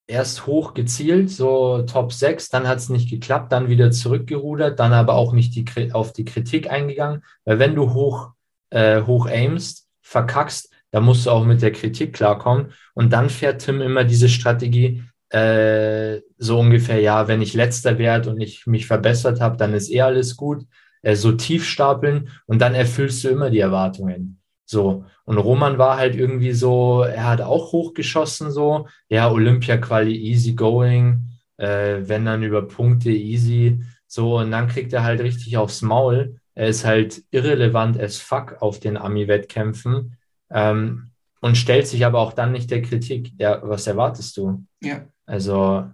Erst 0.08 0.48
hoch 0.48 0.74
gezielt, 0.74 1.30
so 1.30 1.82
Top 1.82 2.12
6, 2.12 2.48
dann 2.50 2.66
hat 2.66 2.78
es 2.78 2.88
nicht 2.88 3.08
geklappt, 3.08 3.52
dann 3.52 3.68
wieder 3.68 3.92
zurückgerudert, 3.92 4.80
dann 4.80 4.92
aber 4.92 5.14
auch 5.14 5.32
nicht 5.32 5.54
die, 5.54 5.92
auf 5.92 6.12
die 6.12 6.24
Kritik 6.24 6.68
eingegangen, 6.70 7.22
weil 7.44 7.60
wenn 7.60 7.76
du 7.76 7.94
hoch, 7.94 8.32
äh, 8.70 9.02
hoch 9.02 9.26
aimst, 9.26 9.88
verkackst, 10.02 10.73
da 10.94 11.00
musst 11.00 11.26
du 11.26 11.30
auch 11.32 11.44
mit 11.44 11.60
der 11.60 11.72
Kritik 11.72 12.12
klarkommen. 12.12 12.72
Und 12.94 13.12
dann 13.12 13.28
fährt 13.28 13.62
Tim 13.62 13.80
immer 13.80 14.04
diese 14.04 14.28
Strategie, 14.28 15.02
äh, 15.30 16.20
so 16.38 16.60
ungefähr, 16.60 17.00
ja, 17.00 17.26
wenn 17.26 17.42
ich 17.42 17.52
letzter 17.52 17.98
werde 17.98 18.30
und 18.30 18.40
ich 18.40 18.68
mich 18.68 18.86
verbessert 18.86 19.40
habe, 19.40 19.56
dann 19.56 19.74
ist 19.74 19.90
eh 19.90 20.02
alles 20.02 20.36
gut. 20.36 20.64
Äh, 21.02 21.16
so 21.16 21.32
tief 21.32 21.64
stapeln 21.64 22.28
und 22.46 22.60
dann 22.60 22.76
erfüllst 22.76 23.24
du 23.24 23.28
immer 23.30 23.50
die 23.50 23.58
Erwartungen. 23.58 24.38
So. 24.66 25.04
Und 25.24 25.38
Roman 25.38 25.78
war 25.78 25.96
halt 25.96 26.14
irgendwie 26.14 26.52
so, 26.52 27.02
er 27.02 27.26
hat 27.26 27.40
auch 27.40 27.72
hochgeschossen, 27.72 28.52
so, 28.52 28.86
ja, 29.08 29.28
Olympia-Quali 29.32 30.14
easy 30.14 30.52
going, 30.52 31.26
äh, 31.56 32.02
wenn 32.02 32.24
dann 32.24 32.44
über 32.44 32.68
Punkte 32.68 33.10
easy, 33.10 33.80
so, 34.06 34.38
und 34.38 34.52
dann 34.52 34.68
kriegt 34.68 34.92
er 34.92 35.02
halt 35.02 35.20
richtig 35.20 35.56
aufs 35.56 35.82
Maul. 35.82 36.36
Er 36.54 36.68
ist 36.68 36.84
halt 36.84 37.20
irrelevant 37.32 37.98
as 37.98 38.16
fuck 38.18 38.62
auf 38.62 38.78
den 38.78 38.96
Ami-Wettkämpfen 38.96 40.16
ähm, 40.54 41.10
und 41.42 41.56
stellt 41.56 41.86
sich 41.86 42.06
aber 42.06 42.20
auch 42.20 42.32
dann 42.32 42.52
nicht 42.52 42.70
der 42.70 42.80
Kritik. 42.80 43.32
Ja, 43.38 43.60
was 43.62 43.86
erwartest 43.86 44.34
du? 44.38 44.64
Ja. 44.82 45.04
Also, 45.26 45.84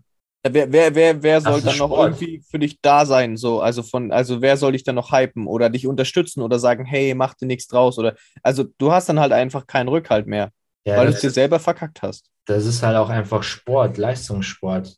Ja, 0.47 0.55
Wer, 0.55 0.73
wer, 0.73 0.95
wer, 0.95 1.23
wer 1.23 1.41
soll 1.41 1.61
dann 1.61 1.77
noch 1.77 1.91
irgendwie 1.91 2.41
für 2.49 2.59
dich 2.59 2.81
da 2.81 3.05
sein? 3.05 3.37
So, 3.37 3.61
also 3.61 3.83
von, 3.83 4.11
also 4.13 4.41
wer 4.41 4.57
soll 4.57 4.73
dich 4.73 4.85
dann 4.85 4.95
noch 4.95 5.13
hypen 5.13 5.47
oder 5.47 5.69
dich 5.69 5.87
unterstützen 5.87 6.41
oder 6.43 6.59
sagen, 6.59 6.85
hey, 6.87 7.15
mach 7.15 7.35
dir 7.35 7.47
nichts 7.47 7.67
draus? 7.67 7.99
Oder 7.99 8.15
also 8.43 8.65
du 8.79 8.93
hast 8.93 9.09
dann 9.09 9.21
halt 9.21 9.33
einfach 9.33 9.67
keinen 9.67 9.89
Rückhalt 9.89 10.27
mehr, 10.27 10.51
ja, 10.87 10.97
weil 10.97 11.09
du 11.09 11.13
es 11.13 11.21
dir 11.21 11.31
selber 11.31 11.59
verkackt 11.59 12.01
hast. 12.03 12.31
das 12.47 12.65
ist 12.65 12.83
halt 12.83 12.97
auch 12.97 13.11
einfach 13.11 13.43
Sport, 13.43 13.99
Leistungssport. 13.99 14.97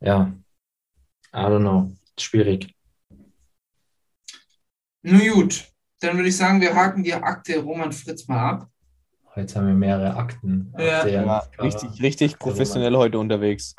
Ja. 0.00 0.32
I 1.32 1.36
don't 1.36 1.60
know. 1.60 1.92
Schwierig. 2.18 2.74
Nun 5.02 5.20
gut, 5.28 5.64
dann 6.00 6.16
würde 6.16 6.28
ich 6.28 6.36
sagen, 6.36 6.60
wir 6.60 6.74
haken 6.74 7.02
die 7.02 7.14
Akte 7.14 7.58
Roman 7.60 7.92
Fritz 7.92 8.26
mal 8.28 8.50
ab. 8.50 8.68
Jetzt 9.36 9.54
haben 9.54 9.66
wir 9.66 9.74
mehrere 9.74 10.16
Akten. 10.16 10.74
Ja. 10.78 11.06
Ja, 11.06 11.48
richtig, 11.60 12.02
richtig 12.02 12.38
professionell 12.38 12.96
heute 12.96 13.18
unterwegs. 13.18 13.74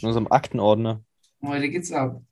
In 0.00 0.08
unserem 0.08 0.30
Aktenordner. 0.30 1.02
Heute 1.44 1.68
geht's 1.68 1.92
ab. 1.92 2.22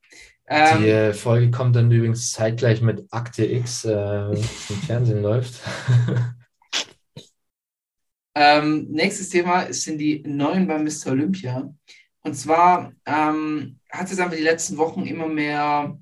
Die 0.49 0.55
Ähm, 0.55 0.85
äh, 0.85 1.13
Folge 1.13 1.51
kommt 1.51 1.77
dann 1.77 1.91
übrigens 1.91 2.33
zeitgleich 2.33 2.81
mit 2.81 3.07
Akte 3.11 3.45
X, 3.45 3.85
äh, 3.85 3.95
wenn 3.97 4.39
es 4.39 4.71
im 4.71 4.77
Fernsehen 4.77 5.23
läuft. 5.23 5.55
Ähm, 8.35 8.87
nächstes 8.91 9.29
Thema 9.29 9.73
sind 9.73 9.99
die 9.99 10.23
Neuen 10.27 10.67
bei 10.69 10.79
Mr. 10.79 11.11
Olympia. 11.11 11.75
Und 12.23 12.35
zwar 12.35 12.93
ähm, 13.05 13.79
hat 13.91 14.11
es 14.11 14.19
einfach 14.19 14.37
die 14.37 14.43
letzten 14.43 14.77
Wochen 14.77 15.05
immer 15.05 15.27
mehr, 15.27 15.99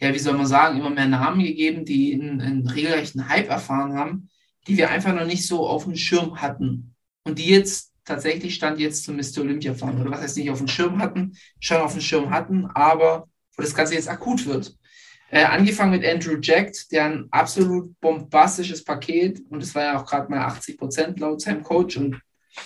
ja, 0.00 0.12
wie 0.12 0.18
soll 0.18 0.36
man 0.36 0.46
sagen, 0.46 0.78
immer 0.78 0.90
mehr 0.90 1.06
Namen 1.06 1.42
gegeben, 1.42 1.84
die 1.84 2.14
einen, 2.14 2.40
einen 2.40 2.68
regelrechten 2.68 3.28
Hype 3.28 3.48
erfahren 3.48 3.94
haben, 3.94 4.28
die 4.66 4.76
wir 4.76 4.90
einfach 4.90 5.14
noch 5.14 5.26
nicht 5.26 5.46
so 5.46 5.66
auf 5.66 5.84
dem 5.84 5.96
Schirm 5.96 6.40
hatten. 6.40 6.94
Und 7.24 7.38
die 7.38 7.48
jetzt 7.48 7.92
tatsächlich 8.04 8.54
Stand 8.54 8.78
jetzt 8.78 9.04
zum 9.04 9.16
Mr. 9.16 9.40
Olympia 9.40 9.74
fahren. 9.74 10.00
Oder 10.00 10.10
was 10.10 10.20
heißt 10.20 10.36
nicht 10.36 10.50
auf 10.50 10.58
dem 10.58 10.68
Schirm 10.68 11.00
hatten, 11.02 11.36
schon 11.60 11.78
auf 11.78 11.92
dem 11.92 12.00
Schirm 12.00 12.30
hatten, 12.30 12.66
aber 12.66 13.28
wo 13.56 13.62
das 13.62 13.74
Ganze 13.74 13.94
jetzt 13.94 14.08
akut 14.08 14.46
wird. 14.46 14.74
Äh, 15.28 15.44
angefangen 15.44 15.90
mit 15.90 16.04
Andrew 16.04 16.38
Jack, 16.40 16.72
der 16.92 17.06
ein 17.06 17.26
absolut 17.32 17.98
bombastisches 18.00 18.84
Paket, 18.84 19.40
und 19.50 19.62
es 19.62 19.74
war 19.74 19.82
ja 19.82 20.00
auch 20.00 20.06
gerade 20.06 20.30
mal 20.30 20.38
80 20.38 20.78
Prozent 20.78 21.18
laut 21.18 21.40
seinem 21.40 21.64
Coach, 21.64 21.96
und 21.96 22.20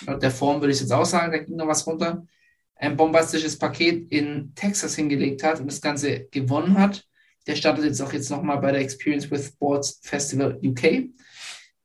laut 0.05 0.21
der 0.21 0.29
Form 0.29 0.61
würde 0.61 0.73
ich 0.73 0.79
jetzt 0.79 0.91
auch 0.91 1.05
sagen, 1.05 1.31
da 1.31 1.39
ging 1.39 1.55
noch 1.55 1.67
was 1.67 1.87
runter, 1.87 2.23
ein 2.75 2.95
bombastisches 2.95 3.57
Paket 3.57 4.11
in 4.11 4.53
Texas 4.53 4.95
hingelegt 4.95 5.43
hat 5.43 5.59
und 5.59 5.67
das 5.67 5.81
Ganze 5.81 6.27
gewonnen 6.29 6.77
hat. 6.77 7.03
Der 7.47 7.55
startet 7.55 7.85
jetzt 7.85 8.01
auch 8.01 8.13
jetzt 8.13 8.29
nochmal 8.29 8.59
bei 8.59 8.71
der 8.71 8.81
Experience 8.81 9.29
with 9.31 9.47
Sports 9.47 9.99
Festival 10.03 10.59
UK. 10.63 11.09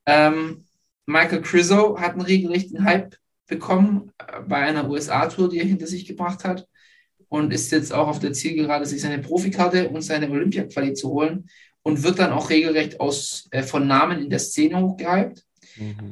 Ähm, 0.07 0.65
Michael 1.07 1.43
Criso 1.43 1.99
hat 1.99 2.13
einen 2.13 2.23
regelrechten 2.23 2.85
Hype 2.85 3.17
bekommen 3.47 4.13
äh, 4.19 4.41
bei 4.47 4.57
einer 4.57 4.89
USA-Tour, 4.89 5.49
die 5.49 5.59
er 5.59 5.67
hinter 5.67 5.87
sich 5.87 6.07
gebracht 6.07 6.45
hat 6.45 6.67
und 7.29 7.53
ist 7.53 7.73
jetzt 7.73 7.93
auch 7.93 8.09
auf 8.09 8.19
der 8.19 8.33
Zielgerade, 8.33 8.87
sich 8.87 9.01
seine 9.01 9.21
Profikarte 9.21 9.89
und 9.89 10.03
seine 10.03 10.31
Olympia-Quali 10.31 10.95
zu 10.95 11.11
holen 11.11 11.49
und 11.83 12.03
wird 12.03 12.19
dann 12.19 12.33
auch 12.33 12.51
regelrecht 12.51 13.01
aus, 13.01 13.49
äh, 13.51 13.63
von 13.63 13.87
Namen 13.87 14.23
in 14.23 14.31
der 14.31 14.41
Szene 14.41 14.81
hochgehypt. 14.81 15.45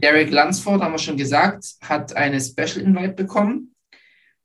Derek 0.02 0.30
Lunsford, 0.30 0.82
haben 0.82 0.92
wir 0.92 0.98
schon 0.98 1.16
gesagt, 1.16 1.64
hat 1.80 2.14
eine 2.14 2.40
Special 2.40 2.84
Invite 2.84 3.14
bekommen. 3.14 3.73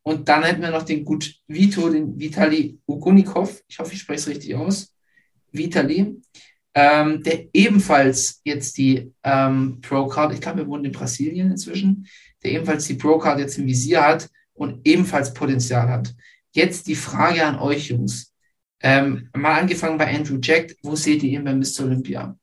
Und 0.04 0.30
dann 0.30 0.44
hätten 0.44 0.62
wir 0.62 0.72
noch 0.72 0.84
den 0.84 1.04
gut 1.06 1.36
Vito, 1.48 1.90
den 1.90 2.20
Vitali 2.20 2.80
Ugunikov, 2.88 3.62
ich 3.68 3.80
hoffe, 3.80 3.94
ich 3.94 4.00
spreche 4.00 4.20
es 4.20 4.28
richtig 4.28 4.56
aus, 4.56 4.96
Vitali, 5.52 6.22
ähm, 6.74 7.24
der 7.24 7.48
ebenfalls 7.54 8.42
jetzt 8.44 8.78
die 8.78 9.14
ähm, 9.24 9.80
Pro-Card, 9.82 10.34
ich 10.34 10.42
glaube, 10.42 10.60
wir 10.60 10.68
wohnen 10.68 10.86
in 10.86 10.92
Brasilien 10.92 11.52
inzwischen, 11.52 12.08
der 12.44 12.52
ebenfalls 12.52 12.86
die 12.86 12.94
Pro-Card 12.94 13.40
jetzt 13.40 13.58
im 13.58 13.66
Visier 13.66 14.06
hat 14.06 14.30
und 14.54 14.82
ebenfalls 14.86 15.34
Potenzial 15.34 15.90
hat. 15.90 16.14
Jetzt 16.52 16.88
die 16.88 16.96
Frage 16.96 17.46
an 17.46 17.60
euch, 17.60 17.90
Jungs. 17.90 18.34
Ähm, 18.82 19.30
mal 19.36 19.60
angefangen 19.60 19.98
bei 19.98 20.14
Andrew 20.16 20.38
Jack, 20.42 20.76
wo 20.84 20.96
seht 20.96 21.24
ihr 21.24 21.32
ihn 21.32 21.44
bei 21.44 21.54
Mr. 21.54 21.84
Olympia? 21.84 22.38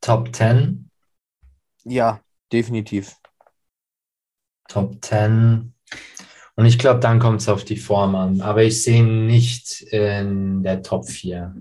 Top 0.00 0.34
10. 0.34 0.90
Ja, 1.84 2.20
definitiv. 2.52 3.16
Top 4.72 5.04
10. 5.04 5.74
Und 6.54 6.66
ich 6.66 6.78
glaube, 6.78 7.00
dann 7.00 7.18
kommt 7.18 7.40
es 7.40 7.48
auf 7.48 7.64
die 7.64 7.76
Form 7.76 8.14
an. 8.14 8.40
Aber 8.40 8.62
ich 8.62 8.82
sehe 8.82 8.98
ihn 8.98 9.26
nicht 9.26 9.82
in 9.82 10.62
der 10.62 10.82
Top 10.82 11.08
4. 11.08 11.54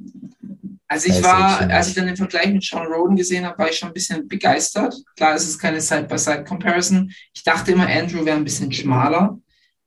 Also 0.87 1.09
ich 1.09 1.23
war, 1.23 1.61
als 1.69 1.89
ich 1.89 1.93
dann 1.95 2.07
den 2.07 2.17
Vergleich 2.17 2.51
mit 2.51 2.63
Sean 2.63 2.87
Roden 2.87 3.15
gesehen 3.15 3.45
habe, 3.45 3.57
war 3.57 3.69
ich 3.69 3.77
schon 3.77 3.89
ein 3.89 3.93
bisschen 3.93 4.27
begeistert. 4.27 4.93
Klar, 5.15 5.35
es 5.35 5.47
ist 5.47 5.59
keine 5.59 5.79
Side-by-Side-Comparison. 5.79 7.11
Ich 7.33 7.43
dachte 7.43 7.71
immer, 7.71 7.87
Andrew 7.87 8.25
wäre 8.25 8.35
ein 8.35 8.43
bisschen 8.43 8.71
schmaler. 8.71 9.39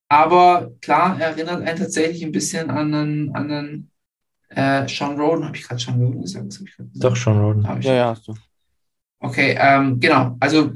Aber 0.08 0.72
klar, 0.80 1.18
er 1.20 1.28
erinnert 1.28 1.62
einen 1.62 1.78
tatsächlich 1.78 2.24
ein 2.24 2.32
bisschen 2.32 2.70
an 2.70 2.94
einen, 2.94 3.34
an 3.34 3.50
einen 3.50 3.90
äh, 4.48 4.88
Sean 4.88 5.20
Roden. 5.20 5.44
Habe 5.44 5.56
ich 5.56 5.64
gerade 5.64 5.80
Sean 5.80 6.00
Roden 6.00 6.22
gesagt? 6.22 6.58
Doch 6.94 7.16
schon, 7.16 7.38
Roden. 7.38 7.64
Ja, 7.82 7.94
ja, 7.94 8.10
hast 8.10 8.28
du. 8.28 8.34
Okay, 9.20 9.56
ähm, 9.58 10.00
genau. 10.00 10.36
Also 10.40 10.72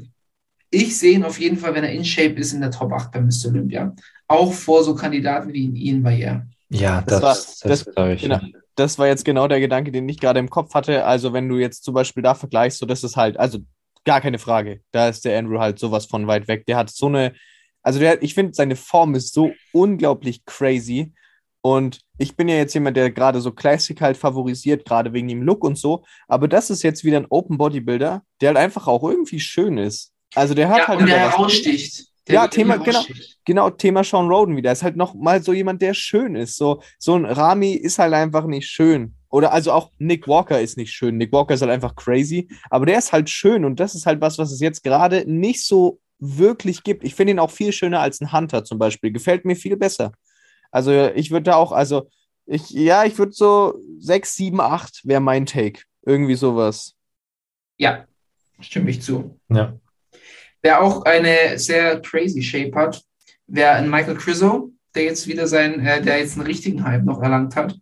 ich 0.71 0.97
sehe 0.97 1.13
ihn 1.15 1.23
auf 1.23 1.39
jeden 1.39 1.57
Fall, 1.57 1.73
wenn 1.73 1.83
er 1.83 1.91
in 1.91 2.05
Shape 2.05 2.35
ist, 2.35 2.53
in 2.53 2.61
der 2.61 2.71
Top 2.71 2.91
8 2.91 3.11
bei 3.11 3.21
Mr. 3.21 3.47
Olympia. 3.49 3.95
Auch 4.27 4.53
vor 4.53 4.83
so 4.83 4.93
Kandidaten 4.95 5.51
wie 5.53 5.65
Ian 5.65 6.03
Barriere. 6.03 6.47
Ja, 6.69 7.01
Das 7.01 7.19
das, 7.19 7.21
war- 7.63 7.69
das, 7.69 7.85
das- 7.85 8.07
ich. 8.15 8.21
genau. 8.21 8.39
Das 8.75 8.97
war 8.97 9.07
jetzt 9.07 9.25
genau 9.25 9.47
der 9.49 9.59
Gedanke, 9.59 9.91
den 9.91 10.07
ich 10.07 10.19
gerade 10.19 10.39
im 10.39 10.49
Kopf 10.49 10.73
hatte. 10.73 11.03
Also, 11.03 11.33
wenn 11.33 11.49
du 11.49 11.57
jetzt 11.57 11.83
zum 11.83 11.93
Beispiel 11.93 12.23
da 12.23 12.33
vergleichst, 12.33 12.79
so 12.79 12.85
das 12.85 13.03
ist 13.03 13.17
halt, 13.17 13.37
also 13.37 13.59
gar 14.05 14.21
keine 14.21 14.39
Frage. 14.39 14.79
Da 14.91 15.09
ist 15.09 15.25
der 15.25 15.37
Andrew 15.37 15.59
halt 15.59 15.79
sowas 15.79 16.05
von 16.05 16.27
weit 16.27 16.47
weg. 16.47 16.65
Der 16.65 16.77
hat 16.77 16.89
so 16.89 17.07
eine, 17.07 17.33
also 17.81 17.99
der, 17.99 18.23
ich 18.23 18.33
finde, 18.35 18.53
seine 18.53 18.77
Form 18.77 19.15
ist 19.15 19.33
so 19.33 19.51
unglaublich 19.73 20.45
crazy. 20.45 21.11
Und 21.61 21.99
ich 22.17 22.37
bin 22.37 22.47
ja 22.47 22.55
jetzt 22.55 22.73
jemand, 22.73 22.95
der 22.95 23.11
gerade 23.11 23.41
so 23.41 23.51
Classic 23.51 23.99
halt 23.99 24.15
favorisiert, 24.15 24.85
gerade 24.85 25.11
wegen 25.11 25.27
dem 25.27 25.41
Look 25.41 25.65
und 25.65 25.77
so. 25.77 26.05
Aber 26.29 26.47
das 26.47 26.69
ist 26.69 26.81
jetzt 26.83 27.03
wieder 27.03 27.17
ein 27.17 27.27
Open 27.29 27.57
Bodybuilder, 27.57 28.23
der 28.39 28.47
halt 28.47 28.57
einfach 28.57 28.87
auch 28.87 29.03
irgendwie 29.03 29.41
schön 29.41 29.77
ist. 29.77 30.13
Also 30.35 30.53
der 30.53 30.69
hat 30.69 30.77
Ja, 30.79 30.87
halt 30.87 30.99
und 31.01 31.07
der 31.07 31.19
heraussticht. 31.19 32.07
Der 32.27 32.35
Ja, 32.35 32.47
Thema- 32.47 32.77
genau. 32.77 33.03
genau, 33.45 33.69
Thema 33.71 34.03
Sean 34.03 34.27
Roden 34.27 34.55
wieder. 34.55 34.71
Ist 34.71 34.83
halt 34.83 34.95
noch 34.95 35.15
mal 35.15 35.41
so 35.41 35.51
jemand, 35.53 35.81
der 35.81 35.93
schön 35.95 36.35
ist. 36.35 36.57
So, 36.57 36.81
so 36.99 37.15
ein 37.15 37.25
Rami 37.25 37.73
ist 37.73 37.97
halt 37.97 38.13
einfach 38.13 38.45
nicht 38.45 38.67
schön. 38.69 39.15
Oder 39.29 39.51
also 39.51 39.71
auch 39.71 39.91
Nick 39.97 40.27
Walker 40.27 40.59
ist 40.61 40.77
nicht 40.77 40.91
schön. 40.91 41.17
Nick 41.17 41.31
Walker 41.31 41.53
ist 41.55 41.61
halt 41.61 41.71
einfach 41.71 41.95
crazy. 41.95 42.49
Aber 42.69 42.85
der 42.85 42.99
ist 42.99 43.11
halt 43.13 43.29
schön 43.29 43.65
und 43.65 43.79
das 43.79 43.95
ist 43.95 44.05
halt 44.05 44.21
was, 44.21 44.37
was 44.37 44.51
es 44.51 44.59
jetzt 44.59 44.83
gerade 44.83 45.23
nicht 45.25 45.65
so 45.65 45.99
wirklich 46.19 46.83
gibt. 46.83 47.03
Ich 47.03 47.15
finde 47.15 47.31
ihn 47.31 47.39
auch 47.39 47.51
viel 47.51 47.71
schöner 47.71 47.99
als 48.01 48.21
ein 48.21 48.31
Hunter 48.31 48.63
zum 48.63 48.77
Beispiel. 48.77 49.11
Gefällt 49.11 49.45
mir 49.45 49.55
viel 49.55 49.77
besser. 49.77 50.11
Also 50.71 50.91
ich 51.15 51.31
würde 51.31 51.43
da 51.43 51.55
auch, 51.55 51.71
also 51.71 52.09
ich, 52.45 52.69
ja, 52.69 53.05
ich 53.05 53.17
würde 53.17 53.31
so 53.31 53.75
6, 53.99 54.35
7, 54.35 54.59
8 54.61 55.01
wäre 55.03 55.21
mein 55.21 55.45
Take. 55.47 55.81
Irgendwie 56.05 56.35
sowas. 56.35 56.93
Ja, 57.77 58.05
stimme 58.59 58.89
ich 58.91 59.01
zu. 59.01 59.39
Ja. 59.49 59.73
Wer 60.61 60.81
auch 60.81 61.03
eine 61.05 61.57
sehr 61.57 62.01
crazy 62.01 62.41
Shape 62.41 62.75
hat, 62.75 63.01
wäre 63.47 63.71
ein 63.73 63.89
Michael 63.89 64.15
Criso, 64.15 64.71
der 64.95 65.03
jetzt 65.03 65.27
wieder 65.27 65.47
sein, 65.47 65.85
äh, 65.85 66.01
der 66.01 66.19
jetzt 66.19 66.37
einen 66.37 66.45
richtigen 66.45 66.83
Hype 66.83 67.05
noch 67.05 67.21
erlangt 67.21 67.55
hat. 67.55 67.77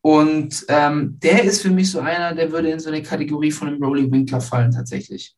Und 0.00 0.64
ähm, 0.68 1.18
der 1.22 1.42
ist 1.44 1.62
für 1.62 1.70
mich 1.70 1.90
so 1.90 2.00
einer, 2.00 2.34
der 2.34 2.52
würde 2.52 2.70
in 2.70 2.78
so 2.80 2.88
eine 2.88 3.02
Kategorie 3.02 3.50
von 3.50 3.68
einem 3.68 3.82
Rolly 3.82 4.10
Winkler 4.10 4.40
fallen, 4.40 4.70
tatsächlich. 4.70 5.34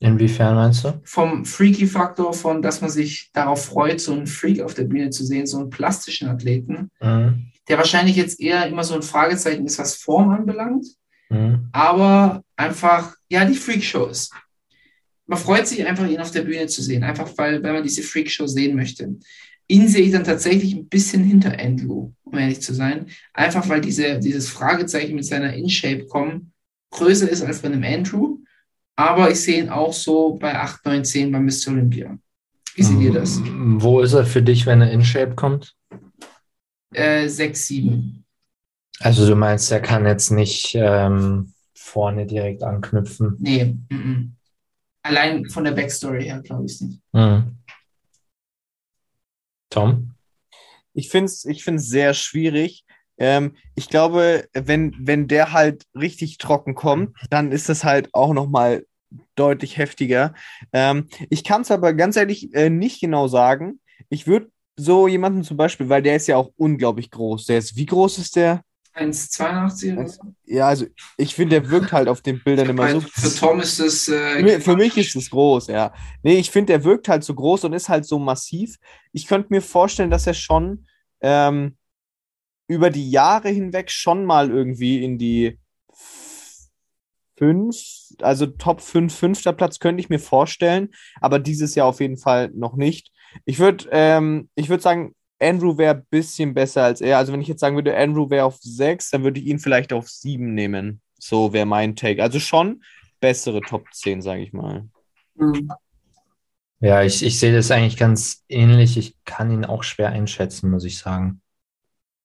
Inwiefern 0.00 0.56
meinst 0.56 0.84
du? 0.84 1.00
Vom 1.04 1.44
Freaky-Faktor, 1.44 2.32
von 2.32 2.60
dass 2.60 2.80
man 2.80 2.90
sich 2.90 3.30
darauf 3.32 3.66
freut, 3.66 4.00
so 4.00 4.12
einen 4.12 4.26
Freak 4.26 4.60
auf 4.60 4.74
der 4.74 4.84
Bühne 4.84 5.10
zu 5.10 5.24
sehen, 5.24 5.46
so 5.46 5.58
einen 5.60 5.70
plastischen 5.70 6.28
Athleten, 6.28 6.90
Mhm. 7.00 7.52
der 7.68 7.78
wahrscheinlich 7.78 8.16
jetzt 8.16 8.40
eher 8.40 8.66
immer 8.66 8.82
so 8.82 8.94
ein 8.94 9.02
Fragezeichen 9.02 9.64
ist, 9.64 9.78
was 9.78 9.94
Form 9.96 10.30
anbelangt. 10.30 10.86
Mhm. 11.28 11.68
aber 11.72 12.42
einfach, 12.56 13.14
ja, 13.30 13.44
die 13.46 13.54
Freakshow 13.54 14.06
ist. 14.06 14.34
Man 15.26 15.38
freut 15.38 15.66
sich 15.66 15.86
einfach, 15.86 16.08
ihn 16.08 16.20
auf 16.20 16.30
der 16.30 16.42
Bühne 16.42 16.66
zu 16.66 16.82
sehen, 16.82 17.04
einfach 17.04 17.30
weil, 17.36 17.62
weil 17.62 17.72
man 17.72 17.82
diese 17.82 18.02
Freakshow 18.02 18.46
sehen 18.46 18.76
möchte. 18.76 19.16
Ihn 19.68 19.88
sehe 19.88 20.02
ich 20.02 20.12
dann 20.12 20.24
tatsächlich 20.24 20.74
ein 20.74 20.88
bisschen 20.88 21.24
hinter 21.24 21.58
Andrew, 21.58 22.12
um 22.24 22.36
ehrlich 22.36 22.60
zu 22.60 22.74
sein. 22.74 23.06
Einfach 23.32 23.68
weil 23.68 23.80
diese, 23.80 24.18
dieses 24.18 24.48
Fragezeichen 24.48 25.14
mit 25.14 25.24
seiner 25.24 25.54
In-Shape 25.54 26.06
kommen 26.06 26.52
größer 26.92 27.28
ist 27.28 27.42
als 27.42 27.60
bei 27.60 27.68
einem 27.68 27.82
Andrew. 27.82 28.38
Aber 28.94 29.30
ich 29.30 29.40
sehe 29.40 29.62
ihn 29.62 29.70
auch 29.70 29.92
so 29.92 30.34
bei 30.34 30.54
8, 30.54 30.84
9, 30.84 31.04
10 31.04 31.32
bei 31.32 31.40
Mr. 31.40 31.68
Olympia. 31.68 32.18
Wie 32.74 32.82
seht 32.82 33.00
ihr 33.00 33.12
das? 33.12 33.40
Wo 33.44 34.00
ist 34.00 34.12
er 34.12 34.24
für 34.24 34.42
dich, 34.42 34.66
wenn 34.66 34.80
er 34.80 34.90
in 34.90 35.04
Shape 35.04 35.34
kommt? 35.34 35.74
Äh, 36.92 37.28
6, 37.28 37.66
7. 37.66 38.24
Also 39.00 39.26
du 39.26 39.34
meinst, 39.34 39.72
er 39.72 39.80
kann 39.80 40.06
jetzt 40.06 40.30
nicht 40.30 40.74
ähm, 40.74 41.52
vorne 41.74 42.26
direkt 42.26 42.62
anknüpfen? 42.62 43.36
Nee, 43.40 43.76
mm 43.88 43.94
-mm. 43.94 44.28
Allein 45.02 45.48
von 45.48 45.64
der 45.64 45.72
Backstory 45.72 46.24
her 46.24 46.40
glaube 46.42 46.66
ich 46.66 46.72
es 46.72 46.80
nicht. 46.80 47.00
Mhm. 47.12 47.56
Tom? 49.70 50.14
Ich 50.94 51.08
finde 51.08 51.26
es 51.26 51.44
ich 51.44 51.64
find's 51.64 51.88
sehr 51.88 52.14
schwierig. 52.14 52.84
Ähm, 53.18 53.56
ich 53.74 53.88
glaube, 53.88 54.48
wenn, 54.52 54.94
wenn 54.98 55.28
der 55.28 55.52
halt 55.52 55.84
richtig 55.94 56.38
trocken 56.38 56.74
kommt, 56.74 57.16
dann 57.30 57.52
ist 57.52 57.68
das 57.68 57.84
halt 57.84 58.08
auch 58.12 58.32
nochmal 58.32 58.86
deutlich 59.34 59.76
heftiger. 59.76 60.34
Ähm, 60.72 61.08
ich 61.30 61.44
kann 61.44 61.62
es 61.62 61.70
aber 61.70 61.92
ganz 61.92 62.16
ehrlich 62.16 62.52
äh, 62.54 62.70
nicht 62.70 63.00
genau 63.00 63.28
sagen. 63.28 63.80
Ich 64.08 64.26
würde 64.26 64.50
so 64.76 65.06
jemanden 65.06 65.44
zum 65.44 65.56
Beispiel, 65.56 65.88
weil 65.88 66.02
der 66.02 66.16
ist 66.16 66.26
ja 66.26 66.36
auch 66.36 66.50
unglaublich 66.56 67.10
groß. 67.10 67.46
Der 67.46 67.58
ist, 67.58 67.76
wie 67.76 67.86
groß 67.86 68.18
ist 68.18 68.36
der? 68.36 68.62
1,82 68.94 69.92
oder 69.94 70.08
so. 70.08 70.22
Ja, 70.44 70.68
also 70.68 70.86
ich 71.16 71.34
finde, 71.34 71.60
der 71.60 71.70
wirkt 71.70 71.92
halt 71.92 72.08
auf 72.08 72.20
den 72.20 72.42
Bildern 72.42 72.68
immer 72.68 72.88
so. 72.90 73.00
Für 73.00 73.34
Tom 73.34 73.60
ist 73.60 73.80
das. 73.80 74.04
Für, 74.04 74.38
Äh, 74.38 74.60
für 74.60 74.76
mich 74.76 74.96
ist 74.98 75.16
es 75.16 75.30
groß, 75.30 75.68
ja. 75.68 75.92
Nee, 76.22 76.38
ich 76.38 76.50
finde, 76.50 76.74
der 76.74 76.84
wirkt 76.84 77.08
halt 77.08 77.24
so 77.24 77.34
groß 77.34 77.64
und 77.64 77.72
ist 77.72 77.88
halt 77.88 78.04
so 78.04 78.18
massiv. 78.18 78.76
Ich 79.12 79.26
könnte 79.26 79.48
mir 79.50 79.62
vorstellen, 79.62 80.10
dass 80.10 80.26
er 80.26 80.34
schon 80.34 80.86
ähm, 81.20 81.76
über 82.68 82.90
die 82.90 83.10
Jahre 83.10 83.48
hinweg 83.48 83.90
schon 83.90 84.24
mal 84.24 84.50
irgendwie 84.50 85.02
in 85.02 85.18
die 85.18 85.58
fünf, 87.36 87.76
also 88.20 88.46
Top 88.46 88.80
5, 88.80 89.14
fünfter 89.14 89.52
Platz 89.52 89.78
könnte 89.78 90.00
ich 90.00 90.10
mir 90.10 90.18
vorstellen, 90.20 90.90
aber 91.20 91.38
dieses 91.38 91.74
Jahr 91.74 91.86
auf 91.86 92.00
jeden 92.00 92.18
Fall 92.18 92.50
noch 92.54 92.76
nicht. 92.76 93.10
Ich 93.46 93.58
würde 93.58 93.88
ähm, 93.90 94.48
ich 94.54 94.68
würd 94.68 94.82
sagen, 94.82 95.14
Andrew 95.42 95.76
wäre 95.76 95.96
ein 95.96 96.06
bisschen 96.08 96.54
besser 96.54 96.84
als 96.84 97.00
er. 97.00 97.18
Also 97.18 97.32
wenn 97.32 97.40
ich 97.40 97.48
jetzt 97.48 97.60
sagen 97.60 97.76
würde, 97.76 97.96
Andrew 97.96 98.30
wäre 98.30 98.44
auf 98.44 98.58
6, 98.60 99.10
dann 99.10 99.24
würde 99.24 99.40
ich 99.40 99.46
ihn 99.46 99.58
vielleicht 99.58 99.92
auf 99.92 100.08
7 100.08 100.54
nehmen. 100.54 101.00
So 101.18 101.52
wäre 101.52 101.66
mein 101.66 101.96
Take. 101.96 102.22
Also 102.22 102.38
schon 102.38 102.82
bessere 103.20 103.60
Top 103.60 103.86
10, 103.92 104.22
sage 104.22 104.42
ich 104.42 104.52
mal. 104.52 104.88
Mhm. 105.34 105.70
Ja, 106.80 107.02
ich, 107.02 107.22
ich 107.22 107.38
sehe 107.38 107.54
das 107.54 107.70
eigentlich 107.70 107.96
ganz 107.96 108.44
ähnlich. 108.48 108.96
Ich 108.96 109.16
kann 109.24 109.52
ihn 109.52 109.64
auch 109.64 109.84
schwer 109.84 110.08
einschätzen, 110.08 110.70
muss 110.70 110.84
ich 110.84 110.98
sagen. 110.98 111.40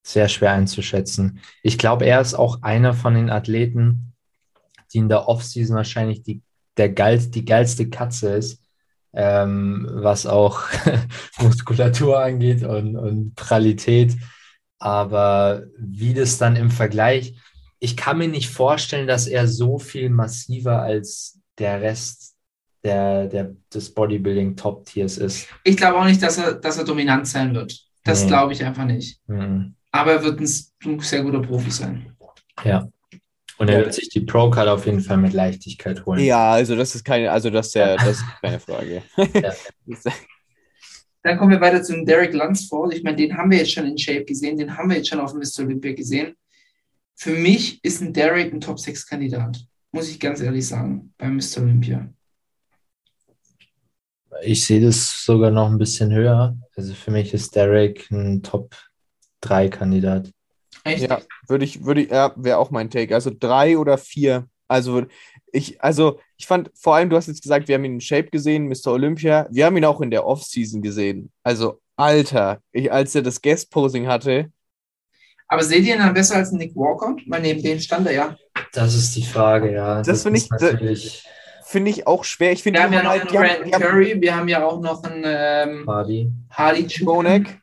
Sehr 0.03 0.30
schwer 0.30 0.53
einzuschätzen. 0.53 1.41
Ich 1.61 1.78
glaube, 1.78 2.05
er 2.05 2.22
ist 2.22 2.34
auch 2.34 2.63
einer 2.63 2.93
von 2.93 3.13
den 3.13 3.30
Athleten, 3.30 4.13
die 4.93 4.97
in 4.99 5.09
der 5.09 5.28
Offseason 5.28 5.76
wahrscheinlich 5.76 6.24
die, 6.24 6.41
der 6.78 6.89
geil, 6.89 7.20
die 7.20 7.45
geilste 7.45 7.89
Katze 7.89 8.36
ist, 8.36 8.63
ähm, 9.18 9.88
was 9.91 10.28
auch 10.28 10.61
Muskulatur 11.39 12.20
angeht 12.24 12.63
und, 12.63 12.95
und 12.95 13.34
Pralität. 13.36 14.15
Aber 14.78 15.63
wie 15.80 16.13
das 16.13 16.38
dann 16.38 16.55
im 16.55 16.70
Vergleich, 16.70 17.34
ich 17.80 17.97
kann 17.97 18.20
mir 18.20 18.28
nicht 18.28 18.49
vorstellen, 18.49 19.07
dass 19.07 19.26
er 19.26 19.47
so 19.47 19.80
viel 19.80 20.11
massiver 20.11 20.84
als 20.84 21.39
der 21.57 21.82
Rest 21.82 22.36
der, 22.84 23.26
der, 23.26 23.55
des 23.74 23.91
Bodybuilding-Top-Tiers 23.93 25.18
ist. 25.18 25.47
Ich 25.63 25.78
glaube 25.78 25.97
auch 25.97 26.05
nicht, 26.05 26.22
dass 26.22 26.38
er, 26.38 26.53
dass 26.53 26.78
er 26.78 26.86
dominant 26.86 27.28
sein 27.28 27.55
wird. 27.55 27.76
Das 28.03 28.22
Nee. 28.22 28.28
glaube 28.28 28.53
ich 28.53 28.63
einfach 28.63 28.86
nicht. 28.86 29.20
Mhm. 29.28 29.74
Aber 29.91 30.11
er 30.11 30.24
wird 30.24 30.39
ein, 30.39 30.99
sehr 30.99 31.24
guter 31.24 31.41
Profi 31.41 31.72
sein. 31.72 32.15
Ja. 32.63 32.88
Und 33.58 33.70
er 33.70 33.80
wird 33.80 33.93
sich 33.93 34.10
die 34.10 34.22
Pro-Card 34.22 34.68
auf 34.68 34.86
jeden 34.86 34.99
Fall 34.99 35.18
mit 35.18 35.34
Leichtigkeit 35.34 36.05
holen. 36.05 36.24
Ja, 36.24 36.51
also 36.51 36.76
das 36.76 36.93
ist 36.93 37.03
keine, 37.03 37.32
also 37.32 37.49
das 37.49 37.68
ist 37.68 37.76
ja, 37.76 37.95
das 37.97 38.18
ist 38.18 38.26
keine 38.41 38.60
Frage. 38.60 39.03
Ja. 39.34 39.53
Dann 41.24 41.38
kommen 41.38 41.51
wir 41.51 41.60
weiter 41.60 41.84
zum 41.84 42.05
Derek 42.05 42.34
Lunsford. 42.34 42.93
Ich 42.93 43.03
meine, 43.03 43.18
den 43.18 43.36
haben 43.36 43.51
wir 43.51 43.58
jetzt 43.58 43.72
schon 43.72 43.86
in 43.86 43.97
Shape 43.97 44.24
gesehen, 44.24 44.58
den 44.58 44.78
haben 44.78 44.89
wir 44.89 44.97
jetzt 44.97 45.10
schon 45.10 45.20
auf 45.20 45.32
dem 45.32 45.39
Mr. 45.39 45.66
Olympia 45.66 45.93
gesehen. 45.93 46.36
Für 47.16 47.32
mich 47.32 47.84
ist 47.84 48.01
ein 48.01 48.14
Derek 48.14 48.53
ein 48.53 48.62
Top-6-Kandidat, 48.62 49.66
muss 49.91 50.10
ich 50.10 50.20
ganz 50.20 50.39
ehrlich 50.39 50.68
sagen, 50.68 51.14
beim 51.18 51.36
Mr. 51.36 51.64
Olympia. 51.64 52.08
Ich 54.43 54.66
sehe 54.66 54.80
das 54.80 55.26
sogar 55.26 55.49
noch 55.49 55.68
ein 55.68 55.80
bisschen 55.80 56.14
höher. 56.14 56.55
Also 56.76 56.93
für 56.93 57.10
mich 57.10 57.34
ist 57.34 57.55
Derek 57.55 58.10
ein 58.12 58.43
Top-3-Kandidat. 58.43 60.32
Echt? 60.88 61.10
Ja, 61.10 61.20
würde 61.48 61.66
ich, 61.66 61.84
würde 61.86 62.02
ich, 62.02 62.10
ja, 62.12 62.34
wäre 62.36 62.58
auch 62.58 62.72
mein 62.72 62.90
Take. 62.90 63.14
Also 63.14 63.32
drei 63.38 63.78
oder 63.78 63.98
vier. 63.98 64.48
Also 64.68 65.04
ich, 65.54 65.82
also 65.82 66.20
ich 66.38 66.46
fand, 66.48 66.72
vor 66.76 66.96
allem, 66.96 67.10
du 67.10 67.16
hast 67.16 67.28
jetzt 67.28 67.42
gesagt, 67.42 67.68
wir 67.68 67.76
haben 67.76 67.86
ihn 67.86 67.94
in 67.96 68.02
Shape 68.02 68.30
gesehen, 68.30 68.68
Mr. 68.68 68.88
Olympia. 68.92 69.48
Wir 69.50 69.66
haben 69.66 69.78
ihn 69.78 69.86
auch 69.86 70.02
in 70.02 70.12
der 70.12 70.26
Offseason 70.26 70.82
gesehen. 70.82 71.32
Also, 71.44 71.80
Alter, 71.96 72.62
ich, 72.72 72.92
als 72.92 73.16
er 73.16 73.22
das 73.22 73.42
Guest-Posing 73.42 74.08
hatte, 74.08 74.52
Aber 75.48 75.64
seht 75.64 75.86
ihr 75.86 75.96
ihn 75.96 76.00
dann 76.02 76.14
besser 76.14 76.36
als 76.36 76.52
Nick 76.52 76.76
Walker? 76.76 77.16
Weil 77.28 77.42
neben 77.42 77.64
dem 77.64 77.80
stand 77.80 78.06
er 78.08 78.14
ja. 78.14 78.38
Das 78.74 78.94
ist 78.94 79.16
die 79.16 79.24
Frage, 79.24 79.72
ja. 79.72 80.02
Das 80.02 80.24
finde 80.24 80.38
ist 80.40 80.46
ich- 80.46 80.52
natürlich 80.52 81.24
finde 81.64 81.92
ich 81.92 82.08
auch 82.08 82.24
schwer. 82.24 82.52
Ich 82.54 82.64
finde, 82.64 82.80
Wir 82.80 82.84
haben 82.86 82.94
ja 82.94 83.04
noch 83.04 83.10
halt- 83.10 83.22
einen 83.24 83.32
Brandon 83.32 83.74
haben- 83.74 83.82
Curry, 83.84 84.22
wir 84.22 84.36
haben 84.36 84.48
ja 84.48 84.66
auch 84.66 84.80
noch 84.80 85.04
einen 85.04 85.24
ähm, 85.26 85.86
Hardy. 85.88 86.32
Hardy. 86.50 87.04
Bonek. 87.04 87.60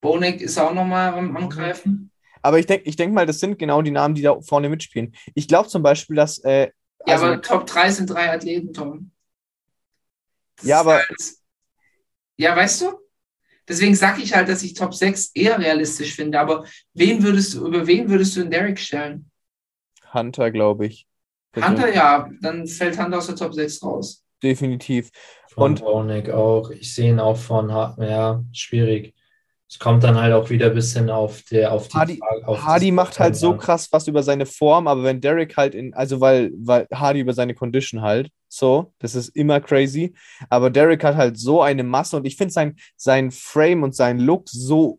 Bonek 0.00 0.40
ist 0.40 0.58
auch 0.58 0.72
nochmal 0.72 1.14
am 1.14 1.36
Angreifen. 1.36 2.09
Aber 2.42 2.58
ich 2.58 2.66
denke 2.66 2.88
ich 2.88 2.96
denk 2.96 3.12
mal, 3.12 3.26
das 3.26 3.40
sind 3.40 3.58
genau 3.58 3.82
die 3.82 3.90
Namen, 3.90 4.14
die 4.14 4.22
da 4.22 4.40
vorne 4.40 4.68
mitspielen. 4.68 5.14
Ich 5.34 5.46
glaube 5.48 5.68
zum 5.68 5.82
Beispiel, 5.82 6.16
dass. 6.16 6.38
Äh, 6.38 6.70
Ja, 7.06 7.14
also, 7.14 7.26
aber 7.26 7.42
Top 7.42 7.66
3 7.66 7.90
sind 7.90 8.10
drei 8.10 8.32
Athleten, 8.32 8.72
Tom. 8.72 9.10
Das 10.56 10.66
Ja, 10.66 10.80
aber- 10.80 10.96
halt- 10.98 11.08
Ja, 12.36 12.56
weißt 12.56 12.82
du? 12.82 12.92
Deswegen 13.68 13.94
sage 13.94 14.22
ich 14.22 14.34
halt, 14.34 14.48
dass 14.48 14.62
ich 14.62 14.74
Top 14.74 14.94
6 14.94 15.30
eher 15.34 15.58
realistisch 15.58 16.14
finde. 16.16 16.40
Aber 16.40 16.64
wen 16.94 17.22
würdest 17.22 17.54
du, 17.54 17.66
über 17.66 17.86
wen 17.86 18.08
würdest 18.08 18.36
du 18.36 18.40
in 18.42 18.50
Derek 18.50 18.78
stellen? 18.78 19.30
Hunter, 20.12 20.50
glaube 20.50 20.86
ich. 20.86 21.06
Hunter, 21.54 21.92
ja, 21.94 22.28
dann 22.40 22.66
fällt 22.66 22.98
Hunter 23.00 23.18
aus 23.18 23.26
der 23.26 23.36
Top 23.36 23.54
6 23.54 23.82
raus. 23.82 24.24
Definitiv. 24.42 25.10
Von 25.52 25.72
Und- 25.72 25.80
Bonek 25.80 26.30
auch. 26.30 26.70
Ich 26.70 26.94
sehe 26.94 27.10
ihn 27.10 27.20
auch 27.20 27.36
von, 27.36 27.68
ja, 27.68 28.42
schwierig. 28.52 29.14
Es 29.72 29.78
kommt 29.78 30.02
dann 30.02 30.20
halt 30.20 30.32
auch 30.32 30.50
wieder 30.50 30.66
ein 30.66 30.74
bisschen 30.74 31.10
auf, 31.10 31.42
der, 31.44 31.72
auf 31.72 31.86
die 31.86 31.96
Hardy- 31.96 32.16
Frage- 32.18 32.48
auf 32.48 32.62
Hardy 32.64 32.90
macht 32.90 33.20
halt 33.20 33.36
so 33.36 33.52
an. 33.52 33.58
krass 33.58 33.88
was 33.92 34.08
über 34.08 34.24
seine 34.24 34.44
Form, 34.44 34.88
aber 34.88 35.04
wenn 35.04 35.20
Derek 35.20 35.56
halt 35.56 35.76
in, 35.76 35.94
also 35.94 36.20
weil, 36.20 36.50
weil 36.56 36.88
Hardy 36.92 37.20
über 37.20 37.32
seine 37.34 37.54
Condition 37.54 38.02
halt, 38.02 38.30
so, 38.48 38.92
das 38.98 39.14
ist 39.14 39.28
immer 39.28 39.60
crazy. 39.60 40.12
Aber 40.48 40.70
Derek 40.70 41.04
hat 41.04 41.14
halt 41.14 41.38
so 41.38 41.62
eine 41.62 41.84
Masse 41.84 42.16
und 42.16 42.24
ich 42.26 42.36
finde 42.36 42.52
sein, 42.52 42.76
sein 42.96 43.30
Frame 43.30 43.84
und 43.84 43.94
sein 43.94 44.18
Look 44.18 44.48
so 44.48 44.98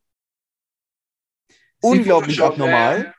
unglaublich 1.82 2.38
Photoshop, 2.38 2.54
abnormal. 2.54 3.14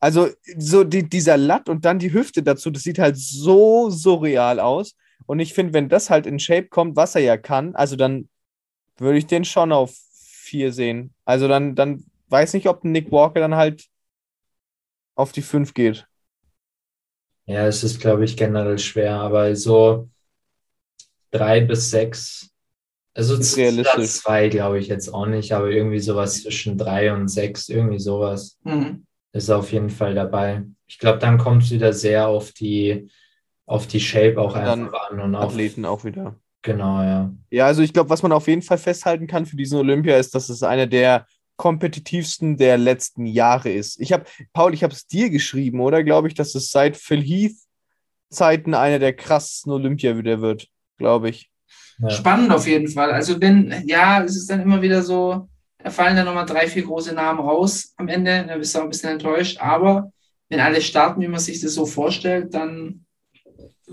Also 0.00 0.28
so 0.58 0.82
die, 0.82 1.08
dieser 1.08 1.36
Latt 1.36 1.68
und 1.68 1.84
dann 1.84 2.00
die 2.00 2.12
Hüfte 2.12 2.42
dazu, 2.42 2.70
das 2.70 2.82
sieht 2.82 2.98
halt 2.98 3.16
so 3.16 3.90
surreal 3.90 4.58
aus. 4.58 4.96
Und 5.26 5.38
ich 5.38 5.54
finde, 5.54 5.72
wenn 5.72 5.88
das 5.88 6.10
halt 6.10 6.26
in 6.26 6.40
Shape 6.40 6.66
kommt, 6.68 6.96
was 6.96 7.14
er 7.14 7.22
ja 7.22 7.36
kann, 7.36 7.76
also 7.76 7.94
dann 7.94 8.28
würde 8.98 9.18
ich 9.18 9.26
den 9.26 9.44
schon 9.44 9.70
auf 9.72 9.94
vier 10.46 10.72
sehen. 10.72 11.14
Also 11.24 11.48
dann, 11.48 11.74
dann 11.74 12.04
weiß 12.28 12.54
nicht, 12.54 12.68
ob 12.68 12.84
Nick 12.84 13.12
Walker 13.12 13.40
dann 13.40 13.56
halt 13.56 13.86
auf 15.14 15.32
die 15.32 15.42
fünf 15.42 15.74
geht. 15.74 16.06
Ja, 17.46 17.66
es 17.66 17.82
ist, 17.84 18.00
glaube 18.00 18.24
ich, 18.24 18.36
generell 18.36 18.78
schwer, 18.78 19.14
aber 19.20 19.54
so 19.56 20.08
drei 21.30 21.60
bis 21.60 21.90
sechs, 21.90 22.50
also 23.14 23.38
Ist 23.38 23.54
z- 23.54 23.56
realistisch. 23.56 24.22
zwei 24.22 24.48
glaube 24.48 24.78
ich 24.78 24.88
jetzt 24.88 25.08
auch 25.10 25.26
nicht, 25.26 25.52
aber 25.52 25.70
irgendwie 25.70 26.00
sowas 26.00 26.42
zwischen 26.42 26.78
drei 26.78 27.12
und 27.14 27.28
sechs, 27.28 27.68
irgendwie 27.68 27.98
sowas 28.00 28.58
Hm. 28.64 29.06
ist 29.32 29.50
auf 29.50 29.72
jeden 29.72 29.90
Fall 29.90 30.14
dabei. 30.14 30.64
Ich 30.88 30.98
glaube, 30.98 31.18
dann 31.20 31.38
kommt 31.38 31.64
es 31.64 31.70
wieder 31.70 31.92
sehr 31.92 32.28
auf 32.28 32.52
die, 32.52 33.10
auf 33.66 33.86
die 33.86 34.00
Shape 34.00 34.40
auch 34.40 34.54
Und 34.54 34.66
einfach 34.66 35.10
an 35.10 35.20
und 35.20 35.34
auf, 35.36 35.54
Athleten 35.54 35.84
auch 35.84 36.04
wieder. 36.04 36.36
Genau, 36.66 37.02
ja. 37.02 37.32
Ja, 37.50 37.66
also 37.66 37.80
ich 37.82 37.92
glaube, 37.92 38.10
was 38.10 38.22
man 38.22 38.32
auf 38.32 38.46
jeden 38.48 38.62
Fall 38.62 38.78
festhalten 38.78 39.26
kann 39.26 39.46
für 39.46 39.56
diesen 39.56 39.78
Olympia 39.78 40.16
ist, 40.18 40.34
dass 40.34 40.48
es 40.50 40.62
einer 40.62 40.86
der 40.86 41.26
kompetitivsten 41.56 42.58
der 42.58 42.76
letzten 42.76 43.24
Jahre 43.24 43.70
ist. 43.70 43.98
Ich 44.00 44.12
habe, 44.12 44.24
Paul, 44.52 44.74
ich 44.74 44.82
habe 44.82 44.92
es 44.92 45.06
dir 45.06 45.30
geschrieben, 45.30 45.80
oder? 45.80 46.04
Glaube 46.04 46.28
ich, 46.28 46.34
dass 46.34 46.54
es 46.54 46.70
seit 46.70 46.96
Phil 46.96 47.22
Heath 47.22 47.56
Zeiten 48.30 48.74
einer 48.74 48.98
der 48.98 49.14
krassesten 49.14 49.72
Olympia 49.72 50.18
wieder 50.18 50.40
wird, 50.42 50.68
glaube 50.98 51.30
ich. 51.30 51.50
ja. 51.98 52.10
Spannend 52.10 52.52
auf 52.52 52.66
jeden 52.66 52.88
Fall. 52.88 53.10
Also 53.12 53.40
wenn, 53.40 53.72
ja, 53.86 54.22
es 54.22 54.36
ist 54.36 54.50
dann 54.50 54.60
immer 54.60 54.82
wieder 54.82 55.02
so, 55.02 55.48
da 55.78 55.90
fallen 55.90 56.16
dann 56.16 56.26
nochmal 56.26 56.44
drei, 56.44 56.66
vier 56.66 56.82
große 56.82 57.14
Namen 57.14 57.40
raus 57.40 57.94
am 57.96 58.08
Ende, 58.08 58.44
da 58.46 58.58
bist 58.58 58.74
du 58.74 58.80
auch 58.80 58.84
ein 58.84 58.90
bisschen 58.90 59.12
enttäuscht. 59.12 59.58
Aber 59.60 60.12
wenn 60.48 60.60
alle 60.60 60.80
starten, 60.82 61.20
wie 61.22 61.28
man 61.28 61.40
sich 61.40 61.60
das 61.60 61.72
so 61.74 61.86
vorstellt, 61.86 62.52
dann 62.52 63.06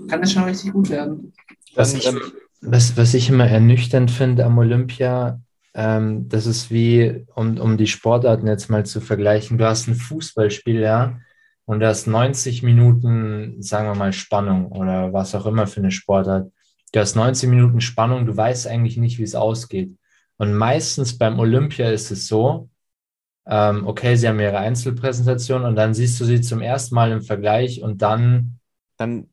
kann 0.10 0.22
das 0.22 0.34
schon 0.34 0.44
richtig 0.44 0.74
gut 0.74 0.90
werden. 0.90 1.34
Dann- 1.76 1.96
ich, 1.96 2.04
dann- 2.04 2.22
was, 2.66 2.98
was 2.98 3.14
ich 3.14 3.30
immer 3.30 3.48
ernüchternd 3.48 4.12
finde 4.12 4.46
am 4.46 4.58
Olympia, 4.58 5.42
ähm, 5.74 6.30
das 6.30 6.46
ist 6.46 6.72
wie, 6.72 7.26
um, 7.36 7.58
um 7.58 7.78
die 7.78 7.88
Sportarten 7.88 8.48
jetzt 8.48 8.70
mal 8.70 8.86
zu 8.86 9.02
vergleichen, 9.02 9.58
du 9.58 9.66
hast 9.66 9.88
ein 9.88 9.96
Fußballspiel, 9.96 10.80
ja, 10.82 11.20
und 11.66 11.80
du 11.80 11.88
hast 11.88 12.08
90 12.08 12.64
Minuten, 12.64 13.62
sagen 13.62 13.88
wir 13.88 13.96
mal, 13.96 14.14
Spannung 14.14 14.68
oder 14.72 15.14
was 15.14 15.34
auch 15.36 15.46
immer 15.46 15.66
für 15.68 15.80
eine 15.80 15.92
Sportart. 15.92 16.52
Du 16.92 17.00
hast 17.00 17.16
90 17.16 17.50
Minuten 17.50 17.82
Spannung, 17.82 18.26
du 18.26 18.36
weißt 18.36 18.68
eigentlich 18.68 18.98
nicht, 18.98 19.18
wie 19.18 19.24
es 19.24 19.36
ausgeht. 19.36 19.98
Und 20.38 20.54
meistens 20.54 21.18
beim 21.18 21.40
Olympia 21.40 21.90
ist 21.90 22.12
es 22.12 22.28
so, 22.28 22.70
ähm, 23.48 23.88
okay, 23.88 24.16
sie 24.16 24.28
haben 24.28 24.40
ihre 24.40 24.58
Einzelpräsentation 24.58 25.64
und 25.64 25.76
dann 25.76 25.94
siehst 25.94 26.20
du 26.20 26.26
sie 26.26 26.42
zum 26.42 26.62
ersten 26.62 26.96
Mal 26.96 27.12
im 27.12 27.22
Vergleich 27.22 27.82
und 27.82 28.02
dann 28.02 28.60
Dann, 28.98 29.33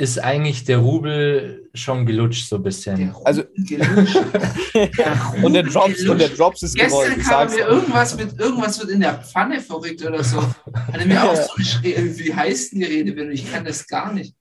ist 0.00 0.18
eigentlich 0.18 0.64
der 0.64 0.78
Rubel 0.78 1.68
schon 1.74 2.06
gelutscht 2.06 2.48
so 2.48 2.56
ein 2.56 2.62
bisschen. 2.62 3.14
Also- 3.22 3.42
Gelutscht. 3.54 4.16
und 5.42 5.52
der 5.52 5.62
Drops, 5.64 6.00
und 6.00 6.18
der 6.18 6.28
Gelutscht. 6.28 6.38
Drops 6.38 6.62
ist 6.62 6.74
gerollt. 6.74 7.16
Gestern 7.16 7.20
Ich 7.20 7.26
kam 7.28 7.50
mir 7.50 7.74
irgendwas 7.74 8.16
mit 8.16 8.40
irgendwas 8.40 8.80
wird 8.80 8.90
in 8.90 9.00
der 9.00 9.14
Pfanne 9.22 9.60
verrückt 9.60 10.02
oder 10.04 10.24
so. 10.24 10.40
Hat 10.40 10.98
er 10.98 11.04
mir 11.06 11.22
auch 11.22 11.36
so 11.36 11.52
geschrieben, 11.54 12.18
wie 12.18 12.34
heißt 12.34 12.72
denn 12.72 12.80
die 12.80 12.86
Redewendung? 12.86 13.34
Ich 13.34 13.52
kann 13.52 13.62
das 13.64 13.86
gar 13.86 14.12
nicht. 14.14 14.34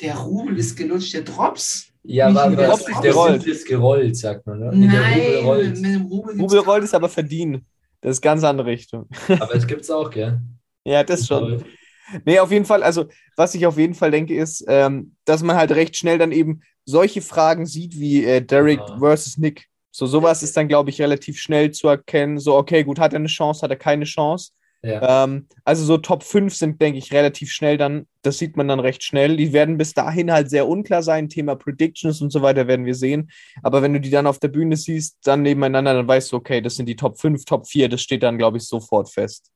Der 0.00 0.16
Rubel 0.16 0.58
ist 0.58 0.74
gelutscht, 0.76 1.12
der 1.12 1.22
Drops. 1.22 1.88
Ja, 2.02 2.28
aber 2.28 2.48
der 2.48 2.56
der 2.56 2.68
Drops 2.68 2.88
Rubel 2.88 3.02
gerollt. 3.02 3.46
ist 3.46 3.66
gerollt, 3.66 4.16
sagt 4.16 4.46
man. 4.46 4.60
Ne? 4.60 4.70
Nee, 4.72 4.88
der 4.88 5.00
Rubel 5.02 5.10
Nein, 5.10 5.32
mit, 5.34 5.44
rollt. 5.44 5.80
mit 5.80 5.94
dem 5.94 6.02
Rubel. 6.06 6.40
Rubel 6.40 6.58
rollt 6.60 6.84
ist 6.84 6.94
aber 6.94 7.10
verdienen. 7.10 7.66
Das 8.00 8.12
ist 8.16 8.22
ganz 8.22 8.42
andere 8.44 8.68
Richtung. 8.68 9.08
Aber 9.28 9.54
es 9.54 9.66
gibt's 9.66 9.90
auch, 9.90 10.10
gell? 10.10 10.40
Ja, 10.84 11.04
das 11.04 11.26
schon. 11.26 11.62
Nee, 12.24 12.38
auf 12.38 12.52
jeden 12.52 12.64
Fall, 12.64 12.82
also 12.82 13.06
was 13.36 13.54
ich 13.54 13.66
auf 13.66 13.78
jeden 13.78 13.94
Fall 13.94 14.10
denke, 14.10 14.36
ist, 14.36 14.64
ähm, 14.68 15.16
dass 15.24 15.42
man 15.42 15.56
halt 15.56 15.72
recht 15.72 15.96
schnell 15.96 16.18
dann 16.18 16.32
eben 16.32 16.62
solche 16.84 17.20
Fragen 17.20 17.66
sieht 17.66 17.98
wie 17.98 18.24
äh, 18.24 18.40
Derek 18.40 18.80
Ja. 18.88 18.98
versus 18.98 19.38
Nick. 19.38 19.66
So 19.90 20.06
sowas 20.06 20.42
ist 20.42 20.56
dann, 20.56 20.68
glaube 20.68 20.90
ich, 20.90 21.00
relativ 21.00 21.38
schnell 21.40 21.70
zu 21.70 21.88
erkennen. 21.88 22.38
So, 22.38 22.56
okay, 22.56 22.84
gut, 22.84 22.98
hat 22.98 23.12
er 23.12 23.18
eine 23.18 23.28
Chance, 23.28 23.62
hat 23.62 23.70
er 23.70 23.76
keine 23.76 24.04
Chance. 24.04 24.52
Ja. 24.82 25.24
Ähm, 25.24 25.48
also 25.64 25.84
so 25.84 25.96
Top 25.96 26.22
5 26.22 26.54
sind, 26.54 26.80
denke 26.80 26.98
ich, 26.98 27.12
relativ 27.12 27.50
schnell 27.50 27.76
dann, 27.76 28.06
das 28.22 28.38
sieht 28.38 28.56
man 28.56 28.68
dann 28.68 28.78
recht 28.78 29.02
schnell. 29.02 29.36
Die 29.36 29.52
werden 29.52 29.78
bis 29.78 29.94
dahin 29.94 30.30
halt 30.30 30.48
sehr 30.50 30.68
unklar 30.68 31.02
sein. 31.02 31.28
Thema 31.28 31.56
Predictions 31.56 32.20
und 32.20 32.30
so 32.30 32.42
weiter 32.42 32.68
werden 32.68 32.86
wir 32.86 32.94
sehen. 32.94 33.30
Aber 33.62 33.82
wenn 33.82 33.94
du 33.94 34.00
die 34.00 34.10
dann 34.10 34.26
auf 34.26 34.38
der 34.38 34.48
Bühne 34.48 34.76
siehst, 34.76 35.16
dann 35.24 35.42
nebeneinander, 35.42 35.94
dann 35.94 36.06
weißt 36.06 36.30
du, 36.30 36.36
okay, 36.36 36.60
das 36.60 36.76
sind 36.76 36.86
die 36.86 36.96
Top 36.96 37.18
5, 37.18 37.44
Top 37.46 37.66
4, 37.66 37.88
das 37.88 38.02
steht 38.02 38.22
dann, 38.22 38.38
glaube 38.38 38.58
ich, 38.58 38.64
sofort 38.64 39.10
fest. 39.10 39.50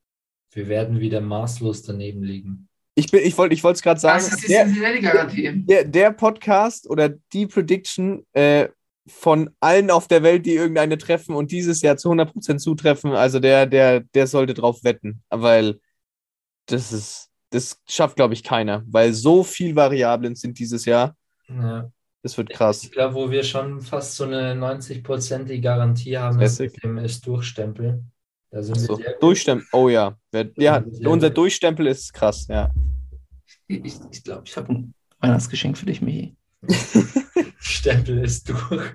Wir 0.53 0.69
werden 0.69 0.99
wieder 1.01 1.21
maßlos 1.21 1.83
daneben 1.83 2.23
liegen. 2.23 2.69
Ich, 2.95 3.11
bin- 3.11 3.23
ich 3.25 3.39
wollte 3.39 3.55
ich 3.55 3.65
es 3.65 3.83
gerade 3.83 4.01
sagen, 4.01 4.25
Das 4.25 4.35
ist 4.35 4.43
die 4.45 4.49
der, 4.49 4.65
Cincinnati-Garantie. 4.67 5.53
der, 5.65 5.85
der 5.85 6.11
Podcast 6.13 6.89
oder 6.91 7.09
die 7.33 7.47
Prediction 7.47 8.27
äh, 8.33 8.69
von 9.07 9.51
allen 9.61 9.91
auf 9.91 10.09
der 10.09 10.23
Welt, 10.23 10.45
die 10.47 10.55
irgendeine 10.55 10.99
treffen 10.99 11.35
und 11.35 11.51
dieses 11.53 11.83
Jahr 11.83 11.97
zu 11.97 12.11
100% 12.11 12.59
zutreffen, 12.59 13.13
also 13.13 13.39
der, 13.41 13.67
der, 13.67 14.01
der 14.01 14.27
sollte 14.27 14.55
drauf 14.55 14.83
wetten, 14.85 15.23
weil 15.31 15.81
das 16.67 16.93
ist, 16.93 17.31
das 17.51 17.81
schafft, 17.89 18.17
glaube 18.17 18.35
ich, 18.35 18.43
keiner, 18.45 18.85
weil 18.87 19.13
so 19.13 19.43
viel 19.43 19.75
Variablen 19.77 20.35
sind 20.35 20.59
dieses 20.59 20.85
Jahr, 20.85 21.17
Ja. 21.49 21.91
das 22.23 22.37
wird 22.37 22.51
krass. 22.51 22.85
Ich 22.85 22.93
glaube, 22.93 23.15
wo 23.15 23.31
wir 23.31 23.43
schon 23.43 23.81
fast 23.81 24.15
so 24.17 24.25
eine 24.25 24.55
90-prozentige 24.55 25.61
Garantie 25.61 26.19
haben, 26.19 26.41
ist 26.41 26.59
Lässig. 26.61 26.73
mit 26.75 26.85
dem 26.85 26.99
ist 26.99 27.27
Durchstempel. 27.27 28.05
Da 28.51 28.63
sind 28.63 28.81
So. 28.81 29.01
Durchstempel, 29.21 29.67
oh 29.73 29.89
ja, 29.89 30.17
Wer, 30.33 30.51
ja, 30.57 30.85
unser. 31.05 31.31
Durchstempel 31.31 31.87
ist 31.87 32.13
krass, 32.13 32.47
ja. 32.49 32.71
Ich 33.67 33.83
glaube, 33.95 34.09
ich, 34.13 34.25
glaub, 34.25 34.43
ich 34.47 34.57
habe 34.57 34.73
ein 34.73 34.95
Weihnachtsgeschenk 35.21 35.79
für 35.79 35.87
dich, 35.87 36.01
Michi. 36.01 36.37
Stempel 37.61 38.25
ist 38.25 38.49
durch. 38.49 38.93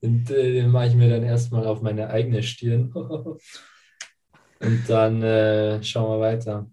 Und 0.00 0.30
äh, 0.30 0.52
den 0.52 0.70
mache 0.70 0.88
ich 0.88 0.94
mir 0.94 1.10
dann 1.10 1.24
erstmal 1.24 1.66
auf 1.66 1.82
meine 1.82 2.08
eigene 2.10 2.42
Stirn. 2.42 2.92
Und 4.60 4.84
dann 4.88 5.22
äh, 5.22 5.82
schauen 5.82 6.18
wir 6.18 6.20
weiter. 6.20 6.70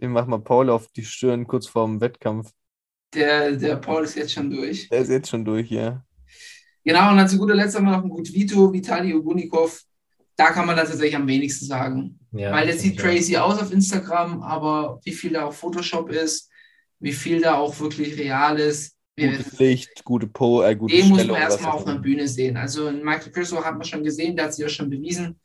Den 0.00 0.12
machen 0.12 0.30
wir 0.30 0.38
Paul 0.38 0.70
auf 0.70 0.88
die 0.92 1.04
Stirn 1.04 1.46
kurz 1.46 1.66
vorm 1.66 2.00
Wettkampf. 2.00 2.52
Der, 3.14 3.52
der 3.52 3.76
Paul 3.76 4.04
ist 4.04 4.14
jetzt 4.14 4.32
schon 4.32 4.50
durch. 4.50 4.88
Der 4.88 5.00
ist 5.00 5.10
jetzt 5.10 5.30
schon 5.30 5.44
durch, 5.44 5.70
ja. 5.70 6.04
Genau, 6.84 7.10
und 7.10 7.16
dann 7.16 7.28
zu 7.28 7.38
guter 7.38 7.54
Letzt 7.54 7.76
haben 7.76 7.84
wir 7.84 7.92
noch 7.92 8.02
einen 8.02 8.10
gut 8.10 8.32
Vito, 8.32 8.72
Vitali 8.72 9.14
Ogunikov. 9.14 9.82
Da 10.40 10.52
kann 10.52 10.66
man 10.66 10.74
dann 10.74 10.86
tatsächlich 10.86 11.16
am 11.16 11.28
wenigsten 11.28 11.66
sagen. 11.66 12.18
Ja, 12.32 12.50
Weil 12.50 12.66
der 12.66 12.78
sieht 12.78 12.98
crazy 12.98 13.36
aus 13.36 13.60
auf 13.60 13.70
Instagram, 13.70 14.42
aber 14.42 14.98
wie 15.04 15.12
viel 15.12 15.32
da 15.34 15.44
auf 15.44 15.58
Photoshop 15.58 16.08
ist, 16.10 16.48
wie 16.98 17.12
viel 17.12 17.42
da 17.42 17.56
auch 17.56 17.78
wirklich 17.78 18.16
real 18.18 18.58
ist, 18.58 18.96
Gutes 19.18 19.58
Licht, 19.58 20.02
gute 20.02 20.26
Po, 20.26 20.62
äh, 20.62 20.74
gute 20.74 20.94
den 20.94 21.08
muss 21.08 21.18
Stellung. 21.18 21.36
man 21.36 21.46
was 21.46 21.52
erstmal 21.52 21.72
auch 21.72 21.80
auf 21.82 21.86
einer. 21.86 21.98
Bühne 21.98 22.26
sehen. 22.26 22.56
Also 22.56 22.88
in 22.88 23.04
Michael 23.04 23.32
Christo 23.32 23.62
hat 23.62 23.74
man 23.74 23.84
schon 23.84 24.02
gesehen, 24.02 24.34
der 24.34 24.46
hat 24.46 24.54
sich 24.54 24.62
ja 24.62 24.70
schon 24.70 24.88
bewiesen. 24.88 25.38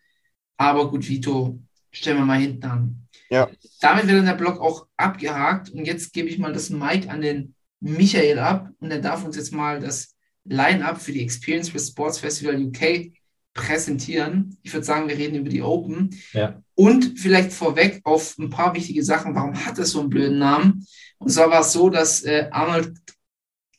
Aber 0.55 0.89
gut, 0.89 1.05
Vito, 1.05 1.59
stellen 1.91 2.19
wir 2.19 2.25
mal 2.25 2.39
hinten 2.39 2.65
an. 2.65 3.07
Ja. 3.29 3.49
Damit 3.81 4.07
wird 4.07 4.19
dann 4.19 4.27
der 4.27 4.35
Block 4.35 4.61
auch 4.61 4.87
abgehakt. 4.95 5.71
Und 5.71 5.83
jetzt 5.83 6.13
gebe 6.13 6.29
ich 6.29 6.37
mal 6.37 6.53
das 6.53 6.69
Mic 6.69 7.09
an 7.09 7.19
den 7.19 7.53
Michael 7.81 8.39
ab. 8.39 8.69
Und 8.79 8.91
er 8.91 8.99
darf 8.99 9.25
uns 9.25 9.35
jetzt 9.35 9.51
mal 9.51 9.81
das 9.81 10.15
Line-Up 10.45 11.01
für 11.01 11.11
die 11.11 11.21
Experience 11.21 11.73
with 11.73 11.87
Sports 11.89 12.19
Festival 12.19 12.55
UK 12.55 13.11
präsentieren. 13.55 14.57
Ich 14.61 14.71
würde 14.73 14.85
sagen, 14.85 15.07
wir 15.07 15.17
reden 15.17 15.37
über 15.37 15.49
die 15.49 15.63
Open. 15.63 16.11
Ja. 16.33 16.61
Und 16.75 17.17
vielleicht 17.17 17.51
vorweg 17.51 18.01
auf 18.03 18.37
ein 18.37 18.51
paar 18.51 18.75
wichtige 18.75 19.03
Sachen. 19.03 19.33
Warum 19.33 19.65
hat 19.65 19.79
es 19.79 19.91
so 19.91 20.01
einen 20.01 20.09
blöden 20.09 20.37
Namen? 20.37 20.85
Und 21.17 21.29
zwar 21.29 21.49
war 21.49 21.61
es 21.61 21.71
so, 21.71 21.89
dass 21.89 22.23
äh, 22.23 22.49
Arnold 22.51 22.93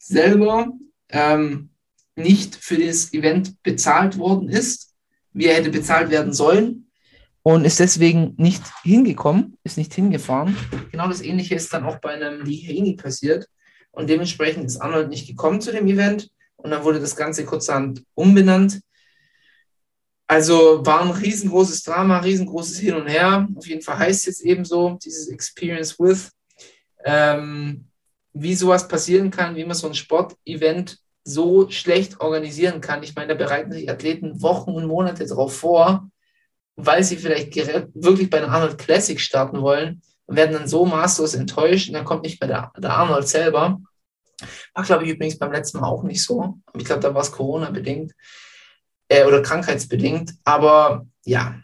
selber 0.00 0.72
ähm, 1.10 1.70
nicht 2.16 2.56
für 2.56 2.78
das 2.78 3.12
Event 3.12 3.62
bezahlt 3.62 4.18
worden 4.18 4.48
ist, 4.48 4.94
wie 5.32 5.44
er 5.44 5.56
hätte 5.56 5.70
bezahlt 5.70 6.10
werden 6.10 6.32
sollen. 6.32 6.90
Und 7.42 7.64
ist 7.64 7.78
deswegen 7.78 8.34
nicht 8.38 8.62
hingekommen, 8.82 9.56
ist 9.62 9.76
nicht 9.76 9.94
hingefahren. 9.94 10.56
Genau 10.90 11.06
das 11.06 11.20
Ähnliche 11.20 11.54
ist 11.54 11.72
dann 11.72 11.84
auch 11.84 12.00
bei 12.00 12.14
einem 12.14 12.44
Lee 12.44 12.66
Haney 12.66 12.96
passiert. 12.96 13.46
Und 13.92 14.10
dementsprechend 14.10 14.64
ist 14.64 14.78
Arnold 14.78 15.10
nicht 15.10 15.28
gekommen 15.28 15.60
zu 15.60 15.70
dem 15.70 15.86
Event. 15.86 16.30
Und 16.56 16.70
dann 16.70 16.82
wurde 16.82 16.98
das 16.98 17.14
Ganze 17.14 17.44
kurzerhand 17.44 18.02
umbenannt. 18.14 18.80
Also 20.26 20.84
war 20.84 21.02
ein 21.02 21.10
riesengroßes 21.10 21.84
Drama, 21.84 22.18
riesengroßes 22.18 22.78
Hin 22.78 22.94
und 22.94 23.06
Her. 23.06 23.46
Auf 23.54 23.66
jeden 23.66 23.82
Fall 23.82 23.98
heißt 23.98 24.20
es 24.20 24.26
jetzt 24.26 24.40
eben 24.44 24.64
so, 24.64 24.98
dieses 25.02 25.28
Experience 25.28 25.98
with. 25.98 26.30
Ähm, 27.04 27.86
wie 28.32 28.54
sowas 28.54 28.88
passieren 28.88 29.30
kann, 29.30 29.56
wie 29.56 29.64
man 29.64 29.76
so 29.76 29.86
ein 29.86 29.94
Sportevent 29.94 30.98
so 31.24 31.70
schlecht 31.70 32.20
organisieren 32.20 32.80
kann. 32.80 33.02
Ich 33.02 33.14
meine, 33.14 33.28
da 33.28 33.34
bereiten 33.34 33.72
sich 33.72 33.90
Athleten 33.90 34.42
Wochen 34.42 34.70
und 34.72 34.86
Monate 34.86 35.26
darauf 35.26 35.56
vor, 35.56 36.08
weil 36.76 37.02
sie 37.02 37.16
vielleicht 37.16 37.54
wirklich 37.94 38.28
bei 38.28 38.40
der 38.40 38.50
Arnold 38.50 38.78
Classic 38.78 39.18
starten 39.18 39.60
wollen 39.60 40.02
und 40.26 40.36
werden 40.36 40.52
dann 40.52 40.68
so 40.68 40.84
maßlos 40.84 41.34
enttäuscht 41.34 41.88
und 41.88 41.94
dann 41.94 42.04
kommt 42.04 42.22
nicht 42.22 42.40
mehr 42.40 42.48
der, 42.48 42.72
der 42.76 42.92
Arnold 42.92 43.26
selber. 43.26 43.80
War, 44.74 44.84
glaube 44.84 45.04
ich, 45.04 45.10
übrigens 45.10 45.38
beim 45.38 45.52
letzten 45.52 45.80
Mal 45.80 45.88
auch 45.88 46.02
nicht 46.02 46.22
so. 46.22 46.58
Ich 46.76 46.84
glaube, 46.84 47.00
da 47.00 47.14
war 47.14 47.22
es 47.22 47.32
Corona-bedingt 47.32 48.12
äh, 49.08 49.24
oder 49.24 49.42
krankheitsbedingt. 49.42 50.34
Aber 50.44 51.06
ja, 51.24 51.60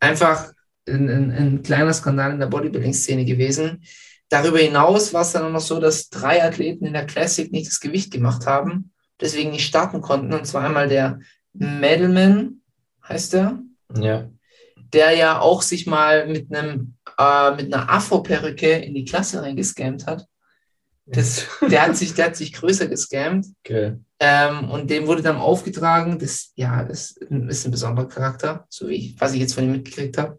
einfach 0.00 0.52
ein, 0.88 1.08
ein, 1.08 1.30
ein 1.30 1.62
kleiner 1.62 1.92
Skandal 1.92 2.32
in 2.32 2.40
der 2.40 2.46
Bodybuilding-Szene 2.46 3.24
gewesen. 3.24 3.82
Darüber 4.28 4.58
hinaus 4.58 5.12
war 5.14 5.22
es 5.22 5.32
dann 5.32 5.44
auch 5.44 5.50
noch 5.52 5.60
so, 5.60 5.80
dass 5.80 6.08
drei 6.10 6.42
Athleten 6.42 6.86
in 6.86 6.92
der 6.92 7.06
Classic 7.06 7.50
nicht 7.52 7.68
das 7.68 7.80
Gewicht 7.80 8.12
gemacht 8.12 8.46
haben, 8.46 8.92
deswegen 9.20 9.50
nicht 9.50 9.66
starten 9.66 10.00
konnten. 10.00 10.32
Und 10.32 10.46
zwar 10.46 10.64
einmal 10.64 10.88
der 10.88 11.20
Medelman, 11.52 12.60
heißt 13.08 13.34
der, 13.34 13.60
Ja. 13.96 14.28
der 14.92 15.12
ja 15.12 15.40
auch 15.40 15.62
sich 15.62 15.86
mal 15.86 16.26
mit 16.26 16.54
einem 16.54 16.96
äh, 17.18 17.50
mit 17.52 17.72
einer 17.72 17.90
Afro-Perücke 17.90 18.70
in 18.70 18.94
die 18.94 19.04
Klasse 19.04 19.42
reingescammt 19.42 20.06
hat. 20.06 20.26
Das, 21.06 21.46
der, 21.70 21.82
hat 21.82 21.96
sich, 21.96 22.14
der 22.14 22.26
hat 22.26 22.36
sich 22.36 22.52
größer 22.52 22.88
gescammt 22.88 23.46
Okay. 23.64 23.96
Ähm, 24.18 24.70
und 24.70 24.90
dem 24.90 25.06
wurde 25.06 25.22
dann 25.22 25.36
aufgetragen, 25.36 26.18
das 26.18 26.52
ja, 26.54 26.84
das 26.84 27.12
ist 27.12 27.66
ein 27.66 27.70
besonderer 27.70 28.08
Charakter, 28.08 28.66
so 28.68 28.88
wie 28.88 28.94
ich, 28.94 29.20
was 29.20 29.34
ich 29.34 29.40
jetzt 29.40 29.54
von 29.54 29.64
ihm 29.64 29.72
mitgekriegt 29.72 30.16
habe. 30.18 30.38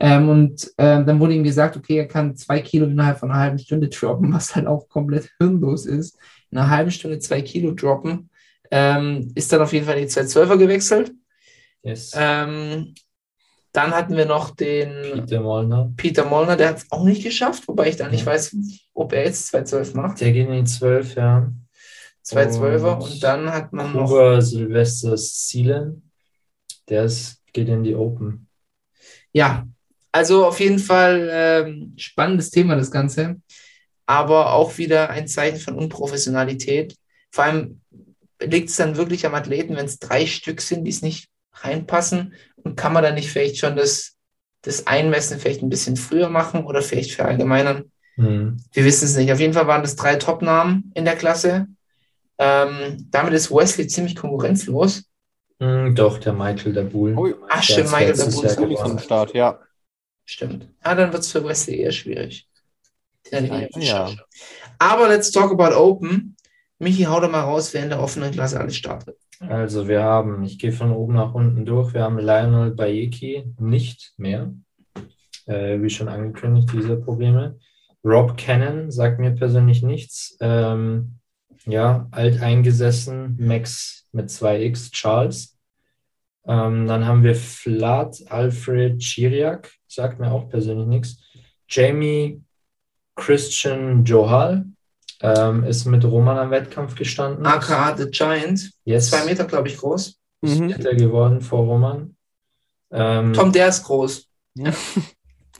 Ähm, 0.00 0.28
und 0.28 0.72
ähm, 0.78 1.06
dann 1.06 1.20
wurde 1.20 1.34
ihm 1.34 1.44
gesagt, 1.44 1.76
okay, 1.76 1.98
er 1.98 2.08
kann 2.08 2.34
zwei 2.36 2.60
Kilo 2.60 2.86
innerhalb 2.86 3.18
von 3.18 3.30
einer 3.30 3.40
halben 3.40 3.58
Stunde 3.58 3.88
droppen, 3.88 4.32
was 4.32 4.54
halt 4.56 4.66
auch 4.66 4.88
komplett 4.88 5.30
hirnlos 5.38 5.86
ist. 5.86 6.18
In 6.50 6.58
einer 6.58 6.70
halben 6.70 6.90
Stunde 6.90 7.18
zwei 7.18 7.42
Kilo 7.42 7.72
droppen. 7.72 8.30
Ähm, 8.70 9.30
ist 9.34 9.52
dann 9.52 9.60
auf 9.60 9.72
jeden 9.72 9.84
Fall 9.84 9.98
in 9.98 10.06
die 10.06 10.12
212er 10.12 10.56
gewechselt. 10.56 11.12
Yes. 11.82 12.12
Ähm, 12.16 12.94
dann 13.72 13.92
hatten 13.92 14.16
wir 14.16 14.26
noch 14.26 14.50
den 14.56 14.90
Peter 15.12 15.40
Molnar. 15.40 15.92
Peter 15.96 16.24
Molnar, 16.24 16.56
der 16.56 16.70
hat 16.70 16.78
es 16.78 16.90
auch 16.90 17.04
nicht 17.04 17.22
geschafft, 17.22 17.68
wobei 17.68 17.88
ich 17.88 17.96
da 17.96 18.08
nicht 18.08 18.24
Ja. 18.26 18.32
weiß, 18.32 18.56
ob 18.94 19.12
er 19.12 19.24
jetzt 19.24 19.48
212 19.48 19.94
macht. 19.94 20.20
Der 20.20 20.32
geht 20.32 20.48
in 20.48 20.64
die 20.64 20.70
12, 20.70 21.14
ja. 21.16 21.52
212er. 22.24 22.94
Und 22.94 23.02
Und 23.02 23.22
dann 23.22 23.50
hat 23.52 23.72
man 23.72 23.92
noch. 23.92 24.10
Huber 24.10 24.40
Sylvester 24.40 25.16
Seelen. 25.16 26.10
Der 26.88 27.04
ist, 27.04 27.42
geht 27.52 27.68
in 27.68 27.84
die 27.84 27.94
Open. 27.94 28.48
Ja, 29.32 29.66
also 30.10 30.46
auf 30.46 30.60
jeden 30.60 30.78
Fall 30.78 31.28
ähm, 31.32 31.94
spannendes 31.96 32.50
Thema, 32.50 32.76
das 32.76 32.90
Ganze. 32.90 33.40
Aber 34.06 34.52
auch 34.52 34.78
wieder 34.78 35.10
ein 35.10 35.26
Zeichen 35.26 35.58
von 35.58 35.74
Unprofessionalität. 35.74 36.96
Vor 37.30 37.44
allem 37.44 37.80
liegt 38.40 38.68
es 38.68 38.76
dann 38.76 38.96
wirklich 38.96 39.24
am 39.24 39.34
Athleten, 39.34 39.76
wenn 39.76 39.86
es 39.86 39.98
drei 39.98 40.26
Stück 40.26 40.60
sind, 40.60 40.84
die 40.84 40.90
es 40.90 41.02
nicht 41.02 41.28
reinpassen. 41.54 42.34
Und 42.56 42.76
kann 42.76 42.92
man 42.92 43.02
dann 43.02 43.14
nicht 43.14 43.30
vielleicht 43.30 43.58
schon 43.58 43.76
das, 43.76 44.16
das 44.62 44.86
Einmessen 44.86 45.38
vielleicht 45.38 45.62
ein 45.62 45.70
bisschen 45.70 45.96
früher 45.96 46.28
machen 46.28 46.64
oder 46.64 46.82
vielleicht 46.82 47.12
verallgemeinern? 47.12 47.90
Hm. 48.16 48.58
Wir 48.72 48.84
wissen 48.84 49.06
es 49.06 49.16
nicht. 49.16 49.32
Auf 49.32 49.40
jeden 49.40 49.54
Fall 49.54 49.66
waren 49.66 49.82
das 49.82 49.96
drei 49.96 50.16
Top-Namen 50.16 50.92
in 50.94 51.04
der 51.04 51.16
Klasse. 51.16 51.66
Ähm, 52.42 53.06
damit 53.10 53.32
ist 53.34 53.50
Wesley 53.50 53.86
ziemlich 53.86 54.16
konkurrenzlos. 54.16 55.04
Hm, 55.60 55.94
doch, 55.94 56.18
der 56.18 56.32
Michael 56.32 56.72
Dabul. 56.72 57.16
Ui. 57.16 57.34
Ach, 57.48 57.56
Der 57.56 57.62
stimmt, 57.62 57.92
Michael 57.92 58.16
Dabul 58.16 58.44
Jahr 58.44 58.70
ist 58.72 58.80
am. 58.80 58.98
Start, 58.98 59.34
ja. 59.34 59.60
Stimmt. 60.24 60.68
Ah, 60.80 60.94
dann 60.94 61.12
wird 61.12 61.22
es 61.22 61.30
für 61.32 61.44
Wesley 61.44 61.80
eher 61.80 61.92
schwierig. 61.92 62.48
Den 63.30 63.46
Ja, 63.76 64.08
er. 64.08 64.16
Aber 64.78 65.08
let's 65.08 65.30
talk 65.30 65.52
about 65.52 65.76
Open. 65.76 66.36
Michi, 66.78 67.04
hau 67.04 67.20
doch 67.20 67.30
mal 67.30 67.42
raus, 67.42 67.72
wer 67.74 67.84
in 67.84 67.90
der 67.90 68.02
offenen 68.02 68.32
Klasse 68.32 68.58
alles 68.58 68.76
startet. 68.76 69.16
Also 69.38 69.88
wir 69.88 70.02
haben, 70.02 70.42
ich 70.42 70.58
gehe 70.58 70.72
von 70.72 70.92
oben 70.92 71.14
nach 71.14 71.34
unten 71.34 71.64
durch, 71.64 71.94
wir 71.94 72.02
haben 72.02 72.18
Lionel 72.18 72.72
Bayeki 72.72 73.44
nicht 73.58 74.12
mehr, 74.16 74.52
äh, 75.46 75.80
wie 75.80 75.90
schon 75.90 76.08
angekündigt, 76.08 76.70
diese 76.72 76.96
Probleme. 76.96 77.58
Rob 78.04 78.36
Cannon 78.36 78.90
sagt 78.90 79.20
mir 79.20 79.32
persönlich 79.32 79.82
nichts. 79.82 80.36
Ähm, 80.40 81.18
ja, 81.66 82.08
alteingesessen, 82.10 83.36
Max 83.38 84.06
mit 84.12 84.28
2x, 84.30 84.90
Charles. 84.92 85.56
Ähm, 86.44 86.86
dann 86.86 87.06
haben 87.06 87.22
wir 87.22 87.34
Vlad 87.36 88.16
Alfred 88.28 89.00
Chiriak, 89.00 89.72
sagt 89.86 90.18
mir 90.18 90.32
auch 90.32 90.48
persönlich 90.48 90.86
nichts. 90.86 91.18
Jamie 91.68 92.42
Christian 93.14 94.04
Johal 94.04 94.64
ähm, 95.20 95.64
ist 95.64 95.84
mit 95.84 96.04
Roman 96.04 96.38
am 96.38 96.50
Wettkampf 96.50 96.96
gestanden. 96.96 97.46
AKA 97.46 97.96
The 97.96 98.10
Giant. 98.10 98.72
Yes. 98.84 99.10
Zwei 99.10 99.24
Meter, 99.24 99.44
glaube 99.44 99.68
ich, 99.68 99.76
groß. 99.76 100.18
Ist 100.42 100.58
Mhm. 100.58 100.70
Vierter 100.70 100.94
geworden 100.96 101.40
vor 101.40 101.64
Roman. 101.64 102.16
Ähm, 102.90 103.32
Tom, 103.32 103.52
der 103.52 103.68
ist 103.68 103.84
groß. 103.84 104.26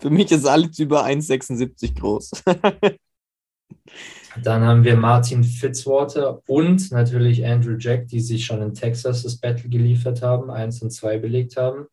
Für 0.00 0.10
mich 0.10 0.32
ist 0.32 0.44
alles 0.44 0.76
über 0.80 1.04
1,76 1.06 1.98
groß. 1.98 2.32
Dann 4.43 4.62
haben 4.62 4.85
wir 4.85 4.97
Martin 4.97 5.44
Fitzwater 5.44 6.40
und 6.47 6.90
natürlich 6.90 7.44
Andrew 7.44 7.77
Jack, 7.78 8.09
die 8.09 8.20
sich 8.20 8.44
schon 8.44 8.62
in 8.62 8.74
Texas 8.74 9.23
das 9.23 9.36
Battle 9.36 9.69
geliefert 9.69 10.23
haben, 10.23 10.51
eins 10.51 10.81
und 10.82 10.90
zwei 10.90 11.19
belegt 11.19 11.57
haben. 11.57 11.86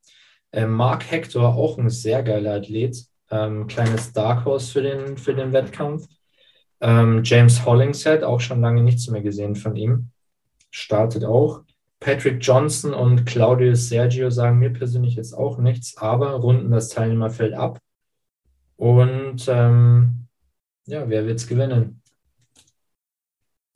Ähm, 0.51 0.71
Mark 0.71 1.09
Hector, 1.11 1.55
auch 1.55 1.77
ein 1.77 1.89
sehr 1.89 2.23
geiler 2.23 2.55
Athlet, 2.55 3.05
ähm, 3.29 3.67
kleines 3.67 4.13
Dark 4.13 4.45
Horse 4.45 4.71
für 4.71 4.81
den, 4.81 5.17
für 5.17 5.33
den 5.33 5.53
Wettkampf. 5.53 6.07
Ähm, 6.81 7.21
James 7.23 7.65
Hollingshead, 7.65 8.23
auch 8.23 8.39
schon 8.39 8.61
lange 8.61 8.83
nichts 8.83 9.09
mehr 9.09 9.21
gesehen 9.21 9.55
von 9.55 9.75
ihm, 9.75 10.09
startet 10.71 11.25
auch. 11.25 11.61
Patrick 11.99 12.37
Johnson 12.41 12.93
und 12.93 13.25
Claudius 13.25 13.89
Sergio 13.89 14.29
sagen 14.29 14.59
mir 14.59 14.71
persönlich 14.71 15.15
jetzt 15.15 15.33
auch 15.33 15.57
nichts, 15.57 15.97
aber 15.97 16.31
runden 16.35 16.71
das 16.71 16.87
Teilnehmerfeld 16.89 17.53
ab. 17.53 17.79
Und 18.77 19.45
ähm, 19.49 20.18
ja, 20.89 21.07
wer 21.07 21.25
wird's 21.25 21.47
gewinnen? 21.47 22.01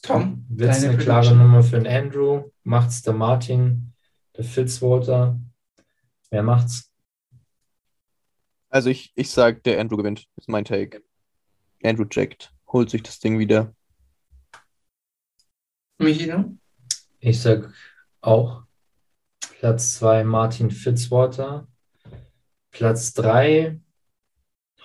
Tom, 0.02 0.46
Wird 0.50 0.72
es 0.72 0.84
eine 0.84 0.98
klare? 0.98 1.36
Nummer 1.36 1.64
für 1.64 1.80
den 1.80 1.88
Andrew? 1.88 2.50
Macht's 2.64 3.04
der 3.04 3.14
Martin, 3.14 3.94
der 4.36 4.44
Fitzwater? 4.44 5.40
Wer 6.30 6.44
macht's? 6.44 6.92
Also 8.70 8.90
ich, 8.90 9.14
ich 9.16 9.30
sag, 9.30 9.64
der 9.64 9.80
Andrew 9.80 9.98
gewinnt. 9.98 10.28
Ist 10.36 10.50
mein 10.50 10.66
Take. 10.66 11.04
Andrew 11.84 12.06
jackt. 12.10 12.52
Holt 12.68 12.90
sich 12.90 13.04
das 13.04 13.20
Ding 13.20 13.38
wieder. 13.38 13.74
Michi, 16.00 16.26
du? 16.26 16.58
Ich 17.20 17.40
sag 17.40 17.72
auch 18.22 18.64
Platz 19.60 19.94
2 20.00 20.24
Martin 20.24 20.72
Fitzwater. 20.72 21.68
Platz 22.72 23.14
3 23.14 23.80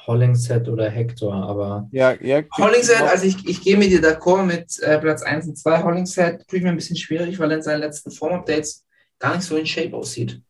Hollingshead 0.08 0.68
oder 0.68 0.90
Hector, 0.90 1.32
aber 1.32 1.88
Ja, 1.92 2.12
ja. 2.20 2.42
Hollingshead, 2.56 3.02
also 3.02 3.26
ich, 3.26 3.46
ich 3.46 3.60
gehe 3.62 3.76
mit 3.76 3.90
dir 3.92 4.00
d'accord 4.02 4.42
mit 4.42 4.80
äh, 4.80 4.98
Platz 4.98 5.22
1 5.22 5.46
und 5.46 5.56
2. 5.56 5.82
Hollingshead 5.84 6.48
tue 6.48 6.58
ich 6.58 6.64
mir 6.64 6.70
ein 6.70 6.76
bisschen 6.76 6.96
schwierig, 6.96 7.38
weil 7.38 7.50
er 7.52 7.58
in 7.58 7.62
seinen 7.62 7.80
letzten 7.80 8.10
Form-Updates 8.10 8.84
gar 9.20 9.36
nicht 9.36 9.44
so 9.44 9.56
in 9.56 9.66
Shape 9.66 9.94
aussieht. 9.96 10.40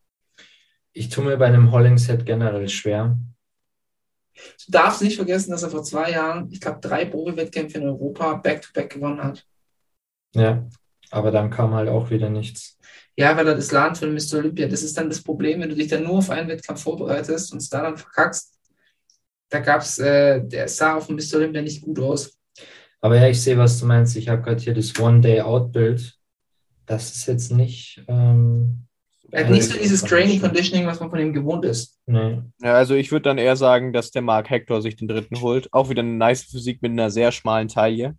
ich 0.93 1.09
tue 1.09 1.23
mir 1.23 1.37
bei 1.37 1.45
einem 1.47 1.71
Hollingshead 1.71 2.25
generell 2.25 2.67
schwer. 2.69 3.17
Du 4.65 4.71
darfst 4.71 5.01
nicht 5.01 5.17
vergessen, 5.17 5.51
dass 5.51 5.63
er 5.63 5.69
vor 5.69 5.83
zwei 5.83 6.11
Jahren, 6.11 6.49
ich 6.51 6.61
glaube, 6.61 6.79
drei 6.81 7.05
Profi-Wettkämpfe 7.05 7.77
in 7.79 7.87
Europa 7.87 8.35
back-to-back 8.35 8.89
gewonnen 8.89 9.21
hat. 9.23 9.45
Ja, 10.33 10.65
aber 11.11 11.31
dann 11.31 11.49
kam 11.49 11.73
halt 11.73 11.89
auch 11.89 12.09
wieder 12.09 12.29
nichts. 12.29 12.77
Ja, 13.17 13.35
weil 13.35 13.47
er 13.47 13.55
das 13.55 13.71
Land 13.71 13.97
für 13.97 14.07
Mr. 14.07 14.37
Olympia, 14.37 14.67
das 14.67 14.83
ist 14.83 14.97
dann 14.97 15.09
das 15.09 15.21
Problem, 15.21 15.59
wenn 15.59 15.69
du 15.69 15.75
dich 15.75 15.89
dann 15.89 16.03
nur 16.03 16.19
auf 16.19 16.29
einen 16.29 16.47
Wettkampf 16.47 16.83
vorbereitest 16.83 17.51
und 17.51 17.57
es 17.57 17.69
da 17.69 17.81
dann 17.81 17.97
verkackst. 17.97 18.58
Da 19.49 19.59
gab 19.59 19.81
es, 19.81 19.97
äh, 19.99 20.41
der 20.45 20.67
sah 20.67 20.95
auf 20.95 21.07
dem 21.07 21.15
Mr. 21.15 21.37
Olympia 21.37 21.61
nicht 21.61 21.81
gut 21.81 21.99
aus. 21.99 22.37
Aber 23.01 23.15
ja, 23.17 23.27
ich 23.29 23.41
sehe, 23.41 23.57
was 23.57 23.79
du 23.79 23.85
meinst. 23.85 24.15
Ich 24.15 24.29
habe 24.29 24.41
gerade 24.41 24.61
hier 24.61 24.73
das 24.73 24.97
One-Day-Out-Bild. 24.99 26.15
Das 26.85 27.15
ist 27.15 27.27
jetzt 27.27 27.51
nicht. 27.51 28.03
Ähm, 28.07 28.85
Er 29.31 29.45
hat 29.45 29.51
nicht 29.51 29.63
so 29.65 29.75
äh, 29.75 29.81
dieses 29.81 30.01
Training. 30.03 30.41
Conditioning, 30.41 30.85
was 30.85 30.99
man 30.99 31.09
von 31.09 31.19
ihm 31.19 31.33
gewohnt 31.33 31.63
ist. 31.65 31.99
Nee. 32.05 32.41
Ja, 32.61 32.73
also 32.75 32.95
ich 32.95 33.11
würde 33.11 33.23
dann 33.23 33.37
eher 33.37 33.55
sagen, 33.55 33.93
dass 33.93 34.11
der 34.11 34.21
Mark 34.21 34.49
Hector 34.49 34.81
sich 34.81 34.95
den 34.97 35.07
dritten 35.07 35.39
holt. 35.41 35.71
Auch 35.71 35.89
wieder 35.89 36.01
eine 36.01 36.13
nice 36.13 36.43
Physik 36.43 36.81
mit 36.81 36.91
einer 36.91 37.09
sehr 37.09 37.31
schmalen 37.31 37.67
Taille. 37.69 38.17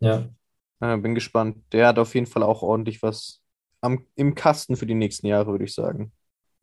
Ja, 0.00 0.28
Äh, 0.80 0.96
bin 0.98 1.14
gespannt. 1.14 1.58
Der 1.72 1.86
hat 1.88 1.98
auf 1.98 2.14
jeden 2.14 2.26
Fall 2.26 2.42
auch 2.42 2.62
ordentlich 2.62 3.02
was 3.02 3.40
am, 3.80 4.06
im 4.16 4.34
Kasten 4.34 4.76
für 4.76 4.86
die 4.86 4.94
nächsten 4.94 5.26
Jahre, 5.26 5.50
würde 5.52 5.64
ich 5.64 5.74
sagen. 5.74 6.12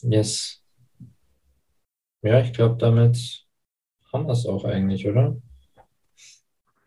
yes. 0.02 0.64
Ja, 2.24 2.40
ich 2.42 2.52
glaube, 2.54 2.78
damit 2.78 3.46
wir 4.26 4.34
es 4.34 4.46
auch 4.46 4.66
eigentlich, 4.66 5.08
oder? 5.08 5.38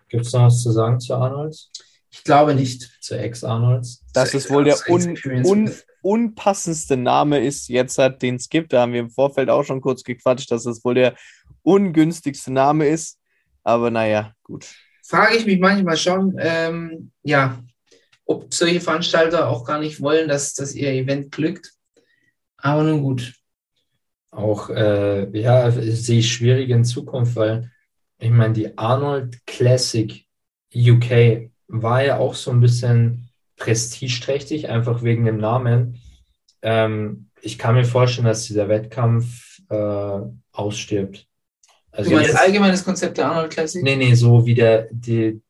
Gibt 0.09 0.27
es 0.27 0.33
noch 0.33 0.47
was 0.47 0.63
zu 0.63 0.73
sagen 0.73 0.99
zu 0.99 1.15
Arnolds? 1.15 1.71
Ich 2.11 2.25
glaube 2.25 2.55
nicht. 2.55 2.91
Zu 3.01 3.17
Ex-Arnolds? 3.17 4.05
Dass 4.13 4.35
es 4.35 4.51
wohl 4.51 4.65
der 4.65 4.79
un, 4.89 5.17
un, 5.45 5.71
unpassendste 6.03 6.97
Name 6.97 7.39
ist, 7.45 7.69
jetzt 7.69 7.99
hat 7.99 8.23
den 8.23 8.39
Skip, 8.39 8.69
da 8.69 8.83
haben 8.83 8.93
wir 8.93 9.01
im 9.01 9.11
Vorfeld 9.11 9.49
auch 9.49 9.63
schon 9.63 9.81
kurz 9.81 10.03
gequatscht, 10.03 10.51
dass 10.51 10.67
es 10.67 10.85
wohl 10.85 10.95
der 10.95 11.15
ungünstigste 11.63 12.53
Name 12.53 12.89
ist. 12.89 13.19
Aber 13.63 13.91
naja, 13.91 14.33
gut. 14.43 14.67
Frage 15.05 15.37
ich 15.37 15.47
mich 15.47 15.61
manchmal 15.61 15.97
schon, 15.97 16.37
ähm, 16.39 17.13
ja, 17.23 17.63
ob 18.25 18.53
solche 18.53 18.81
Veranstalter 18.81 19.49
auch 19.49 19.65
gar 19.65 19.81
nicht 19.81 20.01
wollen, 20.01 20.29
dass, 20.29 20.55
dass 20.55 20.75
ihr 20.75 20.93
Event 20.93 21.33
glückt. 21.33 21.73
Aber 22.57 22.83
nun 22.83 23.03
gut. 23.03 23.35
Auch, 24.31 24.71
äh, 24.71 25.29
ja, 25.39 25.71
sehe 25.71 26.21
ich 26.21 26.33
schwierig 26.33 26.71
in 26.71 26.85
Zukunft, 26.85 27.35
weil 27.37 27.71
ich 28.19 28.31
meine, 28.31 28.55
die 28.55 28.77
Arnold 28.79 29.45
Classic 29.47 30.25
UK 30.75 31.51
war 31.69 32.05
ja 32.05 32.19
auch 32.19 32.35
so 32.35 32.51
ein 32.51 32.61
bisschen 32.61 33.29
prestigeträchtig, 33.57 34.69
einfach 34.69 35.03
wegen 35.03 35.25
dem 35.25 35.39
Namen. 35.39 35.99
Ähm, 36.63 37.29
ich 37.43 37.59
kann 37.59 37.75
mir 37.75 37.85
vorstellen, 37.85 38.27
dass 38.27 38.45
dieser 38.47 38.69
Wettkampf 38.69 39.59
äh, 39.69 40.21
ausstirbt. 40.53 41.27
Also 41.91 42.11
Du 42.11 42.17
meinst 42.17 42.31
jetzt- 42.33 42.41
allgemeines 42.41 42.85
Konzept 42.85 43.19
der 43.19 43.27
Arnold 43.31 43.51
Classic? 43.51 43.83
Nee, 43.83 43.97
nee, 43.97 44.15
so 44.15 44.47
wie 44.47 44.55
der, 44.55 44.89
die, 44.93 45.41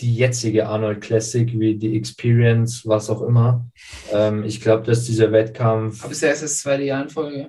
die 0.00 0.14
jetzige 0.16 0.66
Arnold 0.66 1.00
Classic, 1.02 1.48
wie 1.58 1.76
die 1.76 1.96
Experience, 1.96 2.86
was 2.86 3.08
auch 3.10 3.22
immer. 3.22 3.64
Ähm, 4.12 4.42
ich 4.44 4.60
glaube, 4.60 4.84
dass 4.84 5.04
dieser 5.04 5.30
Wettkampf, 5.30 6.02
Aber 6.02 6.12
ist 6.12 6.22
ja 6.22 6.28
erst 6.28 6.42
das 6.42 6.58
zweite 6.60 6.82
Jahr 6.82 7.02
in 7.02 7.08
Folge. 7.10 7.48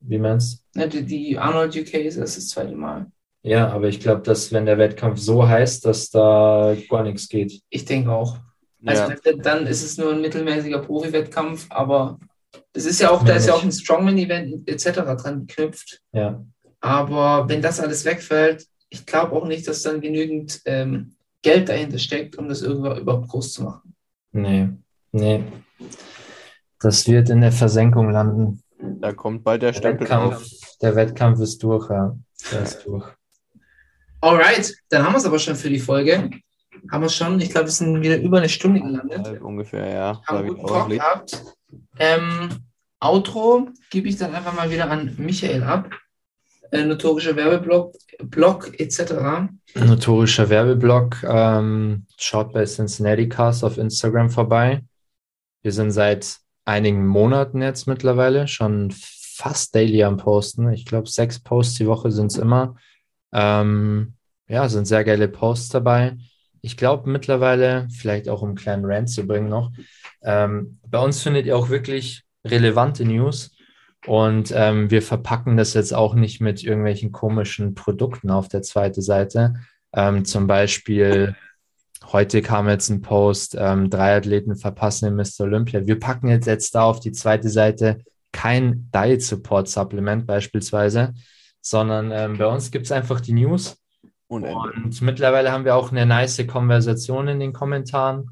Wie 0.00 0.18
meinst 0.18 0.64
Ne, 0.74 0.88
die, 0.88 1.04
die 1.04 1.38
Arnold 1.38 1.76
UK 1.76 1.94
ist 1.94 2.16
erst 2.16 2.36
das 2.36 2.48
zweite 2.48 2.74
Mal. 2.74 3.06
Ja, 3.42 3.68
aber 3.70 3.88
ich 3.88 4.00
glaube, 4.00 4.22
dass 4.22 4.52
wenn 4.52 4.66
der 4.66 4.78
Wettkampf 4.78 5.18
so 5.18 5.46
heißt, 5.48 5.84
dass 5.86 6.10
da 6.10 6.76
gar 6.88 7.02
nichts 7.02 7.28
geht. 7.28 7.62
Ich 7.70 7.84
denke 7.84 8.12
auch. 8.12 8.38
Also 8.84 9.12
Ja. 9.12 9.32
dann 9.42 9.66
ist 9.66 9.82
es 9.82 9.98
nur 9.98 10.12
ein 10.12 10.20
mittelmäßiger 10.20 10.78
Profi-Wettkampf, 10.80 11.66
aber 11.70 12.18
das 12.72 12.84
ist 12.86 13.00
ja 13.00 13.10
auch, 13.10 13.22
da 13.24 13.34
ist 13.34 13.46
ja 13.46 13.54
auch 13.54 13.62
ein 13.62 13.72
Strongman-Event 13.72 14.68
etc. 14.68 15.00
dran 15.20 15.46
geknüpft. 15.46 16.00
Ja, 16.12 16.42
Aber 16.80 17.48
wenn 17.48 17.62
das 17.62 17.80
alles 17.80 18.04
wegfällt, 18.04 18.66
ich 18.88 19.06
glaube 19.06 19.32
auch 19.36 19.46
nicht, 19.46 19.66
dass 19.68 19.82
dann 19.82 20.00
genügend 20.00 20.60
ähm, 20.64 21.14
Geld 21.42 21.68
dahinter 21.68 21.98
steckt, 21.98 22.36
um 22.36 22.48
das 22.48 22.62
irgendwann 22.62 22.98
überhaupt 22.98 23.28
groß 23.28 23.52
zu 23.52 23.62
machen. 23.64 23.94
nee, 24.32 24.68
nee. 25.12 25.44
Das 26.80 27.06
wird 27.06 27.28
in 27.30 27.40
der 27.42 27.52
Versenkung 27.52 28.10
landen. 28.10 28.62
Da 28.82 29.12
kommt 29.12 29.44
bald 29.44 29.62
der 29.62 29.72
Der 29.72 29.78
Stempel 29.78 30.06
drauf. 30.06 30.32
Wettkampf, 30.32 30.78
der 30.80 30.96
Wettkampf 30.96 31.40
ist 31.40 31.62
durch, 31.62 31.90
ja. 31.90 32.16
Der 32.52 32.62
ist 32.62 32.84
durch. 32.86 33.06
Alright, 34.20 34.74
dann 34.88 35.04
haben 35.04 35.12
wir 35.12 35.18
es 35.18 35.24
aber 35.24 35.38
schon 35.38 35.56
für 35.56 35.70
die 35.70 35.78
Folge. 35.78 36.30
Haben 36.90 37.02
wir 37.02 37.06
es 37.06 37.14
schon, 37.14 37.40
ich 37.40 37.50
glaube, 37.50 37.66
wir 37.66 37.72
sind 37.72 38.02
wieder 38.02 38.18
über 38.18 38.38
eine 38.38 38.48
Stunde 38.48 38.80
gelandet. 38.80 39.26
Halb 39.26 39.42
ungefähr, 39.42 39.88
ja. 39.88 40.22
Haben 40.26 40.48
guten 40.48 40.66
Talk 40.66 40.88
gehabt. 40.88 41.42
Ähm, 41.98 42.48
Outro 43.00 43.68
gebe 43.90 44.08
ich 44.08 44.16
dann 44.16 44.34
einfach 44.34 44.54
mal 44.54 44.70
wieder 44.70 44.90
an 44.90 45.14
Michael 45.18 45.62
ab. 45.62 45.90
Äh, 46.72 46.84
notorischer 46.84 47.34
Werbeblock 47.34 47.94
Blog 48.24 48.78
etc. 48.78 49.48
Notorischer 49.74 50.48
Werbeblock. 50.48 51.22
Ähm, 51.24 52.06
schaut 52.16 52.52
bei 52.52 52.64
Cincinnati 52.64 53.28
Cast 53.28 53.64
auf 53.64 53.78
Instagram 53.78 54.30
vorbei. 54.30 54.84
Wir 55.62 55.72
sind 55.72 55.90
seit 55.90 56.38
einigen 56.70 57.06
Monaten 57.06 57.62
jetzt 57.62 57.86
mittlerweile 57.86 58.46
schon 58.46 58.92
fast 58.92 59.74
daily 59.74 60.04
am 60.04 60.16
Posten. 60.16 60.72
Ich 60.72 60.84
glaube, 60.84 61.08
sechs 61.08 61.40
Posts 61.40 61.74
die 61.78 61.86
Woche 61.86 62.10
sind 62.10 62.30
es 62.30 62.38
immer. 62.38 62.76
Ähm, 63.32 64.14
ja, 64.48 64.68
sind 64.68 64.86
sehr 64.86 65.04
geile 65.04 65.28
Posts 65.28 65.70
dabei. 65.70 66.16
ich 66.62 66.76
glaube 66.76 67.08
mittlerweile, 67.08 67.88
vielleicht 67.90 68.28
auch 68.28 68.42
um 68.42 68.50
einen 68.50 68.56
kleinen 68.56 68.84
Rant 68.84 69.08
zu 69.08 69.26
bringen 69.26 69.48
noch, 69.48 69.72
ähm, 70.22 70.78
bei 70.86 70.98
uns 70.98 71.22
findet 71.22 71.46
ihr 71.46 71.56
auch 71.56 71.70
wirklich 71.70 72.22
relevante 72.44 73.04
News 73.04 73.56
und 74.06 74.52
ähm, 74.54 74.90
wir 74.90 75.02
verpacken 75.02 75.56
das 75.56 75.74
jetzt 75.74 75.94
auch 75.94 76.14
nicht 76.14 76.40
mit 76.40 76.62
irgendwelchen 76.62 77.12
komischen 77.12 77.74
Produkten 77.74 78.30
auf 78.30 78.48
der 78.48 78.62
zweiten 78.62 79.02
Seite. 79.02 79.54
Ähm, 79.94 80.24
zum 80.24 80.46
Beispiel, 80.46 81.34
heute 82.12 82.42
kam 82.42 82.68
jetzt 82.68 82.88
ein 82.88 83.02
Post, 83.02 83.56
ähm, 83.58 83.90
drei 83.90 84.16
Athleten 84.16 84.56
verpassen 84.56 85.06
in 85.06 85.16
Mr. 85.16 85.44
Olympia. 85.44 85.86
Wir 85.86 85.98
packen 85.98 86.28
jetzt, 86.28 86.46
jetzt 86.46 86.74
da 86.74 86.82
auf 86.82 87.00
die 87.00 87.12
zweite 87.12 87.48
Seite 87.48 87.98
kein 88.32 88.90
Diet 88.94 89.22
Support 89.22 89.68
Supplement 89.68 90.26
beispielsweise, 90.26 91.14
sondern 91.60 92.10
ähm, 92.12 92.38
bei 92.38 92.46
uns 92.46 92.70
gibt 92.70 92.86
es 92.86 92.92
einfach 92.92 93.20
die 93.20 93.32
News. 93.32 93.76
Und 94.28 94.44
Ende. 94.44 94.72
Und 94.76 95.02
mittlerweile 95.02 95.50
haben 95.50 95.64
wir 95.64 95.74
auch 95.74 95.90
eine 95.90 96.06
nice 96.06 96.46
Konversation 96.46 97.26
in 97.28 97.40
den 97.40 97.52
Kommentaren. 97.52 98.30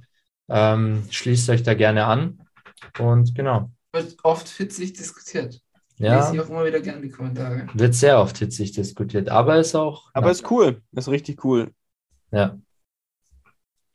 Ähm, 0.49 1.05
schließt 1.11 1.51
euch 1.51 1.63
da 1.63 1.75
gerne 1.75 2.07
an. 2.07 2.39
Und 2.99 3.35
genau. 3.35 3.71
Wird 3.93 4.17
oft 4.23 4.49
hitzig 4.49 4.93
diskutiert. 4.93 5.61
Ja, 5.97 6.21
Lese 6.21 6.37
ich 6.37 6.41
auch 6.41 6.49
immer 6.49 6.65
wieder 6.65 6.81
gerne 6.81 7.01
die 7.01 7.11
Kommentare. 7.11 7.67
wird 7.75 7.95
sehr 7.95 8.21
oft 8.21 8.39
hitzig 8.39 8.71
diskutiert, 8.71 9.29
aber 9.29 9.59
ist 9.59 9.75
auch. 9.75 10.11
Aber 10.13 10.27
ja, 10.27 10.33
ist 10.33 10.49
cool. 10.49 10.81
Ist 10.93 11.09
richtig 11.09 11.45
cool. 11.45 11.73
ja. 12.31 12.57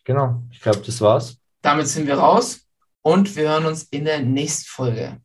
Genau. 0.04 0.44
Ich 0.52 0.60
glaube, 0.60 0.80
das 0.80 1.00
war's. 1.02 1.38
Damit 1.62 1.88
sind 1.88 2.08
wir 2.08 2.18
raus 2.18 2.68
und 3.02 3.36
wir 3.36 3.50
hören 3.50 3.66
uns 3.66 3.84
in 3.84 4.06
der 4.06 4.22
nächsten 4.22 4.66
Folge. 4.66 5.22